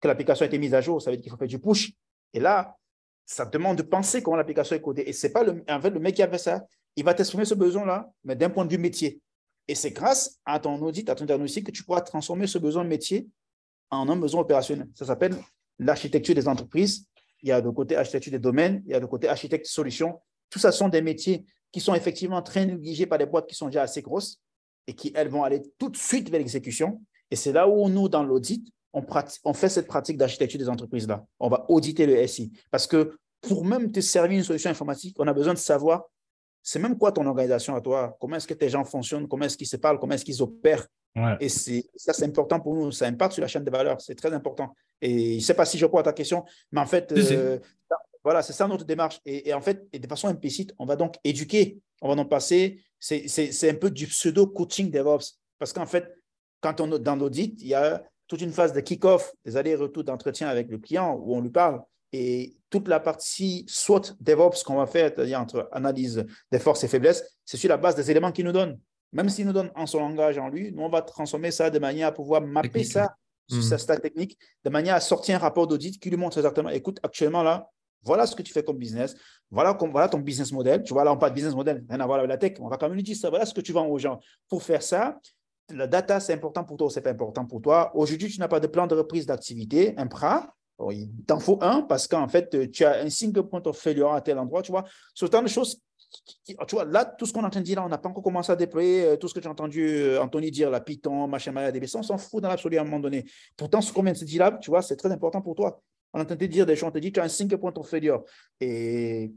que 0.00 0.08
l'application 0.08 0.44
a 0.44 0.46
été 0.46 0.58
mise 0.58 0.74
à 0.74 0.80
jour. 0.80 1.02
Ça 1.02 1.10
veut 1.10 1.16
dire 1.16 1.22
qu'il 1.22 1.32
faut 1.32 1.38
faire 1.38 1.48
du 1.48 1.58
push. 1.58 1.92
Et 2.32 2.40
là, 2.40 2.76
ça 3.26 3.44
demande 3.44 3.76
de 3.76 3.82
penser 3.82 4.22
comment 4.22 4.36
l'application 4.36 4.76
est 4.76 4.80
codée. 4.80 5.04
Et 5.06 5.12
c'est 5.12 5.32
pas 5.32 5.44
le, 5.44 5.62
en 5.68 5.80
fait, 5.80 5.90
le 5.90 6.00
mec 6.00 6.14
qui 6.14 6.22
a 6.22 6.28
fait 6.28 6.38
ça, 6.38 6.64
il 6.96 7.04
va 7.04 7.14
t'exprimer 7.14 7.44
ce 7.44 7.54
besoin-là, 7.54 8.10
mais 8.24 8.34
d'un 8.34 8.50
point 8.50 8.64
de 8.64 8.70
vue 8.70 8.78
métier. 8.78 9.20
Et 9.68 9.74
c'est 9.74 9.90
grâce 9.90 10.38
à 10.46 10.58
ton 10.58 10.80
audit, 10.80 11.08
à 11.10 11.14
ton 11.14 11.26
diagnostic, 11.26 11.66
que 11.66 11.70
tu 11.70 11.84
pourras 11.84 12.00
transformer 12.00 12.46
ce 12.46 12.58
besoin 12.58 12.84
métier 12.84 13.28
en 13.90 14.08
un 14.08 14.16
besoin 14.16 14.42
opérationnel. 14.42 14.88
Ça 14.94 15.04
s'appelle 15.06 15.36
l'architecture 15.78 16.34
des 16.34 16.48
entreprises. 16.48 17.06
Il 17.42 17.48
y 17.48 17.52
a 17.52 17.60
de 17.60 17.70
côté 17.70 17.96
architecture 17.96 18.32
des 18.32 18.38
domaines, 18.38 18.82
il 18.86 18.92
y 18.92 18.94
a 18.94 19.00
de 19.00 19.06
côté 19.06 19.28
architecte 19.28 19.66
solutions. 19.66 20.20
Tout 20.50 20.58
ça 20.58 20.72
sont 20.72 20.88
des 20.88 21.02
métiers 21.02 21.44
qui 21.70 21.80
sont 21.80 21.94
effectivement 21.94 22.42
très 22.42 22.66
négligés 22.66 23.06
par 23.06 23.18
des 23.18 23.26
boîtes 23.26 23.46
qui 23.46 23.54
sont 23.54 23.66
déjà 23.66 23.82
assez 23.82 24.02
grosses 24.02 24.40
et 24.86 24.94
qui, 24.94 25.12
elles, 25.14 25.28
vont 25.28 25.44
aller 25.44 25.62
tout 25.78 25.90
de 25.90 25.96
suite 25.96 26.30
vers 26.30 26.40
l'exécution. 26.40 27.00
Et 27.30 27.36
c'est 27.36 27.52
là 27.52 27.68
où 27.68 27.88
nous, 27.88 28.08
dans 28.08 28.24
l'audit, 28.24 28.66
on, 28.92 29.04
on, 29.44 29.52
fait 29.52 29.68
cette 29.68 29.86
pratique 29.86 30.16
d'architecture 30.16 30.58
des 30.58 30.68
entreprises-là. 30.68 31.24
On 31.38 31.48
va 31.48 31.66
auditer 31.68 32.06
le 32.06 32.26
SI. 32.26 32.50
Parce 32.70 32.86
que 32.86 33.16
pour 33.42 33.64
même 33.64 33.92
te 33.92 34.00
servir 34.00 34.38
une 34.38 34.44
solution 34.44 34.70
informatique, 34.70 35.14
on 35.18 35.26
a 35.28 35.32
besoin 35.34 35.52
de 35.52 35.58
savoir 35.58 36.04
c'est 36.62 36.78
même 36.78 36.98
quoi 36.98 37.12
ton 37.12 37.24
organisation 37.26 37.74
à 37.76 37.80
toi, 37.80 38.16
comment 38.20 38.36
est-ce 38.36 38.46
que 38.46 38.54
tes 38.54 38.68
gens 38.68 38.84
fonctionnent, 38.84 39.28
comment 39.28 39.44
est-ce 39.44 39.56
qu'ils 39.56 39.68
se 39.68 39.76
parlent, 39.76 39.98
comment 39.98 40.14
est-ce 40.14 40.24
qu'ils 40.24 40.42
opèrent? 40.42 40.86
Et 41.40 41.48
ça, 41.48 42.12
c'est 42.12 42.24
important 42.24 42.60
pour 42.60 42.74
nous, 42.74 42.92
ça 42.92 43.06
impacte 43.06 43.34
sur 43.34 43.42
la 43.42 43.48
chaîne 43.48 43.64
de 43.64 43.70
valeur, 43.70 44.00
c'est 44.00 44.14
très 44.14 44.32
important. 44.32 44.74
Et 45.00 45.32
je 45.32 45.34
ne 45.36 45.40
sais 45.40 45.54
pas 45.54 45.64
si 45.64 45.78
je 45.78 45.86
crois 45.86 46.00
à 46.00 46.04
ta 46.04 46.12
question, 46.12 46.44
mais 46.72 46.80
en 46.80 46.86
fait, 46.86 47.12
euh, 47.12 47.58
voilà, 48.22 48.42
c'est 48.42 48.52
ça 48.52 48.68
notre 48.68 48.84
démarche. 48.84 49.20
Et, 49.24 49.52
en 49.52 49.60
fait, 49.60 49.86
et 49.92 49.98
de 49.98 50.06
façon 50.06 50.28
implicite, 50.28 50.74
on 50.78 50.86
va 50.86 50.96
donc 50.96 51.16
éduquer, 51.24 51.78
on 52.02 52.08
va 52.08 52.14
donc 52.14 52.28
passer, 52.28 52.80
c'est 52.98 53.70
un 53.70 53.74
peu 53.74 53.90
du 53.90 54.06
pseudo-coaching 54.06 54.90
DevOps. 54.90 55.38
Parce 55.58 55.72
qu'en 55.72 55.86
fait, 55.86 56.12
quand 56.60 56.80
on 56.80 56.92
est 56.92 56.98
dans 57.00 57.16
l'audit, 57.16 57.60
il 57.60 57.68
y 57.68 57.74
a 57.74 58.02
toute 58.26 58.40
une 58.42 58.52
phase 58.52 58.72
de 58.72 58.80
kick-off, 58.80 59.32
des 59.44 59.56
allers-retours 59.56 60.04
d'entretien 60.04 60.48
avec 60.48 60.68
le 60.68 60.78
client 60.78 61.14
où 61.14 61.34
on 61.34 61.40
lui 61.40 61.50
parle. 61.50 61.82
Et 62.12 62.56
toute 62.70 62.88
la 62.88 63.00
partie 63.00 63.64
SWOT 63.68 64.14
DevOps 64.20 64.62
qu'on 64.64 64.76
va 64.76 64.86
faire, 64.86 65.10
c'est-à-dire 65.14 65.40
entre 65.40 65.68
analyse 65.72 66.24
des 66.50 66.58
forces 66.58 66.84
et 66.84 66.88
faiblesses, 66.88 67.24
c'est 67.44 67.56
sur 67.56 67.68
la 67.68 67.76
base 67.76 67.94
des 67.94 68.10
éléments 68.10 68.32
qu'il 68.32 68.44
nous 68.44 68.52
donne. 68.52 68.78
Même 69.12 69.28
s'il 69.28 69.46
nous 69.46 69.52
donne 69.52 69.70
en 69.74 69.86
son 69.86 70.00
langage, 70.00 70.38
en 70.38 70.48
lui, 70.48 70.72
nous, 70.72 70.82
on 70.82 70.88
va 70.88 71.02
transformer 71.02 71.50
ça 71.50 71.70
de 71.70 71.78
manière 71.78 72.08
à 72.08 72.12
pouvoir 72.12 72.40
mapper 72.40 72.84
ça 72.84 73.14
sur 73.48 73.62
sa 73.62 73.76
hmm. 73.76 73.78
stack 73.78 74.02
technique, 74.02 74.38
de 74.64 74.70
manière 74.70 74.94
à 74.94 75.00
sortir 75.00 75.36
un 75.36 75.38
rapport 75.38 75.66
d'audit 75.66 75.98
qui 75.98 76.10
lui 76.10 76.18
montre 76.18 76.36
exactement, 76.36 76.68
écoute, 76.68 77.00
actuellement 77.02 77.42
là, 77.42 77.70
voilà 78.02 78.26
ce 78.26 78.36
que 78.36 78.42
tu 78.42 78.52
fais 78.52 78.62
comme 78.62 78.76
business, 78.76 79.16
voilà, 79.50 79.76
voilà 79.90 80.08
ton 80.08 80.18
business 80.18 80.52
model. 80.52 80.82
Tu 80.82 80.92
vois, 80.92 81.04
là, 81.04 81.12
on 81.12 81.16
parle 81.16 81.32
de 81.32 81.36
business 81.36 81.54
model, 81.54 81.84
rien 81.88 82.00
à 82.00 82.06
voir 82.06 82.18
avec 82.18 82.28
la 82.28 82.36
tech. 82.36 82.58
On 82.60 82.68
va 82.68 82.76
quand 82.76 82.86
même 82.86 82.96
lui 82.96 83.02
dire 83.02 83.16
ça, 83.16 83.30
voilà 83.30 83.46
ce 83.46 83.54
que 83.54 83.62
tu 83.62 83.72
vends 83.72 83.86
aux 83.86 83.98
gens. 83.98 84.20
Pour 84.48 84.62
faire 84.62 84.82
ça, 84.82 85.18
la 85.70 85.86
data, 85.86 86.20
c'est 86.20 86.34
important 86.34 86.64
pour 86.64 86.76
toi 86.76 86.86
ou 86.86 86.90
c'est 86.90 87.00
pas 87.00 87.10
important 87.10 87.46
pour 87.46 87.60
toi. 87.60 87.90
Aujourd'hui, 87.94 88.28
tu 88.28 88.38
n'as 88.38 88.48
pas 88.48 88.60
de 88.60 88.66
plan 88.66 88.86
de 88.86 88.94
reprise 88.94 89.26
d'activité, 89.26 89.94
un 89.96 90.06
PRA 90.06 90.54
il 90.90 91.10
t'en 91.26 91.40
faut 91.40 91.58
un 91.60 91.82
parce 91.82 92.06
qu'en 92.06 92.28
fait, 92.28 92.70
tu 92.70 92.84
as 92.84 93.00
un 93.00 93.10
single 93.10 93.48
point 93.48 93.62
of 93.64 93.76
failure 93.76 94.12
à 94.12 94.20
tel 94.20 94.38
endroit, 94.38 94.62
tu 94.62 94.70
vois. 94.70 94.84
Ce 95.14 95.26
temps 95.26 95.42
de 95.42 95.48
choses, 95.48 95.80
tu 96.44 96.54
vois, 96.72 96.84
là, 96.84 97.04
tout 97.04 97.26
ce 97.26 97.32
qu'on 97.32 97.44
entend 97.44 97.60
dire 97.60 97.76
là, 97.76 97.84
on 97.84 97.88
n'a 97.88 97.98
pas 97.98 98.08
encore 98.08 98.22
commencé 98.22 98.50
à 98.50 98.56
déployer 98.56 99.04
euh, 99.04 99.16
tout 99.16 99.28
ce 99.28 99.34
que 99.34 99.42
j'ai 99.42 99.48
entendu 99.48 99.82
euh, 99.82 100.22
Anthony 100.22 100.50
dire, 100.50 100.70
la 100.70 100.80
Python, 100.80 101.26
machin, 101.26 101.52
des 101.70 101.96
on 101.96 102.02
s'en 102.02 102.18
fout 102.18 102.42
dans 102.42 102.48
l'absolu 102.48 102.78
à 102.78 102.82
un 102.82 102.84
moment 102.84 103.00
donné. 103.00 103.24
Pourtant, 103.56 103.80
ce 103.80 103.92
qu'on 103.92 104.02
vient 104.02 104.12
de 104.12 104.18
se 104.18 104.24
dire 104.24 104.40
là, 104.40 104.58
tu 104.60 104.70
vois, 104.70 104.82
c'est 104.82 104.96
très 104.96 105.10
important 105.10 105.42
pour 105.42 105.54
toi. 105.54 105.80
On 106.12 106.20
entend 106.20 106.36
te 106.36 106.44
dire 106.44 106.64
des 106.64 106.76
choses, 106.76 106.88
on 106.88 106.92
te 106.92 106.98
dit, 106.98 107.12
tu 107.12 107.20
as 107.20 107.24
un 107.24 107.28
single 107.28 107.58
point 107.58 107.72
of 107.76 107.88
failure. 107.88 108.24
Et, 108.60 109.32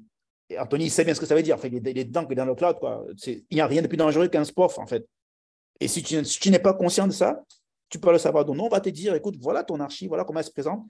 Anthony 0.58 0.90
sait 0.90 1.06
bien 1.06 1.14
ce 1.14 1.20
que 1.20 1.26
ça 1.26 1.36
veut 1.36 1.44
dire. 1.44 1.56
Enfin, 1.56 1.70
il 1.72 1.98
est 1.98 2.06
dedans 2.06 2.26
que 2.26 2.34
dans 2.34 2.46
le 2.46 2.56
cloud, 2.56 2.78
quoi. 2.80 3.06
Il 3.26 3.44
n'y 3.52 3.62
a 3.62 3.68
rien 3.68 3.82
de 3.82 3.88
plus 3.88 3.98
dangereux 3.98 4.28
qu'un 4.28 4.44
sport, 4.44 4.78
en 4.80 4.86
fait. 4.86 5.06
Et 5.80 5.88
si 5.88 6.04
tu, 6.04 6.24
si 6.26 6.40
tu 6.40 6.52
n'es 6.52 6.60
pas 6.60 6.74
conscient 6.74 7.08
de 7.08 7.14
ça, 7.14 7.42
tu 7.90 8.00
peux 8.00 8.12
le 8.12 8.18
savoir. 8.18 8.44
Donc, 8.46 8.58
on 8.60 8.68
va 8.68 8.82
te 8.82 8.90
dire, 8.90 9.16
écoute, 9.16 9.36
voilà 9.40 9.64
ton 9.64 9.80
archi, 9.80 10.08
voilà 10.08 10.26
comment 10.26 10.40
elle 10.40 10.46
se 10.46 10.52
présente. 10.52 10.86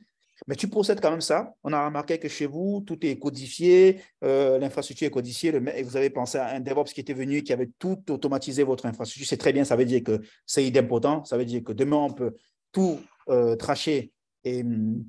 Mais 0.47 0.55
tu 0.55 0.67
procèdes 0.67 0.99
quand 1.01 1.11
même 1.11 1.21
ça. 1.21 1.53
On 1.63 1.71
a 1.71 1.85
remarqué 1.85 2.17
que 2.17 2.27
chez 2.27 2.47
vous, 2.47 2.83
tout 2.85 3.05
est 3.05 3.17
codifié, 3.19 4.01
euh, 4.23 4.57
l'infrastructure 4.57 5.07
est 5.07 5.11
codifiée, 5.11 5.53
et 5.75 5.83
vous 5.83 5.97
avez 5.97 6.09
pensé 6.09 6.37
à 6.37 6.47
un 6.55 6.59
DevOps 6.59 6.93
qui 6.93 7.01
était 7.01 7.13
venu, 7.13 7.43
qui 7.43 7.53
avait 7.53 7.69
tout 7.79 8.01
automatisé 8.09 8.63
votre 8.63 8.85
infrastructure. 8.85 9.27
C'est 9.27 9.37
très 9.37 9.53
bien, 9.53 9.63
ça 9.63 9.75
veut 9.75 9.85
dire 9.85 10.03
que 10.03 10.19
c'est 10.45 10.65
idempotent, 10.65 11.25
ça 11.25 11.37
veut 11.37 11.45
dire 11.45 11.63
que 11.63 11.73
demain, 11.73 11.97
on 11.97 12.13
peut 12.13 12.35
tout 12.71 12.99
euh, 13.29 13.55
tracher 13.55 14.11
et, 14.43 14.61
hum, 14.61 15.05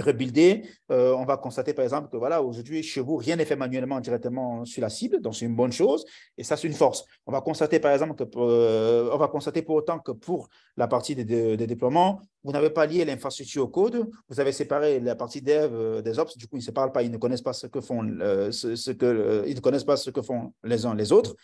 rebuilder, 0.00 0.62
euh, 0.90 1.14
on 1.14 1.24
va 1.24 1.36
constater 1.36 1.74
par 1.74 1.84
exemple 1.84 2.08
que 2.08 2.16
voilà, 2.16 2.42
aujourd'hui, 2.42 2.82
chez 2.82 3.00
vous, 3.00 3.16
rien 3.16 3.36
n'est 3.36 3.44
fait 3.44 3.56
manuellement 3.56 4.00
directement 4.00 4.64
sur 4.64 4.80
la 4.80 4.88
cible, 4.88 5.20
donc 5.20 5.34
c'est 5.34 5.44
une 5.44 5.56
bonne 5.56 5.72
chose, 5.72 6.04
et 6.38 6.44
ça, 6.44 6.56
c'est 6.56 6.66
une 6.66 6.74
force. 6.74 7.04
On 7.26 7.32
va 7.32 7.40
constater 7.40 7.78
par 7.78 7.92
exemple 7.92 8.14
que, 8.14 8.24
euh, 8.36 9.10
on 9.12 9.18
va 9.18 9.28
constater 9.28 9.62
pour 9.62 9.76
autant 9.76 9.98
que 9.98 10.12
pour 10.12 10.48
la 10.76 10.88
partie 10.88 11.14
des, 11.14 11.56
déploiements, 11.56 12.20
vous 12.44 12.52
n'avez 12.52 12.70
pas 12.70 12.86
lié 12.86 13.04
l'infrastructure 13.04 13.64
au 13.64 13.68
code, 13.68 14.08
vous 14.28 14.40
avez 14.40 14.52
séparé 14.52 15.00
la 15.00 15.14
partie 15.14 15.42
dev 15.42 15.70
euh, 15.72 16.02
des 16.02 16.18
ops, 16.18 16.36
du 16.36 16.46
coup, 16.46 16.56
ils 16.56 16.60
ne 16.60 16.64
se 16.64 16.70
parlent 16.70 16.92
pas, 16.92 17.02
ils 17.02 17.10
ne 17.10 17.18
connaissent 17.18 17.42
pas 17.42 17.52
ce 17.52 17.66
que 17.66 17.80
font, 17.80 18.02
ce, 18.50 18.90
que, 18.90 19.44
ils 19.46 19.54
ne 19.54 19.60
connaissent 19.60 19.84
pas 19.84 19.96
ce 19.96 20.10
que 20.10 20.22
font 20.22 20.52
les 20.64 20.86
uns 20.86 20.94
les 20.94 21.12
autres. 21.12 21.36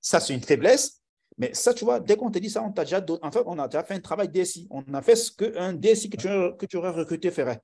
Ça, 0.00 0.20
c'est 0.20 0.34
une 0.34 0.42
faiblesse. 0.42 1.02
Mais 1.38 1.52
ça, 1.52 1.74
tu 1.74 1.84
vois, 1.84 2.00
dès 2.00 2.16
qu'on 2.16 2.30
te 2.30 2.38
dit 2.38 2.48
ça, 2.48 2.62
on 2.62 2.72
t'a 2.72 2.84
déjà, 2.84 3.04
on 3.44 3.58
a 3.58 3.68
déjà 3.68 3.82
fait 3.82 3.94
un 3.94 4.00
travail 4.00 4.28
DSI. 4.28 4.66
On 4.70 4.82
a 4.94 5.02
fait 5.02 5.16
ce 5.16 5.30
qu'un 5.30 5.74
DSI 5.74 6.08
que 6.08 6.16
tu, 6.16 6.56
que 6.56 6.66
tu 6.66 6.76
aurais 6.76 6.90
recruté 6.90 7.30
ferait. 7.30 7.60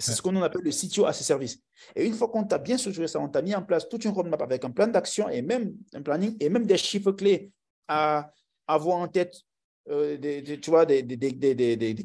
C'est 0.00 0.12
ce 0.12 0.22
qu'on 0.22 0.34
appelle 0.42 0.62
le 0.62 0.70
CTO 0.70 1.04
à 1.04 1.12
ses 1.12 1.24
services. 1.24 1.60
Et 1.94 2.06
une 2.06 2.14
fois 2.14 2.28
qu'on 2.28 2.44
t'a 2.44 2.58
bien 2.58 2.78
structuré 2.78 3.06
ça, 3.06 3.20
on 3.20 3.28
t'a 3.28 3.42
mis 3.42 3.54
en 3.54 3.62
place 3.62 3.88
toute 3.88 4.04
une 4.04 4.12
roadmap 4.12 4.40
avec 4.40 4.64
un 4.64 4.70
plan 4.70 4.86
d'action 4.86 5.28
et 5.28 5.42
même 5.42 5.74
un 5.94 6.02
planning 6.02 6.36
et 6.40 6.48
même 6.48 6.64
des 6.64 6.78
chiffres 6.78 7.12
clés 7.12 7.50
à 7.86 8.32
avoir 8.66 8.96
en 8.96 9.08
tête, 9.08 9.36
euh, 9.90 10.16
des, 10.16 10.42
tu 10.60 10.70
vois, 10.70 10.86
des, 10.86 11.04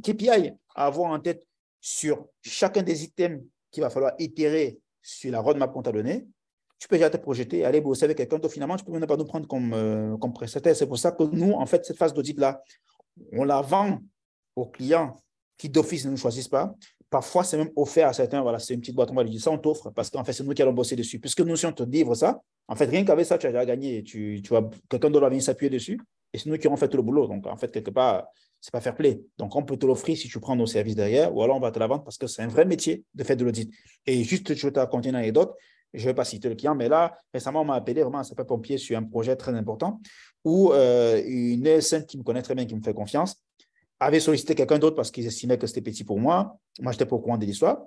KPI 0.03 0.51
à 0.75 0.85
avoir 0.85 1.11
en 1.11 1.19
tête 1.19 1.47
sur 1.79 2.27
chacun 2.41 2.83
des 2.83 3.03
items 3.03 3.41
qu'il 3.71 3.81
va 3.81 3.89
falloir 3.89 4.13
itérer 4.19 4.77
sur 5.01 5.31
la 5.31 5.39
roadmap 5.39 5.71
qu'on 5.71 5.83
t'a 5.83 5.91
donnée, 5.91 6.27
tu 6.79 6.87
peux 6.87 6.97
déjà 6.97 7.09
te 7.09 7.17
projeter, 7.17 7.63
aller 7.63 7.79
bosser 7.79 8.05
avec 8.05 8.17
quelqu'un 8.17 8.37
d'autre. 8.37 8.53
Finalement, 8.53 8.75
tu 8.75 8.83
peux 8.83 8.91
même 8.91 9.05
pas 9.05 9.15
nous 9.15 9.25
prendre 9.25 9.47
comme, 9.47 9.73
euh, 9.73 10.17
comme 10.17 10.33
prestataire. 10.33 10.75
C'est 10.75 10.87
pour 10.87 10.97
ça 10.97 11.11
que 11.11 11.23
nous, 11.23 11.53
en 11.53 11.65
fait, 11.65 11.85
cette 11.85 11.97
phase 11.97 12.13
d'audit-là, 12.13 12.61
on 13.31 13.43
la 13.45 13.61
vend 13.61 13.99
aux 14.55 14.65
clients 14.65 15.21
qui 15.57 15.69
d'office 15.69 16.05
ne 16.05 16.11
nous 16.11 16.17
choisissent 16.17 16.49
pas. 16.49 16.75
Parfois, 17.09 17.43
c'est 17.43 17.57
même 17.57 17.71
offert 17.75 18.07
à 18.07 18.13
certains. 18.13 18.41
Voilà, 18.41 18.59
c'est 18.59 18.73
une 18.73 18.79
petite 18.79 18.95
boîte, 18.95 19.11
on 19.11 19.15
va 19.15 19.23
lui 19.23 19.29
dire 19.29 19.41
ça, 19.41 19.51
on 19.51 19.57
t'offre 19.57 19.89
parce 19.91 20.09
qu'en 20.09 20.23
fait, 20.23 20.33
c'est 20.33 20.43
nous 20.43 20.53
qui 20.53 20.61
allons 20.61 20.73
bosser 20.73 20.95
dessus. 20.95 21.19
Puisque 21.19 21.41
nous, 21.41 21.55
si 21.55 21.65
on 21.65 21.71
te 21.71 21.83
livre 21.83 22.15
ça, 22.15 22.41
en 22.67 22.75
fait, 22.75 22.85
rien 22.85 23.05
qu'avec 23.05 23.25
ça, 23.25 23.37
tu 23.37 23.45
as 23.47 23.51
déjà 23.51 23.65
gagné. 23.65 24.03
Tu, 24.03 24.41
tu 24.43 24.53
quelqu'un 24.89 25.09
va 25.11 25.29
venir 25.29 25.43
s'appuyer 25.43 25.69
dessus 25.69 25.99
et 26.33 26.37
c'est 26.37 26.49
nous 26.49 26.57
qui 26.57 26.67
aurons 26.67 26.77
fait 26.77 26.89
tout 26.89 26.97
le 26.97 27.03
boulot. 27.03 27.27
Donc, 27.27 27.45
en 27.47 27.57
fait, 27.57 27.71
quelque 27.71 27.91
part, 27.91 28.27
c'est 28.59 28.71
pas 28.71 28.81
fair 28.81 28.95
play. 28.95 29.21
Donc, 29.37 29.55
on 29.55 29.63
peut 29.63 29.77
te 29.77 29.85
l'offrir 29.85 30.17
si 30.17 30.27
tu 30.27 30.39
prends 30.39 30.55
nos 30.55 30.65
services 30.65 30.95
derrière 30.95 31.35
ou 31.35 31.43
alors 31.43 31.57
on 31.57 31.59
va 31.59 31.71
te 31.71 31.79
la 31.79 31.87
vendre 31.87 32.03
parce 32.03 32.17
que 32.17 32.27
c'est 32.27 32.41
un 32.41 32.47
vrai 32.47 32.65
métier 32.65 33.03
de 33.13 33.23
faire 33.23 33.37
de 33.37 33.45
l'audit. 33.45 33.71
Et 34.05 34.23
juste, 34.23 34.53
je 34.53 34.67
vais 34.67 34.73
te 34.73 34.79
raconter 34.79 35.09
une 35.09 35.15
anecdote. 35.15 35.55
Je 35.93 36.01
ne 36.01 36.07
vais 36.07 36.13
pas 36.13 36.25
citer 36.25 36.49
le 36.49 36.55
client, 36.55 36.75
mais 36.75 36.89
là, 36.89 37.17
récemment, 37.33 37.61
on 37.61 37.65
m'a 37.65 37.75
appelé 37.75 38.01
vraiment 38.01 38.17
un 38.19 38.23
sapeur-pompier 38.23 38.77
sur 38.77 38.97
un 38.97 39.03
projet 39.03 39.35
très 39.37 39.53
important 39.53 40.01
où 40.43 40.73
euh, 40.73 41.21
une 41.25 41.65
ESN 41.65 42.05
qui 42.05 42.17
me 42.17 42.23
connaît 42.23 42.41
très 42.41 42.53
bien, 42.53 42.65
qui 42.65 42.75
me 42.75 42.81
fait 42.81 42.93
confiance, 42.93 43.37
avait 44.05 44.19
sollicité 44.19 44.55
quelqu'un 44.55 44.79
d'autre 44.79 44.95
parce 44.95 45.11
qu'ils 45.11 45.25
estimaient 45.25 45.57
que 45.57 45.67
c'était 45.67 45.81
petit 45.81 46.03
pour 46.03 46.19
moi. 46.19 46.57
Moi, 46.79 46.91
j'étais 46.91 47.05
pas 47.05 47.15
au 47.15 47.19
courant 47.19 47.37
de 47.37 47.45
l'histoire. 47.45 47.83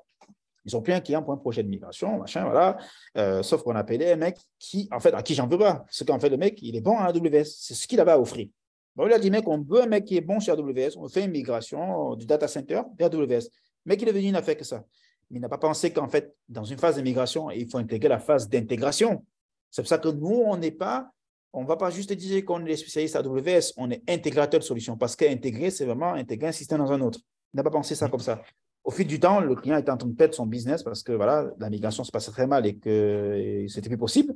Ils 0.65 0.77
ont 0.77 0.83
pris 0.83 0.93
un 0.93 1.01
client 1.01 1.23
pour 1.23 1.33
un 1.33 1.39
projet 1.39 1.63
de 1.63 1.69
migration, 1.69 2.19
machin, 2.19 2.45
voilà. 2.45 2.77
Euh, 3.17 3.43
sauf 3.43 3.63
qu'on 3.63 3.75
a 3.75 3.79
appelé 3.79 4.13
un 4.13 4.17
mec 4.17 4.37
qui, 4.59 4.89
en 4.93 5.01
fait, 5.01 5.15
à 5.15 5.23
qui 5.23 5.35
j'en 5.35 5.47
veux 5.47 5.59
pas. 5.59 5.85
Ce 5.91 6.05
qu'en 6.05 6.19
fait, 6.19 6.29
le 6.29 6.37
mec, 6.37 6.59
il 6.61 6.77
est 6.77 6.81
bon 6.81 6.99
à 6.99 7.07
AWS. 7.07 7.45
C'est 7.45 7.75
ce 7.75 7.87
qu'il 7.87 8.01
avait 8.01 8.11
à 8.11 8.21
offrir. 8.21 8.49
Bon, 8.95 9.07
il 9.07 9.13
a 9.13 9.19
dit, 9.19 9.31
mec, 9.31 9.47
on 9.49 9.63
veut 9.63 9.83
un 9.83 9.87
mec 9.87 10.05
qui 10.05 10.17
est 10.17 10.21
bon 10.21 10.41
chez 10.41 10.51
AWS. 10.51 10.99
On 10.99 11.09
fait 11.09 11.25
une 11.25 11.31
migration 11.31 12.15
du 12.17 12.27
data 12.27 12.49
center 12.49 12.83
vers 12.99 13.09
AWS. 13.15 13.49
Mais 13.87 13.95
il 13.95 14.09
est 14.09 14.13
venu, 14.13 14.27
il 14.27 14.33
n'a 14.33 14.43
fait 14.43 14.57
que 14.57 14.65
ça. 14.65 14.85
Mais 15.31 15.39
il 15.39 15.41
n'a 15.41 15.49
pas 15.49 15.59
pensé 15.59 15.93
qu'en 15.93 16.09
fait, 16.09 16.35
dans 16.49 16.65
une 16.65 16.79
phase 16.79 16.97
de 16.97 17.03
migration, 17.03 17.51
il 17.51 17.71
faut 17.71 17.79
intégrer 17.79 18.09
la 18.09 18.19
phase 18.19 18.49
d'intégration. 18.49 19.25
C'est 19.71 19.83
pour 19.83 19.89
ça 19.89 19.99
que 19.99 20.09
nous, 20.09 20.43
on 20.45 20.57
n'est 20.57 20.71
pas 20.71 21.11
on 21.53 21.63
ne 21.63 21.67
va 21.67 21.77
pas 21.77 21.91
juste 21.91 22.13
dire 22.13 22.45
qu'on 22.45 22.65
est 22.67 22.77
spécialiste 22.77 23.17
AWS, 23.17 23.73
on 23.77 23.91
est 23.91 24.03
intégrateur 24.09 24.61
de 24.61 24.65
solutions 24.65 24.97
parce 24.97 25.17
qu'intégrer, 25.17 25.71
c'est 25.71 25.87
vraiment 25.87 26.13
intégrer 26.13 26.49
un 26.49 26.53
système 26.53 26.79
dans 26.79 26.93
un 26.93 27.01
autre. 27.01 27.21
On 27.55 27.57
n'a 27.57 27.63
pas 27.63 27.71
pensé 27.71 27.95
ça 27.95 28.09
comme 28.09 28.21
ça. 28.21 28.43
Au 28.85 28.91
fil 28.91 29.07
du 29.07 29.19
temps, 29.19 29.41
le 29.41 29.55
client 29.55 29.77
est 29.77 29.89
en 29.89 29.97
train 29.97 30.09
de 30.09 30.15
perdre 30.15 30.35
son 30.35 30.47
business 30.47 30.83
parce 30.83 31.03
que 31.03 31.13
voilà, 31.13 31.51
la 31.59 31.71
migration 31.71 32.05
se 32.05 32.11
passait 32.11 32.31
très 32.31 32.47
mal 32.47 32.67
et 32.67 32.77
que 32.77 33.67
c'était 33.69 33.89
plus 33.89 33.99
possible. 33.99 34.35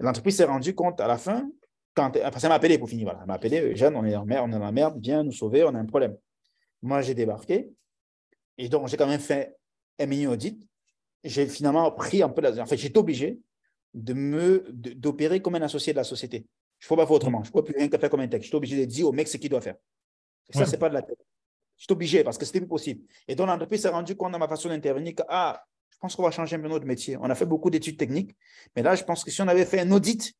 L'entreprise 0.00 0.36
s'est 0.36 0.44
rendue 0.44 0.74
compte 0.74 1.00
à 1.00 1.06
la 1.06 1.16
fin, 1.16 1.48
quand, 1.94 2.16
enfin, 2.24 2.38
ça 2.38 2.48
m'a 2.48 2.54
appelé 2.54 2.78
pour 2.78 2.88
finir. 2.88 3.14
Elle 3.20 3.26
m'a 3.26 3.34
appelé, 3.34 3.76
Jeanne, 3.76 3.94
on 3.96 4.04
est 4.04 4.16
en 4.16 4.24
mer, 4.24 4.42
on 4.44 4.48
est 4.48 4.52
dans 4.52 4.58
la 4.58 4.72
merde, 4.72 4.98
viens 5.00 5.22
nous 5.22 5.32
sauver, 5.32 5.62
on 5.64 5.74
a 5.74 5.78
un 5.78 5.86
problème. 5.86 6.16
Moi, 6.82 7.02
j'ai 7.02 7.14
débarqué 7.14 7.70
et 8.58 8.68
donc 8.68 8.88
j'ai 8.88 8.96
quand 8.96 9.06
même 9.06 9.20
fait 9.20 9.56
un 9.98 10.06
mini 10.06 10.26
audit. 10.26 10.66
J'ai 11.24 11.46
finalement 11.46 11.90
pris 11.92 12.22
un 12.22 12.28
peu 12.28 12.40
la. 12.40 12.60
En 12.60 12.66
fait, 12.66 12.76
j'étais 12.76 12.98
obligé 12.98 13.38
de 13.94 14.14
me 14.14 14.64
d'opérer 14.70 15.40
comme 15.40 15.54
un 15.54 15.62
associé 15.62 15.92
de 15.92 15.98
la 15.98 16.04
société. 16.04 16.46
Je 16.78 16.86
ne 16.86 16.88
peux 16.88 16.96
pas 16.96 17.06
faire 17.06 17.12
autrement. 17.12 17.42
Je 17.44 17.50
ne 17.50 17.52
peux 17.52 17.62
plus 17.62 17.74
rien 17.76 17.88
que 17.88 17.98
faire 17.98 18.10
comme 18.10 18.20
un 18.20 18.28
tech. 18.28 18.42
Je 18.42 18.48
suis 18.48 18.56
obligé 18.56 18.76
de 18.78 18.84
dire 18.84 19.06
au 19.06 19.12
mec 19.12 19.28
ce 19.28 19.36
qu'il 19.36 19.50
doit 19.50 19.60
faire. 19.60 19.76
ça, 20.50 20.66
ce 20.66 20.72
n'est 20.72 20.78
pas 20.78 20.88
de 20.88 20.94
la 20.94 21.02
tête. 21.02 21.18
J'étais 21.78 21.92
obligé 21.92 22.24
parce 22.24 22.38
que 22.38 22.44
c'était 22.44 22.62
impossible. 22.62 23.02
Et 23.28 23.34
donc, 23.34 23.46
l'entreprise 23.46 23.82
s'est 23.82 23.88
rendue 23.88 24.16
compte 24.16 24.32
dans 24.32 24.38
ma 24.38 24.48
façon 24.48 24.68
d'intervenir 24.68 25.14
que, 25.14 25.22
ah, 25.28 25.64
je 25.90 25.98
pense 25.98 26.16
qu'on 26.16 26.22
va 26.22 26.30
changer 26.30 26.56
un 26.56 26.60
peu 26.60 26.68
notre 26.68 26.86
métier. 26.86 27.16
On 27.16 27.24
a 27.24 27.34
fait 27.34 27.46
beaucoup 27.46 27.70
d'études 27.70 27.96
techniques, 27.96 28.36
mais 28.74 28.82
là, 28.82 28.94
je 28.94 29.04
pense 29.04 29.24
que 29.24 29.30
si 29.30 29.40
on 29.42 29.48
avait 29.48 29.64
fait 29.64 29.80
un 29.80 29.90
audit 29.92 30.32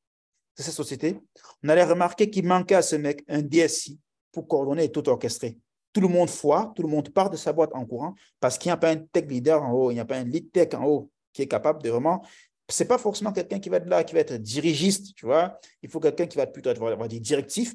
de 0.57 0.63
cette 0.63 0.75
société, 0.75 1.21
on 1.63 1.69
allait 1.69 1.85
remarquer 1.85 2.31
qu'il 2.31 2.47
manquait 2.47 2.77
à 2.77 2.83
ce 2.83 2.97
mec 2.97 3.25
un 3.29 3.43
DSI 3.43 3.99
pour 4.33 4.49
coordonner 4.49 4.85
et 4.85 4.93
tout 4.93 5.09
orchestrer. 5.09 5.59
Tout 5.93 6.01
le 6.01 6.09
monde 6.09 6.31
foire, 6.31 6.73
tout 6.75 6.83
le 6.83 6.89
monde 6.89 7.11
part 7.11 7.29
de 7.29 7.37
sa 7.37 7.53
boîte 7.53 7.71
en 7.75 7.85
courant 7.85 8.15
parce 8.41 8.57
qu'il 8.57 8.71
n'y 8.71 8.75
a 8.75 8.79
pas 8.79 8.91
un 8.91 8.97
tech 8.97 9.27
leader 9.27 9.63
en 9.63 9.73
haut, 9.73 9.91
il 9.91 9.95
n'y 9.95 10.01
a 10.01 10.05
pas 10.05 10.17
un 10.17 10.25
lead 10.25 10.51
tech 10.51 10.75
en 10.75 10.85
haut 10.85 11.11
qui 11.33 11.43
est 11.43 11.49
capable 11.49 11.83
de 11.83 11.91
vraiment. 11.91 12.25
Ce 12.73 12.83
n'est 12.83 12.89
pas 12.89 12.97
forcément 12.97 13.33
quelqu'un 13.33 13.61
qui 13.61 13.69
va 13.69 13.77
être 13.77 13.87
là, 13.87 14.03
qui 14.03 14.15
va 14.15 14.21
être 14.21 14.35
dirigiste, 14.35 15.15
tu 15.15 15.27
vois. 15.27 15.59
Il 15.83 15.91
faut 15.91 16.01
quelqu'un 16.01 16.27
qui 16.27 16.39
va 16.39 16.47
plutôt 16.47 16.71
être, 16.71 17.07
directif, 17.19 17.75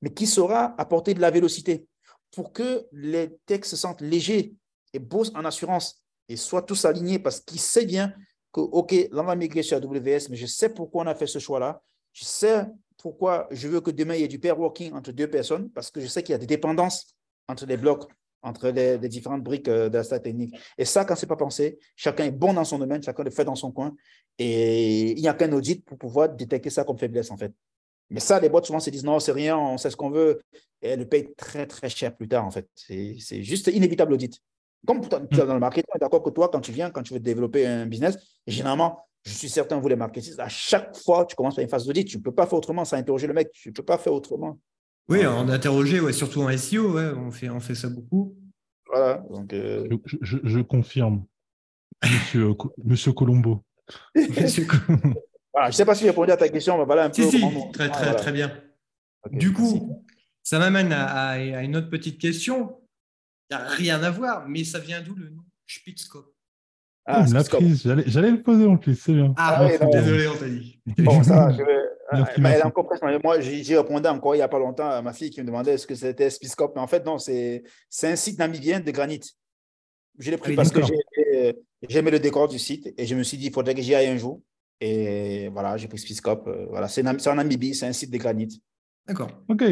mais 0.00 0.14
qui 0.14 0.28
saura 0.28 0.76
apporter 0.78 1.12
de 1.12 1.20
la 1.20 1.32
vélocité 1.32 1.86
pour 2.30 2.52
que 2.52 2.86
les 2.92 3.36
techs 3.46 3.64
se 3.64 3.74
sentent 3.74 4.00
légers 4.00 4.54
et 4.92 5.00
bossent 5.00 5.32
en 5.34 5.44
assurance 5.44 6.04
et 6.28 6.36
soient 6.36 6.62
tous 6.62 6.84
alignés 6.84 7.18
parce 7.18 7.40
qu'ils 7.40 7.58
savent 7.58 7.86
bien 7.86 8.14
que, 8.52 8.60
OK, 8.60 8.92
là, 8.92 9.22
on 9.22 9.24
va 9.24 9.34
migrer 9.34 9.64
sur 9.64 9.76
AWS, 9.78 10.28
mais 10.30 10.36
je 10.36 10.46
sais 10.46 10.68
pourquoi 10.68 11.02
on 11.02 11.06
a 11.08 11.16
fait 11.16 11.26
ce 11.26 11.40
choix-là. 11.40 11.82
Je 12.12 12.24
sais 12.24 12.66
pourquoi 12.98 13.48
je 13.50 13.66
veux 13.66 13.80
que 13.80 13.90
demain, 13.90 14.14
il 14.14 14.20
y 14.20 14.24
ait 14.24 14.28
du 14.28 14.38
pair 14.38 14.56
working 14.56 14.92
entre 14.92 15.10
deux 15.10 15.28
personnes 15.28 15.68
parce 15.70 15.90
que 15.90 16.00
je 16.00 16.06
sais 16.06 16.22
qu'il 16.22 16.32
y 16.32 16.36
a 16.36 16.38
des 16.38 16.46
dépendances 16.46 17.16
entre 17.48 17.66
les 17.66 17.76
blocs, 17.76 18.08
entre 18.42 18.68
les, 18.68 18.98
différentes 19.08 19.42
briques 19.42 19.68
euh, 19.68 19.88
de 19.88 19.96
la 19.96 20.04
stack 20.04 20.24
technique. 20.24 20.56
Et 20.76 20.84
ça, 20.84 21.04
quand 21.04 21.14
ce 21.14 21.24
n'est 21.24 21.28
pas 21.28 21.36
pensé, 21.36 21.78
chacun 21.96 22.24
est 22.24 22.30
bon 22.30 22.52
dans 22.54 22.64
son 22.64 22.78
domaine, 22.78 23.02
chacun 23.02 23.22
le 23.22 23.30
fait 23.30 23.44
dans 23.44 23.54
son 23.54 23.72
coin. 23.72 23.94
Et 24.38 25.12
il 25.12 25.20
n'y 25.20 25.28
a 25.28 25.34
qu'un 25.34 25.52
audit 25.52 25.84
pour 25.84 25.98
pouvoir 25.98 26.28
détecter 26.28 26.70
ça 26.70 26.84
comme 26.84 26.98
faiblesse, 26.98 27.30
en 27.30 27.36
fait. 27.36 27.52
Mais 28.10 28.20
ça, 28.20 28.40
les 28.40 28.48
boîtes 28.48 28.66
souvent 28.66 28.80
se 28.80 28.90
disent 28.90 29.04
non, 29.04 29.20
c'est 29.20 29.32
rien, 29.32 29.56
on 29.56 29.78
sait 29.78 29.90
ce 29.90 29.96
qu'on 29.96 30.10
veut. 30.10 30.40
Et 30.82 30.88
elles 30.88 30.98
le 30.98 31.08
payent 31.08 31.32
très, 31.34 31.66
très 31.66 31.88
cher 31.88 32.14
plus 32.14 32.28
tard, 32.28 32.44
en 32.44 32.50
fait. 32.50 32.68
C'est 32.74 33.42
juste 33.42 33.68
inévitable 33.68 34.10
l'audit. 34.10 34.38
Comme 34.86 35.00
dans 35.00 35.54
le 35.54 35.60
marketing, 35.60 35.84
d'accord 36.00 36.22
que 36.22 36.30
toi, 36.30 36.48
quand 36.48 36.60
tu 36.60 36.72
viens, 36.72 36.90
quand 36.90 37.02
tu 37.02 37.14
veux 37.14 37.20
développer 37.20 37.66
un 37.66 37.86
business, 37.86 38.18
généralement, 38.46 39.06
je 39.24 39.32
suis 39.32 39.48
certain, 39.48 39.78
vous 39.78 39.86
les 39.86 39.96
marketing, 39.96 40.34
à 40.38 40.48
chaque 40.48 40.96
fois, 40.96 41.24
tu 41.24 41.36
commences 41.36 41.54
par 41.54 41.62
une 41.62 41.70
phase 41.70 41.86
d'audit. 41.86 42.04
Tu 42.04 42.18
ne 42.18 42.22
peux 42.22 42.34
pas 42.34 42.46
faire 42.46 42.58
autrement 42.58 42.84
sans 42.84 42.96
interroger 42.96 43.28
le 43.28 43.34
mec. 43.34 43.52
Tu 43.52 43.68
ne 43.68 43.74
peux 43.74 43.84
pas 43.84 43.96
faire 43.96 44.12
autrement. 44.12 44.58
Oui, 45.08 45.26
en 45.26 45.48
interroger, 45.48 46.00
ouais, 46.00 46.12
surtout 46.12 46.42
en 46.42 46.56
SEO, 46.56 46.92
ouais, 46.92 47.10
on, 47.16 47.30
fait, 47.30 47.50
on 47.50 47.60
fait 47.60 47.74
ça 47.74 47.88
beaucoup. 47.88 48.36
Voilà. 48.86 49.22
Donc, 49.30 49.52
euh, 49.52 49.88
je, 50.20 50.60
confirme, 50.60 51.24
monsieur, 52.04 52.52
monsieur 52.84 53.12
Colombo. 53.12 53.64
voilà, 54.14 54.30
je 54.46 55.66
ne 55.66 55.72
sais 55.72 55.84
pas 55.84 55.94
si 55.94 56.02
j'ai 56.02 56.10
répondu 56.10 56.30
à 56.30 56.36
ta 56.36 56.48
question, 56.48 56.78
mais 56.78 56.84
voilà 56.84 57.04
un 57.04 57.10
peu. 57.10 57.22
Si, 57.22 57.30
si, 57.30 57.72
très, 57.72 57.90
très, 57.90 58.14
très 58.14 58.32
bien. 58.32 58.52
du 59.30 59.52
coup, 59.52 60.02
ça 60.42 60.58
m'amène 60.58 60.92
à, 60.92 61.38
une 61.62 61.76
autre 61.76 61.88
petite 61.90 62.20
question. 62.20 62.78
Il 63.50 63.56
n'y 63.56 63.62
a 63.62 63.68
rien 63.68 64.02
à 64.02 64.10
voir, 64.10 64.48
mais 64.48 64.64
ça 64.64 64.78
vient 64.78 65.02
d'où 65.02 65.14
le 65.14 65.28
nom 65.28 65.42
Spitzkop 65.66 66.32
ah, 67.04 67.24
la 67.32 67.42
prise, 67.42 67.82
j'allais 68.06 68.30
le 68.30 68.42
poser 68.42 68.64
en 68.64 68.76
plus, 68.76 68.94
c'est 68.94 69.12
bien. 69.12 69.34
Ah, 69.36 69.66
oui, 69.66 69.72
désolé, 69.90 70.28
on 70.28 70.36
t'a 70.36 70.48
dit. 70.48 70.80
Bon, 70.98 71.20
ça, 71.24 71.50
je 71.50 71.58
vais, 71.58 71.88
elle 72.12 72.46
est 72.46 72.64
encore 72.64 72.88
Moi, 73.22 73.40
j'y 73.40 73.76
répondais 73.76 74.08
encore 74.08 74.34
il 74.34 74.38
n'y 74.38 74.42
a 74.42 74.48
pas 74.48 74.58
longtemps 74.58 74.88
à 74.88 75.02
ma 75.02 75.12
fille 75.12 75.30
qui 75.30 75.40
me 75.40 75.46
demandait 75.46 75.74
est-ce 75.74 75.86
que 75.86 75.94
c'était 75.94 76.30
Spiscope. 76.30 76.74
Mais 76.74 76.80
en 76.80 76.86
fait, 76.86 77.04
non, 77.04 77.18
c'est 77.18 77.62
un 78.02 78.16
site 78.16 78.38
namibien 78.38 78.80
de 78.80 78.90
granit. 78.90 79.20
Je 80.18 80.30
l'ai 80.30 80.36
pris 80.36 80.54
parce 80.54 80.70
que 80.70 80.80
j'aimais 81.88 82.10
le 82.10 82.18
décor 82.18 82.48
du 82.48 82.58
site 82.58 82.92
et 82.96 83.06
je 83.06 83.14
me 83.14 83.22
suis 83.22 83.36
dit 83.36 83.46
il 83.46 83.52
faudrait 83.52 83.74
que 83.74 83.82
j'y 83.82 83.94
aille 83.94 84.08
un 84.08 84.16
jour. 84.16 84.40
Et 84.80 85.48
voilà, 85.48 85.76
j'ai 85.76 85.86
pris 85.86 85.98
Spiscope. 85.98 86.48
Euh, 86.48 86.66
voilà, 86.68 86.88
c'est 86.88 87.06
en 87.06 87.34
Namibie, 87.36 87.72
c'est 87.72 87.86
un 87.86 87.92
site 87.92 88.10
de 88.10 88.18
granit. 88.18 88.60
D'accord. 89.06 89.30
OK. 89.48 89.62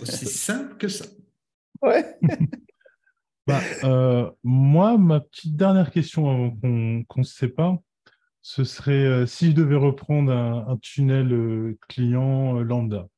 Aussi 0.00 0.26
simple 0.26 0.76
que 0.76 0.86
ça. 0.86 1.04
Ouais. 1.82 2.16
bah, 3.46 3.60
euh, 3.82 4.30
moi, 4.44 4.96
ma 4.96 5.20
petite 5.20 5.56
dernière 5.56 5.90
question 5.90 6.30
avant 6.30 6.50
qu'on 6.50 7.20
ne 7.20 7.24
se 7.24 7.34
sépare, 7.34 7.78
ce 8.42 8.64
serait 8.64 9.04
euh, 9.04 9.26
si 9.26 9.50
je 9.50 9.52
devais 9.52 9.76
reprendre 9.76 10.32
un, 10.32 10.76
tunnel 10.78 11.32
euh, 11.32 11.78
client 11.88 12.58
euh, 12.58 12.62
lambda. 12.62 13.08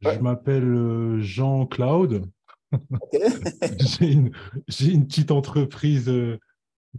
Je 0.00 0.18
m'appelle 0.18 1.20
Jean 1.20 1.66
Cloud. 1.66 2.24
j'ai 3.78 4.10
une, 4.10 4.32
une, 4.80 5.06
petite 5.06 5.30
entreprise 5.30 6.06
de, 6.06 6.40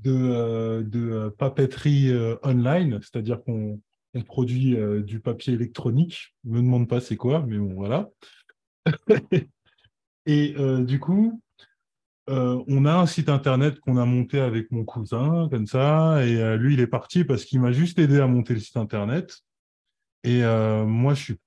de 0.04 1.30
papeterie 1.38 2.14
online, 2.44 3.00
c'est-à-dire 3.02 3.44
qu'on 3.44 3.82
produit 4.26 4.78
du 5.04 5.20
papier 5.20 5.54
électronique. 5.54 6.34
Ne 6.46 6.60
me 6.60 6.62
demande 6.62 6.88
pas 6.88 7.02
c'est 7.02 7.18
quoi, 7.18 7.44
mais 7.46 7.58
bon, 7.58 7.74
voilà. 7.74 8.10
Et 10.26 10.56
du 10.86 11.02
coup, 11.02 11.42
euh, 12.30 12.64
on 12.68 12.86
a 12.86 12.94
un 12.94 13.06
site 13.06 13.28
internet 13.28 13.80
qu'on 13.80 13.98
a 13.98 14.06
monté 14.06 14.40
avec 14.40 14.72
mon 14.72 14.86
cousin, 14.86 15.50
comme 15.50 15.68
ça, 15.68 16.26
et 16.26 16.38
euh, 16.38 16.56
lui, 16.56 16.74
il 16.74 16.80
est 16.80 16.88
parti 16.88 17.26
parce 17.26 17.44
qu'il 17.44 17.60
m'a 17.60 17.72
juste 17.72 18.00
aidé 18.00 18.20
à 18.20 18.28
monter 18.28 18.54
le 18.54 18.60
site 18.62 18.78
internet. 18.78 19.40
Et 20.24 20.44
euh, 20.44 20.86
moi, 20.86 21.14
je 21.16 21.24
suis, 21.24 21.40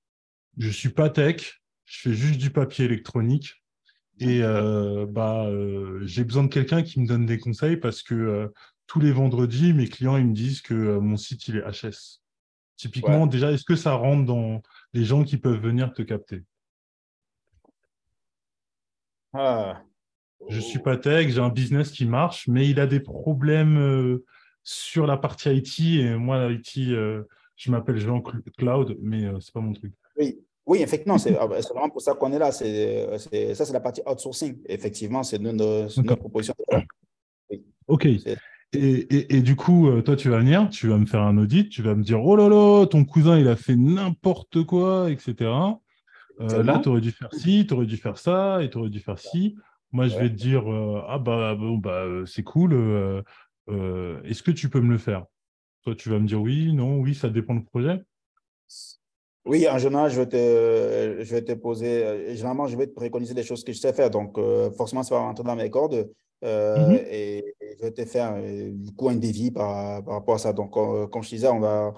je 0.57 0.69
suis 0.69 0.89
pas 0.89 1.09
tech, 1.09 1.61
je 1.85 2.01
fais 2.01 2.13
juste 2.13 2.39
du 2.39 2.51
papier 2.51 2.85
électronique. 2.85 3.63
Et 4.19 4.41
bah, 4.41 5.47
j'ai 6.01 6.23
besoin 6.23 6.45
de 6.45 6.47
quelqu'un 6.47 6.81
qui 6.81 6.99
me 6.99 7.05
donne 7.05 7.27
des 7.27 7.37
conseils 7.37 7.77
parce 7.77 8.01
que 8.01 8.51
tous 8.87 8.99
les 8.99 9.11
vendredis, 9.11 9.73
mes 9.73 9.87
clients 9.87 10.17
ils 10.17 10.25
me 10.25 10.33
disent 10.33 10.61
que 10.61 10.97
mon 10.97 11.17
site 11.17 11.47
il 11.47 11.57
est 11.57 11.61
HS. 11.61 12.23
Typiquement, 12.77 13.27
déjà, 13.27 13.51
est-ce 13.51 13.63
que 13.63 13.75
ça 13.75 13.93
rentre 13.93 14.25
dans 14.25 14.63
les 14.93 15.05
gens 15.05 15.23
qui 15.23 15.37
peuvent 15.37 15.59
venir 15.61 15.93
te 15.93 16.01
capter? 16.01 16.43
Ah. 19.33 19.83
Je 20.49 20.59
suis 20.59 20.79
pas 20.79 20.97
tech, 20.97 21.29
j'ai 21.29 21.39
un 21.39 21.49
business 21.49 21.91
qui 21.91 22.05
marche, 22.05 22.47
mais 22.47 22.69
il 22.69 22.79
a 22.79 22.87
des 22.87 22.99
problèmes 22.99 23.77
euh, 23.77 24.23
sur 24.63 25.07
la 25.07 25.17
partie 25.17 25.49
IT. 25.49 25.79
Et 25.99 26.15
moi, 26.15 26.51
IT, 26.51 26.89
euh, 26.89 27.23
je 27.55 27.71
m'appelle 27.71 27.97
Jean 27.97 28.21
Cloud, 28.57 28.97
mais 29.01 29.21
ce 29.21 29.27
euh, 29.27 29.39
c'est 29.41 29.53
pas 29.53 29.59
mon 29.59 29.73
truc. 29.73 29.93
Oui, 30.17 30.39
oui 30.65 30.81
effectivement, 30.81 31.17
c'est 31.17 31.31
vraiment 31.31 31.89
pour 31.89 32.01
ça 32.01 32.13
qu'on 32.13 32.31
est 32.31 32.39
là. 32.39 32.51
C'est, 32.51 33.07
ça, 33.55 33.65
c'est 33.65 33.73
la 33.73 33.79
partie 33.79 34.01
outsourcing. 34.05 34.57
Effectivement, 34.67 35.23
c'est 35.23 35.39
nos 35.39 35.87
propositions. 36.15 36.55
Ok. 37.87 38.05
Et, 38.73 39.37
et, 39.37 39.41
du 39.41 39.55
coup, 39.55 39.89
toi, 40.01 40.17
tu 40.17 40.29
vas 40.29 40.39
venir, 40.39 40.69
tu 40.69 40.89
vas 40.89 40.97
me 40.97 41.05
faire 41.05 41.21
un 41.21 41.37
audit, 41.37 41.69
tu 41.69 41.81
vas 41.81 41.95
me 41.95 42.03
dire, 42.03 42.21
oh 42.23 42.35
là 42.35 42.49
là, 42.49 42.85
ton 42.85 43.05
cousin, 43.05 43.39
il 43.39 43.47
a 43.47 43.55
fait 43.55 43.77
n'importe 43.77 44.65
quoi, 44.65 45.09
etc. 45.09 45.49
là, 46.37 46.79
tu 46.83 46.89
aurais 46.89 47.01
dû 47.01 47.11
faire 47.11 47.33
ci, 47.33 47.65
tu 47.65 47.73
aurais 47.73 47.85
dû 47.85 47.95
faire 47.95 48.17
ça, 48.17 48.61
et 48.61 48.69
tu 48.69 48.77
aurais 48.77 48.89
dû 48.89 48.99
faire 48.99 49.19
ci. 49.19 49.55
Moi, 49.91 50.07
je 50.07 50.17
vais 50.17 50.29
te 50.29 50.35
dire 50.35 50.71
euh, 50.71 51.01
Ah, 51.07 51.17
bah, 51.17 51.55
bon, 51.55 51.77
bah, 51.77 52.03
euh, 52.03 52.25
c'est 52.25 52.43
cool. 52.43 52.73
Euh, 52.73 54.21
est-ce 54.23 54.43
que 54.43 54.51
tu 54.51 54.69
peux 54.69 54.81
me 54.81 54.91
le 54.91 54.97
faire? 54.97 55.25
Toi, 55.83 55.95
tu 55.95 56.09
vas 56.09 56.19
me 56.19 56.27
dire 56.27 56.41
oui, 56.41 56.73
non, 56.73 56.99
oui, 56.99 57.15
ça 57.15 57.29
dépend 57.29 57.55
du 57.55 57.63
projet. 57.63 58.01
Oui, 59.45 59.67
en 59.69 59.77
général, 59.77 60.11
je 60.11 60.19
vais 60.19 60.27
te, 60.27 61.23
je 61.23 61.31
vais 61.35 61.41
te 61.41 61.53
poser. 61.53 62.35
Généralement, 62.35 62.67
je 62.67 62.77
vais 62.77 62.87
te 62.87 62.93
préconiser 62.93 63.33
des 63.33 63.43
choses 63.43 63.63
que 63.63 63.71
je 63.71 63.77
sais 63.77 63.93
faire. 63.93 64.09
Donc, 64.09 64.37
forcément, 64.75 65.03
ça 65.03 65.15
va 65.15 65.21
rentrer 65.21 65.43
dans 65.43 65.55
mes 65.55 65.69
cordes. 65.69 66.09
Euh, 66.43 66.87
mhm. 66.87 66.99
et, 67.09 67.55
je 67.79 67.83
vais 67.83 67.91
te 67.91 68.05
faire 68.05 68.35
euh, 68.37 68.71
du 68.71 68.91
coup 68.91 69.09
un 69.09 69.15
dévi 69.15 69.51
par, 69.51 70.03
par, 70.03 70.15
rapport 70.15 70.35
à 70.35 70.37
ça. 70.37 70.53
Donc, 70.53 70.75
euh, 70.77 71.07
comme 71.07 71.23
je 71.23 71.29
disais, 71.29 71.47
on 71.47 71.59
va, 71.59 71.93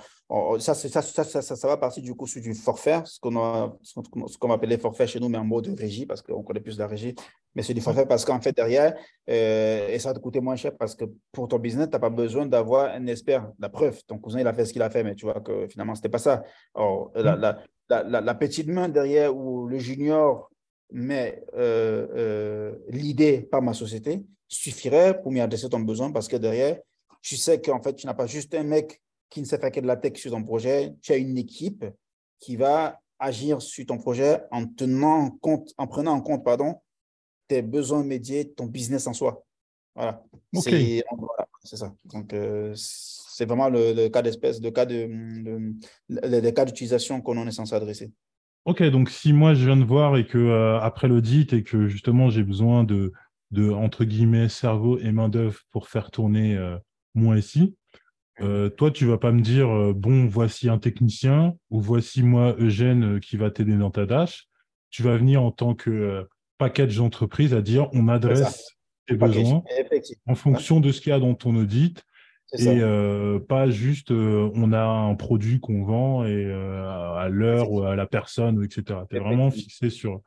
ça, 0.59 0.73
ça, 0.73 1.01
ça, 1.01 1.23
ça, 1.23 1.41
ça, 1.41 1.67
va 1.67 1.77
partir 1.77 2.03
du 2.03 2.13
coup 2.15 2.27
sur 2.27 2.41
du 2.41 2.53
forfait, 2.53 3.01
ce 3.05 3.19
qu'on 3.19 3.37
a, 3.37 3.75
ce 3.83 4.37
qu'on 4.37 4.51
appelle 4.51 4.69
les 4.69 4.77
forfaits 4.77 5.09
chez 5.09 5.19
nous, 5.19 5.29
mais 5.29 5.37
en 5.37 5.45
mode 5.45 5.67
régie, 5.77 6.05
parce 6.05 6.21
qu'on 6.21 6.43
connaît 6.43 6.59
plus 6.59 6.77
la 6.77 6.87
régie. 6.87 7.15
Mais 7.55 7.63
c'est 7.63 7.73
du 7.73 7.81
forfait 7.81 8.05
parce 8.05 8.25
qu'en 8.25 8.39
fait, 8.39 8.55
derrière, 8.55 8.95
et 9.27 9.97
ça 9.99 10.09
va 10.09 10.15
te 10.15 10.19
coûter 10.19 10.39
moins 10.39 10.55
cher 10.55 10.77
parce 10.77 10.95
que 10.95 11.05
pour 11.31 11.47
ton 11.47 11.57
business, 11.57 11.87
tu 11.87 11.93
n'as 11.93 11.99
pas 11.99 12.09
besoin 12.09 12.45
d'avoir 12.45 12.93
un 12.93 13.07
expert. 13.07 13.49
La 13.59 13.69
preuve, 13.69 13.99
ton 14.05 14.19
cousin, 14.19 14.39
il 14.39 14.47
a 14.47 14.53
fait 14.53 14.65
ce 14.65 14.73
qu'il 14.73 14.81
a 14.83 14.89
fait, 14.89 15.03
mais 15.03 15.15
tu 15.15 15.25
vois 15.25 15.39
que 15.39 15.67
finalement, 15.67 15.95
ce 15.95 15.99
n'était 15.99 16.09
pas 16.09 16.19
ça. 16.19 16.43
Alors, 16.75 17.11
la, 17.15 17.35
mhm. 17.35 17.41
la, 17.89 18.03
la, 18.03 18.21
la, 18.21 18.35
petite 18.35 18.67
main 18.67 18.87
derrière 18.87 19.35
ou 19.35 19.67
le 19.67 19.79
junior 19.79 20.49
mais 20.91 21.43
euh, 21.55 22.07
euh, 22.15 22.75
l'idée 22.89 23.41
par 23.41 23.61
ma 23.61 23.73
société 23.73 24.23
suffirait 24.47 25.21
pour 25.21 25.31
m'y 25.31 25.39
adresser 25.39 25.69
ton 25.69 25.79
besoin 25.79 26.11
parce 26.11 26.27
que 26.27 26.35
derrière, 26.35 26.79
tu 27.21 27.37
sais 27.37 27.61
qu'en 27.61 27.81
fait, 27.81 27.93
tu 27.93 28.07
n'as 28.07 28.13
pas 28.13 28.27
juste 28.27 28.53
un 28.55 28.63
mec 28.63 29.01
qui 29.29 29.41
ne 29.41 29.45
sait 29.45 29.59
faire 29.59 29.71
que 29.71 29.79
de 29.79 29.87
la 29.87 29.97
tech 29.97 30.17
sur 30.17 30.31
ton 30.31 30.43
projet, 30.43 30.93
tu 31.01 31.11
as 31.11 31.17
une 31.17 31.37
équipe 31.37 31.85
qui 32.39 32.55
va 32.55 32.99
agir 33.19 33.61
sur 33.61 33.85
ton 33.85 33.97
projet 33.97 34.41
en 34.49 34.65
tenant 34.65 35.29
compte, 35.41 35.73
en 35.77 35.87
prenant 35.87 36.13
en 36.13 36.21
compte, 36.21 36.43
pardon, 36.43 36.81
tes 37.47 37.61
besoins 37.61 38.03
médiés, 38.03 38.51
ton 38.51 38.65
business 38.65 39.05
en 39.07 39.13
soi. 39.13 39.43
Voilà. 39.95 40.23
C'est 41.63 41.77
ça. 41.77 41.93
Donc, 42.05 42.33
euh, 42.33 42.73
c'est 42.75 43.45
vraiment 43.45 43.69
le, 43.69 44.07
cas 44.07 44.21
d'espèce, 44.21 44.61
le 44.61 44.71
cas 44.71 44.85
de, 44.85 45.09
de, 46.09 46.49
cas 46.51 46.65
d'utilisation 46.65 47.21
qu'on 47.21 47.45
est 47.45 47.51
censé 47.51 47.75
adresser. 47.75 48.11
Ok, 48.65 48.83
donc 48.83 49.09
si 49.09 49.33
moi 49.33 49.53
je 49.53 49.65
viens 49.65 49.77
de 49.77 49.83
voir 49.83 50.17
et 50.17 50.25
que 50.25 50.37
euh, 50.37 50.79
après 50.79 51.07
l'audit 51.07 51.53
et 51.53 51.63
que 51.63 51.87
justement 51.87 52.29
j'ai 52.29 52.43
besoin 52.43 52.83
de, 52.83 53.13
de, 53.51 53.69
entre 53.69 54.03
guillemets 54.03 54.49
cerveau 54.49 54.99
et 54.99 55.11
main 55.11 55.29
d'œuvre 55.29 55.61
pour 55.71 55.87
faire 55.87 56.11
tourner 56.11 56.55
euh, 56.57 56.77
mon 57.15 57.39
SI, 57.41 57.75
euh, 58.41 58.69
toi 58.69 58.91
tu 58.91 59.05
vas 59.05 59.17
pas 59.17 59.31
me 59.31 59.41
dire 59.41 59.67
bon 59.95 60.27
voici 60.27 60.69
un 60.69 60.77
technicien 60.77 61.55
ou 61.69 61.81
voici 61.81 62.21
moi 62.21 62.55
Eugène 62.59 63.19
qui 63.19 63.37
va 63.37 63.49
t'aider 63.49 63.77
dans 63.77 63.91
ta 63.91 64.05
dash. 64.05 64.47
Tu 64.91 65.03
vas 65.03 65.17
venir 65.17 65.41
en 65.41 65.51
tant 65.51 65.75
que 65.75 66.27
package 66.57 66.97
d'entreprise 66.97 67.53
à 67.53 67.61
dire 67.61 67.87
on 67.93 68.07
adresse 68.07 68.75
tes 69.07 69.15
besoins 69.15 69.63
en 70.27 70.35
fonction 70.35 70.79
de 70.79 70.91
ce 70.91 71.01
qu'il 71.01 71.11
y 71.11 71.13
a 71.13 71.19
dans 71.19 71.33
ton 71.33 71.55
audit 71.55 72.03
et 72.53 72.79
euh, 72.81 73.39
pas 73.39 73.69
juste 73.69 74.11
euh, 74.11 74.49
on 74.55 74.73
a 74.73 74.81
un 74.81 75.15
produit 75.15 75.59
qu'on 75.59 75.83
vend 75.83 76.25
et 76.25 76.45
euh, 76.45 77.15
à 77.15 77.29
l'heure 77.29 77.71
ou 77.71 77.83
à 77.83 77.95
la 77.95 78.07
personne, 78.07 78.63
etc. 78.63 79.01
Tu 79.09 79.17
es 79.17 79.19
vraiment 79.19 79.51
fixé 79.51 79.89
sur. 79.89 80.21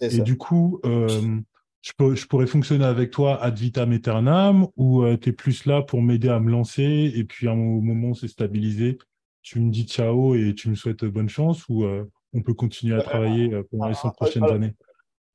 Et 0.00 0.20
du 0.20 0.36
coup, 0.36 0.80
je, 0.84 1.92
peux, 1.96 2.14
je, 2.14 2.26
pourrais 2.26 2.46
fonctionner 2.46 2.84
avec 2.84 3.10
toi 3.10 3.40
ad 3.42 3.56
vitam 3.56 3.92
aeternam 3.92 4.66
ou 4.76 5.04
tu 5.16 5.28
es 5.28 5.32
plus 5.32 5.66
là 5.66 5.82
pour 5.82 6.02
m'aider 6.02 6.28
à 6.28 6.40
me 6.40 6.50
lancer 6.50 7.12
et 7.14 7.24
puis 7.24 7.48
à 7.48 7.52
un 7.52 7.56
moment 7.56 8.14
c'est 8.14 8.28
stabilisé, 8.28 8.98
tu 9.42 9.60
me 9.60 9.70
dis 9.70 9.84
ciao 9.84 10.34
et 10.34 10.54
tu 10.54 10.68
me 10.68 10.74
souhaites 10.74 11.04
bonne 11.04 11.28
chance 11.28 11.68
ou 11.68 11.84
on 12.32 12.42
peut 12.42 12.54
continuer 12.54 12.96
à 12.96 13.02
travailler 13.02 13.50
pendant 13.70 13.88
les 13.88 13.94
100 13.94 14.10
prochaines 14.10 14.44
années? 14.44 14.74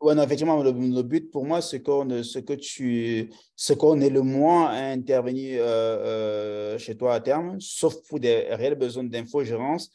Oui, 0.03 0.13
effectivement, 0.21 0.61
le, 0.61 1.01
but 1.01 1.31
pour 1.31 1.45
moi, 1.45 1.61
c'est 1.61 1.81
qu'on 1.81 2.23
ce 2.23 2.39
que 2.39 2.51
tu, 2.53 3.29
ce 3.55 3.71
qu'on 3.71 4.01
est 4.01 4.09
le 4.09 4.21
moins 4.21 4.65
à 4.65 4.91
intervenir 4.91 5.61
euh, 5.61 6.75
euh, 6.75 6.77
chez 6.77 6.97
toi 6.97 7.13
à 7.15 7.21
terme, 7.21 7.55
sauf 7.61 7.95
pour 8.09 8.19
des 8.19 8.53
réels 8.53 8.75
besoins 8.75 9.05
d'infogérance 9.05 9.89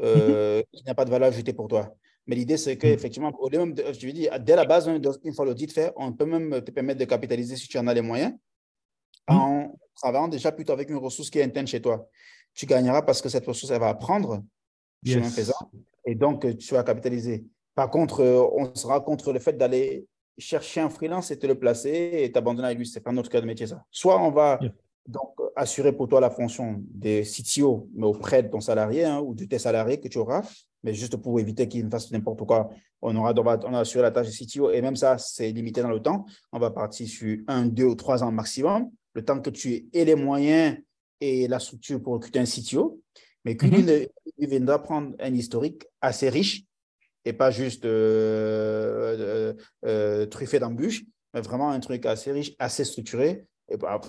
euh, 0.00 0.62
qui 0.72 0.82
n'a 0.84 0.94
pas 0.94 1.04
de 1.04 1.10
valeur 1.10 1.28
ajoutée 1.28 1.52
pour 1.52 1.68
toi. 1.68 1.94
Mais 2.26 2.36
l'idée, 2.36 2.56
c'est 2.56 2.78
qu'effectivement, 2.78 3.32
au 3.38 3.50
même 3.50 3.74
je 3.76 4.06
veux 4.06 4.12
dire, 4.14 4.40
dès 4.40 4.56
la 4.56 4.64
base, 4.64 4.88
une 5.24 5.34
fois 5.34 5.44
l'audit 5.44 5.70
fait, 5.70 5.92
on 5.96 6.14
peut 6.14 6.24
même 6.24 6.62
te 6.62 6.70
permettre 6.70 7.00
de 7.00 7.04
capitaliser 7.04 7.56
si 7.56 7.68
tu 7.68 7.76
en 7.76 7.86
as 7.86 7.92
les 7.92 8.02
moyens 8.02 8.32
en 9.28 9.74
travaillant 9.94 10.28
déjà 10.28 10.52
plutôt 10.52 10.72
avec 10.72 10.88
une 10.88 10.96
ressource 10.96 11.28
qui 11.28 11.38
est 11.38 11.42
interne 11.42 11.66
chez 11.66 11.82
toi. 11.82 12.08
Tu 12.54 12.64
gagneras 12.64 13.02
parce 13.02 13.20
que 13.20 13.28
cette 13.28 13.46
ressource, 13.46 13.70
elle 13.72 13.80
va 13.80 13.90
apprendre 13.90 14.42
chemin 15.04 15.28
faisant 15.28 15.70
et 16.06 16.14
donc 16.14 16.56
tu 16.56 16.74
vas 16.74 16.82
capitaliser. 16.82 17.44
Par 17.74 17.90
contre, 17.90 18.20
euh, 18.20 18.48
on 18.52 18.74
sera 18.74 19.00
contre 19.00 19.32
le 19.32 19.38
fait 19.38 19.56
d'aller 19.56 20.06
chercher 20.38 20.80
un 20.80 20.88
freelance 20.88 21.30
et 21.30 21.38
te 21.38 21.46
le 21.46 21.58
placer 21.58 22.10
et 22.14 22.32
t'abandonner 22.32 22.66
avec 22.66 22.78
lui. 22.78 22.86
Ce 22.86 22.98
n'est 22.98 23.02
pas 23.02 23.12
notre 23.12 23.30
cas 23.30 23.40
de 23.40 23.46
métier, 23.46 23.66
ça. 23.66 23.84
Soit 23.90 24.20
on 24.20 24.30
va 24.30 24.58
donc 25.06 25.34
assurer 25.56 25.92
pour 25.92 26.08
toi 26.08 26.20
la 26.20 26.30
fonction 26.30 26.82
des 26.88 27.22
CTO, 27.22 27.88
mais 27.94 28.06
auprès 28.06 28.42
de 28.42 28.48
ton 28.48 28.60
salarié 28.60 29.04
hein, 29.04 29.20
ou 29.20 29.34
de 29.34 29.44
tes 29.44 29.58
salariés 29.58 30.00
que 30.00 30.08
tu 30.08 30.18
auras, 30.18 30.42
mais 30.82 30.94
juste 30.94 31.16
pour 31.16 31.38
éviter 31.40 31.68
qu'il 31.68 31.84
ne 31.84 31.90
fasse 31.90 32.10
n'importe 32.10 32.46
quoi. 32.46 32.70
On 33.02 33.14
aura 33.16 33.32
on 33.36 33.42
va, 33.42 33.58
assuré 33.78 34.02
la 34.02 34.10
tâche 34.10 34.28
de 34.28 34.32
CTO 34.32 34.70
et 34.70 34.80
même 34.82 34.96
ça, 34.96 35.18
c'est 35.18 35.50
limité 35.50 35.82
dans 35.82 35.90
le 35.90 36.00
temps. 36.00 36.26
On 36.52 36.58
va 36.58 36.70
partir 36.70 37.08
sur 37.08 37.38
un, 37.48 37.66
deux 37.66 37.84
ou 37.84 37.94
trois 37.94 38.22
ans 38.22 38.30
maximum, 38.30 38.90
le 39.14 39.24
temps 39.24 39.40
que 39.40 39.50
tu 39.50 39.88
aies 39.92 40.04
les 40.04 40.14
moyens 40.14 40.78
et 41.20 41.48
la 41.48 41.58
structure 41.58 42.02
pour 42.02 42.14
recruter 42.14 42.38
un 42.38 42.44
CTO, 42.44 43.00
mais 43.44 43.56
qu'il 43.56 43.70
mm 43.70 44.06
viendra 44.38 44.82
prendre 44.82 45.14
un 45.20 45.34
historique 45.34 45.84
assez 46.00 46.30
riche 46.30 46.64
et 47.24 47.32
pas 47.32 47.50
juste 47.50 47.84
euh, 47.84 49.16
euh, 49.18 49.54
euh, 49.86 50.26
truffé 50.26 50.58
d'embûches, 50.58 51.04
mais 51.34 51.40
vraiment 51.40 51.70
un 51.70 51.80
truc 51.80 52.06
assez 52.06 52.32
riche, 52.32 52.52
assez 52.58 52.84
structuré 52.84 53.46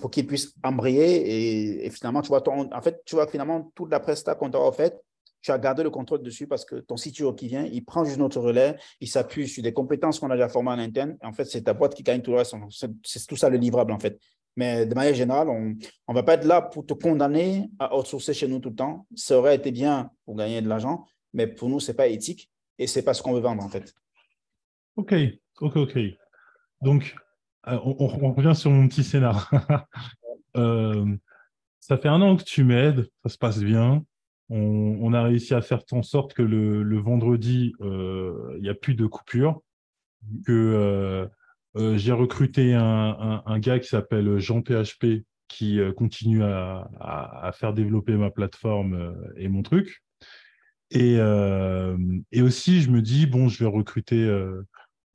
pour 0.02 0.10
qu'il 0.10 0.26
puisse 0.26 0.56
embrayer 0.64 1.86
et, 1.86 1.90
finalement, 1.92 2.24
tu 2.24 2.30
vois, 2.30 2.42
en 2.50 2.82
fait, 2.82 3.00
tu 3.06 3.14
vois, 3.14 3.28
finalement, 3.28 3.72
toute 3.76 3.92
la 3.92 4.00
presta 4.00 4.34
qu'on 4.34 4.50
t'a 4.50 4.60
fait, 4.72 5.00
tu 5.40 5.52
as 5.52 5.60
gardé 5.60 5.84
le 5.84 5.92
contrôle 5.92 6.24
dessus 6.24 6.48
parce 6.48 6.66
que 6.66 6.78
ton 6.78 6.96
CTO 6.96 7.34
qui 7.34 7.48
vient, 7.48 7.64
il 7.66 7.86
prend 7.86 8.04
juste 8.04 8.18
notre 8.18 8.40
relais, 8.40 8.76
il 9.00 9.08
s'appuie 9.08 9.48
sur 9.48 9.62
des 9.62 9.72
compétences 9.72 10.20
qu'on 10.20 10.32
a 10.32 10.36
déjà 10.36 10.50
formées 10.50 10.72
en 10.72 10.80
interne. 10.80 11.16
en 11.22 11.32
fait, 11.34 11.46
c'est 11.46 11.62
ta 11.62 11.74
boîte 11.74 11.94
qui 11.94 12.02
gagne 12.02 12.22
tout 12.22 12.32
le 12.32 12.38
reste. 12.38 12.56
C'est 13.04 13.28
tout 13.28 13.36
ça 13.36 13.50
le 13.50 13.58
livrable, 13.58 13.92
en 13.92 14.00
fait. 14.00 14.20
Mais 14.56 14.86
de 14.88 14.96
manière 14.96 15.14
générale, 15.14 15.50
on 15.50 15.62
ne 15.70 16.14
va 16.14 16.24
pas 16.24 16.34
être 16.34 16.46
là 16.46 16.64
pour 16.64 16.86
te 16.86 16.94
condamner 16.94 17.70
à 17.78 17.96
outsourcer 17.96 18.34
chez 18.34 18.48
nous 18.48 18.60
tout 18.60 18.70
le 18.70 18.76
temps. 18.76 19.06
Ça 19.16 19.38
aurait 19.38 19.56
été 19.56 19.72
bien 19.72 20.10
pour 20.26 20.36
gagner 20.36 20.62
de 20.62 20.68
l'argent, 20.68 21.06
mais 21.34 21.46
pour 21.46 21.70
nous, 21.70 21.80
ce 21.80 21.92
n'est 21.92 21.96
pas 21.96 22.08
éthique 22.08 22.50
et 22.82 22.88
c'est 22.88 23.04
pas 23.04 23.14
ce 23.14 23.22
qu'on 23.22 23.34
veut 23.34 23.42
vendre 23.42 23.64
en 23.64 23.70
fait. 23.70 23.94
Ok, 24.96 25.14
ok, 25.60 25.76
ok. 25.78 26.00
Donc, 26.82 27.16
euh, 27.68 27.78
on, 27.84 28.34
revient 28.34 28.56
sur 28.56 28.72
mon 28.72 28.88
petit 28.88 29.04
scénar. 29.04 29.52
Euh, 30.58 31.06
ça 31.80 31.98
fait 31.98 32.10
un 32.10 32.22
an 32.22 32.36
que 32.36 32.44
tu 32.44 32.66
m'aides, 32.66 33.10
ça 33.24 33.30
se 33.30 33.38
passe 33.38 33.64
bien. 33.64 34.04
On, 34.50 35.14
a 35.14 35.24
réussi 35.24 35.54
à 35.54 35.62
faire 35.62 35.82
en 35.94 36.04
sorte 36.04 36.34
que 36.34 36.42
le, 36.42 37.00
vendredi, 37.00 37.72
euh, 37.80 38.56
il 38.58 38.64
n'y 38.64 38.68
a 38.68 38.74
plus 38.74 38.94
de 38.94 39.06
coupure. 39.06 39.62
Que 40.46 41.30
j'ai 41.96 42.12
recruté 42.12 42.74
un, 42.74 43.60
gars 43.60 43.80
qui 43.80 43.88
s'appelle 43.88 44.40
Jean 44.40 44.62
PHP 44.62 45.24
qui 45.48 45.80
continue 45.96 46.44
à, 46.44 47.52
faire 47.54 47.74
développer 47.74 48.18
ma 48.18 48.30
plateforme 48.30 49.16
et 49.38 49.48
mon 49.48 49.64
truc. 49.64 50.04
Et, 50.92 51.16
euh, 51.20 51.98
et, 52.34 52.42
aussi, 52.42 52.82
je 52.82 52.92
me 52.92 53.02
dis, 53.02 53.26
bon, 53.26 53.48
je 53.48 53.64
vais 53.64 53.70
recruter 53.70 54.26
euh, 54.26 54.62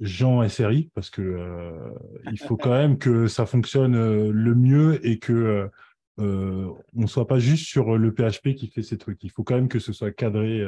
Jean 0.01 0.47
SRI 0.49 0.91
parce 0.95 1.11
que 1.11 1.20
euh, 1.20 1.91
il 2.33 2.39
faut 2.39 2.57
quand 2.57 2.70
même 2.70 2.97
que 2.97 3.29
ça 3.29 3.45
fonctionne 3.45 3.95
le 4.31 4.55
mieux 4.55 5.07
et 5.07 5.18
que 5.18 5.70
on 6.18 6.74
ne 6.95 7.07
soit 7.07 7.27
pas 7.27 7.39
juste 7.39 7.66
sur 7.66 7.99
le 7.99 8.14
PHP 8.14 8.55
qui 8.55 8.68
fait 8.68 8.83
ces 8.83 8.97
trucs. 8.97 9.22
Il 9.22 9.31
faut 9.31 9.45
quand 9.45 9.55
même 9.55 9.68
que 9.68 9.79
ce 9.79 9.93
soit 9.93 10.12
cadré. 10.12 10.64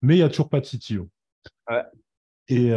mais 0.00 0.14
il 0.14 0.18
n'y 0.18 0.24
a 0.24 0.30
toujours 0.30 0.48
pas 0.48 0.60
de 0.60 0.66
CTO. 0.66 1.10
Et, 2.48 2.70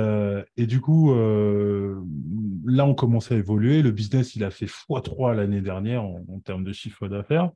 et, 0.57 0.67
du 0.67 0.81
coup, 0.81 1.15
là, 1.15 2.85
on 2.85 2.95
commence 2.95 3.31
à 3.31 3.35
évoluer. 3.35 3.81
Le 3.81 3.91
business, 3.91 4.35
il 4.35 4.43
a 4.43 4.51
fait 4.51 4.65
x3 4.65 5.37
l'année 5.37 5.61
dernière 5.61 6.03
en, 6.03 6.41
termes 6.43 6.65
de 6.65 6.73
chiffre 6.73 7.07
d'affaires. 7.07 7.49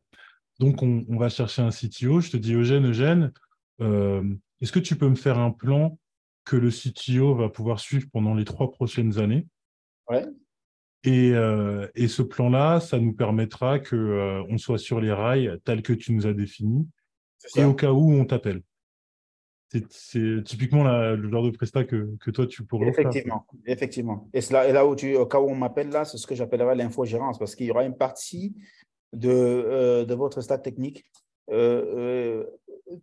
Donc, 0.60 0.82
on, 0.82 1.06
on, 1.10 1.18
va 1.18 1.28
chercher 1.28 1.64
un 1.64 1.70
CTO. 1.70 2.22
Je 2.22 2.32
te 2.32 2.38
dis, 2.38 2.54
Eugène, 2.54 2.88
Eugène, 2.88 3.34
est-ce 3.80 4.72
que 4.72 4.80
tu 4.80 4.96
peux 4.96 5.10
me 5.10 5.16
faire 5.16 5.38
un 5.40 5.52
plan 5.52 5.98
que 6.46 6.56
le 6.56 6.70
CTO 6.70 7.36
va 7.36 7.50
pouvoir 7.50 7.80
suivre 7.80 8.08
pendant 8.12 8.34
les 8.34 8.46
trois 8.46 8.72
prochaines 8.72 9.20
années? 9.20 9.46
Ouais. 10.10 10.26
Et, 11.04 11.32
euh, 11.34 11.88
et, 11.96 12.08
ce 12.08 12.22
plan-là, 12.22 12.80
ça 12.80 13.00
nous 13.00 13.14
permettra 13.14 13.80
qu'on 13.80 13.96
euh, 13.96 14.44
on 14.50 14.58
soit 14.58 14.78
sur 14.78 15.00
les 15.00 15.12
rails 15.12 15.60
tels 15.64 15.82
que 15.82 15.94
tu 15.94 16.12
nous 16.12 16.26
as 16.26 16.34
définis 16.34 16.88
et 17.56 17.64
au 17.64 17.74
cas 17.74 17.92
où 17.92 18.12
on 18.12 18.26
t'appelle. 18.26 18.62
C'est 19.90 20.44
typiquement 20.46 20.84
le 20.84 21.30
genre 21.30 21.44
de 21.44 21.52
prestat 21.52 21.84
que, 21.84 22.16
que 22.20 22.32
toi, 22.32 22.48
tu 22.48 22.64
pourrais 22.64 22.88
Effectivement, 22.88 23.46
effectivement. 23.66 24.30
Et, 24.34 24.40
là, 24.50 24.68
et 24.68 24.72
là 24.72 24.88
où 24.88 24.96
tu, 24.96 25.16
au 25.16 25.26
cas 25.26 25.40
où 25.40 25.50
on 25.50 25.56
m'appelle, 25.56 25.90
là, 25.90 26.06
c'est 26.06 26.18
ce 26.18 26.26
que 26.26 26.36
j'appellerais 26.36 26.76
l'infogérance 26.76 27.38
parce 27.38 27.54
qu'il 27.54 27.68
y 27.68 27.72
aura 27.72 27.84
une 27.84 27.96
partie 27.96 28.56
de, 29.14 30.06
de 30.06 30.14
votre 30.16 30.42
stack 30.42 30.64
technique 30.64 31.06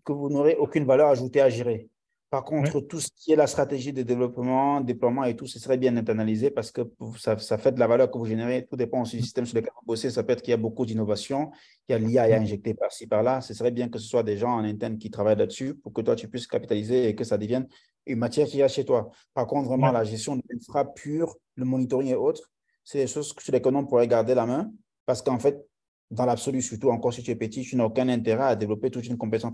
que 0.04 0.12
vous 0.12 0.28
n'aurez 0.28 0.56
aucune 0.56 0.84
valeur 0.84 1.08
ajoutée 1.08 1.40
à 1.40 1.48
gérer. 1.48 1.88
Par 2.34 2.42
contre, 2.42 2.80
tout 2.80 2.98
ce 2.98 3.10
qui 3.14 3.30
est 3.30 3.36
la 3.36 3.46
stratégie 3.46 3.92
de 3.92 4.02
développement, 4.02 4.80
déploiement 4.80 5.22
et 5.22 5.36
tout, 5.36 5.46
ce 5.46 5.60
serait 5.60 5.78
bien 5.78 5.92
d'être 5.92 6.08
analysé 6.08 6.50
parce 6.50 6.72
que 6.72 6.80
ça, 7.16 7.36
fait 7.58 7.70
de 7.70 7.78
la 7.78 7.86
valeur 7.86 8.10
que 8.10 8.18
vous 8.18 8.26
générez. 8.26 8.66
Tout 8.68 8.74
dépend 8.74 9.02
aussi 9.02 9.18
du 9.18 9.22
système 9.22 9.46
sur 9.46 9.54
lequel 9.54 9.70
vous 9.72 9.86
bossez. 9.86 10.10
Ça 10.10 10.24
peut 10.24 10.32
être 10.32 10.42
qu'il 10.42 10.50
y 10.50 10.54
a 10.54 10.56
beaucoup 10.56 10.84
d'innovation, 10.84 11.52
qu'il 11.86 11.90
y 11.90 11.92
a 11.92 11.98
l'IA 11.98 12.22
à 12.24 12.40
injecter 12.40 12.74
par-ci, 12.74 13.06
par-là. 13.06 13.40
Ce 13.40 13.54
serait 13.54 13.70
bien 13.70 13.88
que 13.88 14.00
ce 14.00 14.08
soit 14.08 14.24
des 14.24 14.36
gens 14.36 14.50
en 14.50 14.64
interne 14.64 14.98
qui 14.98 15.12
travaillent 15.12 15.36
là-dessus 15.38 15.74
pour 15.76 15.92
que 15.92 16.00
toi, 16.00 16.16
tu 16.16 16.26
puisses 16.26 16.48
capitaliser 16.48 17.08
et 17.08 17.14
que 17.14 17.22
ça 17.22 17.38
devienne 17.38 17.68
une 18.04 18.18
matière 18.18 18.48
qui 18.48 18.60
a 18.64 18.66
chez 18.66 18.84
toi. 18.84 19.10
Par 19.32 19.46
contre, 19.46 19.68
vraiment, 19.68 19.92
la 19.92 20.02
gestion 20.02 20.34
de 20.34 20.42
l'infra 20.50 20.92
pure, 20.92 21.36
le 21.54 21.64
monitoring 21.64 22.08
et 22.08 22.14
autres, 22.16 22.50
c'est 22.82 22.98
des 22.98 23.06
choses 23.06 23.32
que 23.32 23.44
sur 23.44 23.52
lesquelles 23.52 23.76
on 23.76 23.86
pourrait 23.86 24.08
garder 24.08 24.34
la 24.34 24.44
main 24.44 24.72
parce 25.06 25.22
qu'en 25.22 25.38
fait, 25.38 25.64
dans 26.10 26.26
l'absolu, 26.26 26.62
surtout 26.62 26.90
encore 26.90 27.12
si 27.12 27.22
tu 27.22 27.30
es 27.30 27.34
petit, 27.34 27.62
tu 27.62 27.76
n'as 27.76 27.84
aucun 27.84 28.08
intérêt 28.08 28.44
à 28.44 28.56
développer 28.56 28.90
toute 28.90 29.06
une 29.06 29.16
compétence, 29.16 29.52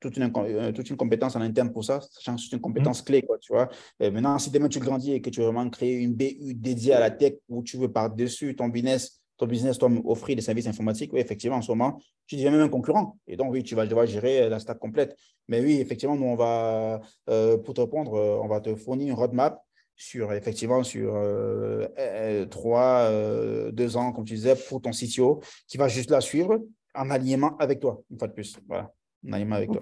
toute 0.00 0.16
une, 0.16 0.32
euh, 0.36 0.72
toute 0.72 0.90
une 0.90 0.96
compétence 0.96 1.36
en 1.36 1.40
interne 1.40 1.72
pour 1.72 1.84
ça, 1.84 2.00
sachant 2.00 2.36
que 2.36 2.42
c'est 2.42 2.52
une 2.52 2.60
compétence 2.60 3.02
mmh. 3.02 3.04
clé, 3.04 3.22
quoi, 3.22 3.38
tu 3.38 3.52
vois. 3.52 3.68
Et 4.00 4.10
maintenant, 4.10 4.38
si 4.38 4.50
demain 4.50 4.68
tu 4.68 4.80
grandis 4.80 5.12
et 5.12 5.20
que 5.20 5.30
tu 5.30 5.40
veux 5.40 5.46
vraiment 5.46 5.68
créer 5.70 5.94
une 6.00 6.14
BU 6.14 6.54
dédiée 6.54 6.94
à 6.94 7.00
la 7.00 7.10
tech 7.10 7.34
où 7.48 7.62
tu 7.62 7.76
veux 7.76 7.90
par-dessus 7.90 8.54
ton 8.56 8.68
business, 8.68 9.22
ton 9.38 9.46
business, 9.46 9.78
toi, 9.78 9.90
offrir 10.04 10.36
des 10.36 10.42
services 10.42 10.66
informatiques, 10.66 11.12
oui, 11.12 11.20
effectivement, 11.20 11.56
en 11.56 11.62
ce 11.62 11.72
moment, 11.72 11.98
tu 12.26 12.36
deviens 12.36 12.50
même 12.50 12.60
un 12.60 12.68
concurrent. 12.68 13.18
Et 13.26 13.36
donc, 13.36 13.52
oui, 13.52 13.62
tu 13.62 13.74
vas 13.74 13.86
devoir 13.86 14.06
gérer 14.06 14.48
la 14.48 14.58
stack 14.58 14.78
complète. 14.78 15.16
Mais 15.48 15.60
oui, 15.60 15.80
effectivement, 15.80 16.16
nous, 16.16 16.26
on 16.26 16.36
va, 16.36 17.00
euh, 17.28 17.58
pour 17.58 17.74
te 17.74 17.80
répondre, 17.80 18.14
euh, 18.14 18.40
on 18.42 18.48
va 18.48 18.60
te 18.60 18.74
fournir 18.74 19.08
une 19.08 19.14
roadmap 19.14 19.60
sur 20.02 20.32
effectivement 20.32 20.82
sur 20.82 21.14
euh, 21.14 21.86
euh, 21.98 22.44
trois, 22.46 23.08
euh, 23.08 23.70
deux 23.70 23.96
ans, 23.96 24.12
comme 24.12 24.24
tu 24.24 24.34
disais, 24.34 24.56
pour 24.68 24.82
ton 24.82 24.90
CTO, 24.90 25.40
qui 25.68 25.76
va 25.76 25.86
juste 25.86 26.10
la 26.10 26.20
suivre 26.20 26.58
en 26.94 27.08
alignement 27.08 27.56
avec 27.58 27.80
toi, 27.80 28.02
une 28.10 28.18
fois 28.18 28.28
de 28.28 28.32
plus. 28.32 28.58
Voilà, 28.66 28.92
en 29.26 29.32
alignement 29.32 29.56
avec 29.56 29.70
toi. 29.70 29.80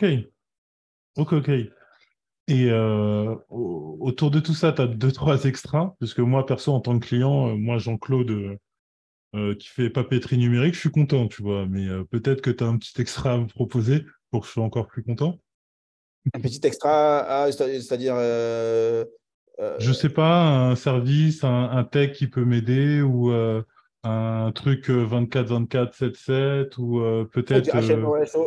Ok, 1.17 1.33
ok. 1.33 1.51
Et 2.49 2.71
autour 3.49 4.31
de 4.31 4.41
tout 4.41 4.55
ça, 4.55 4.73
tu 4.73 4.83
as 4.83 4.87
deux, 4.87 5.13
trois 5.13 5.45
extras, 5.45 5.95
parce 6.01 6.15
que 6.15 6.23
moi, 6.23 6.45
perso, 6.45 6.73
en 6.73 6.81
tant 6.81 6.99
que 6.99 7.07
client, 7.07 7.57
moi, 7.57 7.79
Jean-Claude, 7.79 8.59
qui 9.59 9.69
fait 9.69 9.89
papeterie 9.89 10.39
numérique, 10.39 10.75
je 10.75 10.81
suis 10.81 10.91
content, 10.91 11.29
tu 11.29 11.43
vois, 11.43 11.67
mais 11.67 11.87
peut-être 12.11 12.43
que 12.43 12.51
tu 12.51 12.63
as 12.63 12.67
un 12.67 12.77
petit 12.77 13.01
extra 13.01 13.33
à 13.33 13.39
me 13.39 13.47
proposer 13.47 14.05
pour 14.31 14.43
que 14.43 14.49
je 14.49 14.53
sois 14.53 14.65
encore 14.65 14.87
plus 14.87 15.03
content. 15.03 15.39
Un 16.35 16.41
petit 16.41 16.61
extra, 16.65 17.45
ah, 17.45 17.53
c'est-à-dire 17.53 18.17
euh, 19.61 19.77
je 19.79 19.93
sais 19.93 20.09
pas, 20.09 20.71
un 20.71 20.77
service, 20.77 21.45
un, 21.45 21.85
tech 21.85 22.13
qui 22.13 22.27
peut 22.27 22.45
m'aider 22.45 23.03
ou 23.03 23.31
euh, 23.31 23.63
un 24.05 24.51
truc 24.53 24.89
24-24, 24.89 25.77
euh, 26.03 26.67
7-7 26.71 26.81
ou 26.81 27.27
peut-être. 27.27 27.71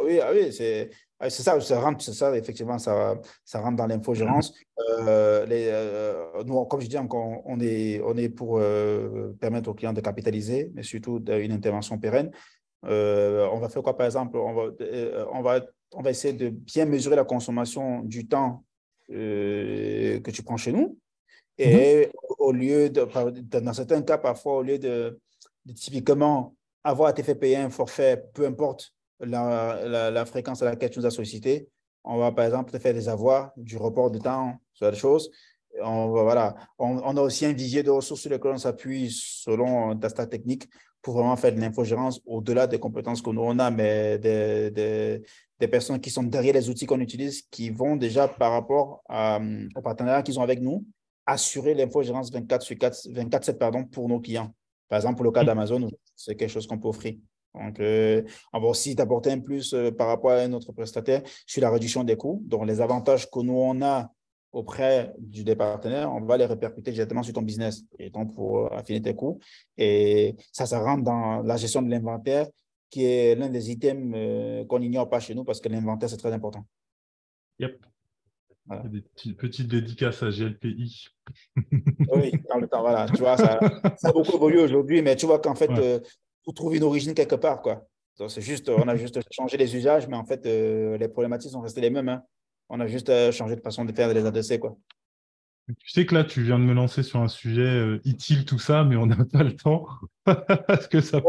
oui, 0.05 0.19
ah 0.21 0.31
oui 0.33 0.51
c'est 0.51 0.89
c'est 1.29 1.43
ça, 1.43 1.59
ça 1.61 1.79
rentre, 1.79 2.03
c'est 2.03 2.13
ça, 2.13 2.35
effectivement, 2.37 2.77
ça, 2.77 3.19
ça 3.45 3.61
rentre 3.61 3.77
dans 3.77 3.87
l'infogérance. 3.87 4.53
Euh, 4.79 5.45
euh, 5.49 6.43
nous, 6.45 6.65
comme 6.65 6.81
je 6.81 6.87
dis, 6.87 6.97
on, 6.97 7.07
on, 7.45 7.59
est, 7.59 8.01
on 8.01 8.17
est 8.17 8.29
pour 8.29 8.57
euh, 8.57 9.33
permettre 9.39 9.69
aux 9.69 9.73
clients 9.73 9.93
de 9.93 10.01
capitaliser, 10.01 10.71
mais 10.73 10.83
surtout 10.83 11.23
une 11.27 11.51
intervention 11.51 11.97
pérenne. 11.97 12.31
on 12.83 13.59
va 13.59 13.69
faire 13.69 13.83
quoi, 13.83 13.95
par 13.95 14.05
exemple 14.05 14.37
on 14.37 14.53
va, 14.53 14.63
on, 15.31 15.41
va, 15.41 15.61
on 15.93 16.01
va 16.01 16.09
essayer 16.09 16.33
de 16.33 16.49
bien 16.49 16.85
mesurer 16.85 17.15
la 17.15 17.23
consommation 17.23 18.01
du 18.01 18.27
temps 18.27 18.63
que 19.07 20.29
tu 20.29 20.43
prends 20.43 20.57
chez 20.57 20.73
nous. 20.73 20.97
Et 21.57 22.05
mm-hmm. 22.05 22.11
au 22.39 22.51
lieu 22.51 22.89
de, 22.89 23.59
dans 23.59 23.73
certains 23.73 24.01
cas, 24.01 24.17
parfois, 24.17 24.57
au 24.57 24.63
lieu 24.63 24.79
de, 24.79 25.19
de 25.65 25.73
typiquement 25.73 26.55
avoir 26.83 27.09
été 27.09 27.23
fait 27.23 27.35
payer 27.35 27.57
un 27.57 27.69
forfait, 27.69 28.23
peu 28.33 28.45
importe 28.45 28.93
la, 29.19 30.11
la, 30.11 30.25
fréquence 30.25 30.61
à 30.61 30.65
laquelle 30.65 30.89
tu 30.89 30.99
nous 30.99 31.05
as 31.05 31.11
sollicité. 31.11 31.69
On 32.03 32.17
va 32.17 32.31
par 32.31 32.45
exemple 32.45 32.71
te 32.71 32.79
faire 32.79 32.93
des 32.93 33.07
avoirs, 33.07 33.51
du 33.55 33.77
report 33.77 34.11
de 34.11 34.19
temps, 34.19 34.57
sur 34.73 34.91
des 34.91 34.97
choses. 34.97 35.31
On, 35.81 36.07
voilà. 36.07 36.55
On, 36.77 37.15
a 37.17 37.21
aussi 37.21 37.45
un 37.45 37.53
visier 37.53 37.83
de 37.83 37.89
ressources 37.89 38.21
sur 38.21 38.29
lesquelles 38.29 38.51
on 38.51 38.57
s'appuie 38.57 39.09
selon 39.11 39.97
ta 39.97 40.09
stack 40.09 40.29
technique 40.29 40.67
pour 41.01 41.15
vraiment 41.15 41.35
faire 41.35 41.53
de 41.53 41.59
l'infogérance 41.59 42.21
au-delà 42.25 42.67
des 42.67 42.79
compétences 42.79 43.21
que 43.21 43.29
nous 43.29 43.41
on 43.41 43.57
a, 43.59 43.71
mais 43.71 44.17
des, 44.19 44.71
des, 44.71 45.21
des, 45.59 45.67
personnes 45.67 45.99
qui 45.99 46.09
sont 46.09 46.23
derrière 46.23 46.53
les 46.53 46.69
outils 46.69 46.85
qu'on 46.85 46.99
utilise, 46.99 47.41
qui 47.49 47.69
vont 47.69 47.95
déjà 47.95 48.27
par 48.27 48.51
rapport 48.51 49.01
à, 49.09 49.39
au 49.75 49.81
partenariat 49.81 50.21
qu'ils 50.21 50.39
ont 50.39 50.43
avec 50.43 50.61
nous, 50.61 50.85
assurer 51.25 51.73
l'infogérance 51.73 52.31
24 52.31 52.61
sur 52.61 52.77
4, 52.77 53.07
24 53.11 53.43
7 53.45 53.59
pardon, 53.59 53.85
pour 53.85 54.07
nos 54.09 54.19
clients. 54.19 54.53
Par 54.89 54.97
exemple, 54.97 55.15
pour 55.15 55.25
le 55.25 55.31
cas 55.31 55.43
d'Amazon, 55.43 55.89
c'est 56.15 56.35
quelque 56.35 56.49
chose 56.49 56.67
qu'on 56.67 56.77
peut 56.77 56.89
offrir. 56.89 57.15
Donc, 57.55 57.79
euh, 57.79 58.23
on 58.51 58.59
va 58.59 58.67
aussi 58.67 58.95
t'apporter 58.95 59.31
un 59.31 59.39
plus 59.39 59.73
euh, 59.73 59.91
par 59.91 60.07
rapport 60.07 60.31
à 60.31 60.47
notre 60.47 60.71
prestataire 60.71 61.21
sur 61.45 61.61
la 61.61 61.69
réduction 61.69 62.03
des 62.03 62.17
coûts. 62.17 62.41
Donc, 62.45 62.65
les 62.65 62.81
avantages 62.81 63.29
que 63.29 63.39
nous, 63.39 63.53
on 63.53 63.81
a 63.81 64.11
auprès 64.51 65.13
du 65.17 65.43
partenaire, 65.55 66.11
on 66.13 66.21
va 66.21 66.37
les 66.37 66.45
répercuter 66.45 66.91
directement 66.91 67.23
sur 67.23 67.33
ton 67.33 67.41
business 67.41 67.83
et 67.97 68.11
donc 68.11 68.35
pour 68.35 68.59
euh, 68.59 68.69
affiner 68.69 69.01
tes 69.01 69.15
coûts. 69.15 69.39
Et 69.77 70.35
ça, 70.51 70.65
ça 70.65 70.79
rentre 70.79 71.03
dans 71.03 71.41
la 71.41 71.57
gestion 71.57 71.81
de 71.81 71.89
l'inventaire, 71.89 72.47
qui 72.89 73.05
est 73.05 73.35
l'un 73.35 73.49
des 73.49 73.71
items 73.71 74.67
qu'on 74.67 74.79
n'ignore 74.79 75.09
pas 75.09 75.19
chez 75.19 75.33
nous 75.33 75.43
parce 75.43 75.59
que 75.59 75.69
l'inventaire, 75.69 76.09
c'est 76.09 76.17
très 76.17 76.33
important. 76.33 76.63
Yep. 77.59 77.83
Des 78.65 79.01
petites, 79.33 79.67
dédicaces 79.67 80.23
à 80.23 80.29
GLPI. 80.29 81.07
oui, 82.13 82.31
dans 82.49 82.59
le 82.59 82.67
temps, 82.67 82.81
voilà. 82.81 83.07
Tu 83.07 83.17
vois, 83.17 83.35
ça, 83.35 83.59
ça 83.97 84.09
a 84.09 84.11
beaucoup 84.13 84.35
évolué 84.35 84.61
aujourd'hui, 84.61 85.01
mais 85.01 85.15
tu 85.15 85.25
vois 85.25 85.39
qu'en 85.39 85.55
fait, 85.55 85.69
pour 86.43 86.53
trouver 86.53 86.77
une 86.77 86.83
origine 86.83 87.13
quelque 87.13 87.35
part. 87.35 87.61
Quoi. 87.61 87.85
C'est 88.27 88.41
juste, 88.41 88.69
on 88.69 88.87
a 88.87 88.95
juste 88.95 89.19
changé 89.31 89.57
les 89.57 89.75
usages, 89.75 90.07
mais 90.07 90.17
en 90.17 90.25
fait, 90.25 90.45
euh, 90.45 90.97
les 90.97 91.07
problématiques 91.07 91.51
sont 91.51 91.61
restées 91.61 91.81
les 91.81 91.89
mêmes. 91.89 92.09
Hein. 92.09 92.23
On 92.69 92.79
a 92.79 92.87
juste 92.87 93.09
euh, 93.09 93.31
changé 93.31 93.55
de 93.55 93.61
façon 93.61 93.85
de 93.85 93.91
faire 93.91 94.09
et 94.09 94.13
de 94.13 94.19
les 94.19 94.25
adresser. 94.25 94.59
Quoi. 94.59 94.77
Tu 95.67 95.89
sais 95.89 96.05
que 96.05 96.13
là, 96.13 96.25
tu 96.25 96.43
viens 96.43 96.59
de 96.59 96.63
me 96.65 96.73
lancer 96.73 97.03
sur 97.03 97.21
un 97.21 97.29
sujet 97.29 97.61
euh, 97.61 98.01
utile, 98.03 98.43
tout 98.43 98.59
ça, 98.59 98.83
mais 98.83 98.97
on 98.97 99.05
n'a 99.05 99.23
pas 99.23 99.43
le 99.43 99.55
temps. 99.55 99.85
Parce 100.67 100.87
que 100.87 100.99
ça 100.99 101.21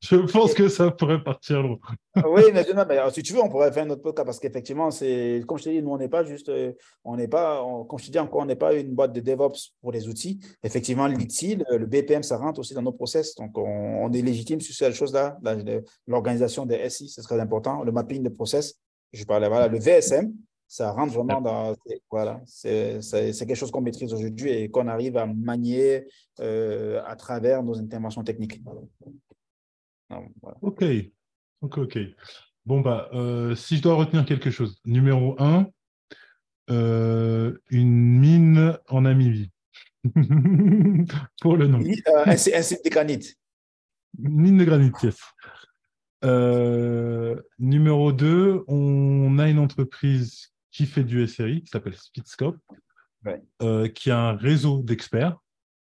Je 0.00 0.16
pense 0.16 0.54
que 0.54 0.68
ça 0.68 0.92
pourrait 0.92 1.22
partir 1.22 1.62
loin. 1.62 1.78
Ah 2.14 2.28
oui, 2.28 2.42
mais, 2.52 2.64
si 3.12 3.22
tu 3.22 3.32
veux, 3.32 3.42
on 3.42 3.48
pourrait 3.48 3.72
faire 3.72 3.86
notre 3.86 4.02
podcast 4.02 4.26
parce 4.26 4.40
qu'effectivement, 4.40 4.90
c'est 4.90 5.42
comme 5.46 5.58
je 5.58 5.64
te 5.64 5.68
dis, 5.70 5.82
nous, 5.82 5.90
on 5.90 5.98
n'est 5.98 6.08
pas 6.08 6.24
juste, 6.24 6.48
euh, 6.48 6.72
on 7.04 7.16
n'est 7.16 7.28
pas, 7.28 7.64
comme 7.88 7.98
je 7.98 8.06
te 8.06 8.10
dis 8.10 8.18
encore, 8.18 8.42
on 8.42 8.46
n'est 8.46 8.56
pas 8.56 8.74
une 8.74 8.92
boîte 8.92 9.12
de 9.12 9.20
DevOps 9.20 9.74
pour 9.80 9.92
les 9.92 10.08
outils. 10.08 10.40
Effectivement, 10.64 11.06
l'utile, 11.06 11.64
le 11.70 11.86
BPM, 11.86 12.24
ça 12.24 12.36
rentre 12.36 12.60
aussi 12.60 12.74
dans 12.74 12.82
nos 12.82 12.92
process. 12.92 13.34
Donc, 13.36 13.56
on, 13.56 14.12
est 14.12 14.22
légitime 14.22 14.60
sur 14.60 14.74
cette 14.74 14.94
chose-là. 14.94 15.38
L'organisation 16.08 16.66
des 16.66 16.88
SI, 16.90 17.08
c'est 17.08 17.22
très 17.22 17.38
important. 17.38 17.84
Le 17.84 17.92
mapping 17.92 18.22
de 18.22 18.28
process, 18.28 18.74
je 19.12 19.24
parlais, 19.24 19.48
voilà, 19.48 19.68
le 19.68 19.78
VSM, 19.78 20.32
ça 20.70 20.92
rentre 20.92 21.14
vraiment 21.14 21.40
dans. 21.40 21.74
Voilà, 22.12 22.40
c'est 22.46 23.00
quelque 23.20 23.56
chose 23.56 23.72
qu'on 23.72 23.80
maîtrise 23.80 24.14
aujourd'hui 24.14 24.50
et 24.50 24.70
qu'on 24.70 24.86
arrive 24.86 25.16
à 25.16 25.26
manier 25.26 26.06
euh, 26.38 27.02
à 27.06 27.16
travers 27.16 27.64
nos 27.64 27.76
interventions 27.76 28.22
techniques. 28.22 28.62
Ok, 30.62 30.84
ok, 31.60 31.78
ok. 31.78 31.98
Bon, 32.64 32.80
bah, 32.82 33.08
euh, 33.12 33.56
si 33.56 33.78
je 33.78 33.82
dois 33.82 33.94
retenir 33.96 34.24
quelque 34.24 34.52
chose, 34.52 34.80
numéro 34.84 35.34
un, 35.42 35.66
euh, 36.70 37.58
une 37.70 38.20
mine 38.20 38.78
en 38.88 39.00
Namibie. 39.00 39.50
Pour 41.42 41.56
le 41.56 41.66
nom. 41.66 41.80
un, 42.26 42.36
site 42.36 42.84
de 42.84 42.90
granit. 42.90 43.34
Mine 44.16 44.58
de 44.58 44.64
granit, 44.64 44.92
yes. 45.02 45.18
numéro 47.58 48.12
2, 48.12 48.62
on 48.68 49.36
a 49.40 49.48
une 49.48 49.58
entreprise 49.58 50.49
qui 50.72 50.86
fait 50.86 51.04
du 51.04 51.26
SRI, 51.26 51.62
qui 51.62 51.70
s'appelle 51.70 51.96
Speedscope, 51.96 52.58
euh, 53.62 53.88
qui 53.88 54.10
a 54.10 54.18
un 54.18 54.36
réseau 54.36 54.82
d'experts. 54.82 55.36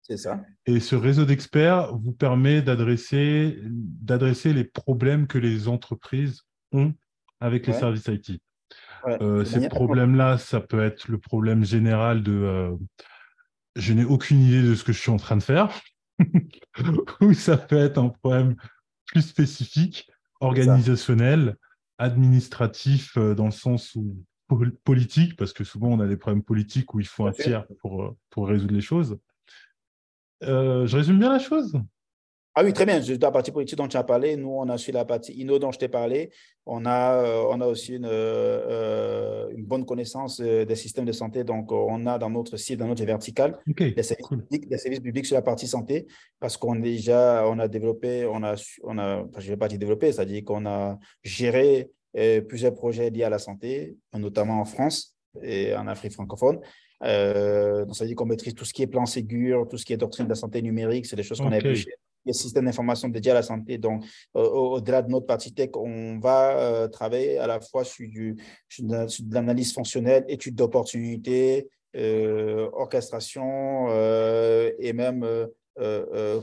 C'est 0.01 0.17
ça. 0.17 0.41
Et 0.65 0.79
ce 0.79 0.95
réseau 0.95 1.25
d'experts 1.25 1.93
vous 1.97 2.13
permet 2.13 2.61
d'adresser, 2.61 3.59
d'adresser 3.65 4.53
les 4.53 4.63
problèmes 4.63 5.27
que 5.27 5.37
les 5.37 5.67
entreprises 5.67 6.43
ont 6.71 6.93
avec 7.41 7.67
les 7.67 7.73
services 7.73 8.07
IT. 8.07 8.41
Euh, 9.21 9.43
ces 9.43 9.67
problèmes-là, 9.67 10.37
ça 10.37 10.61
peut 10.61 10.83
être 10.83 11.07
le 11.09 11.17
problème 11.17 11.65
général 11.65 12.23
de 12.23 12.31
euh, 12.31 12.75
je 13.75 13.93
n'ai 13.93 14.05
aucune 14.05 14.41
idée 14.41 14.63
de 14.63 14.75
ce 14.75 14.83
que 14.83 14.91
je 14.91 14.99
suis 14.99 15.11
en 15.11 15.17
train 15.17 15.37
de 15.37 15.43
faire, 15.43 15.69
ou 17.21 17.33
ça 17.33 17.57
peut 17.57 17.77
être 17.77 17.97
un 17.97 18.09
problème 18.09 18.55
plus 19.05 19.21
spécifique, 19.21 20.09
organisationnel, 20.39 21.57
administratif, 21.97 23.17
dans 23.17 23.45
le 23.45 23.51
sens 23.51 23.93
où 23.95 24.17
politique, 24.83 25.35
parce 25.35 25.53
que 25.53 25.63
souvent 25.63 25.89
on 25.89 25.99
a 25.99 26.07
des 26.07 26.17
problèmes 26.17 26.43
politiques 26.43 26.93
où 26.93 26.99
il 26.99 27.07
faut 27.07 27.25
un 27.25 27.31
tiers 27.31 27.67
pour, 27.79 28.03
euh, 28.03 28.17
pour 28.29 28.47
résoudre 28.47 28.73
les 28.73 28.81
choses. 28.81 29.17
Euh, 30.43 30.85
je 30.87 30.97
résume 30.97 31.19
bien 31.19 31.31
la 31.31 31.39
chose? 31.39 31.79
Ah 32.59 32.63
oui, 32.63 32.73
très 32.73 32.87
bien. 32.87 32.99
La 33.21 33.31
partie 33.31 33.51
politique 33.51 33.77
dont 33.77 33.87
tu 33.87 33.97
as 33.97 34.03
parlé, 34.03 34.35
nous, 34.35 34.49
on 34.49 34.67
a 34.67 34.79
su 34.79 34.91
la 34.91 35.05
partie 35.05 35.31
INO 35.39 35.59
dont 35.59 35.71
je 35.71 35.77
t'ai 35.77 35.89
parlé. 35.89 36.31
On 36.65 36.87
a, 36.87 37.13
euh, 37.13 37.43
on 37.51 37.61
a 37.61 37.67
aussi 37.67 37.93
une, 37.97 38.05
une 38.05 39.63
bonne 39.63 39.85
connaissance 39.85 40.41
des 40.41 40.75
systèmes 40.75 41.05
de 41.05 41.11
santé. 41.11 41.43
Donc, 41.43 41.71
on 41.71 42.07
a 42.07 42.17
dans 42.17 42.31
notre 42.31 42.57
site, 42.57 42.79
dans 42.79 42.87
notre 42.87 43.05
verticale, 43.05 43.59
des, 43.67 44.01
services 44.01 44.27
publics, 44.27 44.67
des, 44.67 44.77
services 44.79 45.01
publics, 45.01 45.27
sur 45.27 45.35
la 45.35 45.43
partie 45.43 45.67
santé, 45.67 46.07
parce 46.39 46.57
qu'on 46.57 46.75
déjà, 46.77 47.47
on 47.47 47.59
a 47.59 47.67
développé, 47.67 48.25
on 48.25 48.43
a, 48.43 48.55
on 48.83 48.97
a 48.97 49.23
je 49.37 49.45
ne 49.45 49.51
vais 49.51 49.57
pas 49.57 49.67
dire 49.67 49.77
développé, 49.77 50.11
c'est-à-dire 50.11 50.43
qu'on 50.43 50.65
a 50.65 50.97
géré 51.23 51.91
plusieurs 52.47 52.73
projets 52.73 53.09
liés 53.09 53.23
à 53.23 53.29
la 53.29 53.39
santé, 53.39 53.95
notamment 54.13 54.59
en 54.59 54.65
France 54.65 55.15
et 55.41 55.75
en 55.75 55.87
Afrique 55.87 56.13
francophone. 56.13 56.59
Euh, 57.03 57.85
donc, 57.85 57.95
ça 57.95 58.03
veut 58.03 58.07
dire 58.07 58.15
qu'on 58.15 58.25
maîtrise 58.25 58.55
tout 58.55 58.65
ce 58.65 58.73
qui 58.73 58.81
est 58.81 58.87
plan 58.87 59.05
Ségur, 59.05 59.67
tout 59.67 59.77
ce 59.77 59.85
qui 59.85 59.93
est 59.93 59.97
doctrine 59.97 60.25
de 60.25 60.29
la 60.29 60.35
santé 60.35 60.61
numérique, 60.61 61.05
c'est 61.05 61.15
des 61.15 61.23
choses 61.23 61.39
qu'on 61.39 61.51
a 61.51 61.59
pu 61.59 61.85
les 62.25 62.33
systèmes 62.33 62.65
d'information 62.65 63.07
dédiés 63.07 63.31
à 63.31 63.35
la 63.35 63.41
santé. 63.41 63.77
Donc, 63.77 64.03
au-delà 64.33 65.01
de 65.01 65.09
notre 65.09 65.25
partie 65.25 65.53
tech, 65.53 65.69
on 65.75 66.19
va 66.19 66.57
euh, 66.57 66.87
travailler 66.87 67.37
à 67.37 67.47
la 67.47 67.61
fois 67.61 67.85
sur, 67.85 68.07
du, 68.09 68.35
de 68.79 69.33
l'analyse 69.33 69.73
fonctionnelle, 69.73 70.25
étude 70.27 70.55
d'opportunité, 70.55 71.69
euh, 71.95 72.69
orchestration 72.73 73.87
et 74.79 74.91
même 74.91 75.25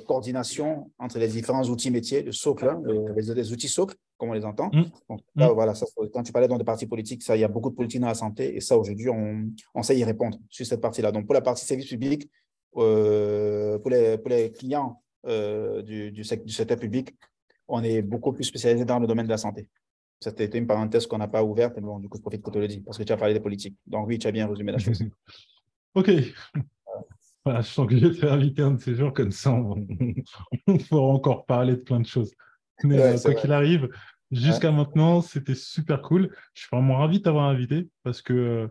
coordination 0.06 0.90
entre 0.98 1.18
les 1.18 1.28
différents 1.28 1.64
outils 1.64 1.90
métiers, 1.90 2.22
le 2.22 2.32
socle, 2.32 2.68
hein, 2.68 2.82
les, 3.16 3.34
les, 3.34 3.52
outils 3.52 3.68
socles 3.68 3.96
comme 4.16 4.30
on 4.30 4.32
les 4.32 4.44
entend. 4.44 4.70
Mmh. 4.72 4.84
Donc, 5.08 5.20
mmh. 5.34 5.46
voilà, 5.46 5.74
ça, 5.74 5.86
quand 6.12 6.22
tu 6.22 6.32
parlais 6.32 6.48
dans 6.48 6.58
des 6.58 6.64
partis 6.64 6.86
politiques, 6.86 7.22
ça, 7.22 7.36
il 7.36 7.40
y 7.40 7.44
a 7.44 7.48
beaucoup 7.48 7.70
de 7.70 7.74
politique 7.74 8.00
dans 8.00 8.06
la 8.06 8.14
santé 8.14 8.56
et 8.56 8.60
ça, 8.60 8.78
aujourd'hui, 8.78 9.08
on, 9.08 9.50
on, 9.74 9.82
sait 9.82 9.98
y 9.98 10.04
répondre 10.04 10.38
sur 10.48 10.64
cette 10.64 10.80
partie-là. 10.80 11.12
Donc, 11.12 11.26
pour 11.26 11.34
la 11.34 11.40
partie 11.40 11.64
service 11.64 11.88
public, 11.88 12.30
euh, 12.76 13.78
pour, 13.78 13.90
les, 13.90 14.18
pour, 14.18 14.30
les, 14.30 14.52
clients 14.52 15.02
euh, 15.26 15.82
du, 15.82 16.12
du, 16.12 16.24
secteur 16.24 16.78
public, 16.78 17.14
on 17.68 17.82
est 17.82 18.02
beaucoup 18.02 18.32
plus 18.32 18.44
spécialisé 18.44 18.84
dans 18.84 18.98
le 18.98 19.06
domaine 19.06 19.26
de 19.26 19.30
la 19.30 19.38
santé. 19.38 19.68
C'était 20.20 20.58
une 20.58 20.66
parenthèse 20.66 21.06
qu'on 21.06 21.18
n'a 21.18 21.28
pas 21.28 21.44
ouverte, 21.44 21.74
mais 21.76 21.82
bon, 21.82 21.98
du 21.98 22.08
coup, 22.08 22.16
je 22.16 22.22
profite 22.22 22.42
pour 22.42 22.52
te 22.52 22.58
le 22.58 22.68
dire, 22.68 22.80
parce 22.84 22.98
que 22.98 23.02
tu 23.02 23.12
as 23.12 23.16
parlé 23.16 23.34
des 23.34 23.40
politiques. 23.40 23.76
Donc, 23.86 24.06
oui, 24.06 24.18
tu 24.18 24.26
as 24.26 24.32
bien 24.32 24.46
résumé 24.46 24.72
la 24.72 24.78
chose. 24.78 25.02
OK. 25.94 26.10
Voilà, 27.44 27.60
je 27.60 27.68
sens 27.68 27.86
que 27.86 27.96
j'ai 27.96 28.06
été 28.06 28.26
invité 28.26 28.62
un 28.62 28.72
de 28.72 28.80
ces 28.80 28.94
jours 28.94 29.12
comme 29.12 29.30
ça. 29.30 29.52
On, 29.52 29.86
on 30.66 30.78
pourra 30.78 31.12
encore 31.12 31.44
parler 31.44 31.76
de 31.76 31.80
plein 31.80 32.00
de 32.00 32.06
choses. 32.06 32.32
Mais 32.82 33.00
euh, 33.00 33.18
quoi 33.18 33.34
qu'il 33.34 33.52
arrive, 33.52 33.88
jusqu'à 34.30 34.72
maintenant, 34.72 35.20
c'était 35.20 35.54
super 35.54 36.02
cool. 36.02 36.30
Je 36.54 36.62
suis 36.62 36.68
vraiment 36.72 36.98
ravi 36.98 37.18
de 37.18 37.24
t'avoir 37.24 37.44
invité 37.44 37.88
parce 38.02 38.22
que 38.22 38.68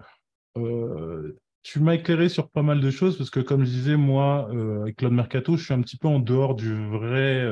euh, 0.58 1.40
tu 1.62 1.80
m'as 1.80 1.96
éclairé 1.96 2.30
sur 2.30 2.50
pas 2.50 2.64
mal 2.64 2.82
de 2.82 2.92
choses 2.92 3.18
parce 3.18 3.30
que, 3.30 3.40
comme 3.40 3.64
je 3.64 3.70
disais, 3.70 3.96
moi, 3.96 4.50
euh, 4.52 4.82
avec 4.82 4.98
Claude 4.98 5.14
Mercato, 5.14 5.56
je 5.56 5.64
suis 5.64 5.74
un 5.74 5.82
petit 5.82 5.98
peu 5.98 6.08
en 6.08 6.20
dehors 6.20 6.56
du 6.56 6.88
vrai, 6.90 7.48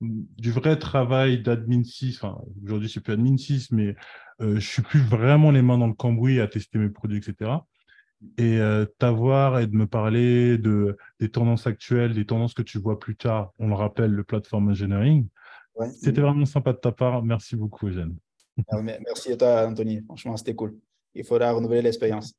du 0.00 0.52
vrai 0.52 0.78
travail 0.78 1.42
d'admin 1.42 1.82
6. 1.82 2.22
Enfin, 2.22 2.38
aujourd'hui, 2.62 2.88
c'est 2.88 3.00
plus 3.00 3.14
admin 3.14 3.36
6, 3.36 3.72
mais 3.72 3.96
je 4.40 4.60
suis 4.60 4.82
plus 4.82 5.00
vraiment 5.00 5.50
les 5.50 5.62
mains 5.62 5.78
dans 5.78 5.88
le 5.88 5.94
cambouis 5.94 6.40
à 6.40 6.46
tester 6.46 6.78
mes 6.78 6.90
produits, 6.90 7.18
etc. 7.18 7.50
Et 8.38 8.58
t'avoir 8.98 9.60
et 9.60 9.66
de 9.66 9.76
me 9.76 9.86
parler 9.86 10.58
de, 10.58 10.96
des 11.20 11.28
tendances 11.28 11.66
actuelles, 11.66 12.14
des 12.14 12.24
tendances 12.24 12.54
que 12.54 12.62
tu 12.62 12.78
vois 12.78 12.98
plus 12.98 13.16
tard, 13.16 13.52
on 13.58 13.68
le 13.68 13.74
rappelle, 13.74 14.10
le 14.10 14.24
platform 14.24 14.68
engineering, 14.70 15.28
c'était 15.92 16.20
vraiment 16.20 16.46
sympa 16.46 16.72
de 16.72 16.78
ta 16.78 16.92
part. 16.92 17.22
Merci 17.22 17.56
beaucoup, 17.56 17.88
Eugène. 17.88 18.16
Merci 18.82 19.32
à 19.32 19.36
toi, 19.36 19.66
Anthony. 19.66 20.02
Franchement, 20.02 20.36
c'était 20.36 20.54
cool. 20.54 20.78
Il 21.14 21.24
faudra 21.24 21.52
renouveler 21.52 21.82
l'expérience. 21.82 22.34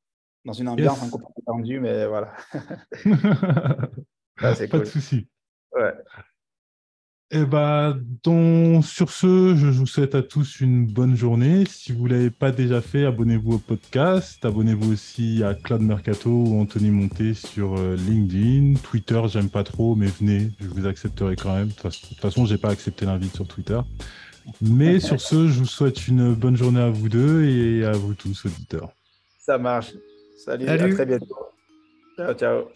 Dans 0.45 0.53
une 0.53 0.69
ambiance 0.69 1.03
un 1.03 1.09
peu 1.09 1.17
plus 1.17 1.43
tendue, 1.45 1.79
mais 1.79 2.07
voilà. 2.07 2.33
Pas 4.37 4.53
de 4.53 4.85
souci. 4.85 5.27
Ouais. 5.73 5.93
Et 7.29 7.39
eh 7.39 7.45
bah, 7.45 7.93
ben, 8.23 8.81
sur 8.81 9.09
ce, 9.09 9.53
je 9.57 9.67
vous 9.67 9.85
souhaite 9.85 10.15
à 10.15 10.21
tous 10.21 10.61
une 10.61 10.85
bonne 10.85 11.17
journée. 11.17 11.65
Si 11.69 11.91
vous 11.91 12.07
ne 12.07 12.13
l'avez 12.13 12.29
pas 12.29 12.53
déjà 12.53 12.79
fait, 12.79 13.03
abonnez-vous 13.03 13.55
au 13.55 13.57
podcast. 13.57 14.45
Abonnez-vous 14.45 14.93
aussi 14.93 15.43
à 15.43 15.53
Claude 15.53 15.81
Mercato 15.81 16.29
ou 16.29 16.61
Anthony 16.61 16.89
Monté 16.89 17.33
sur 17.33 17.77
euh, 17.77 17.97
LinkedIn. 17.97 18.79
Twitter, 18.81 19.21
j'aime 19.27 19.49
pas 19.49 19.65
trop, 19.65 19.93
mais 19.93 20.05
venez, 20.05 20.51
je 20.61 20.69
vous 20.69 20.87
accepterai 20.87 21.35
quand 21.35 21.53
même. 21.53 21.67
De 21.67 21.73
toute 21.73 22.21
façon, 22.21 22.45
j'ai 22.45 22.57
pas 22.57 22.69
accepté 22.69 23.05
l'invite 23.05 23.35
sur 23.35 23.45
Twitter. 23.45 23.81
Mais 24.61 24.99
sur 25.01 25.19
ce, 25.19 25.49
je 25.49 25.59
vous 25.59 25.65
souhaite 25.65 26.07
une 26.07 26.33
bonne 26.33 26.55
journée 26.55 26.79
à 26.79 26.89
vous 26.89 27.09
deux 27.09 27.43
et 27.43 27.83
à 27.83 27.91
vous 27.91 28.13
tous, 28.13 28.45
auditeurs. 28.45 28.93
Ça 29.37 29.57
marche. 29.57 29.91
Salut, 30.37 30.65
Salut. 30.65 30.93
à 30.93 30.95
très 30.95 31.05
bientôt. 31.05 31.35
Ciao, 32.15 32.33
ciao. 32.33 32.67